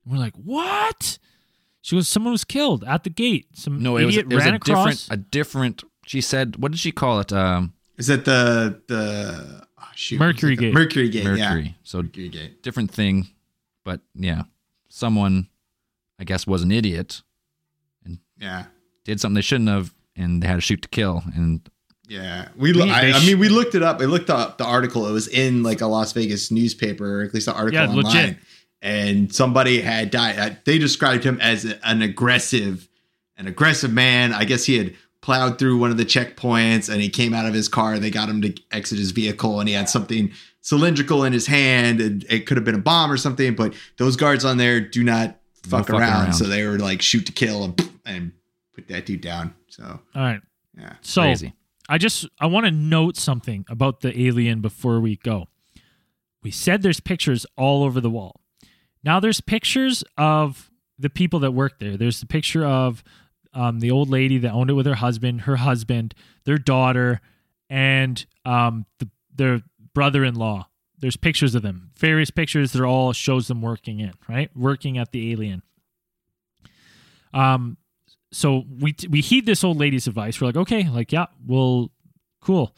And 0.05 0.13
we're 0.13 0.21
like, 0.21 0.35
What? 0.37 1.19
She 1.83 1.97
goes, 1.97 2.09
Someone 2.09 2.33
was 2.33 2.45
killed 2.45 2.85
at 2.85 3.05
the 3.05 3.11
gate. 3.11 3.47
Some 3.55 3.83
No, 3.83 3.97
it 3.99 4.05
was, 4.07 4.17
idiot 4.17 4.33
it 4.33 4.35
was 4.37 4.45
ran 4.45 4.55
a 4.55 4.57
across. 4.57 5.07
different 5.07 5.09
a 5.11 5.17
different 5.31 5.85
she 6.07 6.21
said 6.21 6.57
what 6.57 6.73
did 6.73 6.81
she 6.81 6.91
call 6.93 7.21
it? 7.21 7.33
Um 7.33 7.75
Is 7.99 8.07
that 8.07 8.25
the 8.25 8.81
the 8.89 9.67
oh, 9.79 9.85
shoot, 9.95 10.19
Mercury 10.19 10.57
Gate. 10.57 10.73
called? 10.73 10.75
Mercury 10.85 11.09
Gate. 11.11 11.25
Mercury. 11.25 11.63
Yeah. 11.65 11.73
So 11.85 12.03
Mercury 12.03 12.29
Gate. 12.29 12.63
different 12.63 12.91
thing, 12.91 13.29
but 13.85 14.01
yeah. 14.15 14.43
Someone 14.89 15.49
I 16.19 16.25
guess 16.25 16.47
was 16.47 16.63
an 16.63 16.71
idiot, 16.73 17.23
Yeah. 18.39 18.65
did 19.05 19.21
something 19.21 19.35
they 19.35 19.41
shouldn't 19.41 19.69
have, 19.71 19.93
and 20.17 20.43
they 20.43 20.47
had 20.47 20.57
to 20.57 20.61
shoot 20.61 20.83
to 20.83 20.89
kill. 20.89 21.23
And 21.35 21.69
Yeah, 22.09 22.49
we. 22.57 22.73
Lo- 22.73 22.87
I, 22.87 23.13
I 23.13 23.21
mean, 23.25 23.39
we 23.39 23.49
looked 23.49 23.75
it 23.75 23.83
up. 23.83 24.01
I 24.01 24.05
looked 24.05 24.31
up 24.31 24.59
the 24.59 24.65
article. 24.65 25.07
It 25.09 25.13
was 25.13 25.27
in 25.29 25.63
like 25.63 25.81
a 25.81 25.87
Las 25.87 26.13
Vegas 26.13 26.51
newspaper, 26.51 27.21
or 27.21 27.25
at 27.25 27.33
least 27.35 27.47
the 27.47 27.55
article 27.55 27.81
Yeah, 27.81 27.89
online. 27.89 28.05
legit. 28.05 28.37
And 28.85 29.33
somebody 29.33 29.81
had 29.81 30.11
died. 30.11 30.39
Uh, 30.39 30.55
They 30.65 30.77
described 30.79 31.23
him 31.25 31.41
as 31.41 31.65
an 31.85 32.03
aggressive, 32.03 32.89
an 33.37 33.47
aggressive 33.47 33.93
man. 33.93 34.33
I 34.33 34.45
guess 34.45 34.65
he 34.65 34.77
had 34.77 34.95
plowed 35.21 35.57
through 35.59 35.79
one 35.79 35.93
of 35.93 35.97
the 35.99 36.05
checkpoints, 36.05 36.93
and 36.93 37.01
he 37.01 37.09
came 37.09 37.33
out 37.33 37.47
of 37.47 37.55
his 37.55 37.69
car. 37.69 37.99
They 38.01 38.11
got 38.11 38.29
him 38.29 38.43
to 38.43 38.53
exit 38.73 38.99
his 38.99 39.13
vehicle, 39.13 39.61
and 39.61 39.69
he 39.69 39.75
had 39.77 39.89
something 39.89 40.33
cylindrical 40.63 41.23
in 41.25 41.33
his 41.33 41.47
hand, 41.47 42.01
and 42.01 42.25
it 42.29 42.47
could 42.47 42.57
have 42.57 42.65
been 42.65 42.75
a 42.75 42.79
bomb 42.79 43.11
or 43.13 43.17
something. 43.17 43.55
But 43.55 43.75
those 43.99 44.17
guards 44.17 44.45
on 44.45 44.57
there 44.57 44.81
do 44.81 45.05
not 45.05 45.39
fuck 45.63 45.87
fucking 45.87 45.95
around, 46.01 46.23
around. 46.25 46.33
so 46.33 46.45
they 46.45 46.67
were 46.67 46.79
like 46.79 47.03
shoot 47.03 47.25
to 47.27 47.33
kill 47.33 47.65
and 47.65 47.91
and 48.05 48.33
put 48.75 48.89
that 48.89 49.07
dude 49.07 49.21
down. 49.21 49.55
So 49.69 49.85
All 49.85 50.23
right. 50.23 50.41
yeah. 50.77 50.95
So 51.03 51.23
crazy. 51.23 51.55
I 51.89 51.99
just 51.99 52.27
I 52.41 52.47
want 52.47 52.67
to 52.67 52.73
note 52.73 53.17
something 53.17 53.65
about 53.69 54.01
the 54.01 54.19
alien 54.21 54.61
before 54.61 54.99
we 55.01 55.17
go. 55.17 55.47
We 56.43 56.51
said 56.51 56.83
there's 56.83 56.99
pictures 57.01 57.47
all 57.57 57.85
over 57.85 58.01
the 58.01 58.11
wall. 58.11 58.41
Now 59.05 59.21
there's 59.21 59.41
pictures 59.41 60.05
of 60.17 60.71
the 60.99 61.11
people 61.11 61.41
that 61.41 61.53
work 61.53 61.79
there. 61.79 61.97
There's 61.97 62.21
the 62.21 62.27
picture 62.27 62.65
of 62.65 63.03
um, 63.55 63.81
the 63.81 63.91
old 63.91 64.09
lady 64.09 64.39
that 64.39 64.53
owned 64.53 64.71
it 64.71 64.75
with 64.75 64.87
her 64.87 64.95
husband, 64.95 65.43
her 65.43 65.57
husband, 65.57 66.15
their 66.45 66.59
daughter, 66.59 67.21
and 67.69 68.25
um, 68.45 68.87
the, 68.99 69.09
their 69.35 69.63
brother-in-law. 69.95 70.69
There's 70.99 71.17
pictures 71.17 71.55
of 71.55 71.63
them. 71.63 71.91
Various 71.99 72.31
pictures. 72.31 72.73
They're 72.73 72.87
all 72.87 73.13
shows 73.13 73.49
them 73.49 73.61
working 73.61 74.01
in 74.01 74.13
right, 74.29 74.51
working 74.57 74.99
at 74.99 75.11
the 75.11 75.33
alien. 75.33 75.63
Um, 77.35 77.77
so 78.31 78.65
we 78.81 78.95
we 79.11 79.21
heed 79.21 79.47
this 79.47 79.65
old 79.65 79.79
lady's 79.79 80.07
advice. 80.07 80.41
We're 80.41 80.49
like, 80.49 80.57
okay, 80.57 80.89
like 80.89 81.13
yeah, 81.13 81.27
we'll 81.45 81.91
cool. 82.41 82.75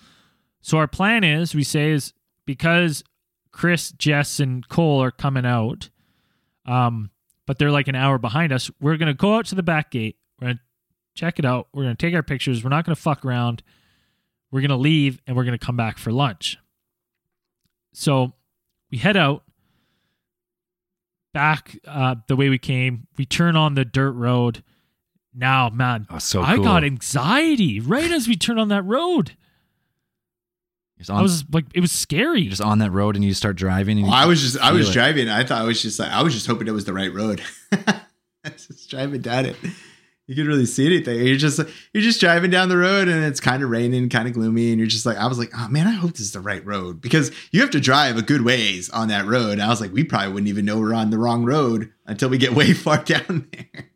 So 0.62 0.78
our 0.78 0.88
plan 0.88 1.22
is, 1.22 1.54
we 1.54 1.62
say, 1.62 1.90
is 1.90 2.14
because 2.46 3.04
Chris, 3.52 3.92
Jess, 3.92 4.40
and 4.40 4.66
Cole 4.68 5.02
are 5.02 5.10
coming 5.10 5.44
out, 5.44 5.90
um, 6.66 7.10
but 7.46 7.58
they're 7.58 7.70
like 7.70 7.88
an 7.88 7.94
hour 7.94 8.18
behind 8.18 8.52
us. 8.52 8.70
We're 8.80 8.96
gonna 8.96 9.14
go 9.14 9.36
out 9.36 9.46
to 9.46 9.54
the 9.54 9.62
back 9.62 9.90
gate. 9.90 10.16
We're 10.40 10.48
gonna 10.48 10.60
check 11.14 11.38
it 11.38 11.44
out. 11.44 11.68
We're 11.72 11.82
gonna 11.84 11.94
take 11.94 12.14
our 12.14 12.22
pictures. 12.22 12.62
We're 12.64 12.70
not 12.70 12.84
gonna 12.84 12.96
fuck 12.96 13.24
around. 13.24 13.62
We're 14.50 14.60
gonna 14.62 14.76
leave 14.76 15.20
and 15.26 15.36
we're 15.36 15.44
gonna 15.44 15.58
come 15.58 15.76
back 15.76 15.98
for 15.98 16.12
lunch. 16.12 16.58
So 17.92 18.32
we 18.90 18.98
head 18.98 19.16
out 19.16 19.42
back 21.32 21.76
uh, 21.86 22.16
the 22.28 22.36
way 22.36 22.48
we 22.48 22.58
came. 22.58 23.06
We 23.16 23.26
turn 23.26 23.56
on 23.56 23.74
the 23.74 23.84
dirt 23.84 24.12
road. 24.12 24.62
Now, 25.34 25.68
man, 25.68 26.06
Oh, 26.10 26.18
so 26.18 26.42
I 26.42 26.54
cool. 26.56 26.64
got 26.64 26.84
anxiety 26.84 27.80
right 27.80 28.10
as 28.10 28.28
we 28.28 28.36
turn 28.36 28.58
on 28.58 28.68
that 28.68 28.84
road. 28.84 29.36
Just 31.04 31.10
on, 31.10 31.18
I 31.18 31.22
was 31.22 31.44
like, 31.52 31.66
it 31.74 31.80
was 31.80 31.92
scary. 31.92 32.40
you're 32.40 32.50
just 32.50 32.62
on 32.62 32.78
that 32.78 32.90
road 32.92 33.14
and 33.14 33.22
you 33.22 33.34
start 33.34 33.56
driving. 33.56 33.98
And 33.98 34.06
Well, 34.06 34.16
oh, 34.16 34.18
I 34.18 34.24
was 34.24 34.40
just 34.40 34.58
I 34.58 34.72
was 34.72 34.88
it. 34.88 34.92
driving. 34.92 35.28
I 35.28 35.44
thought 35.44 35.60
I 35.60 35.64
was 35.66 35.82
just 35.82 35.98
like 35.98 36.10
I 36.10 36.22
was 36.22 36.32
just 36.32 36.46
hoping 36.46 36.66
it 36.66 36.70
was 36.72 36.86
the 36.86 36.94
right 36.94 37.12
road. 37.12 37.42
Just 38.46 38.90
driving 38.90 39.20
down 39.22 39.46
it. 39.46 39.56
You 40.26 40.34
could 40.34 40.46
really 40.46 40.66
see 40.66 40.86
anything. 40.86 41.18
You're 41.26 41.36
just 41.36 41.58
you're 41.92 42.02
just 42.02 42.20
driving 42.20 42.50
down 42.50 42.68
the 42.68 42.76
road 42.76 43.08
and 43.08 43.24
it's 43.24 43.40
kind 43.40 43.62
of 43.62 43.70
raining, 43.70 44.08
kind 44.10 44.26
of 44.28 44.34
gloomy, 44.34 44.70
and 44.70 44.78
you're 44.78 44.86
just 44.88 45.04
like, 45.06 45.16
I 45.16 45.26
was 45.26 45.38
like, 45.38 45.50
oh 45.56 45.68
man, 45.68 45.86
I 45.86 45.92
hope 45.92 46.12
this 46.12 46.20
is 46.20 46.32
the 46.32 46.40
right 46.40 46.64
road 46.64 47.00
because 47.00 47.30
you 47.52 47.60
have 47.62 47.70
to 47.70 47.80
drive 47.80 48.16
a 48.18 48.22
good 48.22 48.42
ways 48.42 48.88
on 48.90 49.08
that 49.08 49.24
road. 49.26 49.52
And 49.52 49.62
I 49.62 49.68
was 49.68 49.80
like, 49.80 49.92
we 49.92 50.04
probably 50.04 50.28
wouldn't 50.32 50.48
even 50.48 50.64
know 50.66 50.78
we're 50.78 50.94
on 50.94 51.08
the 51.10 51.18
wrong 51.18 51.44
road 51.44 51.90
until 52.06 52.28
we 52.30 52.36
get 52.38 52.52
way 52.52 52.72
far 52.74 53.02
down 53.02 53.48
there. 53.52 53.88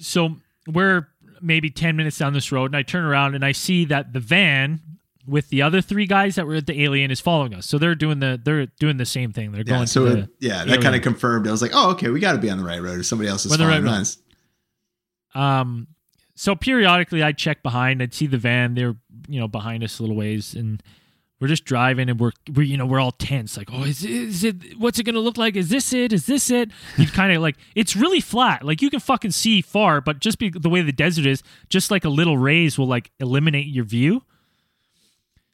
so 0.00 0.36
we're 0.66 1.06
maybe 1.40 1.70
10 1.70 1.96
minutes 1.96 2.18
down 2.18 2.32
this 2.32 2.50
road 2.50 2.66
and 2.66 2.76
I 2.76 2.82
turn 2.82 3.04
around 3.04 3.34
and 3.34 3.44
I 3.44 3.52
see 3.52 3.84
that 3.86 4.12
the 4.12 4.20
van 4.20 4.80
with 5.26 5.48
the 5.48 5.62
other 5.62 5.80
three 5.80 6.06
guys 6.06 6.34
that 6.36 6.46
were 6.46 6.54
at 6.54 6.66
the 6.66 6.82
alien 6.84 7.10
is 7.10 7.20
following 7.20 7.54
us. 7.54 7.66
So 7.66 7.78
they're 7.78 7.94
doing 7.94 8.20
the 8.20 8.40
they're 8.42 8.66
doing 8.66 8.96
the 8.96 9.06
same 9.06 9.32
thing. 9.32 9.52
They're 9.52 9.62
Yeah, 9.66 9.74
going 9.76 9.86
so 9.86 10.04
to 10.06 10.18
it- 10.20 10.28
yeah, 10.40 10.64
that 10.64 10.80
kind 10.82 10.94
of 10.96 11.02
confirmed. 11.02 11.46
I 11.48 11.50
was 11.50 11.62
like, 11.62 11.72
oh, 11.74 11.90
okay, 11.92 12.08
we 12.10 12.20
got 12.20 12.32
to 12.32 12.38
be 12.38 12.50
on 12.50 12.58
the 12.58 12.64
right 12.64 12.80
road. 12.80 13.00
If 13.00 13.06
somebody 13.06 13.28
else 13.28 13.44
is 13.44 13.50
We're 13.50 13.56
the 13.58 13.64
right 13.66 13.74
following 13.82 13.92
road. 13.92 14.00
us. 14.00 14.18
um 15.34 15.88
so 16.34 16.54
periodically 16.54 17.22
I'd 17.22 17.38
check 17.38 17.62
behind, 17.62 18.02
I'd 18.02 18.12
see 18.14 18.26
the 18.26 18.38
van, 18.38 18.74
they're 18.74 18.96
you 19.28 19.40
know 19.40 19.48
behind 19.48 19.82
us 19.82 19.98
a 19.98 20.02
little 20.02 20.16
ways 20.16 20.54
and 20.54 20.82
we're 21.40 21.48
just 21.48 21.64
driving 21.64 22.08
and 22.08 22.18
we're 22.20 22.32
we're 22.54 22.62
you 22.62 22.76
know 22.76 22.86
we're 22.86 23.00
all 23.00 23.10
tense 23.12 23.56
like 23.56 23.68
oh 23.72 23.82
is 23.82 24.04
it, 24.04 24.10
is 24.10 24.44
it 24.44 24.56
what's 24.78 24.98
it 24.98 25.02
gonna 25.02 25.18
look 25.18 25.36
like 25.36 25.56
is 25.56 25.68
this 25.68 25.92
it 25.92 26.12
is 26.12 26.26
this 26.26 26.48
it 26.50 26.70
you 26.96 27.06
kind 27.08 27.32
of 27.32 27.42
like 27.42 27.56
it's 27.74 27.94
really 27.96 28.20
flat 28.20 28.62
like 28.64 28.80
you 28.80 28.88
can 28.88 29.00
fucking 29.00 29.32
see 29.32 29.60
far 29.60 30.00
but 30.00 30.20
just 30.20 30.38
be 30.38 30.48
the 30.48 30.68
way 30.70 30.80
the 30.80 30.92
desert 30.92 31.26
is 31.26 31.42
just 31.68 31.90
like 31.90 32.04
a 32.04 32.08
little 32.08 32.38
raise 32.38 32.78
will 32.78 32.86
like 32.86 33.10
eliminate 33.20 33.66
your 33.66 33.84
view 33.84 34.22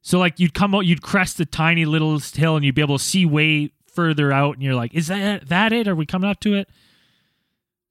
so 0.02 0.18
like 0.18 0.38
you'd 0.38 0.52
come 0.52 0.74
out 0.74 0.80
you'd 0.80 1.02
crest 1.02 1.38
the 1.38 1.46
tiny 1.46 1.84
little 1.84 2.18
hill 2.18 2.56
and 2.56 2.64
you'd 2.64 2.74
be 2.74 2.82
able 2.82 2.98
to 2.98 3.04
see 3.04 3.24
way 3.24 3.72
further 3.86 4.32
out 4.32 4.54
and 4.54 4.62
you're 4.62 4.74
like 4.74 4.92
is 4.94 5.06
that 5.06 5.48
that 5.48 5.72
it 5.72 5.88
are 5.88 5.94
we 5.94 6.04
coming 6.04 6.28
up 6.28 6.40
to 6.40 6.54
it 6.54 6.68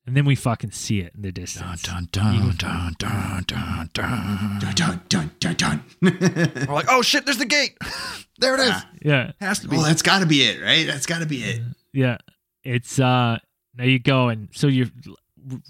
and 0.05 0.17
then 0.17 0.25
we 0.25 0.35
fucking 0.35 0.71
see 0.71 0.99
it 0.99 1.13
in 1.15 1.21
the 1.21 1.31
distance 1.31 1.83
dun, 1.83 2.07
dun, 2.11 2.55
dun, 2.57 2.95
dun, 2.97 3.45
dun, 3.47 3.89
dun. 3.93 4.59
Dun 4.59 4.73
dun 4.73 5.01
dun 5.09 5.31
dun 5.39 5.53
dun. 5.55 5.83
We're 6.01 6.73
like, 6.73 6.87
oh 6.89 7.01
shit, 7.03 7.25
there's 7.25 7.37
the 7.37 7.45
gate. 7.45 7.77
there 8.39 8.55
it 8.55 8.61
is. 8.61 8.71
Ah. 8.73 8.89
yeah 9.03 9.31
Has 9.39 9.59
to 9.59 9.67
be. 9.67 9.77
well, 9.77 9.85
that's 9.85 10.01
got 10.01 10.19
to 10.19 10.25
be 10.25 10.41
it, 10.41 10.61
right? 10.61 10.87
That's 10.87 11.05
got 11.05 11.19
to 11.19 11.27
be 11.27 11.43
it. 11.43 11.61
Yeah, 11.93 12.17
it's 12.63 12.99
uh 12.99 13.37
there 13.75 13.85
you 13.87 13.99
go, 13.99 14.29
and 14.29 14.49
so 14.53 14.67
you're 14.67 14.89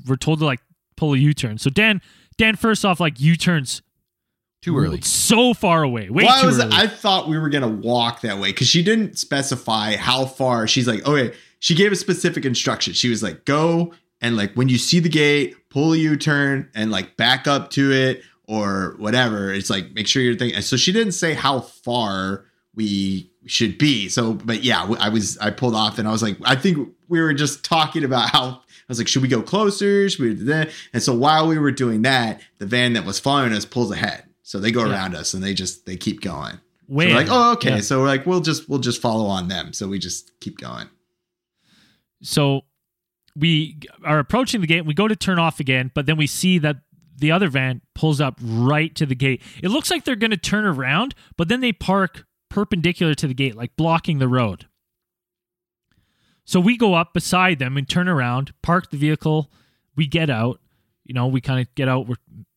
we're 0.07 0.15
told 0.15 0.39
to 0.39 0.45
like 0.45 0.61
pull 0.95 1.13
a 1.13 1.18
U 1.18 1.34
turn. 1.34 1.57
So 1.57 1.69
Dan, 1.69 2.01
Dan, 2.38 2.55
first 2.55 2.85
off, 2.85 2.99
like 2.99 3.19
U 3.19 3.35
turns 3.35 3.81
Too 4.62 4.78
early. 4.78 5.02
so 5.02 5.56
far 5.56 5.82
away, 5.82 6.10
way 6.10 6.24
well, 6.24 6.44
I 6.44 6.46
was 6.46 6.60
early. 6.60 6.70
I 6.72 6.86
thought 6.86 7.28
we 7.28 7.40
were 7.40 7.50
gonna 7.50 7.68
walk 7.68 8.22
that 8.22 8.38
way 8.38 8.52
because 8.52 8.68
she 8.68 8.84
didn't 8.84 9.18
specify 9.18 9.96
how 9.96 10.26
far. 10.26 10.68
She's 10.68 10.88
like, 10.88 11.06
okay, 11.06 11.36
she 11.60 11.74
gave 11.74 11.92
a 11.92 11.96
specific 11.96 12.46
instruction. 12.46 12.94
She 12.94 13.10
was 13.10 13.24
like, 13.24 13.46
go 13.46 13.94
and 14.22 14.38
like 14.38 14.54
when 14.54 14.70
you 14.70 14.78
see 14.78 15.00
the 15.00 15.10
gate, 15.10 15.56
pull 15.70 15.94
a 15.94 15.98
U 15.98 16.16
turn 16.16 16.70
and 16.76 16.92
like 16.92 17.18
back 17.18 17.48
up 17.48 17.72
to 17.72 17.92
it 17.92 18.22
or 18.48 18.96
whatever. 19.00 19.52
It's 19.52 19.70
like 19.70 19.94
make 19.94 20.08
sure 20.08 20.22
you're 20.22 20.36
thinking. 20.36 20.62
So 20.62 20.78
she 20.78 20.92
didn't 20.92 21.14
say 21.14 21.34
how 21.34 21.62
far 21.62 22.46
we 22.76 23.32
should 23.48 23.78
be. 23.78 24.10
So, 24.10 24.34
but 24.34 24.64
yeah, 24.64 24.84
I 25.00 25.10
was 25.10 25.38
I 25.40 25.50
pulled 25.50 25.76
off 25.76 25.98
and 25.98 26.08
I 26.08 26.12
was 26.12 26.22
like, 26.22 26.38
I 26.44 26.56
think 26.56 26.90
we 27.08 27.20
were 27.20 27.34
just 27.34 27.66
talking 27.66 28.04
about 28.04 28.30
how 28.30 28.46
I 28.46 28.60
was 28.88 29.00
like, 29.00 29.08
should 29.08 29.22
we 29.22 29.28
go 29.28 29.42
closer? 29.42 30.08
Should 30.10 30.20
we 30.20 30.36
do 30.36 30.46
that? 30.46 30.70
And 30.94 31.02
so 31.02 31.16
while 31.16 31.48
we 31.48 31.58
were 31.58 31.72
doing 31.72 32.04
that, 32.04 32.42
the 32.60 32.66
van 32.66 32.94
that 32.94 33.06
was 33.06 33.20
following 33.20 33.54
us 33.54 33.66
pulls 33.66 33.92
ahead. 33.92 34.26
So 34.43 34.59
they 34.59 34.72
go 34.72 34.85
Yeah. 34.85 34.91
around 34.93 35.15
us 35.15 35.34
and 35.34 35.43
they 35.43 35.53
just 35.53 35.85
they 35.85 35.97
keep 35.97 36.22
going. 36.22 36.55
So 36.55 36.59
we're 36.88 37.13
like, 37.15 37.27
oh, 37.30 37.53
okay. 37.53 37.76
Yeah. 37.76 37.81
So 37.81 37.99
we're 38.01 38.07
like, 38.07 38.26
we'll 38.26 38.41
just 38.41 38.68
we'll 38.68 38.80
just 38.80 39.01
follow 39.01 39.26
on 39.26 39.47
them. 39.47 39.72
So 39.73 39.88
we 39.88 39.97
just 39.99 40.31
keep 40.41 40.57
going. 40.57 40.88
So 42.22 42.61
we 43.35 43.80
are 44.03 44.19
approaching 44.19 44.61
the 44.61 44.68
gate. 44.68 44.85
We 44.85 44.93
go 44.93 45.07
to 45.07 45.15
turn 45.15 45.39
off 45.39 45.59
again, 45.59 45.91
but 45.93 46.05
then 46.05 46.18
we 46.18 46.27
see 46.27 46.57
that 46.59 46.77
the 47.18 47.31
other 47.31 47.47
van 47.49 47.81
pulls 47.95 48.19
up 48.19 48.38
right 48.41 48.93
to 48.95 49.05
the 49.05 49.15
gate. 49.15 49.41
It 49.63 49.69
looks 49.69 49.89
like 49.89 50.03
they're 50.03 50.15
going 50.15 50.31
to 50.31 50.38
turn 50.38 50.65
around, 50.65 51.15
but 51.38 51.47
then 51.47 51.61
they 51.61 51.72
park 51.72 52.26
perpendicular 52.49 53.13
to 53.15 53.27
the 53.27 53.34
gate, 53.34 53.55
like 53.55 53.76
blocking 53.77 54.19
the 54.19 54.27
road. 54.27 54.68
So 56.45 56.59
we 56.59 56.76
go 56.77 56.95
up 56.95 57.13
beside 57.13 57.59
them 57.59 57.77
and 57.77 57.88
turn 57.88 58.07
around, 58.09 58.51
park 58.61 58.89
the 58.91 58.97
vehicle. 58.97 59.51
We 59.95 60.07
get 60.07 60.30
out. 60.30 60.59
You 61.05 61.13
know, 61.13 61.27
we 61.27 61.39
kind 61.41 61.61
of 61.61 61.73
get 61.76 61.88
out. 61.88 62.07
We're 62.07 62.15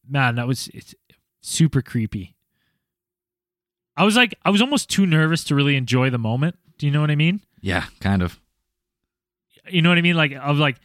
man, 0.08 0.34
that 0.36 0.46
was 0.48 0.68
it's 0.74 0.94
super 1.44 1.82
creepy. 1.82 2.34
I 3.96 4.04
was 4.04 4.16
like, 4.16 4.34
I 4.44 4.50
was 4.50 4.60
almost 4.60 4.90
too 4.90 5.06
nervous 5.06 5.44
to 5.44 5.54
really 5.54 5.76
enjoy 5.76 6.10
the 6.10 6.18
moment. 6.18 6.56
Do 6.78 6.86
you 6.86 6.92
know 6.92 7.00
what 7.00 7.10
I 7.10 7.16
mean? 7.16 7.40
Yeah, 7.60 7.84
kind 8.00 8.22
of. 8.22 8.40
you 9.68 9.82
know 9.82 9.88
what 9.88 9.98
I 9.98 10.02
mean? 10.02 10.16
Like 10.16 10.32
I 10.32 10.50
was 10.50 10.58
like 10.58 10.76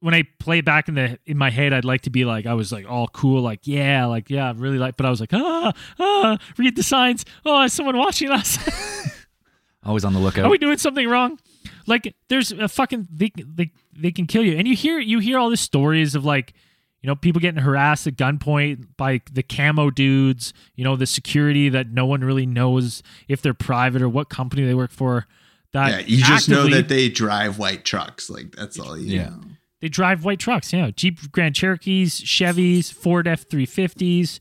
when 0.00 0.14
I 0.14 0.24
play 0.38 0.62
back 0.62 0.88
in 0.88 0.94
the 0.94 1.18
in 1.26 1.36
my 1.36 1.50
head, 1.50 1.72
I'd 1.72 1.84
like 1.84 2.02
to 2.02 2.10
be 2.10 2.24
like 2.24 2.46
I 2.46 2.54
was 2.54 2.72
like 2.72 2.88
all 2.88 3.08
cool, 3.08 3.42
like 3.42 3.60
yeah, 3.64 4.06
like 4.06 4.30
yeah, 4.30 4.48
I 4.48 4.52
really 4.52 4.78
like. 4.78 4.96
But 4.96 5.06
I 5.06 5.10
was 5.10 5.20
like 5.20 5.34
ah 5.34 5.72
ah, 6.00 6.38
read 6.56 6.76
the 6.76 6.82
signs. 6.82 7.24
Oh, 7.44 7.62
is 7.62 7.72
someone 7.72 7.96
watching 7.96 8.30
us? 8.30 8.58
Always 9.84 10.04
on 10.04 10.12
the 10.12 10.20
lookout. 10.20 10.46
Are 10.46 10.50
we 10.50 10.58
doing 10.58 10.78
something 10.78 11.08
wrong? 11.08 11.38
Like 11.86 12.14
there's 12.28 12.52
a 12.52 12.68
fucking 12.68 13.08
they 13.12 13.32
they 13.36 13.72
they 13.92 14.12
can 14.12 14.26
kill 14.26 14.42
you, 14.42 14.56
and 14.56 14.66
you 14.66 14.74
hear 14.76 14.98
you 14.98 15.18
hear 15.18 15.38
all 15.38 15.50
the 15.50 15.56
stories 15.56 16.14
of 16.14 16.24
like 16.24 16.54
you 17.02 17.08
know, 17.08 17.16
people 17.16 17.40
getting 17.40 17.60
harassed 17.62 18.06
at 18.06 18.14
gunpoint 18.16 18.86
by 18.96 19.20
the 19.32 19.42
camo 19.42 19.90
dudes, 19.90 20.54
you 20.76 20.84
know, 20.84 20.94
the 20.96 21.06
security 21.06 21.68
that 21.68 21.88
no 21.90 22.06
one 22.06 22.22
really 22.22 22.46
knows 22.46 23.02
if 23.28 23.42
they're 23.42 23.52
private 23.54 24.00
or 24.00 24.08
what 24.08 24.28
company 24.30 24.64
they 24.64 24.74
work 24.74 24.92
for. 24.92 25.26
That 25.72 25.90
yeah, 25.90 25.98
you 26.06 26.22
just 26.24 26.48
know 26.48 26.68
that 26.68 26.88
they 26.88 27.08
drive 27.08 27.58
white 27.58 27.84
trucks. 27.84 28.30
Like 28.30 28.54
that's 28.54 28.78
all 28.78 28.96
you 28.96 29.16
Yeah. 29.16 29.28
know. 29.30 29.40
they 29.80 29.88
drive 29.88 30.24
white 30.24 30.38
trucks. 30.38 30.72
Yeah, 30.72 30.90
Jeep 30.94 31.32
Grand 31.32 31.54
Cherokees, 31.56 32.20
Chevys, 32.20 32.92
Ford 32.92 33.26
F 33.26 33.46
three 33.50 33.66
fifties. 33.66 34.38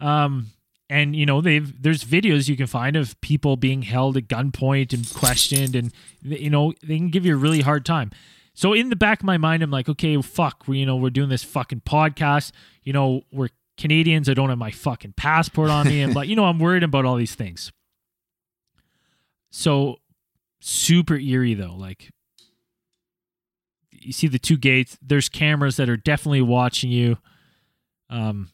Um, 0.00 0.48
and 0.88 1.14
you 1.16 1.26
know 1.26 1.40
they've 1.40 1.82
there's 1.82 2.04
videos 2.04 2.48
you 2.48 2.56
can 2.56 2.66
find 2.66 2.96
of 2.96 3.20
people 3.20 3.56
being 3.56 3.82
held 3.82 4.16
at 4.16 4.28
gunpoint 4.28 4.92
and 4.92 5.08
questioned, 5.14 5.74
and 5.76 5.92
you 6.22 6.50
know 6.50 6.72
they 6.82 6.96
can 6.96 7.10
give 7.10 7.26
you 7.26 7.34
a 7.34 7.38
really 7.38 7.60
hard 7.60 7.84
time. 7.84 8.10
So 8.56 8.72
in 8.72 8.88
the 8.88 8.96
back 8.96 9.20
of 9.20 9.26
my 9.26 9.36
mind, 9.36 9.62
I'm 9.62 9.70
like, 9.70 9.86
okay, 9.86 10.20
fuck, 10.22 10.64
we 10.66 10.78
you 10.78 10.86
know 10.86 10.96
we're 10.96 11.10
doing 11.10 11.28
this 11.28 11.44
fucking 11.44 11.82
podcast. 11.82 12.52
You 12.82 12.94
know 12.94 13.22
we're 13.30 13.50
Canadians. 13.76 14.30
I 14.30 14.34
don't 14.34 14.48
have 14.48 14.56
my 14.56 14.70
fucking 14.70 15.12
passport 15.14 15.68
on 15.68 15.86
me, 15.86 16.00
and 16.00 16.14
but 16.14 16.26
you 16.26 16.34
know 16.34 16.46
I'm 16.46 16.58
worried 16.58 16.82
about 16.82 17.04
all 17.04 17.16
these 17.16 17.34
things. 17.34 17.70
So 19.50 19.96
super 20.58 21.16
eerie 21.16 21.52
though, 21.52 21.74
like 21.76 22.10
you 23.90 24.12
see 24.12 24.26
the 24.26 24.38
two 24.38 24.56
gates. 24.56 24.96
There's 25.02 25.28
cameras 25.28 25.76
that 25.76 25.90
are 25.90 25.98
definitely 25.98 26.42
watching 26.42 26.90
you. 26.90 27.18
Um, 28.08 28.50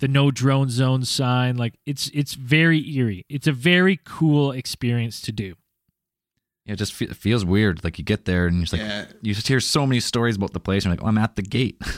the 0.00 0.08
no 0.08 0.30
drone 0.30 0.68
zone 0.68 1.06
sign, 1.06 1.56
like 1.56 1.78
it's 1.86 2.10
it's 2.12 2.34
very 2.34 2.86
eerie. 2.94 3.24
It's 3.30 3.46
a 3.46 3.52
very 3.52 3.98
cool 4.04 4.52
experience 4.52 5.22
to 5.22 5.32
do. 5.32 5.54
Yeah, 6.66 6.72
it 6.74 6.76
just 6.76 6.92
fe- 6.92 7.06
it 7.06 7.16
feels 7.16 7.44
weird. 7.44 7.82
Like 7.84 7.98
you 7.98 8.04
get 8.04 8.24
there 8.24 8.46
and 8.46 8.56
you're 8.56 8.64
just 8.64 8.72
like, 8.72 8.82
Yeah. 8.82 9.06
you 9.22 9.32
just 9.34 9.48
hear 9.48 9.60
so 9.60 9.86
many 9.86 10.00
stories 10.00 10.36
about 10.36 10.52
the 10.52 10.60
place. 10.60 10.84
And 10.84 10.90
you're 10.90 10.96
like, 10.96 11.04
oh, 11.04 11.08
I'm 11.08 11.18
at 11.18 11.36
the 11.36 11.42
gate. 11.42 11.80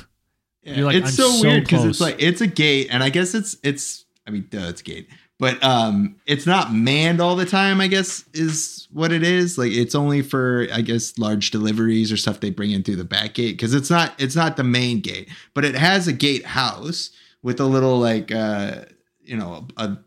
Yeah, 0.64 0.74
You're 0.74 0.86
like, 0.86 0.96
it's 0.96 1.06
"I'm 1.06 1.12
so, 1.14 1.30
so 1.30 1.48
weird 1.48 1.62
because 1.64 1.84
it's 1.86 2.00
like 2.00 2.16
it's 2.18 2.40
a 2.42 2.46
gate, 2.46 2.88
and 2.90 3.02
I 3.02 3.08
guess 3.08 3.34
it's 3.34 3.56
it's 3.62 4.04
I 4.26 4.30
mean, 4.30 4.48
duh, 4.50 4.66
it's 4.68 4.82
a 4.82 4.84
gate, 4.84 5.08
but 5.38 5.62
um, 5.64 6.16
it's 6.26 6.44
not 6.46 6.74
manned 6.74 7.20
all 7.22 7.36
the 7.36 7.46
time. 7.46 7.80
I 7.80 7.86
guess 7.86 8.24
is 8.34 8.86
what 8.90 9.10
it 9.10 9.22
is. 9.22 9.56
Like 9.56 9.70
it's 9.72 9.94
only 9.94 10.20
for 10.20 10.66
I 10.70 10.82
guess 10.82 11.16
large 11.16 11.52
deliveries 11.52 12.12
or 12.12 12.18
stuff 12.18 12.40
they 12.40 12.50
bring 12.50 12.72
in 12.72 12.82
through 12.82 12.96
the 12.96 13.04
back 13.04 13.34
gate 13.34 13.52
because 13.52 13.72
it's 13.72 13.88
not 13.88 14.12
it's 14.18 14.36
not 14.36 14.58
the 14.58 14.64
main 14.64 15.00
gate, 15.00 15.30
but 15.54 15.64
it 15.64 15.74
has 15.76 16.06
a 16.06 16.12
gatehouse 16.12 17.12
with 17.42 17.60
a 17.60 17.64
little 17.64 17.98
like 17.98 18.30
uh 18.30 18.82
you 19.22 19.36
know 19.38 19.66
a, 19.78 19.84
a 19.84 19.98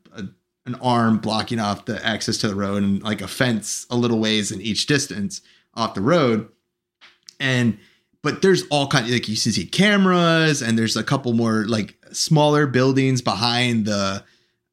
an 0.65 0.75
arm 0.75 1.17
blocking 1.17 1.59
off 1.59 1.85
the 1.85 2.03
access 2.05 2.37
to 2.37 2.47
the 2.47 2.55
road 2.55 2.83
and 2.83 3.01
like 3.01 3.21
a 3.21 3.27
fence 3.27 3.85
a 3.89 3.95
little 3.95 4.19
ways 4.19 4.51
in 4.51 4.61
each 4.61 4.85
distance 4.85 5.41
off 5.73 5.93
the 5.93 6.01
road. 6.01 6.49
And 7.39 7.77
but 8.21 8.41
there's 8.41 8.63
all 8.69 8.87
kind 8.87 9.09
like 9.09 9.27
you 9.27 9.35
see 9.35 9.65
cameras 9.65 10.61
and 10.61 10.77
there's 10.77 10.95
a 10.95 11.03
couple 11.03 11.33
more 11.33 11.65
like 11.67 11.97
smaller 12.11 12.67
buildings 12.67 13.21
behind 13.21 13.85
the 13.85 14.23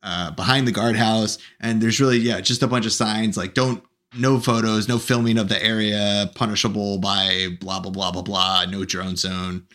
uh 0.03 0.31
behind 0.33 0.67
the 0.67 0.73
guardhouse. 0.73 1.39
And 1.61 1.81
there's 1.81 2.01
really 2.01 2.19
yeah 2.19 2.41
just 2.41 2.63
a 2.63 2.69
bunch 2.69 2.85
of 2.85 2.93
signs 2.93 3.37
like 3.37 3.55
don't 3.55 3.83
no 4.17 4.41
photos 4.41 4.89
no 4.89 4.99
filming 4.99 5.39
of 5.39 5.49
the 5.49 5.63
area 5.63 6.31
punishable 6.35 6.99
by 6.99 7.49
blah 7.61 7.81
blah 7.81 7.91
blah 7.91 8.11
blah 8.11 8.23
blah 8.23 8.65
no 8.67 8.85
drone 8.85 9.17
zone. 9.17 9.67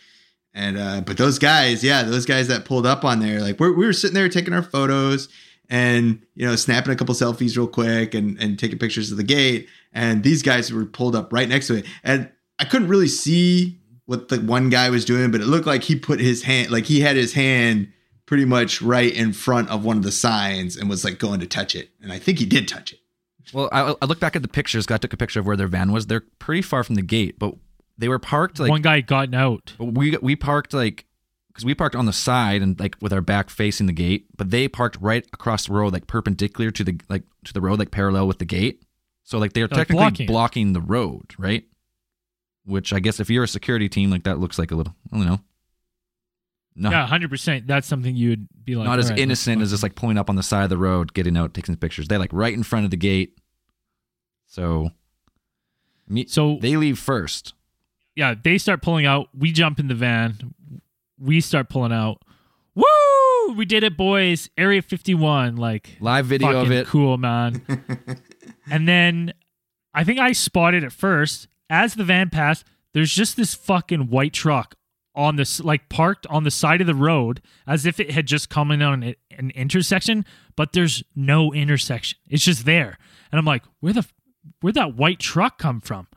And 0.52 0.78
uh 0.78 1.00
but 1.00 1.16
those 1.16 1.40
guys 1.40 1.82
yeah 1.82 2.04
those 2.04 2.26
guys 2.26 2.46
that 2.46 2.64
pulled 2.64 2.86
up 2.86 3.04
on 3.04 3.18
there 3.18 3.40
like 3.40 3.58
we're, 3.58 3.72
we 3.72 3.84
were 3.84 3.92
sitting 3.92 4.14
there 4.14 4.28
taking 4.28 4.54
our 4.54 4.62
photos 4.62 5.28
and 5.70 6.20
you 6.34 6.46
know 6.46 6.56
snapping 6.56 6.92
a 6.92 6.96
couple 6.96 7.14
selfies 7.14 7.56
real 7.56 7.66
quick 7.66 8.14
and 8.14 8.38
and 8.40 8.58
taking 8.58 8.78
pictures 8.78 9.10
of 9.10 9.16
the 9.16 9.24
gate 9.24 9.68
and 9.92 10.22
these 10.22 10.42
guys 10.42 10.72
were 10.72 10.84
pulled 10.84 11.16
up 11.16 11.32
right 11.32 11.48
next 11.48 11.68
to 11.68 11.76
it 11.76 11.86
and 12.02 12.30
i 12.58 12.64
couldn't 12.64 12.88
really 12.88 13.08
see 13.08 13.78
what 14.06 14.28
the 14.28 14.38
one 14.40 14.68
guy 14.68 14.90
was 14.90 15.04
doing 15.04 15.30
but 15.30 15.40
it 15.40 15.46
looked 15.46 15.66
like 15.66 15.82
he 15.82 15.96
put 15.96 16.20
his 16.20 16.42
hand 16.42 16.70
like 16.70 16.84
he 16.84 17.00
had 17.00 17.16
his 17.16 17.32
hand 17.32 17.90
pretty 18.26 18.44
much 18.44 18.80
right 18.82 19.14
in 19.14 19.32
front 19.32 19.68
of 19.70 19.84
one 19.84 19.96
of 19.96 20.02
the 20.02 20.12
signs 20.12 20.76
and 20.76 20.88
was 20.88 21.04
like 21.04 21.18
going 21.18 21.40
to 21.40 21.46
touch 21.46 21.74
it 21.74 21.90
and 22.02 22.12
i 22.12 22.18
think 22.18 22.38
he 22.38 22.46
did 22.46 22.68
touch 22.68 22.92
it 22.92 22.98
well, 23.52 23.68
I, 23.72 23.94
I 24.00 24.06
look 24.06 24.20
back 24.20 24.36
at 24.36 24.42
the 24.42 24.48
pictures. 24.48 24.86
I 24.90 24.96
took 24.96 25.12
a 25.12 25.16
picture 25.16 25.40
of 25.40 25.46
where 25.46 25.56
their 25.56 25.68
van 25.68 25.92
was. 25.92 26.06
They're 26.06 26.24
pretty 26.38 26.62
far 26.62 26.82
from 26.82 26.94
the 26.94 27.02
gate, 27.02 27.38
but 27.38 27.54
they 27.98 28.08
were 28.08 28.18
parked 28.18 28.58
like 28.58 28.70
One 28.70 28.82
guy 28.82 28.96
had 28.96 29.06
gotten 29.06 29.34
out. 29.34 29.74
We 29.78 30.16
we 30.20 30.36
parked 30.36 30.72
like 30.72 31.06
because 31.54 31.64
we 31.64 31.74
parked 31.74 31.94
on 31.94 32.04
the 32.06 32.12
side 32.12 32.60
and 32.62 32.78
like 32.80 32.96
with 33.00 33.12
our 33.12 33.20
back 33.20 33.48
facing 33.48 33.86
the 33.86 33.92
gate, 33.92 34.26
but 34.36 34.50
they 34.50 34.66
parked 34.68 34.98
right 35.00 35.24
across 35.32 35.66
the 35.66 35.72
road, 35.72 35.92
like 35.92 36.06
perpendicular 36.08 36.70
to 36.72 36.84
the 36.84 37.00
like 37.08 37.22
to 37.44 37.52
the 37.52 37.60
road, 37.60 37.78
like 37.78 37.90
parallel 37.92 38.26
with 38.26 38.38
the 38.40 38.44
gate. 38.44 38.82
So 39.22 39.38
like 39.38 39.52
they're 39.54 39.66
They're, 39.68 39.78
like, 39.78 39.88
technically 39.88 40.26
blocking 40.26 40.26
blocking. 40.26 40.72
the 40.74 40.80
road, 40.80 41.34
right? 41.38 41.64
Which 42.66 42.92
I 42.92 42.98
guess 43.00 43.20
if 43.20 43.30
you're 43.30 43.44
a 43.44 43.48
security 43.48 43.88
team, 43.88 44.10
like 44.10 44.24
that 44.24 44.38
looks 44.38 44.58
like 44.58 44.70
a 44.70 44.74
little, 44.74 44.94
I 45.12 45.16
don't 45.16 45.26
know, 45.26 45.40
no, 46.76 46.90
Yeah, 46.90 47.06
hundred 47.06 47.30
percent. 47.30 47.66
That's 47.66 47.86
something 47.86 48.16
you 48.16 48.30
would 48.30 48.48
be 48.64 48.74
like. 48.74 48.86
not 48.86 48.98
as 48.98 49.06
"All 49.06 49.10
right, 49.12 49.18
innocent 49.20 49.62
as 49.62 49.70
just 49.70 49.82
like 49.82 49.94
pulling 49.94 50.18
up 50.18 50.28
on 50.28 50.36
the 50.36 50.42
side 50.42 50.64
of 50.64 50.70
the 50.70 50.78
road, 50.78 51.14
getting 51.14 51.36
out, 51.36 51.54
taking 51.54 51.76
pictures. 51.76 52.08
They 52.08 52.18
like 52.18 52.32
right 52.32 52.52
in 52.52 52.62
front 52.64 52.84
of 52.86 52.90
the 52.90 52.96
gate. 52.96 53.38
So, 54.46 54.90
me, 56.08 56.26
So 56.26 56.58
they 56.60 56.76
leave 56.76 56.98
first. 56.98 57.54
yeah, 58.16 58.34
they 58.40 58.58
start 58.58 58.82
pulling 58.82 59.06
out. 59.06 59.28
We 59.36 59.52
jump 59.52 59.78
in 59.78 59.88
the 59.88 59.94
van. 59.94 60.53
We 61.18 61.40
start 61.40 61.68
pulling 61.68 61.92
out. 61.92 62.22
Woo! 62.74 63.54
We 63.56 63.64
did 63.64 63.84
it, 63.84 63.96
boys. 63.96 64.50
Area 64.58 64.82
51. 64.82 65.56
Like, 65.56 65.96
Live 66.00 66.26
video 66.26 66.60
of 66.60 66.72
it. 66.72 66.86
cool, 66.86 67.16
man. 67.18 67.62
and 68.70 68.88
then 68.88 69.32
I 69.92 70.04
think 70.04 70.18
I 70.18 70.32
spotted 70.32 70.82
it 70.82 70.92
first. 70.92 71.46
As 71.70 71.94
the 71.94 72.04
van 72.04 72.30
passed, 72.30 72.64
there's 72.92 73.12
just 73.12 73.36
this 73.36 73.54
fucking 73.54 74.08
white 74.10 74.32
truck 74.32 74.74
on 75.14 75.36
this, 75.36 75.60
like 75.60 75.88
parked 75.88 76.26
on 76.26 76.42
the 76.44 76.50
side 76.50 76.80
of 76.80 76.86
the 76.88 76.94
road 76.94 77.40
as 77.66 77.86
if 77.86 78.00
it 78.00 78.10
had 78.10 78.26
just 78.26 78.50
come 78.50 78.70
in 78.72 78.82
on 78.82 79.02
a- 79.04 79.14
an 79.38 79.50
intersection, 79.50 80.24
but 80.56 80.72
there's 80.72 81.04
no 81.14 81.52
intersection. 81.52 82.18
It's 82.28 82.44
just 82.44 82.64
there. 82.64 82.98
And 83.30 83.38
I'm 83.38 83.44
like, 83.44 83.62
where 83.80 83.92
the, 83.92 84.04
where'd 84.60 84.74
that 84.74 84.96
white 84.96 85.20
truck 85.20 85.58
come 85.58 85.80
from? 85.80 86.08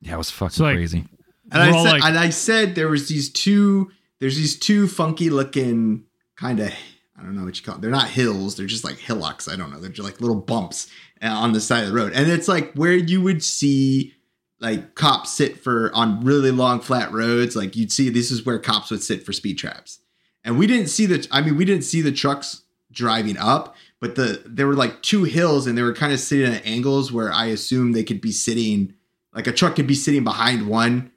Yeah, 0.00 0.14
it 0.14 0.18
was 0.18 0.30
fucking 0.30 0.50
So, 0.54 0.64
like, 0.64 0.74
crazy. 0.76 1.04
And 1.52 1.62
I 1.62 1.70
We're 1.70 1.84
said, 1.84 1.92
like- 1.92 2.04
and 2.04 2.18
I 2.18 2.30
said 2.30 2.74
there 2.74 2.88
was 2.88 3.08
these 3.08 3.30
two. 3.30 3.90
There's 4.20 4.36
these 4.36 4.58
two 4.58 4.88
funky 4.88 5.30
looking 5.30 6.04
kind 6.36 6.60
of. 6.60 6.72
I 7.18 7.22
don't 7.22 7.36
know 7.36 7.44
what 7.44 7.56
you 7.56 7.64
call. 7.64 7.76
It. 7.76 7.82
They're 7.82 7.90
not 7.90 8.08
hills. 8.08 8.56
They're 8.56 8.66
just 8.66 8.84
like 8.84 8.98
hillocks. 8.98 9.46
I 9.48 9.54
don't 9.56 9.70
know. 9.70 9.78
They're 9.78 9.90
just 9.90 10.08
like 10.08 10.20
little 10.20 10.40
bumps 10.40 10.88
uh, 11.22 11.26
on 11.28 11.52
the 11.52 11.60
side 11.60 11.84
of 11.84 11.90
the 11.90 11.94
road, 11.94 12.12
and 12.14 12.28
it's 12.30 12.48
like 12.48 12.72
where 12.72 12.94
you 12.94 13.20
would 13.20 13.44
see 13.44 14.14
like 14.60 14.94
cops 14.94 15.32
sit 15.32 15.58
for 15.58 15.90
on 15.94 16.24
really 16.24 16.50
long 16.50 16.80
flat 16.80 17.12
roads. 17.12 17.54
Like 17.54 17.76
you'd 17.76 17.92
see 17.92 18.08
this 18.08 18.30
is 18.30 18.44
where 18.46 18.58
cops 18.58 18.90
would 18.90 19.02
sit 19.02 19.24
for 19.24 19.32
speed 19.32 19.58
traps, 19.58 20.00
and 20.42 20.58
we 20.58 20.66
didn't 20.66 20.88
see 20.88 21.06
the. 21.06 21.26
I 21.30 21.42
mean, 21.42 21.56
we 21.56 21.64
didn't 21.64 21.84
see 21.84 22.00
the 22.00 22.12
trucks 22.12 22.62
driving 22.90 23.36
up, 23.36 23.76
but 24.00 24.14
the 24.16 24.42
there 24.46 24.66
were 24.66 24.74
like 24.74 25.02
two 25.02 25.24
hills, 25.24 25.66
and 25.66 25.76
they 25.78 25.82
were 25.82 25.94
kind 25.94 26.12
of 26.12 26.18
sitting 26.18 26.52
at 26.54 26.66
angles 26.66 27.12
where 27.12 27.32
I 27.32 27.46
assume 27.46 27.92
they 27.92 28.04
could 28.04 28.20
be 28.20 28.32
sitting. 28.32 28.94
Like 29.34 29.46
a 29.46 29.52
truck 29.52 29.76
could 29.76 29.86
be 29.86 29.94
sitting 29.94 30.24
behind 30.24 30.66
one 30.66 31.11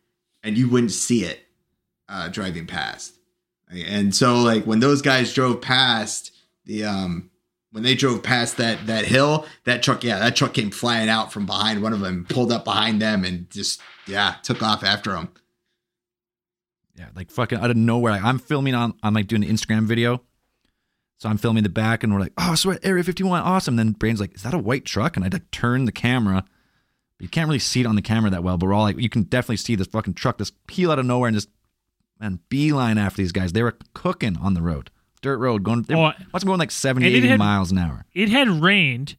and 0.46 0.58
you 0.58 0.70
wouldn't 0.70 0.92
see 0.92 1.26
it 1.26 1.42
uh, 2.08 2.30
driving 2.30 2.68
past. 2.68 3.18
And 3.70 4.16
so, 4.16 4.38
like 4.38 4.64
when 4.66 4.80
those 4.80 5.02
guys 5.02 5.34
drove 5.34 5.60
past 5.60 6.32
the 6.66 6.86
um, 6.86 7.32
when 7.72 7.84
they 7.84 7.96
drove 7.96 8.24
past 8.24 8.58
that 8.58 8.88
that 8.88 9.06
hill, 9.06 9.46
that 9.66 9.84
truck, 9.84 10.04
yeah, 10.04 10.20
that 10.20 10.36
truck 10.36 10.54
came 10.54 10.72
flying 10.72 11.10
out 11.10 11.34
from 11.34 11.46
behind 11.46 11.82
one 11.82 11.92
of 11.92 12.00
them, 12.00 12.26
pulled 12.30 12.52
up 12.52 12.64
behind 12.64 13.02
them, 13.02 13.26
and 13.26 13.50
just 13.50 13.82
yeah, 14.08 14.36
took 14.44 14.62
off 14.62 14.84
after 14.84 15.12
them. 15.12 15.30
Yeah, 16.96 17.08
like 17.16 17.32
fucking 17.32 17.60
out 17.60 17.72
of 17.72 17.76
nowhere. 17.76 18.14
Like, 18.14 18.24
I'm 18.24 18.40
filming 18.40 18.74
on, 18.74 18.94
I'm 19.04 19.14
like 19.14 19.28
doing 19.28 19.44
an 19.44 19.50
Instagram 19.50 19.86
video. 19.86 20.22
So 21.18 21.30
I'm 21.30 21.38
filming 21.38 21.64
the 21.64 21.70
back 21.70 22.04
and 22.04 22.14
we're 22.14 22.20
like, 22.20 22.34
oh, 22.38 22.56
sweat, 22.56 22.80
Area 22.84 23.04
51, 23.04 23.42
awesome. 23.42 23.78
Then 23.78 23.94
Braden's 23.94 24.20
like, 24.20 24.36
is 24.36 24.44
that 24.44 24.54
a 24.54 24.60
white 24.60 24.86
truck? 24.86 25.16
And 25.16 25.26
I 25.26 25.30
like 25.30 25.50
turn 25.52 25.86
the 25.86 25.92
camera. 25.92 26.46
You 27.26 27.30
can't 27.30 27.48
really 27.48 27.58
see 27.60 27.82
it 27.82 27.88
on 27.88 27.96
the 27.96 28.04
camera 28.04 28.30
that 28.30 28.44
well, 28.44 28.56
but 28.58 28.68
we're 28.68 28.74
all 28.74 28.84
like, 28.84 29.00
you 29.00 29.10
can 29.10 29.24
definitely 29.24 29.58
see 29.58 29.74
this 29.76 29.88
fucking 29.88 30.14
truck 30.14 30.38
just 30.38 30.54
peel 30.68 30.92
out 30.92 31.00
of 31.00 31.06
nowhere 31.08 31.28
and 31.28 31.36
just, 31.36 31.50
man, 32.20 32.40
beeline 32.50 33.00
after 33.00 33.22
these 33.22 33.32
guys. 33.32 33.52
They 33.52 33.64
were 33.64 33.76
cooking 33.96 34.38
on 34.38 34.54
the 34.54 34.62
road, 34.62 34.92
dirt 35.24 35.40
road, 35.40 35.64
going, 35.64 35.82
they 35.82 35.96
Oh, 35.96 36.12
what's 36.30 36.44
going 36.44 36.60
like 36.60 36.70
70, 36.70 37.08
80 37.08 37.28
had- 37.28 37.40
miles 37.40 37.72
an 37.72 37.80
hour. 37.80 38.06
it 38.14 38.30
had 38.30 38.48
rained, 38.48 39.18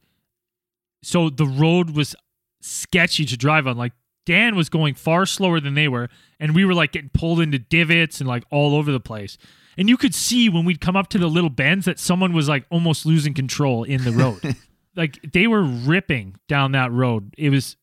so 1.03 1.29
the 1.31 1.47
road 1.47 1.91
was 1.91 2.15
sketchy 2.61 3.25
to 3.25 3.37
drive 3.37 3.67
on. 3.67 3.77
Like 3.77 3.93
Dan 4.25 4.55
was 4.57 4.69
going 4.69 4.95
far 4.95 5.27
slower 5.27 5.59
than 5.61 5.75
they 5.75 5.89
were, 5.89 6.09
and 6.39 6.55
we 6.55 6.65
were 6.65 6.75
like 6.75 6.93
getting 6.93 7.11
pulled 7.13 7.41
into 7.41 7.59
divots 7.59 8.21
and 8.21 8.29
like 8.29 8.45
all 8.51 8.75
over 8.77 8.91
the 8.93 9.01
place. 9.01 9.37
And 9.79 9.89
you 9.89 9.97
could 9.97 10.15
see 10.15 10.49
when 10.49 10.65
we'd 10.65 10.81
come 10.81 10.97
up 10.97 11.09
to 11.09 11.19
the 11.19 11.27
little 11.29 11.51
bends 11.51 11.85
that 11.85 11.99
someone 11.99 12.33
was 12.33 12.49
like 12.49 12.65
almost 12.71 13.05
losing 13.05 13.35
control 13.35 13.85
in 13.85 14.05
the 14.05 14.13
road. 14.13 14.57
like 14.97 15.19
they 15.33 15.47
were 15.47 15.63
ripping 15.63 16.37
down 16.49 16.73
that 16.73 16.91
road. 16.93 17.35
It 17.37 17.51
was 17.51 17.77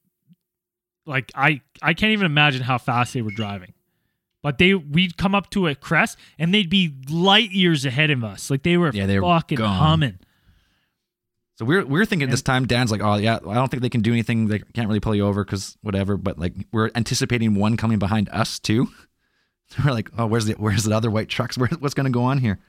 like 1.05 1.31
I 1.35 1.61
I 1.81 1.93
can't 1.93 2.11
even 2.13 2.25
imagine 2.25 2.61
how 2.61 2.77
fast 2.77 3.13
they 3.13 3.21
were 3.21 3.31
driving. 3.31 3.73
But 4.41 4.57
they 4.57 4.73
we'd 4.73 5.17
come 5.17 5.33
up 5.33 5.49
to 5.51 5.67
a 5.67 5.75
crest 5.75 6.17
and 6.37 6.53
they'd 6.53 6.69
be 6.69 6.93
light 7.09 7.51
years 7.51 7.85
ahead 7.85 8.09
of 8.11 8.23
us. 8.23 8.49
Like 8.49 8.63
they 8.63 8.75
were 8.77 8.91
Yeah, 8.93 9.05
they 9.05 9.19
were 9.19 9.27
fucking 9.27 9.57
gone. 9.57 9.77
humming. 9.77 10.19
So 11.55 11.65
we're 11.65 11.85
we're 11.85 12.05
thinking 12.05 12.29
this 12.29 12.41
time. 12.41 12.65
Dan's 12.65 12.91
like, 12.91 13.01
oh 13.01 13.15
yeah, 13.15 13.35
I 13.47 13.53
don't 13.53 13.69
think 13.69 13.83
they 13.83 13.89
can 13.89 14.01
do 14.01 14.11
anything. 14.11 14.47
They 14.47 14.59
can't 14.59 14.87
really 14.87 14.99
pull 14.99 15.15
you 15.15 15.25
over 15.25 15.45
because 15.45 15.77
whatever. 15.81 16.17
But 16.17 16.39
like 16.39 16.53
we're 16.71 16.89
anticipating 16.95 17.55
one 17.55 17.77
coming 17.77 17.99
behind 17.99 18.27
us 18.29 18.59
too. 18.59 18.87
We're 19.83 19.91
like, 19.91 20.09
oh, 20.19 20.27
where's 20.27 20.45
the 20.45 20.53
where's 20.53 20.83
the 20.83 20.95
other 20.95 21.09
white 21.09 21.29
trucks? 21.29 21.57
Where, 21.57 21.69
what's 21.79 21.95
going 21.95 22.05
to 22.05 22.11
go 22.11 22.23
on 22.23 22.37
here? 22.37 22.59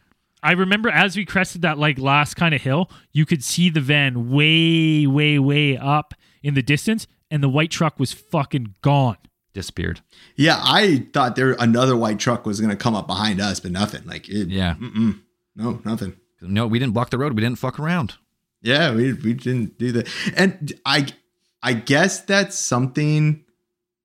I 0.43 0.53
remember 0.53 0.89
as 0.91 1.17
we 1.17 1.25
crested 1.27 1.63
that 1.63 1.77
like 1.77 1.99
last 1.99 2.35
kind 2.35 2.55
of 2.55 2.63
hill, 2.63 2.91
you 3.13 3.27
could 3.27 3.43
see 3.45 3.69
the 3.69 3.81
van 3.81 4.31
way, 4.31 5.07
way, 5.07 5.39
way 5.39 5.77
up 5.77 6.15
in 6.43 6.55
the 6.55 6.63
distance, 6.63 7.07
and 7.35 7.43
the 7.43 7.49
white 7.49 7.71
truck 7.71 7.99
was 7.99 8.13
fucking 8.13 8.75
gone. 8.81 9.17
Disappeared. 9.53 10.01
Yeah, 10.37 10.59
I 10.63 11.07
thought 11.13 11.37
there 11.37 11.53
another 11.59 11.97
white 11.97 12.19
truck 12.19 12.47
was 12.47 12.61
gonna 12.61 12.77
come 12.77 12.95
up 12.95 13.07
behind 13.07 13.41
us, 13.41 13.61
but 13.61 13.71
nothing. 13.73 14.05
Like 14.07 14.29
it, 14.29 14.49
Yeah. 14.49 14.75
mm-mm. 14.75 15.21
no, 15.57 15.81
nothing. 15.85 16.15
No, 16.41 16.67
we 16.67 16.79
didn't 16.79 16.95
block 16.95 17.11
the 17.11 17.19
road. 17.19 17.35
We 17.35 17.41
didn't 17.43 17.59
fuck 17.59 17.79
around. 17.79 18.15
Yeah, 18.63 18.95
we 18.95 19.13
we 19.13 19.35
didn't 19.35 19.79
do 19.79 19.93
that. 19.93 20.09
And 20.37 20.73
I 20.87 21.07
I 21.63 21.73
guess 21.75 22.21
that's 22.21 22.59
something 22.59 23.45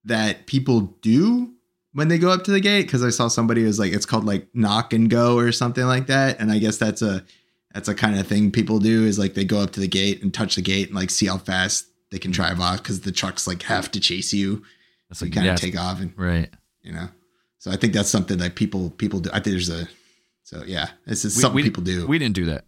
that 0.05 0.45
people 0.47 0.81
do 1.01 1.53
when 1.93 2.07
they 2.07 2.17
go 2.17 2.29
up 2.29 2.43
to 2.45 2.51
the 2.51 2.59
gate 2.59 2.83
because 2.85 3.03
I 3.03 3.09
saw 3.09 3.27
somebody 3.27 3.63
was 3.63 3.79
like 3.79 3.91
it's 3.93 4.05
called 4.05 4.25
like 4.25 4.47
knock 4.53 4.93
and 4.93 5.09
go 5.09 5.37
or 5.37 5.51
something 5.51 5.85
like 5.85 6.07
that. 6.07 6.39
And 6.39 6.51
I 6.51 6.59
guess 6.59 6.77
that's 6.77 7.01
a 7.01 7.23
that's 7.73 7.87
a 7.89 7.95
kind 7.95 8.19
of 8.19 8.27
thing 8.27 8.51
people 8.51 8.79
do 8.79 9.05
is 9.05 9.17
like 9.19 9.33
they 9.33 9.45
go 9.45 9.59
up 9.59 9.71
to 9.71 9.79
the 9.79 9.87
gate 9.87 10.21
and 10.23 10.33
touch 10.33 10.55
the 10.55 10.61
gate 10.61 10.87
and 10.87 10.95
like 10.95 11.09
see 11.09 11.25
how 11.25 11.37
fast 11.37 11.87
they 12.11 12.19
can 12.19 12.31
drive 12.31 12.59
off 12.59 12.77
because 12.83 13.01
the 13.01 13.11
trucks 13.11 13.45
like 13.47 13.63
have 13.63 13.91
to 13.91 13.99
chase 13.99 14.33
you. 14.33 14.63
That's 15.09 15.19
So 15.19 15.25
you 15.25 15.31
kind 15.31 15.47
of 15.47 15.51
yes, 15.53 15.61
take 15.61 15.77
off 15.79 15.99
and 16.01 16.13
right. 16.17 16.49
you 16.81 16.91
know. 16.93 17.07
So 17.59 17.71
I 17.71 17.75
think 17.75 17.93
that's 17.93 18.09
something 18.09 18.37
that 18.37 18.55
people 18.55 18.89
people 18.91 19.19
do. 19.19 19.29
I 19.31 19.39
think 19.39 19.53
there's 19.55 19.69
a 19.69 19.87
so 20.43 20.63
yeah, 20.65 20.89
this 21.05 21.25
is 21.25 21.35
We- 21.35 21.41
something 21.41 21.55
we- 21.57 21.63
people 21.63 21.83
do. 21.83 22.07
We 22.07 22.17
didn't 22.19 22.35
do 22.35 22.45
that. 22.45 22.65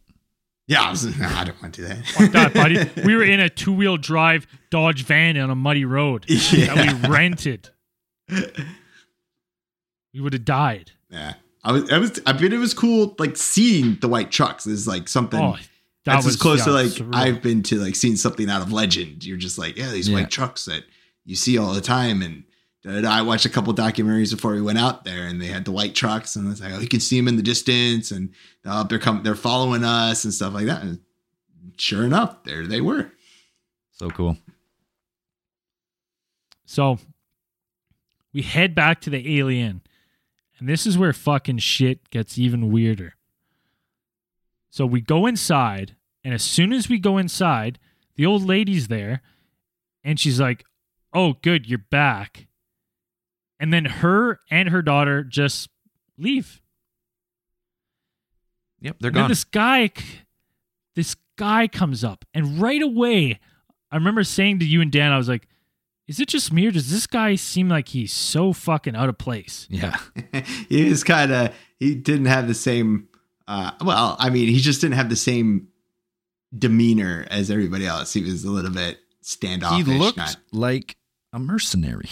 yeah, 0.68 0.82
I, 0.84 0.90
was, 0.92 1.04
no, 1.20 1.28
I 1.28 1.44
don't 1.46 1.62
want 1.62 1.74
to 1.76 1.82
do 1.82 1.88
that. 1.88 2.06
Fuck 2.06 2.32
that, 2.34 2.54
buddy. 2.54 2.90
We 3.06 3.16
were 3.16 3.24
in 3.24 3.40
a 3.40 3.50
two 3.50 3.74
wheel 3.74 3.98
drive 3.98 4.46
Dodge 4.70 5.04
van 5.04 5.38
on 5.38 5.50
a 5.50 5.56
muddy 5.56 5.86
road 5.86 6.26
Yeah. 6.30 6.74
that 6.76 7.04
we 7.04 7.10
rented. 7.10 7.70
We 10.14 10.20
would 10.22 10.34
have 10.34 10.46
died. 10.46 10.92
Yeah. 11.10 11.34
I 11.64 11.72
was, 11.74 11.92
I 11.92 11.98
was, 12.00 12.20
I 12.26 12.34
mean, 12.34 12.52
it 12.54 12.58
was 12.58 12.74
cool, 12.74 13.16
like 13.20 13.38
seeing 13.38 13.96
the 14.02 14.08
white 14.08 14.32
trucks 14.32 14.66
is 14.66 14.88
like 14.88 15.08
something 15.08 15.40
Oh, 15.40 15.58
that 16.06 16.14
that's 16.16 16.26
was 16.26 16.36
as 16.36 16.42
close 16.42 16.64
to 16.66 16.72
like 16.72 16.88
surreal. 16.88 17.16
I've 17.16 17.42
been 17.42 17.64
to 17.64 17.76
like 17.80 17.96
seeing 17.96 18.16
something 18.16 18.50
out 18.50 18.62
of 18.62 18.72
legend. 18.72 19.24
You're 19.26 19.38
just 19.38 19.58
like, 19.58 19.78
yeah, 19.78 19.92
these 19.92 20.10
Yeah. 20.10 20.16
white 20.16 20.30
trucks 20.32 20.66
that 20.66 20.84
you 21.26 21.36
see 21.36 21.58
all 21.58 21.74
the 21.74 21.82
time. 21.82 22.22
And. 22.22 22.44
I 22.84 23.22
watched 23.22 23.46
a 23.46 23.50
couple 23.50 23.72
documentaries 23.76 24.32
before 24.32 24.54
we 24.54 24.62
went 24.64 24.80
out 24.80 25.04
there, 25.06 25.28
and 25.28 25.40
they 25.40 25.46
had 25.46 25.66
the 25.66 25.72
white 25.72 25.94
trucks, 25.94 26.36
and 26.36 26.52
it's 26.52 26.60
like, 26.62 26.74
oh, 26.74 26.80
you 26.80 26.88
can 26.88 27.00
see 27.00 27.16
them 27.16 27.28
in 27.28 27.36
the 27.36 27.44
distance, 27.44 28.10
and 28.10 28.34
they're 28.90 28.98
coming, 28.98 29.22
they're 29.22 29.36
following 29.36 29.84
us 29.84 30.24
and 30.24 30.34
stuff 30.34 30.56
like 30.56 30.66
that. 30.66 30.82
And 30.82 31.00
sure 31.78 32.04
enough, 32.04 32.44
there 32.44 32.66
they 32.66 32.82
were. 32.82 33.12
So 33.92 34.10
cool. 34.10 34.36
So 36.66 36.98
we 38.34 38.42
head 38.42 38.74
back 38.74 39.00
to 39.02 39.12
the 39.12 39.38
alien, 39.40 39.82
and 40.58 40.68
this 40.68 40.88
is 40.88 40.98
where 40.98 41.14
fucking 41.14 41.60
shit 41.60 42.10
gets 42.10 42.40
even 42.40 42.72
weirder. 42.72 43.14
So 44.72 44.86
we 44.88 45.02
go 45.02 45.28
inside, 45.28 45.96
and 46.24 46.34
as 46.34 46.42
soon 46.42 46.74
as 46.74 46.90
we 46.90 46.98
go 46.98 47.18
inside, 47.20 47.78
the 48.16 48.26
old 48.26 48.44
lady's 48.44 48.88
there, 48.88 49.22
and 50.04 50.20
she's 50.20 50.40
like, 50.40 50.64
Oh, 51.14 51.34
good, 51.44 51.68
you're 51.68 51.78
back. 51.92 52.48
And 53.60 53.72
then 53.74 53.86
her 53.86 54.40
and 54.50 54.70
her 54.70 54.82
daughter 54.82 55.24
just 55.24 55.70
leave. 56.18 56.62
Yep, 58.80 58.96
they're 59.00 59.10
And 59.10 59.16
then 59.16 59.24
gone. 59.24 59.30
this 59.30 59.44
guy, 59.44 59.92
this 60.96 61.16
guy 61.36 61.68
comes 61.68 62.04
up, 62.04 62.26
and 62.34 62.60
right 62.62 62.82
away, 62.82 63.40
I 63.92 63.96
remember 63.98 64.24
saying 64.24 64.60
to 64.60 64.66
you 64.66 64.82
and 64.82 64.92
Dan, 64.92 65.12
I 65.12 65.18
was 65.18 65.28
like, 65.30 65.48
"Is 66.08 66.20
it 66.20 66.30
just 66.30 66.52
me, 66.52 66.66
or 66.66 66.72
does 66.72 66.90
this 66.90 67.06
guy 67.06 67.36
seem 67.36 67.70
like 67.70 67.90
he's 67.90 68.12
so 68.14 68.54
fucking 68.54 68.96
out 68.96 69.10
of 69.10 69.18
place?" 69.18 69.68
yeah. 69.70 70.00
he 70.70 70.90
was 70.90 71.04
kind 71.04 71.32
of 71.32 71.54
he 71.80 71.94
didn't 71.94 72.26
have 72.28 72.48
the 72.48 72.54
same 72.56 73.08
uh 73.52 73.72
well 73.84 74.16
i 74.20 74.30
mean 74.30 74.48
he 74.48 74.60
just 74.60 74.82
didn't 74.82 74.96
have 74.96 75.10
the 75.10 75.16
same 75.16 75.68
demeanor 76.58 77.26
as 77.30 77.50
everybody 77.52 77.86
else 77.86 78.14
he 78.14 78.24
was 78.24 78.44
a 78.44 78.50
little 78.50 78.72
bit 78.72 79.00
standoffish 79.22 79.86
he 79.86 79.98
looked 80.00 80.18
not- 80.18 80.38
like 80.52 80.96
a 81.34 81.40
mercenary. 81.40 82.10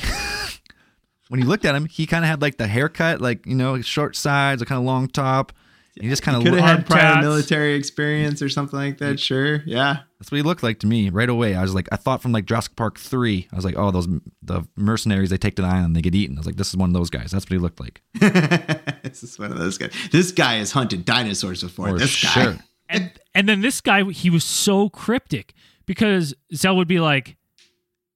when 1.30 1.41
you 1.41 1.45
looked 1.48 1.66
at 1.66 1.76
him, 1.76 1.86
he 1.86 2.06
kind 2.06 2.24
of 2.24 2.30
had 2.30 2.41
like 2.41 2.57
the 2.57 2.68
haircut, 2.68 3.22
like 3.22 3.45
you 3.45 3.56
know, 3.56 3.82
short 3.82 4.16
sides, 4.16 4.61
a 4.61 4.66
kind 4.66 4.80
of 4.80 4.86
long 4.86 5.07
top. 5.07 5.52
He 5.99 6.07
just 6.07 6.24
kind 6.24 6.38
of 6.38 6.44
could 6.44 6.53
have 6.53 6.78
had 6.78 6.86
prior 6.86 7.16
tats. 7.16 7.22
military 7.22 7.74
experience 7.76 8.41
or 8.41 8.48
something 8.48 8.80
like 8.80 8.99
that 8.99 9.20
sure 9.20 9.61
yeah 9.66 9.98
That's 10.18 10.32
what 10.32 10.38
he 10.38 10.44
looked 10.44 10.64
like 10.64 10.80
to 10.80 10.88
me 10.88 11.10
right 11.10 11.28
away. 11.28 11.56
I 11.56 11.61
was 11.61 11.76
like, 11.76 11.90
I 11.91 11.98
thought 11.98 12.22
from 12.22 12.32
like 12.32 12.45
Jurassic 12.45 12.78
Park 12.78 12.98
three. 12.98 13.49
I 13.52 13.56
was 13.57 13.66
like, 13.66 13.76
oh, 13.78 13.91
those 13.91 14.07
the 14.41 14.66
mercenaries 14.78 15.30
they 15.30 15.38
take 15.38 15.57
to 15.57 15.61
the 15.61 15.68
island, 15.68 15.98
they 15.98 16.02
get 16.02 16.16
eaten. 16.16 16.38
I 16.38 16.40
was 16.40 16.45
like, 16.45 16.56
this 16.56 16.70
is 16.70 16.78
one 16.78 16.90
of 16.91 16.94
those 16.94 17.10
guys. 17.10 17.32
That's 17.32 17.44
what 17.44 17.52
he 17.52 17.57
looked 17.57 17.82
like. 17.82 18.02
this 19.03 19.23
is 19.23 19.38
one 19.39 19.51
of 19.51 19.57
those 19.57 19.77
guys 19.77 19.93
this 20.11 20.31
guy 20.31 20.55
has 20.55 20.71
hunted 20.71 21.05
dinosaurs 21.05 21.63
before 21.63 21.89
For 21.89 21.99
this 21.99 22.23
guy 22.23 22.30
sure. 22.30 22.57
And 22.91 23.11
and 23.35 23.47
then 23.47 23.61
this 23.61 23.81
guy, 23.81 24.03
he 24.05 24.31
was 24.31 24.43
so 24.43 24.89
cryptic 24.89 25.53
because 25.85 26.34
Zell 26.55 26.76
would 26.76 26.88
be 26.88 26.99
like, 26.99 27.38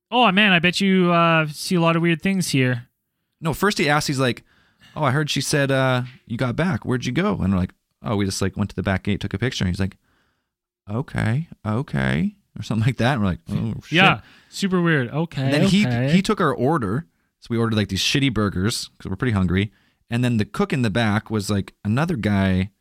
"Oh 0.09 0.31
man, 0.31 0.51
I 0.51 0.57
bet 0.57 0.81
you 0.81 1.11
uh, 1.11 1.45
see 1.47 1.75
a 1.75 1.79
lot 1.79 1.95
of 1.95 2.01
weird 2.01 2.23
things 2.23 2.49
here." 2.49 2.87
No, 3.39 3.53
first 3.53 3.77
he 3.77 3.87
asked, 3.87 4.07
he's 4.07 4.19
like, 4.19 4.43
oh, 4.95 5.03
I 5.03 5.11
heard 5.11 5.29
she 5.29 5.41
said 5.41 5.71
uh, 5.71 6.03
you 6.25 6.37
got 6.37 6.55
back. 6.55 6.85
Where'd 6.85 7.05
you 7.05 7.11
go? 7.11 7.37
And 7.41 7.53
we're 7.53 7.59
like, 7.59 7.73
oh, 8.01 8.15
we 8.15 8.25
just 8.25 8.41
like 8.41 8.57
went 8.57 8.69
to 8.71 8.75
the 8.75 8.83
back 8.83 9.03
gate, 9.03 9.19
took 9.19 9.33
a 9.33 9.37
picture. 9.37 9.63
And 9.63 9.69
he's 9.69 9.79
like, 9.79 9.97
okay, 10.89 11.47
okay, 11.65 12.35
or 12.57 12.63
something 12.63 12.85
like 12.85 12.97
that. 12.97 13.13
And 13.13 13.21
we're 13.21 13.29
like, 13.29 13.39
oh, 13.51 13.73
shit. 13.85 13.91
Yeah, 13.97 14.21
super 14.49 14.81
weird. 14.81 15.09
Okay. 15.09 15.41
And 15.41 15.53
then 15.53 15.65
okay. 15.65 16.07
he 16.07 16.15
he 16.15 16.21
took 16.21 16.41
our 16.41 16.53
order. 16.53 17.05
So 17.39 17.47
we 17.49 17.57
ordered 17.57 17.75
like 17.75 17.89
these 17.89 18.01
shitty 18.01 18.33
burgers 18.33 18.89
because 18.89 19.09
we're 19.09 19.17
pretty 19.17 19.33
hungry. 19.33 19.71
And 20.09 20.23
then 20.23 20.37
the 20.37 20.45
cook 20.45 20.73
in 20.73 20.81
the 20.81 20.89
back 20.89 21.29
was 21.29 21.49
like 21.49 21.73
another 21.83 22.15
guy 22.15 22.71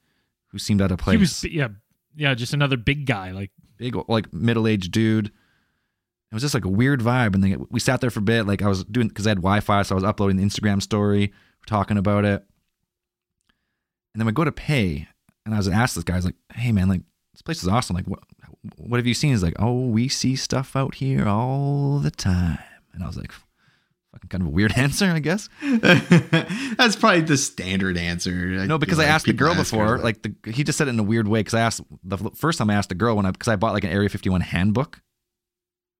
who 0.48 0.58
seemed 0.58 0.82
out 0.82 0.90
of 0.92 0.98
place. 0.98 1.14
He 1.14 1.20
was 1.20 1.44
yeah 1.44 1.68
yeah 2.14 2.34
just 2.34 2.52
another 2.52 2.76
big 2.76 3.06
guy 3.06 3.30
like 3.30 3.50
big 3.78 3.96
like 4.08 4.32
middle 4.32 4.66
aged 4.66 4.92
dude. 4.92 5.26
It 5.26 6.34
was 6.34 6.42
just 6.42 6.54
like 6.54 6.64
a 6.64 6.68
weird 6.68 7.00
vibe. 7.00 7.34
And 7.34 7.44
then 7.44 7.66
we 7.70 7.80
sat 7.80 8.00
there 8.00 8.10
for 8.10 8.20
a 8.20 8.22
bit. 8.22 8.46
Like 8.46 8.62
I 8.62 8.68
was 8.68 8.84
doing 8.84 9.08
because 9.08 9.26
I 9.26 9.30
had 9.30 9.38
Wi 9.38 9.60
Fi, 9.60 9.82
so 9.82 9.94
I 9.94 9.96
was 9.96 10.04
uploading 10.04 10.36
the 10.36 10.44
Instagram 10.44 10.80
story, 10.80 11.32
talking 11.66 11.98
about 11.98 12.24
it. 12.24 12.44
And 14.14 14.20
then 14.20 14.26
we 14.26 14.32
go 14.32 14.44
to 14.44 14.52
pay, 14.52 15.08
and 15.44 15.54
I 15.54 15.58
was 15.58 15.68
asked 15.68 15.94
this 15.94 16.04
guy, 16.04 16.14
I 16.14 16.16
was 16.16 16.24
like, 16.26 16.36
"Hey 16.54 16.72
man, 16.72 16.88
like 16.88 17.02
this 17.32 17.42
place 17.42 17.62
is 17.62 17.68
awesome. 17.68 17.96
Like 17.96 18.06
what 18.06 18.20
what 18.76 18.98
have 18.98 19.06
you 19.06 19.14
seen?" 19.14 19.30
He's 19.30 19.42
like, 19.42 19.56
"Oh, 19.58 19.86
we 19.86 20.08
see 20.08 20.36
stuff 20.36 20.76
out 20.76 20.96
here 20.96 21.26
all 21.26 21.98
the 21.98 22.10
time." 22.10 22.58
And 22.92 23.02
I 23.02 23.06
was 23.06 23.16
like, 23.16 23.32
"Fucking 24.12 24.28
kind 24.28 24.42
of 24.42 24.48
a 24.48 24.50
weird 24.50 24.72
answer, 24.76 25.06
I 25.06 25.18
guess." 25.18 25.48
that's 26.76 26.96
probably 26.96 27.22
the 27.22 27.36
standard 27.36 27.96
answer 27.96 28.30
No, 28.66 28.78
because 28.78 28.98
I 28.98 29.02
like 29.04 29.12
asked 29.12 29.26
the 29.26 29.32
girl 29.32 29.54
before. 29.54 29.86
her, 29.88 29.98
Like 29.98 30.22
the 30.22 30.34
he 30.50 30.64
just 30.64 30.78
said 30.78 30.88
it 30.88 30.90
in 30.90 30.98
a 30.98 31.02
weird 31.04 31.28
way. 31.28 31.40
Because 31.40 31.54
I 31.54 31.60
asked 31.60 31.80
the 32.04 32.18
first 32.34 32.58
time 32.58 32.70
I 32.70 32.74
asked 32.74 32.88
the 32.90 32.94
girl 32.94 33.16
when 33.16 33.26
I 33.26 33.30
because 33.30 33.48
I 33.48 33.56
bought 33.56 33.72
like 33.74 33.84
an 33.84 33.90
Area 33.90 34.08
51 34.08 34.40
handbook, 34.42 35.00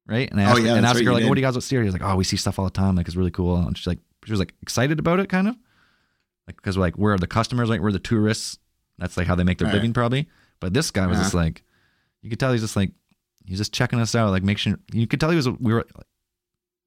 right? 0.06 0.30
And 0.30 0.40
I 0.40 0.44
Oh, 0.44 0.48
asked, 0.51 0.62
yeah, 0.62 0.74
and 0.76 0.86
I 0.86 0.90
asked 0.90 0.98
the 0.98 1.01
right, 1.01 1.05
girl 1.05 1.14
like, 1.14 1.22
did. 1.22 1.28
"What 1.28 1.34
do 1.36 1.40
you 1.40 1.47
guys 1.51 1.64
see?" 1.64 1.76
He 1.76 1.82
was 1.82 1.93
like, 1.93 2.02
"Oh, 2.02 2.16
we 2.16 2.24
see 2.24 2.36
stuff 2.36 2.59
all 2.59 2.64
the 2.64 2.70
time. 2.70 2.97
Like 2.97 3.06
it's 3.06 3.16
really 3.16 3.30
cool." 3.30 3.56
And 3.56 3.76
she's 3.76 3.86
like, 3.86 3.98
she 4.24 4.32
was 4.32 4.40
like 4.40 4.55
excited 4.62 4.98
about 4.98 5.20
it, 5.20 5.28
kind 5.28 5.48
of, 5.48 5.56
like 6.47 6.56
because 6.56 6.76
like 6.76 6.97
we're 6.98 7.16
the 7.18 7.26
customers, 7.26 7.68
like 7.68 7.80
we're 7.80 7.93
the 7.93 7.98
tourists. 7.98 8.59
That's 8.98 9.16
like 9.16 9.26
how 9.26 9.34
they 9.34 9.44
make 9.44 9.59
their 9.59 9.66
Right. 9.68 9.74
living, 9.74 9.93
probably. 9.93 10.28
But 10.60 10.74
this 10.74 10.90
guy 10.90 11.06
was 11.06 11.16
Yeah. 11.18 11.22
just 11.24 11.34
like, 11.34 11.62
you 12.22 12.30
could 12.30 12.39
tell 12.39 12.52
he's 12.52 12.60
just 12.60 12.76
like, 12.76 12.93
he's 13.47 13.59
just 13.59 13.72
checking 13.72 13.98
us 13.98 14.14
out, 14.14 14.30
like 14.30 14.43
make 14.44 14.59
sure 14.59 14.78
you 14.93 15.06
could 15.09 15.18
tell 15.18 15.30
he 15.30 15.36
was 15.36 15.48
we 15.48 15.72
were 15.72 15.86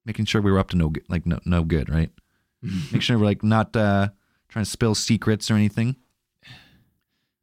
making 0.06 0.24
sure 0.24 0.40
we 0.40 0.50
were 0.50 0.58
up 0.58 0.70
to 0.70 0.76
no 0.76 0.88
good, 0.88 1.04
like 1.08 1.26
no 1.26 1.38
no 1.44 1.64
good, 1.64 1.90
right? 1.90 2.10
Make 2.92 3.02
sure 3.02 3.18
we're 3.18 3.26
like 3.26 3.42
not 3.42 3.76
uh 3.76 4.08
trying 4.48 4.64
to 4.64 4.70
spill 4.70 4.94
secrets 4.94 5.50
or 5.50 5.54
anything. 5.54 5.96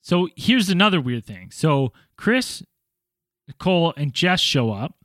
so 0.02 0.27
here's 0.35 0.69
another 0.69 0.99
weird 0.99 1.26
thing 1.26 1.52
so 1.52 1.94
chris 2.18 2.64
nicole 3.48 3.94
and 3.95 4.14
jess 4.14 4.40
show 4.40 4.72
up 4.72 4.95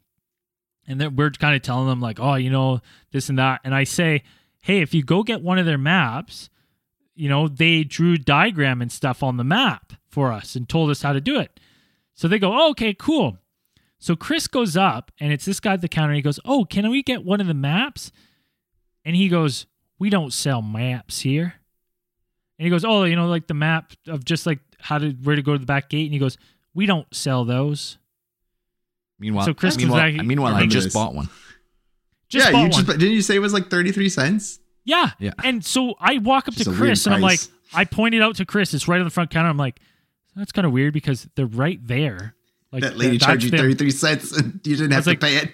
and 0.86 1.00
then 1.00 1.14
we're 1.16 1.30
kind 1.30 1.54
of 1.54 1.60
telling 1.62 1.86
them 1.88 2.00
like 2.00 2.18
oh 2.18 2.34
you 2.34 2.50
know 2.50 2.80
this 3.12 3.28
and 3.28 3.38
that 3.38 3.60
and 3.64 3.74
i 3.74 3.84
say 3.84 4.22
hey 4.62 4.80
if 4.80 4.94
you 4.94 5.02
go 5.02 5.22
get 5.22 5.42
one 5.42 5.58
of 5.58 5.66
their 5.66 5.78
maps 5.78 6.48
you 7.14 7.28
know 7.28 7.46
they 7.48 7.84
drew 7.84 8.16
diagram 8.16 8.80
and 8.80 8.90
stuff 8.90 9.22
on 9.22 9.36
the 9.36 9.44
map 9.44 9.92
for 10.08 10.32
us 10.32 10.56
and 10.56 10.68
told 10.68 10.88
us 10.90 11.02
how 11.02 11.12
to 11.12 11.20
do 11.20 11.38
it 11.38 11.60
so 12.14 12.26
they 12.26 12.38
go 12.38 12.52
oh, 12.58 12.70
okay 12.70 12.94
cool 12.94 13.36
so 13.98 14.14
chris 14.16 14.46
goes 14.46 14.76
up 14.76 15.10
and 15.20 15.32
it's 15.32 15.44
this 15.44 15.60
guy 15.60 15.72
at 15.74 15.80
the 15.80 15.88
counter 15.88 16.10
and 16.10 16.16
he 16.16 16.22
goes 16.22 16.38
oh 16.44 16.64
can 16.64 16.88
we 16.90 17.02
get 17.02 17.24
one 17.24 17.40
of 17.40 17.46
the 17.46 17.54
maps 17.54 18.10
and 19.04 19.16
he 19.16 19.28
goes 19.28 19.66
we 19.98 20.10
don't 20.10 20.32
sell 20.32 20.62
maps 20.62 21.20
here 21.20 21.54
and 22.58 22.64
he 22.64 22.70
goes, 22.70 22.84
"Oh, 22.84 23.04
you 23.04 23.14
know, 23.14 23.28
like 23.28 23.46
the 23.46 23.54
map 23.54 23.92
of 24.08 24.24
just 24.24 24.44
like 24.44 24.58
how 24.80 24.98
to 24.98 25.10
where 25.22 25.36
to 25.36 25.42
go 25.42 25.52
to 25.52 25.58
the 25.58 25.66
back 25.66 25.88
gate." 25.88 26.06
And 26.06 26.12
he 26.12 26.18
goes, 26.18 26.36
"We 26.74 26.86
don't 26.86 27.06
sell 27.14 27.44
those." 27.44 27.98
Meanwhile, 29.18 29.44
So 29.46 29.54
Chris 29.54 29.74
was 29.76 29.84
meanwhile, 29.84 30.12
like- 30.12 30.26
meanwhile, 30.26 30.54
I 30.54 30.66
just 30.66 30.86
this. 30.86 30.94
bought 30.94 31.14
one. 31.14 31.28
Just 32.28 32.46
yeah, 32.46 32.52
bought 32.52 32.58
you 32.58 32.62
one. 32.70 32.84
just 32.84 32.98
didn't 32.98 33.14
you 33.14 33.22
say 33.22 33.36
it 33.36 33.40
was 33.40 33.52
like 33.52 33.70
33 33.70 34.08
cents? 34.08 34.58
yeah, 34.84 35.10
Yeah. 35.20 35.32
And 35.44 35.64
so 35.64 35.94
I 36.00 36.18
walk 36.18 36.48
up 36.48 36.54
Just 36.54 36.68
to 36.70 36.76
Chris 36.76 37.06
and 37.06 37.14
I'm 37.14 37.20
like. 37.20 37.40
I 37.74 37.84
pointed 37.84 38.22
out 38.22 38.36
to 38.36 38.46
Chris, 38.46 38.72
it's 38.72 38.88
right 38.88 38.98
on 38.98 39.04
the 39.04 39.10
front 39.10 39.30
counter. 39.30 39.48
I'm 39.50 39.56
like, 39.58 39.78
that's 40.34 40.52
kind 40.52 40.66
of 40.66 40.72
weird 40.72 40.94
because 40.94 41.28
they're 41.34 41.44
right 41.46 41.78
there. 41.86 42.34
Like 42.72 42.82
that 42.82 42.96
lady 42.98 43.16
that's 43.16 43.24
charged 43.26 43.44
you 43.44 43.50
33 43.58 43.90
cents 43.90 44.36
and 44.36 44.60
you 44.64 44.76
didn't 44.76 44.92
have 44.92 45.04
to 45.04 45.10
like- 45.10 45.20
pay 45.20 45.36
it. 45.36 45.52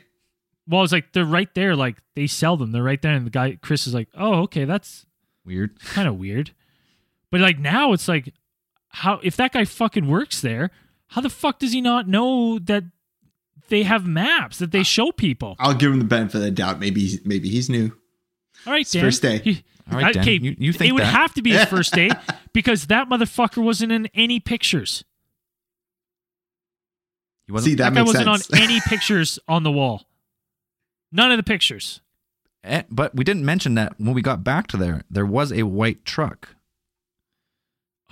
Well, 0.67 0.83
it's 0.83 0.93
like 0.93 1.13
they're 1.13 1.25
right 1.27 1.55
there. 1.55 1.77
Like 1.77 1.99
they 2.15 2.27
sell 2.27 2.57
them. 2.57 2.73
They're 2.73 2.83
right 2.83 3.01
there. 3.01 3.13
And 3.13 3.27
the 3.27 3.31
guy 3.31 3.59
Chris 3.61 3.87
is 3.87 3.93
like, 3.95 4.09
oh, 4.17 4.41
okay, 4.45 4.65
that's 4.65 5.05
Weird. 5.45 5.79
kind 5.81 6.09
of 6.09 6.17
weird. 6.17 6.53
But 7.31 7.41
like 7.43 7.59
now 7.59 7.93
it's 7.93 8.09
like 8.09 8.33
how 8.89 9.21
if 9.23 9.37
that 9.37 9.53
guy 9.53 9.65
fucking 9.67 10.09
works 10.09 10.41
there, 10.41 10.71
how 11.09 11.21
the 11.21 11.29
fuck 11.31 11.59
does 11.59 11.73
he 11.73 11.81
not 11.83 12.09
know 12.09 12.59
that 12.61 12.85
they 13.69 13.83
have 13.83 14.07
maps 14.07 14.59
that 14.59 14.71
they 14.73 14.83
show 14.83 15.13
people? 15.13 15.55
I'll 15.59 15.75
give 15.75 15.93
him 15.93 15.99
the 15.99 16.05
benefit 16.07 16.37
of 16.37 16.43
the 16.43 16.51
doubt. 16.51 16.81
Maybe 16.81 17.03
he's, 17.03 17.25
maybe 17.27 17.49
he's 17.51 17.69
new. 17.69 17.93
All 18.67 18.73
right, 18.73 18.81
It's 18.83 18.93
Dan. 18.93 19.03
first 19.03 19.21
day. 19.23 19.39
He- 19.45 19.65
All 19.93 19.99
right, 19.99 20.15
Dan. 20.15 20.23
okay, 20.23 20.39
You- 20.41 20.57
you 20.59 20.73
think 20.73 20.89
it 20.91 20.93
would 20.93 21.03
have 21.03 21.35
to 21.35 21.43
be 21.43 21.51
his 21.53 21.65
first 21.67 21.93
day 21.93 22.09
because 22.55 22.87
that 22.87 23.09
motherfucker 23.11 23.63
wasn't 23.63 23.93
in 23.93 24.07
any 24.15 24.41
pictures. 24.41 25.05
He 27.47 27.53
wasn't. 27.53 27.71
See, 27.73 27.75
that, 27.77 27.95
That, 27.95 28.01
guy 28.01 28.03
wasn't 28.03 28.25
sense. 28.25 28.51
on 28.53 28.59
any 28.59 28.81
pictures 28.81 29.39
on 29.49 29.63
the 29.63 29.71
wall. 29.71 30.05
None 31.13 31.31
of 31.31 31.37
the 31.37 31.43
pictures. 31.43 32.01
Eh, 32.65 32.83
but 32.91 33.15
we 33.15 33.25
didn't 33.25 33.45
mention 33.45 33.75
that 33.75 33.95
when 33.99 34.15
we 34.15 34.23
got 34.23 34.43
back 34.43 34.67
to 34.69 34.77
there, 34.77 35.03
there 35.11 35.27
was 35.27 35.53
a 35.53 35.65
white 35.65 36.05
truck. 36.05 36.57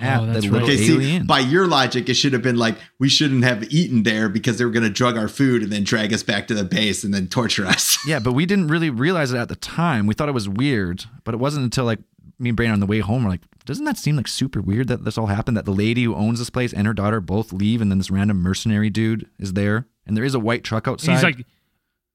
Oh, 0.02 0.06
at 0.06 0.20
oh, 0.20 0.26
the 0.26 0.32
that's 0.32 0.44
little 0.46 0.60
right. 0.60 0.68
okay, 0.68 0.76
see, 0.76 1.18
by 1.20 1.38
your 1.40 1.66
logic, 1.66 2.08
it 2.08 2.14
should 2.14 2.32
have 2.32 2.42
been 2.42 2.56
like 2.56 2.76
we 2.98 3.08
shouldn't 3.08 3.44
have 3.44 3.64
eaten 3.72 4.02
there 4.02 4.28
because 4.28 4.58
they 4.58 4.64
were 4.64 4.70
going 4.70 4.82
to 4.84 4.90
drug 4.90 5.16
our 5.16 5.28
food 5.28 5.62
and 5.62 5.72
then 5.72 5.84
drag 5.84 6.12
us 6.12 6.22
back 6.22 6.46
to 6.48 6.54
the 6.54 6.64
base 6.64 7.04
and 7.04 7.12
then 7.14 7.28
torture 7.28 7.66
us. 7.66 7.98
Yeah, 8.06 8.18
but 8.18 8.32
we 8.32 8.46
didn't 8.46 8.68
really 8.68 8.90
realize 8.90 9.32
it 9.32 9.38
at 9.38 9.48
the 9.48 9.54
time. 9.56 10.06
We 10.06 10.14
thought 10.14 10.28
it 10.28 10.32
was 10.32 10.48
weird, 10.48 11.04
but 11.24 11.34
it 11.34 11.38
wasn't 11.38 11.64
until 11.64 11.84
like 11.84 12.00
me 12.38 12.50
and 12.50 12.56
Brandon 12.56 12.74
on 12.74 12.80
the 12.80 12.86
way 12.86 12.98
home. 12.98 13.22
We're 13.24 13.30
like, 13.30 13.42
doesn't 13.64 13.84
that 13.84 13.96
seem 13.96 14.16
like 14.16 14.26
super 14.26 14.60
weird 14.60 14.88
that 14.88 15.04
this 15.04 15.16
all 15.16 15.26
happened? 15.26 15.56
That 15.56 15.64
the 15.66 15.70
lady 15.72 16.02
who 16.04 16.14
owns 16.16 16.40
this 16.40 16.50
place 16.50 16.72
and 16.72 16.86
her 16.86 16.94
daughter 16.94 17.20
both 17.20 17.52
leave, 17.52 17.80
and 17.80 17.90
then 17.92 17.98
this 17.98 18.10
random 18.10 18.38
mercenary 18.42 18.90
dude 18.90 19.28
is 19.38 19.52
there, 19.52 19.86
and 20.04 20.16
there 20.16 20.24
is 20.24 20.34
a 20.34 20.40
white 20.40 20.64
truck 20.64 20.86
And 20.88 20.94
outside. 20.94 21.12
he's 21.12 21.22
like, 21.22 21.46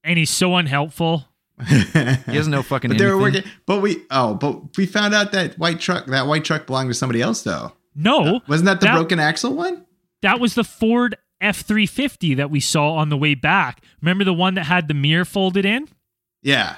and 0.03 0.17
he's 0.19 0.29
so 0.29 0.55
unhelpful. 0.57 1.25
he 1.65 1.83
doesn't 2.33 2.51
know 2.51 2.61
fucking. 2.63 2.89
But 2.89 2.97
they 2.97 3.05
were 3.05 3.17
working. 3.17 3.43
But 3.65 3.81
we 3.81 4.03
oh, 4.11 4.33
but 4.35 4.77
we 4.77 4.85
found 4.85 5.13
out 5.13 5.31
that 5.31 5.57
white 5.57 5.79
truck 5.79 6.05
that 6.07 6.27
white 6.27 6.43
truck 6.45 6.67
belonged 6.67 6.89
to 6.89 6.93
somebody 6.93 7.21
else 7.21 7.41
though. 7.43 7.71
No, 7.99 8.41
Wasn't 8.47 8.65
that 8.65 8.79
the 8.79 8.85
That- 8.85 8.93
broken 8.95 9.19
axle 9.19 9.55
one? 9.55 9.85
that 10.21 10.39
was 10.39 10.53
the 10.53 10.63
Ford 10.63 11.17
F 11.41 11.61
three 11.61 11.85
fifty 11.87 12.33
that 12.35 12.49
we 12.51 12.59
saw 12.59 12.93
on 12.93 13.09
the 13.09 13.17
way 13.17 13.33
back. 13.35 13.83
Remember 14.01 14.23
the 14.23 14.33
one 14.33 14.53
that 14.55 14.65
had 14.65 14.87
the 14.87 14.93
mirror 14.93 15.25
folded 15.25 15.65
in? 15.65 15.87
Yeah. 16.43 16.77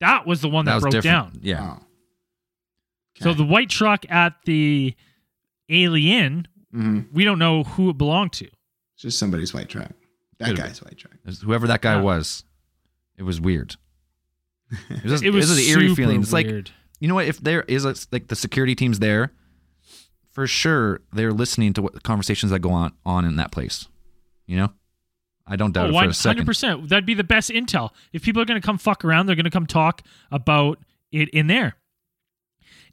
That 0.00 0.26
was 0.26 0.40
the 0.40 0.48
one 0.48 0.64
that, 0.64 0.74
That 0.76 0.80
broke 0.80 0.92
different. 0.92 1.32
down. 1.34 1.40
Yeah, 1.42 1.76
Oh. 1.78 1.84
So 3.20 3.34
the 3.34 3.44
white 3.44 3.68
truck 3.68 4.04
at 4.10 4.34
the 4.46 4.94
Alien, 5.68 6.48
hmm 6.72 7.00
we 7.12 7.24
don't 7.24 7.38
know 7.38 7.64
who 7.64 7.90
it 7.90 7.98
belonged 7.98 8.32
to. 8.34 8.46
It's 8.46 9.02
just 9.02 9.18
somebody's 9.18 9.52
white 9.54 9.68
truck. 9.68 9.92
That 10.38 10.46
Could've 10.46 10.64
guy's 10.64 10.82
white 10.82 10.96
truck. 10.96 11.14
Whoever 11.42 11.66
that 11.66 11.82
guy 11.82 11.94
Yeah. 11.96 12.02
was, 12.02 12.44
it 13.18 13.22
was 13.24 13.40
weird. 13.40 13.76
It 14.88 15.02
was, 15.02 15.12
just, 15.12 15.24
It 15.24 15.30
was 15.30 15.50
an 15.50 15.58
eerie 15.64 15.94
feeling. 15.94 16.20
It's 16.22 16.32
like 16.32 16.46
you 16.46 17.08
know 17.08 17.14
what? 17.14 17.26
If 17.26 17.40
there 17.40 17.62
is 17.62 17.84
a, 17.84 17.94
like 18.12 18.28
the 18.28 18.36
security 18.36 18.74
team's 18.74 18.98
there, 19.00 19.32
for 20.40 20.46
sure 20.46 21.02
they're 21.12 21.34
listening 21.34 21.74
to 21.74 21.82
what 21.82 22.02
conversations 22.02 22.50
that 22.50 22.60
go 22.60 22.70
on 22.70 22.92
on 23.04 23.26
in 23.26 23.36
that 23.36 23.52
place. 23.52 23.88
You 24.46 24.56
know, 24.56 24.72
I 25.46 25.56
don't 25.56 25.72
doubt 25.72 25.90
Oh, 25.90 25.98
it 25.98 26.02
for 26.02 26.08
a 26.08 26.14
second. 26.14 26.28
Oh, 26.28 26.30
hundred 26.30 26.46
percent. 26.46 26.88
That'd 26.88 27.04
be 27.04 27.12
the 27.12 27.22
best 27.22 27.50
intel. 27.50 27.90
If 28.14 28.22
people 28.22 28.40
are 28.40 28.46
going 28.46 28.58
to 28.58 28.64
come 28.64 28.78
fuck 28.78 29.04
around, 29.04 29.26
they're 29.26 29.36
going 29.36 29.44
to 29.44 29.50
come 29.50 29.66
talk 29.66 30.00
about 30.30 30.78
it 31.12 31.28
in 31.28 31.46
there. 31.46 31.76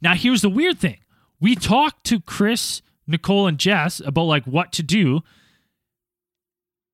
Now, 0.02 0.14
here's 0.14 0.42
the 0.42 0.50
weird 0.50 0.78
thing: 0.78 0.98
we 1.40 1.54
talked 1.54 2.04
to 2.04 2.20
Chris, 2.20 2.82
Nicole, 3.06 3.46
and 3.46 3.56
Jess 3.56 4.02
about 4.04 4.24
like 4.24 4.44
what 4.44 4.70
to 4.72 4.82
do, 4.82 5.22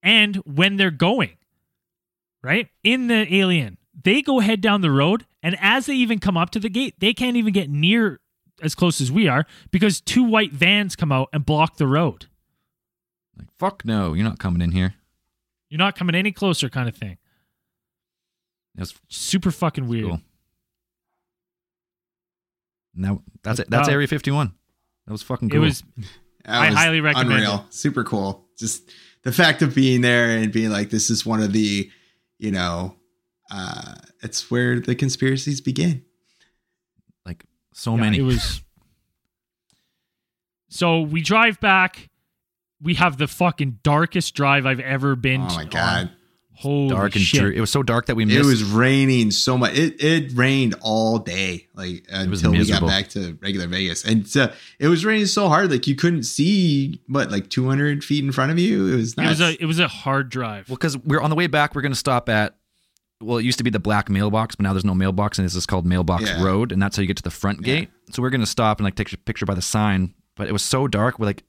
and 0.04 0.36
when 0.46 0.76
they're 0.76 0.92
going. 0.92 1.36
Right 2.44 2.68
in 2.84 3.08
the 3.08 3.26
alien, 3.34 3.78
they 4.00 4.22
go 4.22 4.38
head 4.38 4.60
down 4.60 4.82
the 4.82 4.90
road, 4.92 5.26
and 5.42 5.56
as 5.60 5.86
they 5.86 5.94
even 5.94 6.20
come 6.20 6.36
up 6.36 6.50
to 6.50 6.60
the 6.60 6.68
gate, 6.68 6.94
they 7.00 7.12
can't 7.12 7.36
even 7.36 7.52
get 7.52 7.68
near 7.68 8.20
as 8.64 8.74
close 8.74 9.00
as 9.00 9.10
we 9.12 9.28
are 9.28 9.46
because 9.70 10.00
two 10.00 10.24
white 10.24 10.52
vans 10.52 10.96
come 10.96 11.12
out 11.12 11.28
and 11.32 11.44
block 11.44 11.76
the 11.76 11.86
road. 11.86 12.26
Like, 13.38 13.48
fuck 13.58 13.84
no, 13.84 14.14
you're 14.14 14.24
not 14.24 14.38
coming 14.38 14.62
in 14.62 14.72
here. 14.72 14.94
You're 15.68 15.78
not 15.78 15.96
coming 15.96 16.14
any 16.14 16.32
closer, 16.32 16.68
kind 16.68 16.88
of 16.88 16.96
thing. 16.96 17.18
It 18.76 18.80
was 18.80 18.94
Super 19.08 19.50
fucking 19.50 19.86
weird. 19.88 20.06
cool. 20.06 20.20
Now 22.94 23.22
that's 23.42 23.60
it. 23.60 23.70
That's 23.70 23.88
uh, 23.88 23.92
Area 23.92 24.06
51. 24.06 24.52
That 25.06 25.12
was 25.12 25.22
fucking 25.22 25.50
cool. 25.50 25.62
It 25.62 25.66
was 25.66 25.82
I 26.46 26.68
was 26.68 26.78
highly 26.78 27.00
recommend 27.00 27.32
Unreal. 27.32 27.66
Super 27.70 28.04
cool. 28.04 28.46
Just 28.58 28.90
the 29.22 29.32
fact 29.32 29.62
of 29.62 29.74
being 29.74 30.00
there 30.00 30.36
and 30.36 30.52
being 30.52 30.70
like, 30.70 30.90
this 30.90 31.10
is 31.10 31.24
one 31.26 31.42
of 31.42 31.52
the, 31.52 31.90
you 32.38 32.50
know, 32.50 32.96
uh, 33.50 33.94
it's 34.22 34.50
where 34.50 34.80
the 34.80 34.94
conspiracies 34.94 35.60
begin. 35.60 36.04
Like 37.74 37.78
so 37.78 37.94
Yeah, 37.94 38.00
many. 38.00 38.18
It 38.18 38.22
was. 38.22 38.60
So 40.68 41.02
we 41.02 41.20
drive 41.22 41.60
back. 41.60 42.10
We 42.82 42.94
have 42.94 43.16
the 43.16 43.28
fucking 43.28 43.78
darkest 43.82 44.34
drive 44.34 44.66
I've 44.66 44.80
ever 44.80 45.14
been. 45.14 45.42
Oh 45.42 45.48
to- 45.48 45.54
my 45.54 45.64
god. 45.66 46.02
on. 46.08 46.10
Holy 46.56 46.88
dark 46.88 47.16
and 47.16 47.24
shit! 47.24 47.40
dreary. 47.40 47.56
It 47.56 47.60
was 47.60 47.70
so 47.70 47.82
dark 47.82 48.06
that 48.06 48.14
we 48.14 48.24
missed. 48.24 48.38
It 48.38 48.44
was 48.44 48.62
raining 48.62 49.32
so 49.32 49.58
much. 49.58 49.76
It 49.76 50.02
it 50.02 50.32
rained 50.34 50.76
all 50.82 51.18
day, 51.18 51.66
like 51.74 52.06
until 52.08 52.52
we 52.52 52.64
got 52.68 52.86
back 52.86 53.08
to 53.10 53.36
regular 53.42 53.66
Vegas, 53.66 54.04
and 54.04 54.24
uh, 54.36 54.52
it 54.78 54.86
was 54.86 55.04
raining 55.04 55.26
so 55.26 55.48
hard, 55.48 55.68
like 55.72 55.88
you 55.88 55.96
couldn't 55.96 56.22
see 56.22 57.00
what, 57.08 57.32
like 57.32 57.50
two 57.50 57.68
hundred 57.68 58.04
feet 58.04 58.22
in 58.24 58.30
front 58.30 58.52
of 58.52 58.58
you. 58.60 58.86
It 58.86 58.96
was 58.96 59.14
It 59.14 59.26
was 59.26 59.40
a 59.40 59.60
it 59.62 59.66
was 59.66 59.80
a 59.80 59.88
hard 59.88 60.28
drive. 60.28 60.68
Well, 60.68 60.76
because 60.76 60.96
we're 60.96 61.20
on 61.20 61.30
the 61.30 61.36
way 61.36 61.48
back, 61.48 61.74
we're 61.74 61.82
going 61.82 61.90
to 61.92 61.98
stop 61.98 62.28
at. 62.28 62.54
Well, 63.20 63.38
it 63.38 63.44
used 63.44 63.58
to 63.58 63.64
be 63.64 63.70
the 63.70 63.78
black 63.80 64.10
mailbox, 64.10 64.56
but 64.56 64.64
now 64.64 64.72
there's 64.72 64.84
no 64.84 64.94
mailbox, 64.94 65.38
and 65.38 65.44
this 65.46 65.54
is 65.54 65.66
called 65.66 65.86
Mailbox 65.86 66.24
Yeah. 66.24 66.42
Road, 66.42 66.72
and 66.72 66.82
that's 66.82 66.96
how 66.96 67.00
you 67.00 67.06
get 67.06 67.16
to 67.18 67.22
the 67.22 67.30
front 67.30 67.60
Yeah. 67.60 67.74
gate. 67.80 67.90
So 68.10 68.20
we're 68.22 68.30
going 68.30 68.40
to 68.40 68.46
stop 68.46 68.78
and 68.78 68.84
like 68.84 68.96
take 68.96 69.12
a 69.12 69.16
picture 69.16 69.46
by 69.46 69.54
the 69.54 69.62
sign, 69.62 70.14
but 70.36 70.48
it 70.48 70.52
was 70.52 70.62
so 70.62 70.88
dark, 70.88 71.18
we 71.18 71.26
like 71.26 71.42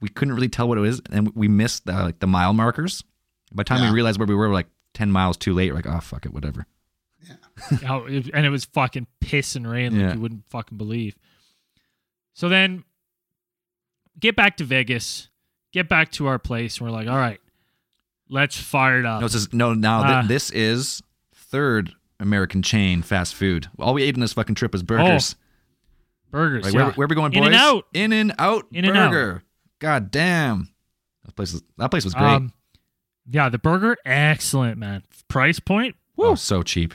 we 0.00 0.08
couldn't 0.08 0.34
really 0.34 0.48
tell 0.48 0.68
what 0.68 0.78
it 0.78 0.80
was, 0.80 1.00
and 1.12 1.32
we 1.34 1.46
missed 1.48 1.86
the, 1.86 1.92
like 1.92 2.18
the 2.20 2.26
mile 2.26 2.52
markers. 2.52 3.02
By 3.52 3.62
the 3.62 3.64
time 3.64 3.82
Yeah. 3.82 3.90
we 3.90 3.94
realized 3.96 4.18
where 4.18 4.26
we 4.26 4.34
were, 4.34 4.48
we're 4.48 4.54
like 4.54 4.68
ten 4.94 5.10
miles 5.12 5.36
too 5.36 5.52
late. 5.52 5.70
We're 5.70 5.76
like, 5.76 5.86
oh 5.86 6.00
fuck 6.00 6.26
it, 6.26 6.32
whatever. 6.32 6.66
How- 7.82 8.04
it- 8.06 8.30
and 8.32 8.46
it 8.46 8.50
was 8.50 8.64
fucking 8.64 9.06
piss 9.20 9.54
and 9.56 9.68
rain 9.70 9.92
like 9.92 10.00
Yeah. 10.00 10.14
you 10.14 10.20
wouldn't 10.20 10.44
fucking 10.48 10.78
believe. 10.78 11.16
So 12.34 12.48
then, 12.48 12.84
get 14.18 14.36
back 14.36 14.56
to 14.58 14.64
Vegas. 14.64 15.28
Get 15.72 15.88
back 15.88 16.10
to 16.12 16.26
our 16.26 16.38
place. 16.38 16.78
And 16.78 16.86
we're 16.88 16.92
like, 16.96 17.08
all 17.08 17.16
right, 17.16 17.39
let's 18.30 18.56
fire 18.56 19.00
it 19.00 19.06
up. 19.06 19.20
No, 19.20 19.26
this 19.26 19.34
is 19.34 19.52
no. 19.52 19.74
Now 19.74 20.02
thi- 20.02 20.08
Ah. 20.08 20.22
this 20.26 20.50
is 20.50 21.02
third 21.34 21.92
American 22.18 22.62
chain 22.62 23.02
fast 23.02 23.34
food. 23.34 23.68
All 23.78 23.92
we 23.92 24.02
ate 24.02 24.14
on 24.14 24.20
this 24.20 24.32
fucking 24.32 24.54
trip 24.54 24.72
was 24.72 24.82
burgers. 24.82 25.36
Burgers. 26.30 26.64
Like, 26.64 26.74
yeah. 26.74 26.84
where, 26.84 26.92
where 26.92 27.06
we 27.08 27.14
going, 27.16 27.32
boys? 27.32 27.38
In 27.38 27.44
and 27.46 27.54
out. 27.56 27.86
In 27.92 28.12
and 28.12 28.34
out. 28.38 28.66
In 28.72 28.84
and 28.84 28.96
out. 28.96 29.10
burger. 29.10 29.42
God 29.80 30.10
damn. 30.10 30.68
That 31.24 31.34
place 31.36 31.52
is 31.54 31.62
that 31.76 31.90
place 31.90 32.04
was 32.04 32.14
great. 32.14 32.24
Um, 32.24 32.52
yeah, 33.28 33.48
the 33.48 33.58
burger, 33.58 33.96
excellent, 34.04 34.78
man. 34.78 35.02
Price 35.28 35.60
point, 35.60 35.94
woo. 36.16 36.28
oh, 36.28 36.34
so 36.34 36.62
cheap. 36.62 36.94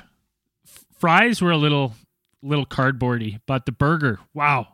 Fries 0.98 1.42
were 1.42 1.52
a 1.52 1.58
little, 1.58 1.94
little 2.42 2.66
cardboardy, 2.66 3.40
but 3.46 3.66
the 3.66 3.72
burger, 3.72 4.20
wow. 4.34 4.68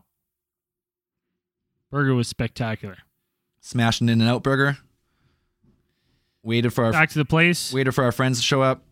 Burger 1.92 2.16
was 2.16 2.28
spectacular. 2.28 2.98
Smashing 3.60 4.10
in 4.10 4.22
and 4.22 4.30
out 4.30 4.42
burger. 4.44 4.78
Waited 6.44 6.72
for 6.74 6.86
our 6.86 6.92
Back 6.92 7.10
to 7.12 7.20
the 7.20 7.26
place. 7.26 7.72
waited 7.72 7.92
for 7.94 8.04
our 8.04 8.12
friends 8.12 8.40
to 8.40 8.44
show 8.44 8.62
up, 8.62 8.84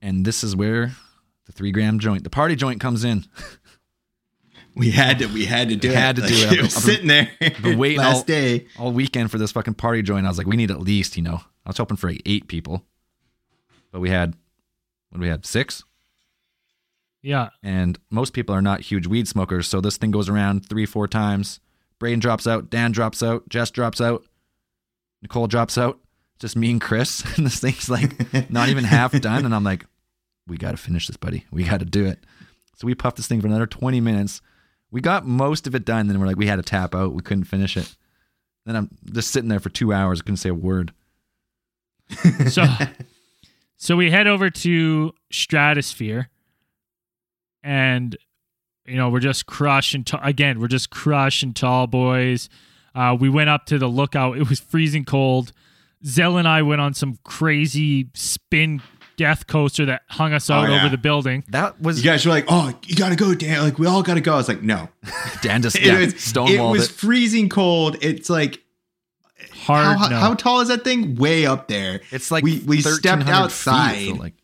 and 0.00 0.24
this 0.24 0.42
is 0.42 0.56
where 0.56 0.92
the 1.44 1.52
three 1.52 1.70
gram 1.70 1.98
joint, 1.98 2.24
the 2.24 2.30
party 2.30 2.56
joint, 2.56 2.80
comes 2.80 3.04
in. 3.04 3.24
we 4.74 4.90
had 4.90 5.18
to 5.18 5.26
we 5.26 5.44
had 5.44 5.68
to 5.68 5.76
do 5.76 5.90
Had 5.90 6.18
it. 6.18 6.22
to 6.22 6.28
do 6.28 6.34
Like, 6.46 6.52
it. 6.52 6.58
It 6.58 6.62
was 6.62 6.76
I've 6.76 6.84
been- 6.84 6.92
sitting 6.94 7.06
there 7.08 7.30
been 7.62 7.78
waiting 7.78 7.98
last 7.98 8.16
all- 8.16 8.22
day. 8.24 8.66
All 8.78 8.92
weekend 8.92 9.30
for 9.30 9.38
this 9.38 9.52
fucking 9.52 9.74
party 9.74 10.02
joint. 10.02 10.24
I 10.26 10.28
was 10.30 10.38
like, 10.38 10.46
we 10.46 10.56
need 10.56 10.70
at 10.70 10.80
least, 10.80 11.16
you 11.16 11.22
know. 11.22 11.40
I 11.64 11.68
was 11.70 11.76
hoping 11.78 11.96
for 11.98 12.08
like 12.10 12.22
eight 12.24 12.48
people, 12.48 12.82
but 13.92 14.00
we 14.00 14.08
had 14.10 14.34
what 15.10 15.20
we 15.20 15.28
had 15.28 15.44
six. 15.44 15.82
yeah, 17.22 17.50
and 17.62 17.98
most 18.10 18.32
people 18.32 18.54
are 18.54 18.62
not 18.62 18.80
huge 18.82 19.06
weed 19.06 19.26
smokers. 19.28 19.66
So 19.68 19.80
this 19.80 19.96
thing 19.96 20.12
goes 20.12 20.28
around 20.28 20.66
three, 20.68 20.86
four 20.86 21.08
times. 21.08 21.60
Braden 21.98 22.20
drops 22.20 22.46
out, 22.46 22.70
Dan 22.70 22.92
drops 22.92 23.22
out, 23.22 23.48
Jess 23.48 23.70
drops 23.70 24.00
out, 24.00 24.24
Nicole 25.22 25.46
drops 25.46 25.76
out. 25.76 25.98
Just 26.38 26.56
me 26.56 26.70
and 26.70 26.80
Chris, 26.80 27.24
and 27.36 27.46
this 27.46 27.60
thing's 27.60 27.88
like 27.88 28.50
not 28.50 28.68
even 28.68 28.84
half 28.84 29.12
done. 29.20 29.44
And 29.44 29.54
I'm 29.54 29.64
like, 29.64 29.86
we 30.46 30.56
got 30.56 30.72
to 30.72 30.76
finish 30.76 31.06
this, 31.06 31.16
buddy. 31.16 31.44
We 31.50 31.64
got 31.64 31.80
to 31.80 31.86
do 31.86 32.06
it. 32.06 32.20
So 32.76 32.86
we 32.86 32.94
puffed 32.94 33.16
this 33.16 33.26
thing 33.26 33.40
for 33.40 33.46
another 33.46 33.66
20 33.66 34.00
minutes. 34.00 34.42
We 34.90 35.00
got 35.00 35.26
most 35.26 35.66
of 35.66 35.74
it 35.74 35.84
done. 35.84 36.06
Then 36.06 36.20
we're 36.20 36.26
like, 36.26 36.36
we 36.36 36.46
had 36.46 36.56
to 36.56 36.62
tap 36.62 36.94
out. 36.94 37.14
We 37.14 37.22
couldn't 37.22 37.44
finish 37.44 37.76
it. 37.76 37.96
Then 38.66 38.76
I'm 38.76 38.90
just 39.12 39.30
sitting 39.30 39.48
there 39.48 39.60
for 39.60 39.70
two 39.70 39.92
hours. 39.92 40.20
Couldn't 40.22 40.36
say 40.36 40.50
a 40.50 40.54
word. 40.54 40.92
so 42.48 42.64
so 43.76 43.96
we 43.96 44.10
head 44.10 44.26
over 44.26 44.48
to 44.48 45.12
stratosphere 45.30 46.30
and 47.64 48.16
you 48.86 48.96
know 48.96 49.10
we're 49.10 49.18
just 49.18 49.46
crushing 49.46 50.04
t- 50.04 50.16
again 50.22 50.60
we're 50.60 50.68
just 50.68 50.88
crushing 50.90 51.52
tall 51.52 51.88
boys 51.88 52.48
uh, 52.94 53.16
we 53.18 53.28
went 53.28 53.50
up 53.50 53.66
to 53.66 53.76
the 53.76 53.88
lookout 53.88 54.38
it 54.38 54.48
was 54.48 54.60
freezing 54.60 55.04
cold 55.04 55.52
zell 56.04 56.36
and 56.36 56.46
i 56.48 56.62
went 56.62 56.80
on 56.80 56.92
some 56.94 57.18
crazy 57.24 58.08
spin 58.14 58.82
death 59.16 59.46
coaster 59.46 59.86
that 59.86 60.02
hung 60.10 60.32
us 60.34 60.50
out 60.50 60.66
Oh, 60.68 60.70
yeah. 60.72 60.78
over 60.80 60.90
the 60.90 60.98
building. 60.98 61.42
That 61.48 61.80
was 61.80 62.04
You 62.04 62.10
guys 62.10 62.26
were 62.26 62.32
like, 62.32 62.44
"Oh, 62.48 62.74
you 62.84 62.94
gotta 62.94 63.16
go, 63.16 63.34
Dan!" 63.34 63.62
Like 63.62 63.78
we 63.78 63.86
all 63.86 64.02
gotta 64.02 64.20
go. 64.20 64.34
I 64.34 64.36
was 64.36 64.46
like, 64.46 64.60
"No." 64.62 64.90
Dan 65.40 65.62
just 65.62 65.76
It 65.78 65.84
yeah, 65.86 66.00
was, 66.00 66.32
it 66.36 66.60
was 66.60 66.90
it. 66.90 66.92
freezing 66.92 67.48
cold. 67.48 67.96
It's 68.02 68.28
like 68.28 68.62
Hard 69.52 69.96
how, 69.98 70.08
no. 70.08 70.16
how 70.18 70.34
tall 70.34 70.60
is 70.60 70.68
that 70.68 70.84
thing? 70.84 71.14
Way 71.16 71.46
up 71.46 71.66
there. 71.66 72.00
It's 72.10 72.30
like 72.30 72.44
we 72.44 72.58
we 72.66 72.82
stepped 72.82 73.26
outside. 73.26 73.94
feet, 73.96 74.10
so 74.16 74.20
like 74.20 74.34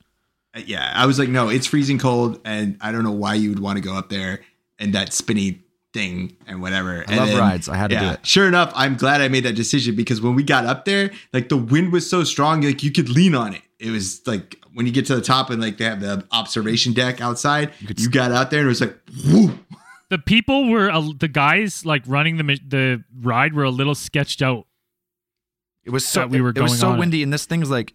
uh, 0.54 0.60
yeah, 0.64 0.90
I 0.94 1.04
was 1.04 1.18
like, 1.18 1.28
no, 1.28 1.50
it's 1.50 1.66
freezing 1.66 1.98
cold, 1.98 2.40
and 2.46 2.78
I 2.80 2.92
don't 2.92 3.04
know 3.04 3.12
why 3.12 3.34
you 3.34 3.50
would 3.50 3.60
want 3.60 3.76
to 3.76 3.82
go 3.82 3.94
up 3.94 4.08
there 4.08 4.40
and 4.78 4.94
that 4.94 5.12
spinny 5.12 5.60
thing 5.92 6.36
and 6.46 6.60
whatever. 6.62 6.98
I 7.06 7.10
And 7.12 7.16
love 7.16 7.28
then- 7.28 7.38
rides. 7.38 7.68
I 7.68 7.76
had 7.76 7.90
to 7.90 7.98
do 7.98 8.04
it. 8.06 8.26
Sure 8.26 8.48
enough, 8.48 8.72
I'm 8.74 8.96
glad 8.96 9.20
I 9.20 9.28
made 9.28 9.44
that 9.44 9.54
decision 9.54 9.94
because 9.94 10.20
when 10.20 10.34
we 10.34 10.42
got 10.42 10.64
up 10.66 10.84
there, 10.84 11.10
like 11.32 11.48
the 11.48 11.56
wind 11.56 11.92
was 11.92 12.08
so 12.08 12.24
strong, 12.24 12.62
like 12.62 12.82
you 12.82 12.90
could 12.90 13.08
lean 13.08 13.34
on 13.34 13.54
it. 13.54 13.62
It 13.78 13.90
was 13.90 14.20
like 14.26 14.56
when 14.74 14.86
you 14.86 14.92
get 14.92 15.06
to 15.06 15.14
the 15.16 15.20
top 15.22 15.50
and 15.50 15.60
like 15.60 15.76
they 15.78 15.84
have 15.84 16.00
the 16.00 16.24
observation 16.32 16.92
deck 16.92 17.20
outside, 17.20 17.72
you, 17.80 17.88
could- 17.88 18.12
got 18.12 18.32
out 18.32 18.50
there 18.50 18.60
and 18.60 18.66
it 18.66 18.70
was 18.70 18.80
like, 18.80 18.96
whoo. 19.26 19.58
the 20.08 20.18
people 20.18 20.70
were 20.70 20.90
uh, 20.90 21.08
the 21.18 21.28
guys 21.28 21.84
like 21.84 22.02
running 22.06 22.36
the 22.38 22.58
the 22.66 23.04
ride 23.20 23.54
were 23.54 23.64
a 23.64 23.70
little 23.70 23.94
sketched 23.94 24.40
out. 24.40 24.66
It 25.84 25.90
was 25.90 26.06
so 26.06 26.20
that 26.20 26.30
we 26.30 26.40
were 26.40 26.50
it, 26.50 26.58
it 26.58 26.62
was 26.62 26.70
going 26.72 26.80
so 26.80 26.88
on 26.90 26.96
it. 26.96 26.98
windy, 27.00 27.22
and 27.22 27.32
this 27.32 27.44
thing's 27.44 27.70
like 27.70 27.92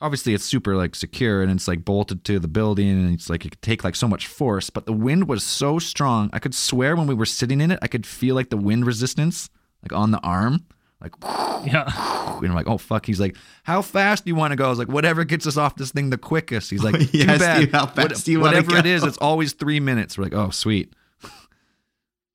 obviously 0.00 0.34
it's 0.34 0.44
super 0.44 0.76
like 0.76 0.94
secure 0.94 1.42
and 1.42 1.50
it's 1.50 1.66
like 1.68 1.84
bolted 1.84 2.24
to 2.24 2.38
the 2.38 2.48
building, 2.48 2.88
and 2.90 3.14
it's 3.14 3.28
like 3.30 3.44
it 3.46 3.50
could 3.50 3.62
take 3.62 3.84
like 3.84 3.96
so 3.96 4.08
much 4.08 4.26
force. 4.26 4.70
But 4.70 4.86
the 4.86 4.92
wind 4.92 5.28
was 5.28 5.42
so 5.44 5.78
strong, 5.78 6.30
I 6.32 6.38
could 6.38 6.54
swear 6.54 6.96
when 6.96 7.06
we 7.06 7.14
were 7.14 7.26
sitting 7.26 7.60
in 7.60 7.70
it, 7.70 7.78
I 7.82 7.86
could 7.88 8.06
feel 8.06 8.34
like 8.34 8.50
the 8.50 8.56
wind 8.56 8.86
resistance 8.86 9.50
like 9.82 9.92
on 9.92 10.10
the 10.10 10.20
arm, 10.20 10.64
like. 11.00 11.12
Yeah. 11.66 11.90
And 12.36 12.48
I'm 12.48 12.54
like, 12.54 12.68
oh 12.68 12.76
fuck. 12.76 13.06
He's 13.06 13.18
like, 13.18 13.34
how 13.64 13.80
fast 13.80 14.24
do 14.26 14.28
you 14.28 14.34
want 14.34 14.52
to 14.52 14.56
go? 14.56 14.66
I 14.66 14.68
was 14.68 14.78
like, 14.78 14.88
whatever 14.88 15.24
gets 15.24 15.46
us 15.46 15.56
off 15.56 15.74
this 15.74 15.90
thing 15.90 16.10
the 16.10 16.18
quickest. 16.18 16.70
He's 16.70 16.84
like, 16.84 16.96
He 17.00 17.24
too 17.24 17.30
asked 17.30 17.40
bad. 17.40 17.62
you, 17.62 17.68
"How 17.72 17.86
fast 17.86 17.96
What- 18.10 18.24
do 18.24 18.30
you 18.32 18.40
whatever 18.40 18.76
it 18.76 18.84
go?" 18.84 18.90
is, 18.90 19.02
it's 19.04 19.16
always 19.16 19.54
three 19.54 19.80
minutes. 19.80 20.18
We're 20.18 20.24
like, 20.24 20.34
oh 20.34 20.50
sweet. 20.50 20.92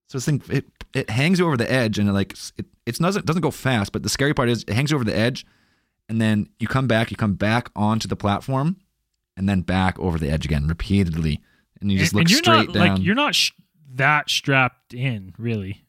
so 0.08 0.18
this 0.18 0.26
thing 0.26 0.42
it 0.50 0.66
it 0.96 1.10
hangs 1.10 1.38
you 1.40 1.46
over 1.46 1.56
the 1.56 1.72
edge 1.72 2.00
and 2.00 2.10
it 2.10 2.14
like 2.14 2.34
it 2.58 2.66
it's 2.88 2.98
doesn't 2.98 3.26
doesn't 3.28 3.44
go 3.44 3.52
fast, 3.52 3.92
but 3.92 4.02
the 4.04 4.10
scary 4.10 4.34
part 4.34 4.50
is 4.50 4.64
it 4.64 4.72
hangs 4.74 4.90
you 4.92 4.96
over 4.96 5.06
the 5.06 5.16
edge, 5.16 5.46
and 6.12 6.20
then 6.20 6.50
you 6.60 6.68
come 6.68 6.88
back, 6.88 7.10
you 7.10 7.16
come 7.16 7.36
back 7.36 7.72
onto 7.74 8.06
the 8.06 8.18
platform, 8.18 8.76
and 9.38 9.48
then 9.48 9.62
back 9.62 9.98
over 9.98 10.20
the 10.20 10.30
edge 10.30 10.44
again 10.44 10.68
repeatedly, 10.68 11.40
and 11.80 11.90
you 11.90 11.98
just 11.98 12.12
and, 12.12 12.18
look 12.18 12.24
and 12.24 12.30
you're 12.32 12.38
straight 12.40 12.68
not 12.68 12.74
down. 12.74 12.88
like 12.98 13.02
you're 13.02 13.16
not 13.16 13.34
sh- 13.34 13.52
that 13.96 14.30
strapped 14.30 14.94
in, 14.94 15.34
really. 15.38 15.86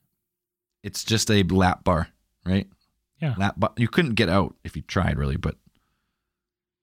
it's 0.85 1.03
just 1.03 1.28
a 1.28 1.43
lap 1.43 1.82
bar, 1.82 2.07
right? 2.47 2.69
Yeah. 3.20 3.35
Lap 3.36 3.55
bar. 3.59 3.73
You 3.77 3.89
couldn't 3.89 4.15
get 4.15 4.28
out 4.28 4.55
if 4.62 4.77
you 4.77 4.82
tried, 4.82 5.19
really, 5.19 5.36
but 5.36 5.57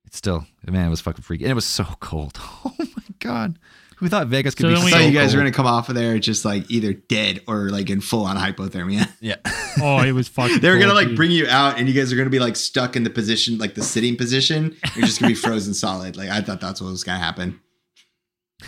it's 0.06 0.18
still, 0.18 0.46
man, 0.68 0.88
it 0.88 0.90
was 0.90 1.00
fucking 1.00 1.24
freaky. 1.24 1.46
And 1.46 1.52
it 1.52 1.56
was 1.56 1.66
so 1.66 1.86
cold. 2.02 2.38
Oh 2.66 2.74
my 2.78 3.04
God. 3.20 3.58
Who 4.00 4.08
thought 4.10 4.28
Vegas 4.28 4.56
could 4.56 4.64
So 4.64 4.70
be 4.70 4.74
then 4.76 4.82
I 4.82 4.86
we- 4.86 4.92
so 4.92 4.98
thought 4.98 5.06
you 5.06 5.12
guys 5.12 5.28
cold? 5.28 5.36
were 5.36 5.40
gonna 5.42 5.52
come 5.52 5.66
off 5.68 5.90
of 5.90 5.96
there 5.96 6.18
just 6.20 6.46
like 6.46 6.70
either 6.72 6.94
dead 6.94 7.42
or 7.48 7.70
like 7.70 7.90
in 7.90 8.00
full 8.02 8.26
on 8.26 8.38
hypothermia. 8.38 9.10
Yeah. 9.22 9.36
Oh, 9.82 10.00
it 10.02 10.14
was 10.14 10.28
fucking. 10.30 10.60
They 10.60 10.70
were 10.70 10.76
gonna 10.78 10.88
cold, 10.88 10.96
like 10.98 11.08
dude. 11.10 11.18
bring 11.18 11.32
you 11.32 11.48
out, 11.48 11.78
and 11.78 11.88
you 11.88 11.94
guys 11.94 12.12
are 12.14 12.16
gonna 12.16 12.30
be 12.30 12.40
like 12.40 12.56
stuck 12.56 12.96
in 12.96 13.04
the 13.04 13.10
position, 13.10 13.58
like 13.58 13.76
the 13.76 13.84
sitting 13.84 14.16
position. 14.16 14.76
You're 14.96 15.06
just 15.06 15.20
gonna 15.20 15.32
be 15.32 15.36
frozen 15.36 15.74
solid. 15.76 16.16
Like 16.18 16.30
I 16.30 16.42
thought 16.42 16.62
that's 16.62 16.82
what 16.82 16.90
was 16.92 17.04
gonna 17.04 17.20
happen. 17.20 17.60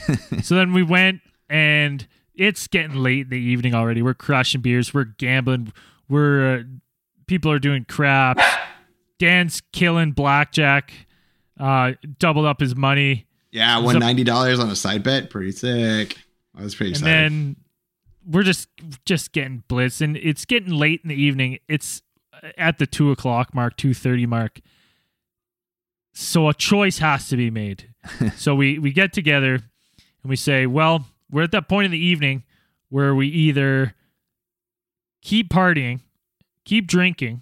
So 0.43 0.55
then 0.55 0.73
we 0.73 0.83
went, 0.83 1.21
and 1.49 2.05
it's 2.35 2.67
getting 2.67 2.95
late 2.95 3.21
in 3.25 3.29
the 3.29 3.39
evening 3.39 3.73
already. 3.75 4.01
We're 4.01 4.13
crushing 4.13 4.61
beers. 4.61 4.93
We're 4.93 5.03
gambling. 5.05 5.73
We're 6.09 6.59
uh, 6.59 6.63
people 7.27 7.51
are 7.51 7.59
doing 7.59 7.85
craps. 7.87 8.43
Dan's 9.19 9.61
killing 9.73 10.11
blackjack. 10.11 10.93
Uh, 11.59 11.93
doubled 12.19 12.45
up 12.45 12.59
his 12.59 12.75
money, 12.75 13.27
Yeah, 13.51 13.79
won 13.79 13.99
ninety 13.99 14.23
dollars 14.23 14.59
on 14.59 14.69
a 14.69 14.75
side 14.75 15.03
bet. 15.03 15.29
Pretty 15.29 15.51
sick. 15.51 16.17
I 16.57 16.63
was 16.63 16.75
pretty 16.75 16.91
excited. 16.91 17.09
and 17.09 17.25
excited. 17.25 17.31
then 17.31 17.55
we're 18.25 18.43
just 18.43 18.69
just 19.05 19.31
getting 19.33 19.63
blitzed, 19.69 20.01
and 20.01 20.17
it's 20.17 20.45
getting 20.45 20.71
late 20.71 21.01
in 21.03 21.09
the 21.09 21.21
evening. 21.21 21.59
It's 21.67 22.01
uh, 22.33 22.49
at 22.57 22.77
the 22.77 22.87
two 22.87 23.11
o'clock 23.11 23.53
mark, 23.53 23.77
two 23.77 23.93
thirty 23.93 24.25
mark. 24.25 24.59
So 26.13 26.49
a 26.49 26.53
choice 26.53 26.99
has 26.99 27.27
to 27.29 27.37
be 27.37 27.49
made. 27.49 27.89
so 28.35 28.55
we 28.55 28.79
we 28.79 28.91
get 28.91 29.13
together 29.13 29.55
and 29.55 30.29
we 30.29 30.35
say, 30.35 30.65
well, 30.65 31.05
we're 31.29 31.43
at 31.43 31.51
that 31.51 31.67
point 31.67 31.85
in 31.85 31.91
the 31.91 32.03
evening 32.03 32.43
where 32.89 33.15
we 33.15 33.27
either 33.27 33.95
keep 35.21 35.49
partying, 35.49 36.01
keep 36.65 36.87
drinking, 36.87 37.41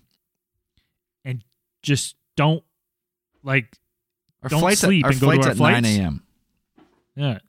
and 1.25 1.43
just 1.81 2.15
don't 2.35 2.63
like 3.43 3.77
Our 4.43 4.49
Don't 4.49 4.59
flight's 4.61 4.81
sleep 4.81 5.05
at, 5.05 5.07
our 5.07 5.11
and 5.11 5.21
go 5.21 5.31
to 5.31 5.41
our 5.41 5.49
at 5.49 5.57
flights? 5.57 5.81
9 5.81 5.99
a.m. 5.99 6.23
Yeah. 7.15 7.39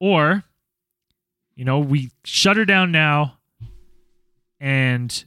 Or, 0.00 0.44
you 1.54 1.64
know, 1.64 1.78
we 1.78 2.10
shut 2.24 2.56
her 2.56 2.64
down 2.64 2.92
now 2.92 3.38
and 4.60 5.24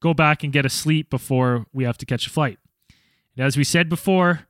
go 0.00 0.14
back 0.14 0.44
and 0.44 0.52
get 0.52 0.66
a 0.66 0.68
sleep 0.68 1.10
before 1.10 1.66
we 1.72 1.84
have 1.84 1.98
to 1.98 2.06
catch 2.06 2.26
a 2.26 2.30
flight. 2.30 2.58
And 3.36 3.46
as 3.46 3.56
we 3.56 3.64
said 3.64 3.88
before, 3.88 4.46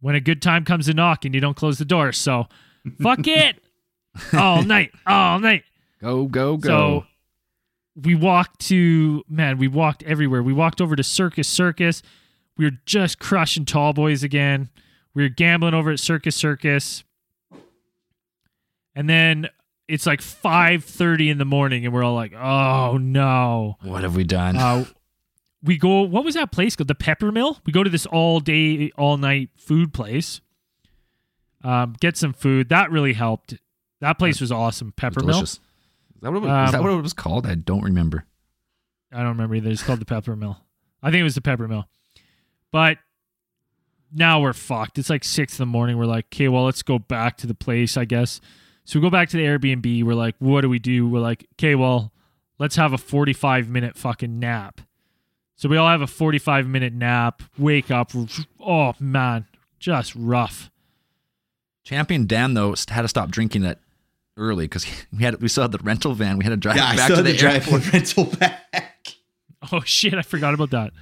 when 0.00 0.14
a 0.14 0.20
good 0.20 0.42
time 0.42 0.64
comes 0.64 0.86
to 0.86 0.94
knock 0.94 1.24
and 1.24 1.34
you 1.34 1.40
don't 1.40 1.56
close 1.56 1.78
the 1.78 1.84
door. 1.84 2.12
So 2.12 2.46
fuck 3.02 3.26
it. 3.26 3.62
All 4.32 4.62
night. 4.62 4.92
All 5.06 5.38
night. 5.38 5.64
Go, 6.00 6.26
go, 6.26 6.56
go. 6.56 6.68
So 6.68 7.06
we 8.02 8.14
walked 8.14 8.60
to 8.68 9.24
man, 9.28 9.58
we 9.58 9.68
walked 9.68 10.02
everywhere. 10.02 10.42
We 10.42 10.52
walked 10.52 10.80
over 10.80 10.96
to 10.96 11.02
Circus 11.02 11.48
Circus. 11.48 12.02
We 12.56 12.64
were 12.66 12.78
just 12.84 13.18
crushing 13.18 13.64
tall 13.64 13.92
boys 13.92 14.22
again. 14.22 14.70
We 15.16 15.22
were 15.22 15.30
gambling 15.30 15.72
over 15.72 15.90
at 15.90 15.98
Circus 15.98 16.36
Circus. 16.36 17.02
And 18.94 19.08
then 19.08 19.48
it's 19.88 20.04
like 20.04 20.20
5:30 20.20 21.30
in 21.30 21.38
the 21.38 21.46
morning 21.46 21.86
and 21.86 21.94
we're 21.94 22.04
all 22.04 22.14
like, 22.14 22.34
"Oh 22.34 22.98
no." 22.98 23.78
what 23.82 24.02
have 24.02 24.14
we 24.14 24.24
done? 24.24 24.56
Uh, 24.56 24.84
we 25.62 25.78
go 25.78 26.02
what 26.02 26.22
was 26.22 26.34
that 26.34 26.52
place 26.52 26.76
called? 26.76 26.88
The 26.88 26.94
Peppermill? 26.94 27.60
We 27.64 27.72
go 27.72 27.82
to 27.82 27.88
this 27.88 28.04
all 28.04 28.40
day 28.40 28.90
all 28.98 29.16
night 29.16 29.48
food 29.56 29.94
place. 29.94 30.42
Um, 31.64 31.96
get 31.98 32.18
some 32.18 32.34
food. 32.34 32.68
That 32.68 32.90
really 32.90 33.14
helped. 33.14 33.54
That 34.00 34.18
place 34.18 34.38
was 34.38 34.52
awesome. 34.52 34.92
It 34.96 35.02
was 35.02 35.14
Peppermill. 35.14 35.26
delicious. 35.28 35.52
Is 35.52 35.60
that, 36.20 36.30
what 36.30 36.36
it 36.36 36.40
was, 36.42 36.66
is 36.68 36.72
that 36.72 36.78
Um, 36.78 36.84
what 36.84 36.92
it 36.92 37.02
was 37.02 37.12
called? 37.14 37.46
I 37.46 37.54
don't 37.54 37.82
remember. 37.82 38.26
I 39.10 39.18
don't 39.20 39.28
remember 39.28 39.54
either. 39.54 39.70
It's 39.70 39.82
called 39.82 40.00
the 40.00 40.04
Peppermill. 40.04 40.58
I 41.02 41.10
think 41.10 41.20
it 41.20 41.24
was 41.24 41.34
the 41.36 41.40
Peppermill. 41.40 41.86
But 42.70 42.98
now 44.16 44.40
we're 44.40 44.52
fucked. 44.52 44.98
It's 44.98 45.10
like 45.10 45.22
six 45.24 45.58
in 45.58 45.62
the 45.62 45.70
morning. 45.70 45.98
We're 45.98 46.06
like, 46.06 46.26
okay, 46.34 46.48
well, 46.48 46.64
let's 46.64 46.82
go 46.82 46.98
back 46.98 47.36
to 47.38 47.46
the 47.46 47.54
place, 47.54 47.96
I 47.96 48.04
guess. 48.04 48.40
So 48.84 48.98
we 48.98 49.02
go 49.04 49.10
back 49.10 49.28
to 49.30 49.36
the 49.36 49.44
Airbnb. 49.44 50.04
We're 50.04 50.14
like, 50.14 50.34
what 50.38 50.62
do 50.62 50.68
we 50.68 50.78
do? 50.78 51.08
We're 51.08 51.20
like, 51.20 51.46
okay, 51.54 51.74
well, 51.74 52.12
let's 52.58 52.76
have 52.76 52.92
a 52.92 52.98
45 52.98 53.68
minute 53.68 53.96
fucking 53.96 54.38
nap. 54.38 54.80
So 55.56 55.68
we 55.68 55.76
all 55.76 55.88
have 55.88 56.02
a 56.02 56.06
45 56.06 56.66
minute 56.66 56.92
nap, 56.92 57.42
wake 57.58 57.90
up. 57.90 58.12
Oh, 58.60 58.94
man, 59.00 59.46
just 59.78 60.14
rough. 60.14 60.70
Champion 61.84 62.26
Dan 62.26 62.54
though 62.54 62.74
had 62.88 63.02
to 63.02 63.08
stop 63.08 63.30
drinking 63.30 63.62
that 63.62 63.78
early 64.36 64.64
because 64.64 64.86
we 65.16 65.22
had 65.22 65.40
we 65.40 65.48
still 65.48 65.62
had 65.62 65.72
the 65.72 65.78
rental 65.78 66.14
van. 66.14 66.36
We 66.36 66.44
had 66.44 66.50
to 66.50 66.56
drive 66.56 66.76
yeah, 66.76 66.86
I 66.86 66.96
back 66.96 67.04
still 67.04 67.22
to 67.22 67.30
had 67.30 67.34
the 67.34 67.38
to 67.38 67.52
airport. 67.52 67.82
the 67.82 67.90
rental 67.92 68.24
back. 68.24 68.62
Oh, 69.72 69.80
shit. 69.80 70.14
I 70.14 70.22
forgot 70.22 70.54
about 70.54 70.70
that. 70.70 70.92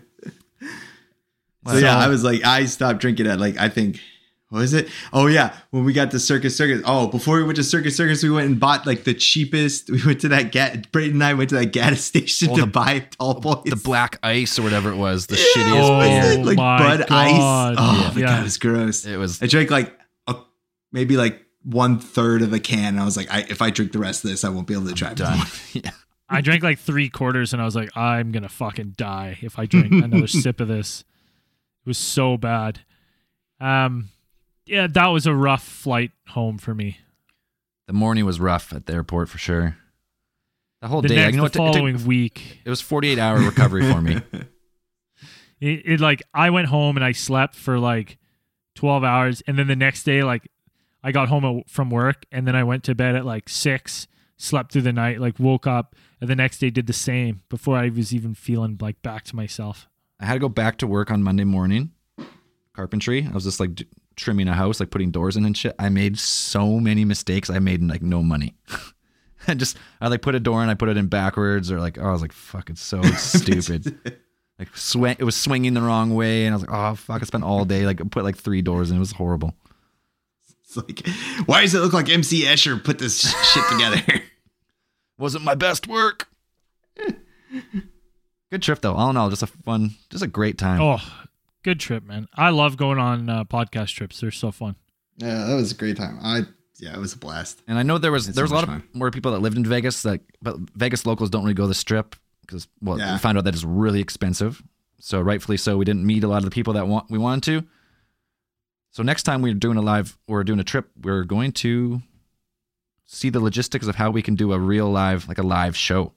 So 1.66 1.76
yeah, 1.76 1.96
I 1.98 2.04
uh, 2.06 2.08
was 2.10 2.24
like, 2.24 2.44
I 2.44 2.64
stopped 2.66 3.00
drinking 3.00 3.26
at 3.26 3.38
like 3.40 3.58
I 3.58 3.68
think 3.68 4.00
what 4.50 4.60
was 4.60 4.72
it? 4.72 4.88
Oh 5.12 5.26
yeah, 5.26 5.54
when 5.70 5.84
we 5.84 5.92
got 5.92 6.10
to 6.12 6.18
Circus 6.18 6.56
Circus. 6.56 6.80
Oh, 6.86 7.08
before 7.08 7.36
we 7.36 7.44
went 7.44 7.56
to 7.56 7.64
Circus 7.64 7.94
Circus, 7.96 8.22
we 8.22 8.30
went 8.30 8.46
and 8.48 8.58
bought 8.58 8.86
like 8.86 9.04
the 9.04 9.12
cheapest. 9.12 9.90
We 9.90 10.02
went 10.06 10.20
to 10.22 10.28
that 10.28 10.52
gas. 10.52 10.78
Braden 10.90 11.16
and 11.16 11.24
I 11.24 11.34
went 11.34 11.50
to 11.50 11.56
that 11.56 11.72
gas 11.72 12.00
station 12.04 12.48
Oh, 12.52 12.54
to 12.56 12.60
the- 12.62 12.66
buy 12.66 13.00
tall 13.18 13.40
boys. 13.40 13.64
the 13.64 13.76
black 13.76 14.18
ice 14.22 14.58
or 14.58 14.62
whatever 14.62 14.90
it 14.90 14.96
was, 14.96 15.26
the 15.26 15.36
Yeah, 15.36 15.62
shittiest 15.64 15.82
Oh, 15.82 16.00
beer. 16.36 16.44
like 16.44 16.58
oh 16.58 16.62
my 16.62 16.78
Bud 16.78 17.08
God. 17.08 17.10
Ice. 17.10 17.76
Oh 17.78 18.04
Yeah. 18.08 18.14
my 18.14 18.20
god, 18.30 18.40
it 18.40 18.44
was 18.44 18.56
gross. 18.58 19.04
It 19.04 19.16
was 19.18 19.42
I 19.42 19.46
drank 19.48 19.70
like 19.70 19.98
a, 20.26 20.36
maybe 20.92 21.18
like 21.18 21.44
one 21.64 21.98
third 21.98 22.40
of 22.40 22.54
a 22.54 22.60
can. 22.60 22.94
And 22.94 23.00
I 23.00 23.04
was 23.04 23.16
like, 23.18 23.30
I, 23.30 23.40
if 23.50 23.60
I 23.60 23.68
drink 23.68 23.92
the 23.92 23.98
rest 23.98 24.24
of 24.24 24.30
this, 24.30 24.44
I 24.44 24.48
won't 24.48 24.66
be 24.66 24.72
able 24.72 24.86
to 24.86 24.94
drive. 24.94 25.16
done. 25.16 25.46
yeah. 25.74 25.90
I 26.30 26.40
drank 26.40 26.62
like 26.62 26.78
three 26.78 27.10
quarters 27.10 27.52
and 27.52 27.60
I 27.60 27.66
was 27.66 27.76
like, 27.76 27.94
I'm 27.94 28.32
gonna 28.32 28.48
fucking 28.48 28.94
die 28.96 29.36
if 29.42 29.58
I 29.58 29.66
drink 29.66 29.92
another 29.92 30.26
sip 30.26 30.60
of 30.60 30.68
this. 30.68 31.04
It 31.88 31.96
was 31.96 31.96
so 31.96 32.36
bad. 32.36 32.80
Um, 33.62 34.10
yeah, 34.66 34.88
that 34.88 35.06
was 35.06 35.24
a 35.26 35.32
rough 35.34 35.62
flight 35.66 36.10
home 36.28 36.58
for 36.58 36.74
me. 36.74 36.98
The 37.86 37.94
morning 37.94 38.26
was 38.26 38.38
rough 38.38 38.74
at 38.74 38.84
the 38.84 38.92
airport 38.92 39.30
for 39.30 39.38
sure. 39.38 39.78
The 40.82 40.88
whole 40.88 41.00
The 41.00 41.08
day, 41.08 41.16
next, 41.16 41.30
you 41.34 41.40
know 41.40 41.48
the 41.48 41.58
what? 41.62 41.68
It, 41.70 41.72
took- 41.72 41.74
following 41.80 42.04
week, 42.06 42.60
it 42.62 42.68
was 42.68 42.82
48 42.82 43.18
hour 43.18 43.38
recovery 43.38 43.90
for 43.90 44.02
me. 44.02 44.16
it, 45.62 45.82
it 45.86 45.98
like 46.00 46.22
I 46.34 46.50
went 46.50 46.66
home 46.68 46.98
and 46.98 47.02
I 47.04 47.12
slept 47.12 47.54
for 47.54 47.78
like 47.78 48.18
twelve 48.74 49.02
hours, 49.02 49.42
and 49.46 49.58
then 49.58 49.66
the 49.66 49.74
next 49.74 50.02
day, 50.04 50.22
like 50.22 50.46
I 51.02 51.10
got 51.10 51.28
home 51.30 51.44
at- 51.46 51.70
from 51.70 51.88
work, 51.88 52.26
and 52.30 52.46
then 52.46 52.54
I 52.54 52.64
went 52.64 52.84
to 52.84 52.94
bed 52.94 53.16
at 53.16 53.24
like 53.24 53.48
six, 53.48 54.06
slept 54.36 54.72
through 54.72 54.82
the 54.82 54.92
night, 54.92 55.22
like 55.22 55.38
woke 55.38 55.66
up, 55.66 55.96
and 56.20 56.28
the 56.28 56.36
next 56.36 56.58
day 56.58 56.68
did 56.68 56.86
the 56.86 56.92
same 56.92 57.40
before 57.48 57.78
I 57.78 57.88
was 57.88 58.14
even 58.14 58.34
feeling 58.34 58.76
like 58.78 59.00
back 59.00 59.24
to 59.24 59.36
myself. 59.36 59.88
I 60.20 60.26
had 60.26 60.34
to 60.34 60.40
go 60.40 60.48
back 60.48 60.78
to 60.78 60.86
work 60.86 61.10
on 61.10 61.22
Monday 61.22 61.44
morning. 61.44 61.92
carpentry. 62.72 63.26
I 63.26 63.34
was 63.34 63.44
just 63.44 63.60
like 63.60 63.74
d- 63.74 63.86
trimming 64.16 64.48
a 64.48 64.54
house, 64.54 64.80
like 64.80 64.90
putting 64.90 65.10
doors 65.10 65.36
in 65.36 65.44
and 65.44 65.56
shit. 65.56 65.74
I 65.78 65.88
made 65.88 66.18
so 66.18 66.80
many 66.80 67.04
mistakes. 67.04 67.50
I 67.50 67.58
made 67.58 67.82
like 67.82 68.02
no 68.02 68.22
money. 68.22 68.54
I 69.48 69.54
just 69.54 69.76
I 70.00 70.08
like 70.08 70.22
put 70.22 70.34
a 70.34 70.40
door 70.40 70.62
in, 70.62 70.68
I 70.68 70.74
put 70.74 70.88
it 70.88 70.96
in 70.96 71.06
backwards, 71.06 71.70
or 71.70 71.80
like 71.80 71.98
oh, 71.98 72.08
I 72.08 72.12
was 72.12 72.22
like 72.22 72.32
fuck, 72.32 72.70
it's 72.70 72.82
so 72.82 73.00
stupid. 73.16 73.98
Like 74.58 74.76
swing, 74.76 75.16
it 75.18 75.24
was 75.24 75.36
swinging 75.36 75.74
the 75.74 75.80
wrong 75.80 76.14
way, 76.14 76.44
and 76.44 76.52
I 76.52 76.56
was 76.56 76.66
like 76.66 76.74
oh 76.76 76.94
fuck, 76.96 77.22
I 77.22 77.24
spent 77.24 77.44
all 77.44 77.64
day 77.64 77.86
like 77.86 77.98
put 78.10 78.24
like 78.24 78.36
three 78.36 78.62
doors, 78.62 78.90
and 78.90 78.96
it 78.96 79.00
was 79.00 79.12
horrible. 79.12 79.54
It's 80.64 80.76
like, 80.76 81.06
why 81.46 81.62
does 81.62 81.74
it 81.74 81.78
look 81.78 81.94
like 81.94 82.10
MC 82.10 82.42
Escher 82.42 82.82
put 82.82 82.98
this 82.98 83.20
shit 83.52 83.64
together? 83.70 84.02
Wasn't 85.18 85.42
my 85.42 85.54
best 85.54 85.86
work. 85.88 86.28
Good 88.50 88.62
trip 88.62 88.80
though. 88.80 88.94
All 88.94 89.10
in 89.10 89.16
all, 89.16 89.30
just 89.30 89.42
a 89.42 89.46
fun, 89.46 89.90
just 90.10 90.24
a 90.24 90.26
great 90.26 90.56
time. 90.58 90.80
Oh, 90.80 91.00
good 91.62 91.78
trip, 91.80 92.04
man. 92.04 92.28
I 92.34 92.50
love 92.50 92.76
going 92.76 92.98
on 92.98 93.28
uh, 93.28 93.44
podcast 93.44 93.94
trips. 93.94 94.20
They're 94.20 94.30
so 94.30 94.50
fun. 94.50 94.76
yeah, 95.18 95.46
that 95.46 95.54
was 95.54 95.72
a 95.72 95.74
great 95.74 95.96
time. 95.96 96.18
I 96.22 96.42
yeah, 96.78 96.94
it 96.94 96.98
was 96.98 97.12
a 97.12 97.18
blast. 97.18 97.62
And 97.66 97.78
I 97.78 97.82
know 97.82 97.98
there 97.98 98.12
was 98.12 98.28
It's 98.28 98.34
there 98.36 98.44
was 98.44 98.50
so 98.50 98.56
a 98.56 98.58
lot 98.60 98.68
much 98.68 98.76
of 98.78 98.82
fun. 98.84 98.90
more 98.98 99.10
people 99.10 99.32
that 99.32 99.40
lived 99.40 99.56
in 99.56 99.64
Vegas, 99.64 100.04
like 100.04 100.22
but 100.40 100.56
Vegas 100.76 101.04
locals 101.04 101.28
don't 101.30 101.42
really 101.42 101.54
go 101.54 101.64
to 101.64 101.68
the 101.68 101.74
strip 101.74 102.16
because 102.42 102.68
well, 102.80 102.98
Yeah. 102.98 103.12
we 103.14 103.18
found 103.18 103.36
out 103.36 103.44
that 103.44 103.54
it's 103.54 103.64
really 103.64 104.00
expensive. 104.00 104.62
So 105.00 105.20
rightfully 105.20 105.56
so, 105.58 105.76
we 105.76 105.84
didn't 105.84 106.06
meet 106.06 106.24
a 106.24 106.28
lot 106.28 106.38
of 106.38 106.44
the 106.44 106.50
people 106.50 106.72
that 106.74 106.86
want 106.88 107.10
we 107.10 107.18
wanted 107.18 107.42
to. 107.62 107.68
So 108.90 109.02
next 109.02 109.24
time 109.24 109.42
we're 109.42 109.54
doing 109.54 109.76
a 109.76 109.82
live 109.82 110.16
or 110.26 110.42
doing 110.42 110.58
a 110.58 110.64
trip, 110.64 110.88
we're 111.02 111.24
going 111.24 111.52
to 111.52 112.00
see 113.04 113.28
the 113.30 113.40
logistics 113.40 113.86
of 113.86 113.96
how 113.96 114.10
we 114.10 114.22
can 114.22 114.34
do 114.34 114.52
a 114.52 114.58
real 114.58 114.90
live, 114.90 115.28
like 115.28 115.38
a 115.38 115.42
live 115.42 115.76
show, 115.76 116.12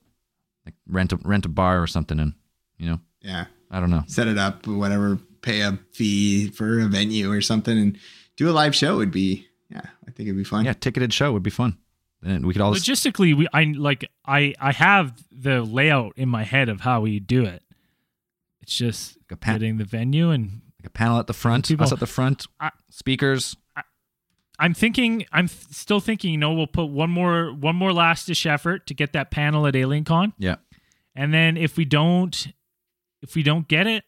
like 0.65 0.75
rent 0.87 1.11
a 1.13 1.17
rent 1.23 1.45
a 1.45 1.49
bar 1.49 1.81
or 1.81 1.87
something, 1.87 2.19
and 2.19 2.33
you 2.77 2.89
know, 2.89 2.99
Yeah, 3.21 3.45
I 3.69 3.79
don't 3.79 3.89
know. 3.91 4.03
set 4.07 4.27
it 4.27 4.37
up, 4.37 4.67
whatever, 4.67 5.17
pay 5.41 5.61
a 5.61 5.79
fee 5.93 6.49
for 6.49 6.79
a 6.79 6.87
venue 6.87 7.31
or 7.31 7.41
something, 7.41 7.77
and 7.77 7.97
do 8.37 8.49
a 8.49 8.51
live 8.53 8.75
show 8.75 8.97
would 8.97 9.11
be. 9.11 9.47
Yeah, 9.69 9.81
I 10.07 10.11
think 10.11 10.27
it'd 10.27 10.37
be 10.37 10.43
fun. 10.43 10.65
Yeah, 10.65 10.73
ticketed 10.73 11.13
show 11.13 11.31
would 11.31 11.43
be 11.43 11.49
fun, 11.49 11.77
and 12.23 12.45
we 12.45 12.53
could 12.53 12.61
all 12.61 12.73
Logistically, 12.75 13.35
we 13.35 13.47
I 13.53 13.63
like 13.65 14.09
I 14.25 14.53
I 14.59 14.71
have 14.73 15.13
the 15.31 15.61
layout 15.61 16.13
in 16.17 16.27
my 16.29 16.43
head 16.43 16.67
of 16.69 16.81
how 16.81 17.01
we 17.01 17.19
do 17.19 17.43
it. 17.45 17.63
It's 18.61 18.75
just 18.75 19.17
Like 19.17 19.31
a 19.31 19.37
pa- 19.37 19.53
getting 19.53 19.77
the 19.77 19.85
venue 19.85 20.29
and 20.29 20.61
like 20.79 20.85
a 20.87 20.89
panel 20.89 21.19
at 21.19 21.27
the 21.27 21.33
front, 21.33 21.67
People- 21.67 21.85
us 21.85 21.91
at 21.91 21.99
the 21.99 22.07
front, 22.07 22.47
I- 22.59 22.71
speakers. 22.89 23.55
I'm 24.61 24.73
thinking 24.73 25.25
I'm 25.31 25.47
th- 25.47 25.59
still 25.71 25.99
thinking, 25.99 26.31
you 26.31 26.37
know, 26.37 26.53
we'll 26.53 26.67
put 26.67 26.85
one 26.85 27.09
more 27.09 27.51
one 27.53 27.75
more 27.75 27.91
last 27.91 28.27
dish 28.27 28.45
effort 28.45 28.87
to 28.87 28.93
get 28.93 29.13
that 29.13 29.31
panel 29.31 29.65
at 29.67 29.75
Alien 29.75 30.03
Con. 30.05 30.33
Yeah. 30.37 30.55
And 31.15 31.33
then 31.33 31.57
if 31.57 31.75
we 31.77 31.83
don't 31.85 32.47
if 33.21 33.35
we 33.35 33.43
don't 33.43 33.67
get 33.67 33.87
it, 33.87 34.03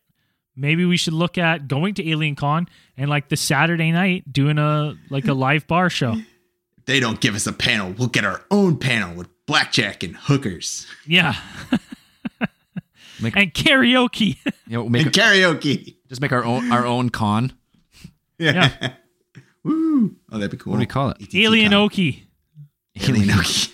maybe 0.56 0.86
we 0.86 0.96
should 0.96 1.14
look 1.14 1.38
at 1.38 1.68
going 1.68 1.96
to 1.96 2.10
Alien 2.10 2.36
Con 2.36 2.68
and 2.96 3.10
like 3.10 3.30
the 3.30 3.36
Saturday 3.36 3.92
night 3.92 4.32
doing 4.32 4.58
a 4.60 4.96
like 5.10 5.28
a 5.28 5.34
live 5.34 5.66
bar 5.68 5.90
show. 5.90 6.14
If 6.14 6.26
they 6.86 7.00
don't 7.00 7.20
give 7.20 7.34
us 7.36 7.48
a 7.48 7.54
panel, 7.54 7.94
we'll 7.98 8.08
get 8.10 8.24
our 8.24 8.42
own 8.52 8.78
panel 8.78 9.16
with 9.16 9.28
blackjack 9.48 10.04
and 10.04 10.16
hookers 10.16 10.86
Yeah. 11.08 11.36
Make- 13.22 13.36
and 13.38 13.54
karaoke. 13.54 14.38
You 14.68 14.78
know, 14.78 14.90
make 14.90 15.06
and 15.06 15.16
karaoke. 15.16 15.96
just 16.10 16.20
make 16.22 16.32
our 16.32 16.44
own 16.44 16.72
our 16.72 16.86
own 16.86 17.10
con. 17.10 17.54
Yeah. 18.40 18.94
Woo. 19.64 20.16
Oh, 20.32 20.38
that'd 20.38 20.52
be 20.52 20.58
cool. 20.58 20.72
What 20.72 20.78
do 20.78 20.82
we 20.82 20.86
call 20.86 21.10
it? 21.10 21.22
ATT 21.22 21.36
Alien 21.36 21.72
con. 21.72 21.90
Okie. 21.90 22.24
Alien 23.08 23.30
Okie. 23.30 23.72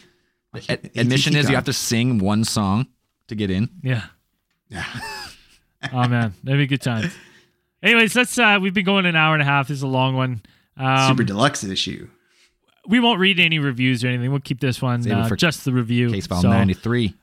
Ad- 0.69 0.91
admission 0.95 1.35
is 1.35 1.49
you 1.49 1.55
have 1.55 1.65
to 1.65 1.73
sing 1.73 2.17
one 2.19 2.43
song 2.43 2.87
to 3.27 3.35
get 3.35 3.51
in. 3.51 3.69
Yeah. 3.83 4.05
Yeah. 4.69 4.85
Oh 5.93 6.09
man, 6.09 6.33
that'd 6.43 6.57
be 6.59 6.63
a 6.63 6.67
good 6.67 6.81
time. 6.81 7.09
Anyways, 7.81 8.13
let's 8.13 8.37
uh 8.37 8.59
we've 8.61 8.73
been 8.73 8.83
going 8.83 9.05
an 9.05 9.15
hour 9.15 9.33
and 9.33 9.41
a 9.41 9.45
half. 9.45 9.69
This 9.69 9.77
is 9.77 9.81
a 9.83 9.87
long 9.87 10.13
one. 10.13 10.41
Um, 10.75 11.07
Super 11.07 11.23
deluxe 11.23 11.63
issue. 11.63 12.09
we 12.89 12.99
won't 12.99 13.17
read 13.21 13.39
any 13.39 13.59
reviews 13.59 14.03
or 14.03 14.09
anything. 14.09 14.29
We'll 14.29 14.41
keep 14.41 14.59
this 14.59 14.81
one 14.81 15.09
uh, 15.09 15.25
for 15.29 15.37
just 15.37 15.63
the 15.63 15.71
review. 15.71 16.11
Case 16.11 16.27
file 16.27 16.41
So, 16.41 16.49
ninety 16.49 16.73
three. 16.73 17.13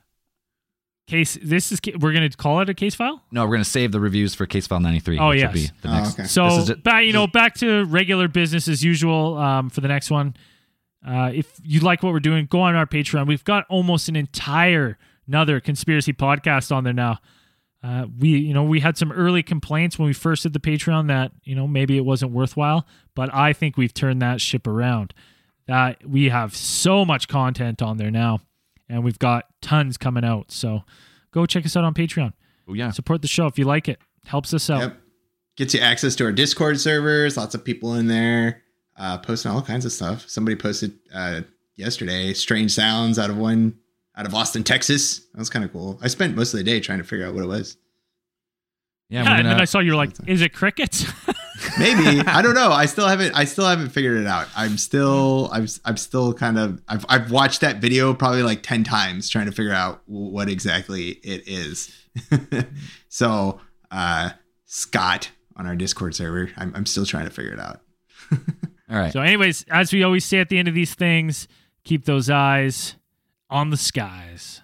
Case. 1.07 1.37
This 1.41 1.71
is. 1.71 1.79
We're 1.99 2.11
gonna 2.11 2.29
call 2.29 2.59
it 2.59 2.69
a 2.69 2.73
case 2.73 2.93
file. 2.93 3.23
No, 3.31 3.45
we're 3.45 3.53
gonna 3.53 3.63
save 3.63 3.93
the 3.93 3.99
reviews 4.01 4.35
for 4.35 4.45
case 4.45 4.67
file 4.67 4.81
ninety 4.81 4.99
three. 4.99 5.17
Oh, 5.17 5.29
which 5.29 5.39
yes. 5.39 5.71
the 5.81 5.87
Oh, 5.87 5.91
next. 5.93 6.13
okay. 6.13 6.21
This 6.23 6.31
So 6.33 6.47
is 6.47 6.69
it. 6.69 6.83
back, 6.83 7.05
you 7.05 7.13
know, 7.13 7.27
back 7.27 7.55
to 7.59 7.85
regular 7.85 8.27
business 8.27 8.67
as 8.67 8.83
usual. 8.83 9.37
Um, 9.37 9.69
for 9.69 9.79
the 9.79 9.87
next 9.87 10.11
one, 10.11 10.35
uh, 11.07 11.31
if 11.33 11.49
you 11.63 11.79
like 11.79 12.03
what 12.03 12.11
we're 12.11 12.19
doing, 12.19 12.45
go 12.45 12.59
on 12.59 12.75
our 12.75 12.85
Patreon. 12.85 13.25
We've 13.25 13.43
got 13.45 13.65
almost 13.69 14.09
an 14.09 14.17
entire 14.17 14.97
another 15.27 15.61
conspiracy 15.61 16.11
podcast 16.11 16.75
on 16.75 16.83
there 16.83 16.91
now. 16.93 17.19
Uh, 17.81 18.07
we, 18.19 18.29
you 18.29 18.53
know, 18.53 18.63
we 18.63 18.81
had 18.81 18.97
some 18.97 19.11
early 19.13 19.43
complaints 19.43 19.97
when 19.97 20.07
we 20.07 20.13
first 20.13 20.43
did 20.43 20.51
the 20.51 20.59
Patreon 20.59 21.07
that 21.07 21.31
you 21.43 21.55
know 21.55 21.67
maybe 21.67 21.95
it 21.95 22.03
wasn't 22.03 22.31
worthwhile, 22.33 22.85
but 23.15 23.33
I 23.33 23.53
think 23.53 23.77
we've 23.77 23.93
turned 23.93 24.21
that 24.21 24.41
ship 24.41 24.67
around. 24.67 25.13
That 25.67 26.05
we 26.05 26.29
have 26.29 26.53
so 26.53 27.05
much 27.05 27.29
content 27.29 27.81
on 27.81 27.95
there 27.95 28.11
now, 28.11 28.39
and 28.89 29.03
we've 29.03 29.19
got 29.19 29.45
tons 29.61 29.97
coming 29.97 30.23
out. 30.23 30.51
So 30.51 30.81
go 31.31 31.45
check 31.45 31.65
us 31.65 31.75
out 31.75 31.83
on 31.83 31.93
Patreon. 31.93 32.33
Oh 32.67 32.73
yeah. 32.73 32.91
Support 32.91 33.21
the 33.21 33.27
show 33.27 33.45
if 33.47 33.57
you 33.57 33.65
like 33.65 33.87
it. 33.87 33.99
Helps 34.25 34.53
us 34.53 34.69
out. 34.69 34.81
Yep. 34.81 34.97
Gets 35.55 35.73
you 35.73 35.79
access 35.79 36.15
to 36.17 36.25
our 36.25 36.31
Discord 36.31 36.79
servers. 36.79 37.37
Lots 37.37 37.55
of 37.55 37.63
people 37.63 37.95
in 37.95 38.07
there 38.07 38.61
uh, 38.97 39.17
posting 39.17 39.51
all 39.51 39.61
kinds 39.61 39.85
of 39.85 39.91
stuff. 39.91 40.29
Somebody 40.29 40.55
posted 40.55 40.93
uh, 41.13 41.41
yesterday 41.75 42.33
strange 42.33 42.71
sounds 42.71 43.17
out 43.17 43.29
of 43.29 43.37
one 43.37 43.77
out 44.15 44.25
of 44.25 44.33
Austin, 44.33 44.63
Texas. 44.63 45.19
That 45.33 45.39
was 45.39 45.49
kind 45.49 45.63
of 45.63 45.71
cool. 45.71 45.99
I 46.01 46.07
spent 46.07 46.35
most 46.35 46.53
of 46.53 46.57
the 46.57 46.63
day 46.63 46.79
trying 46.79 46.97
to 46.97 47.03
figure 47.03 47.25
out 47.25 47.33
what 47.35 47.43
it 47.43 47.47
was. 47.47 47.77
Yeah, 49.09 49.23
Yeah, 49.23 49.29
we're 49.29 49.35
and 49.37 49.45
then 49.45 49.53
gonna, 49.53 49.61
I 49.61 49.65
saw 49.65 49.79
you 49.79 49.91
were 49.91 49.97
like, 49.97 50.11
"Is 50.25 50.41
it 50.41 50.53
crickets?" 50.53 51.05
Maybe 51.79 52.21
I 52.27 52.41
don't 52.41 52.55
know. 52.55 52.71
I 52.71 52.85
still 52.85 53.07
haven't. 53.07 53.33
I 53.35 53.45
still 53.45 53.65
haven't 53.65 53.89
figured 53.89 54.17
it 54.17 54.27
out. 54.27 54.47
I'm 54.55 54.77
still. 54.77 55.49
I'm. 55.51 55.67
I'm 55.85 55.97
still 55.97 56.33
kind 56.33 56.57
of. 56.57 56.81
I've. 56.87 57.05
I've 57.09 57.31
watched 57.31 57.61
that 57.61 57.77
video 57.77 58.13
probably 58.13 58.43
like 58.43 58.63
ten 58.63 58.83
times 58.83 59.29
trying 59.29 59.45
to 59.47 59.51
figure 59.51 59.73
out 59.73 60.01
what 60.05 60.49
exactly 60.49 61.09
it 61.23 61.47
is. 61.47 61.93
so, 63.09 63.59
uh, 63.91 64.31
Scott 64.65 65.31
on 65.55 65.65
our 65.67 65.75
Discord 65.75 66.15
server. 66.15 66.49
I'm. 66.57 66.73
I'm 66.75 66.85
still 66.85 67.05
trying 67.05 67.25
to 67.25 67.31
figure 67.31 67.53
it 67.53 67.59
out. 67.59 67.81
all 68.89 68.97
right. 68.97 69.13
so, 69.13 69.21
anyways, 69.21 69.65
as 69.69 69.91
we 69.91 70.03
always 70.03 70.25
say 70.25 70.39
at 70.39 70.49
the 70.49 70.57
end 70.57 70.67
of 70.67 70.73
these 70.73 70.93
things, 70.93 71.47
keep 71.83 72.05
those 72.05 72.29
eyes 72.29 72.95
on 73.49 73.69
the 73.69 73.77
skies. 73.77 74.61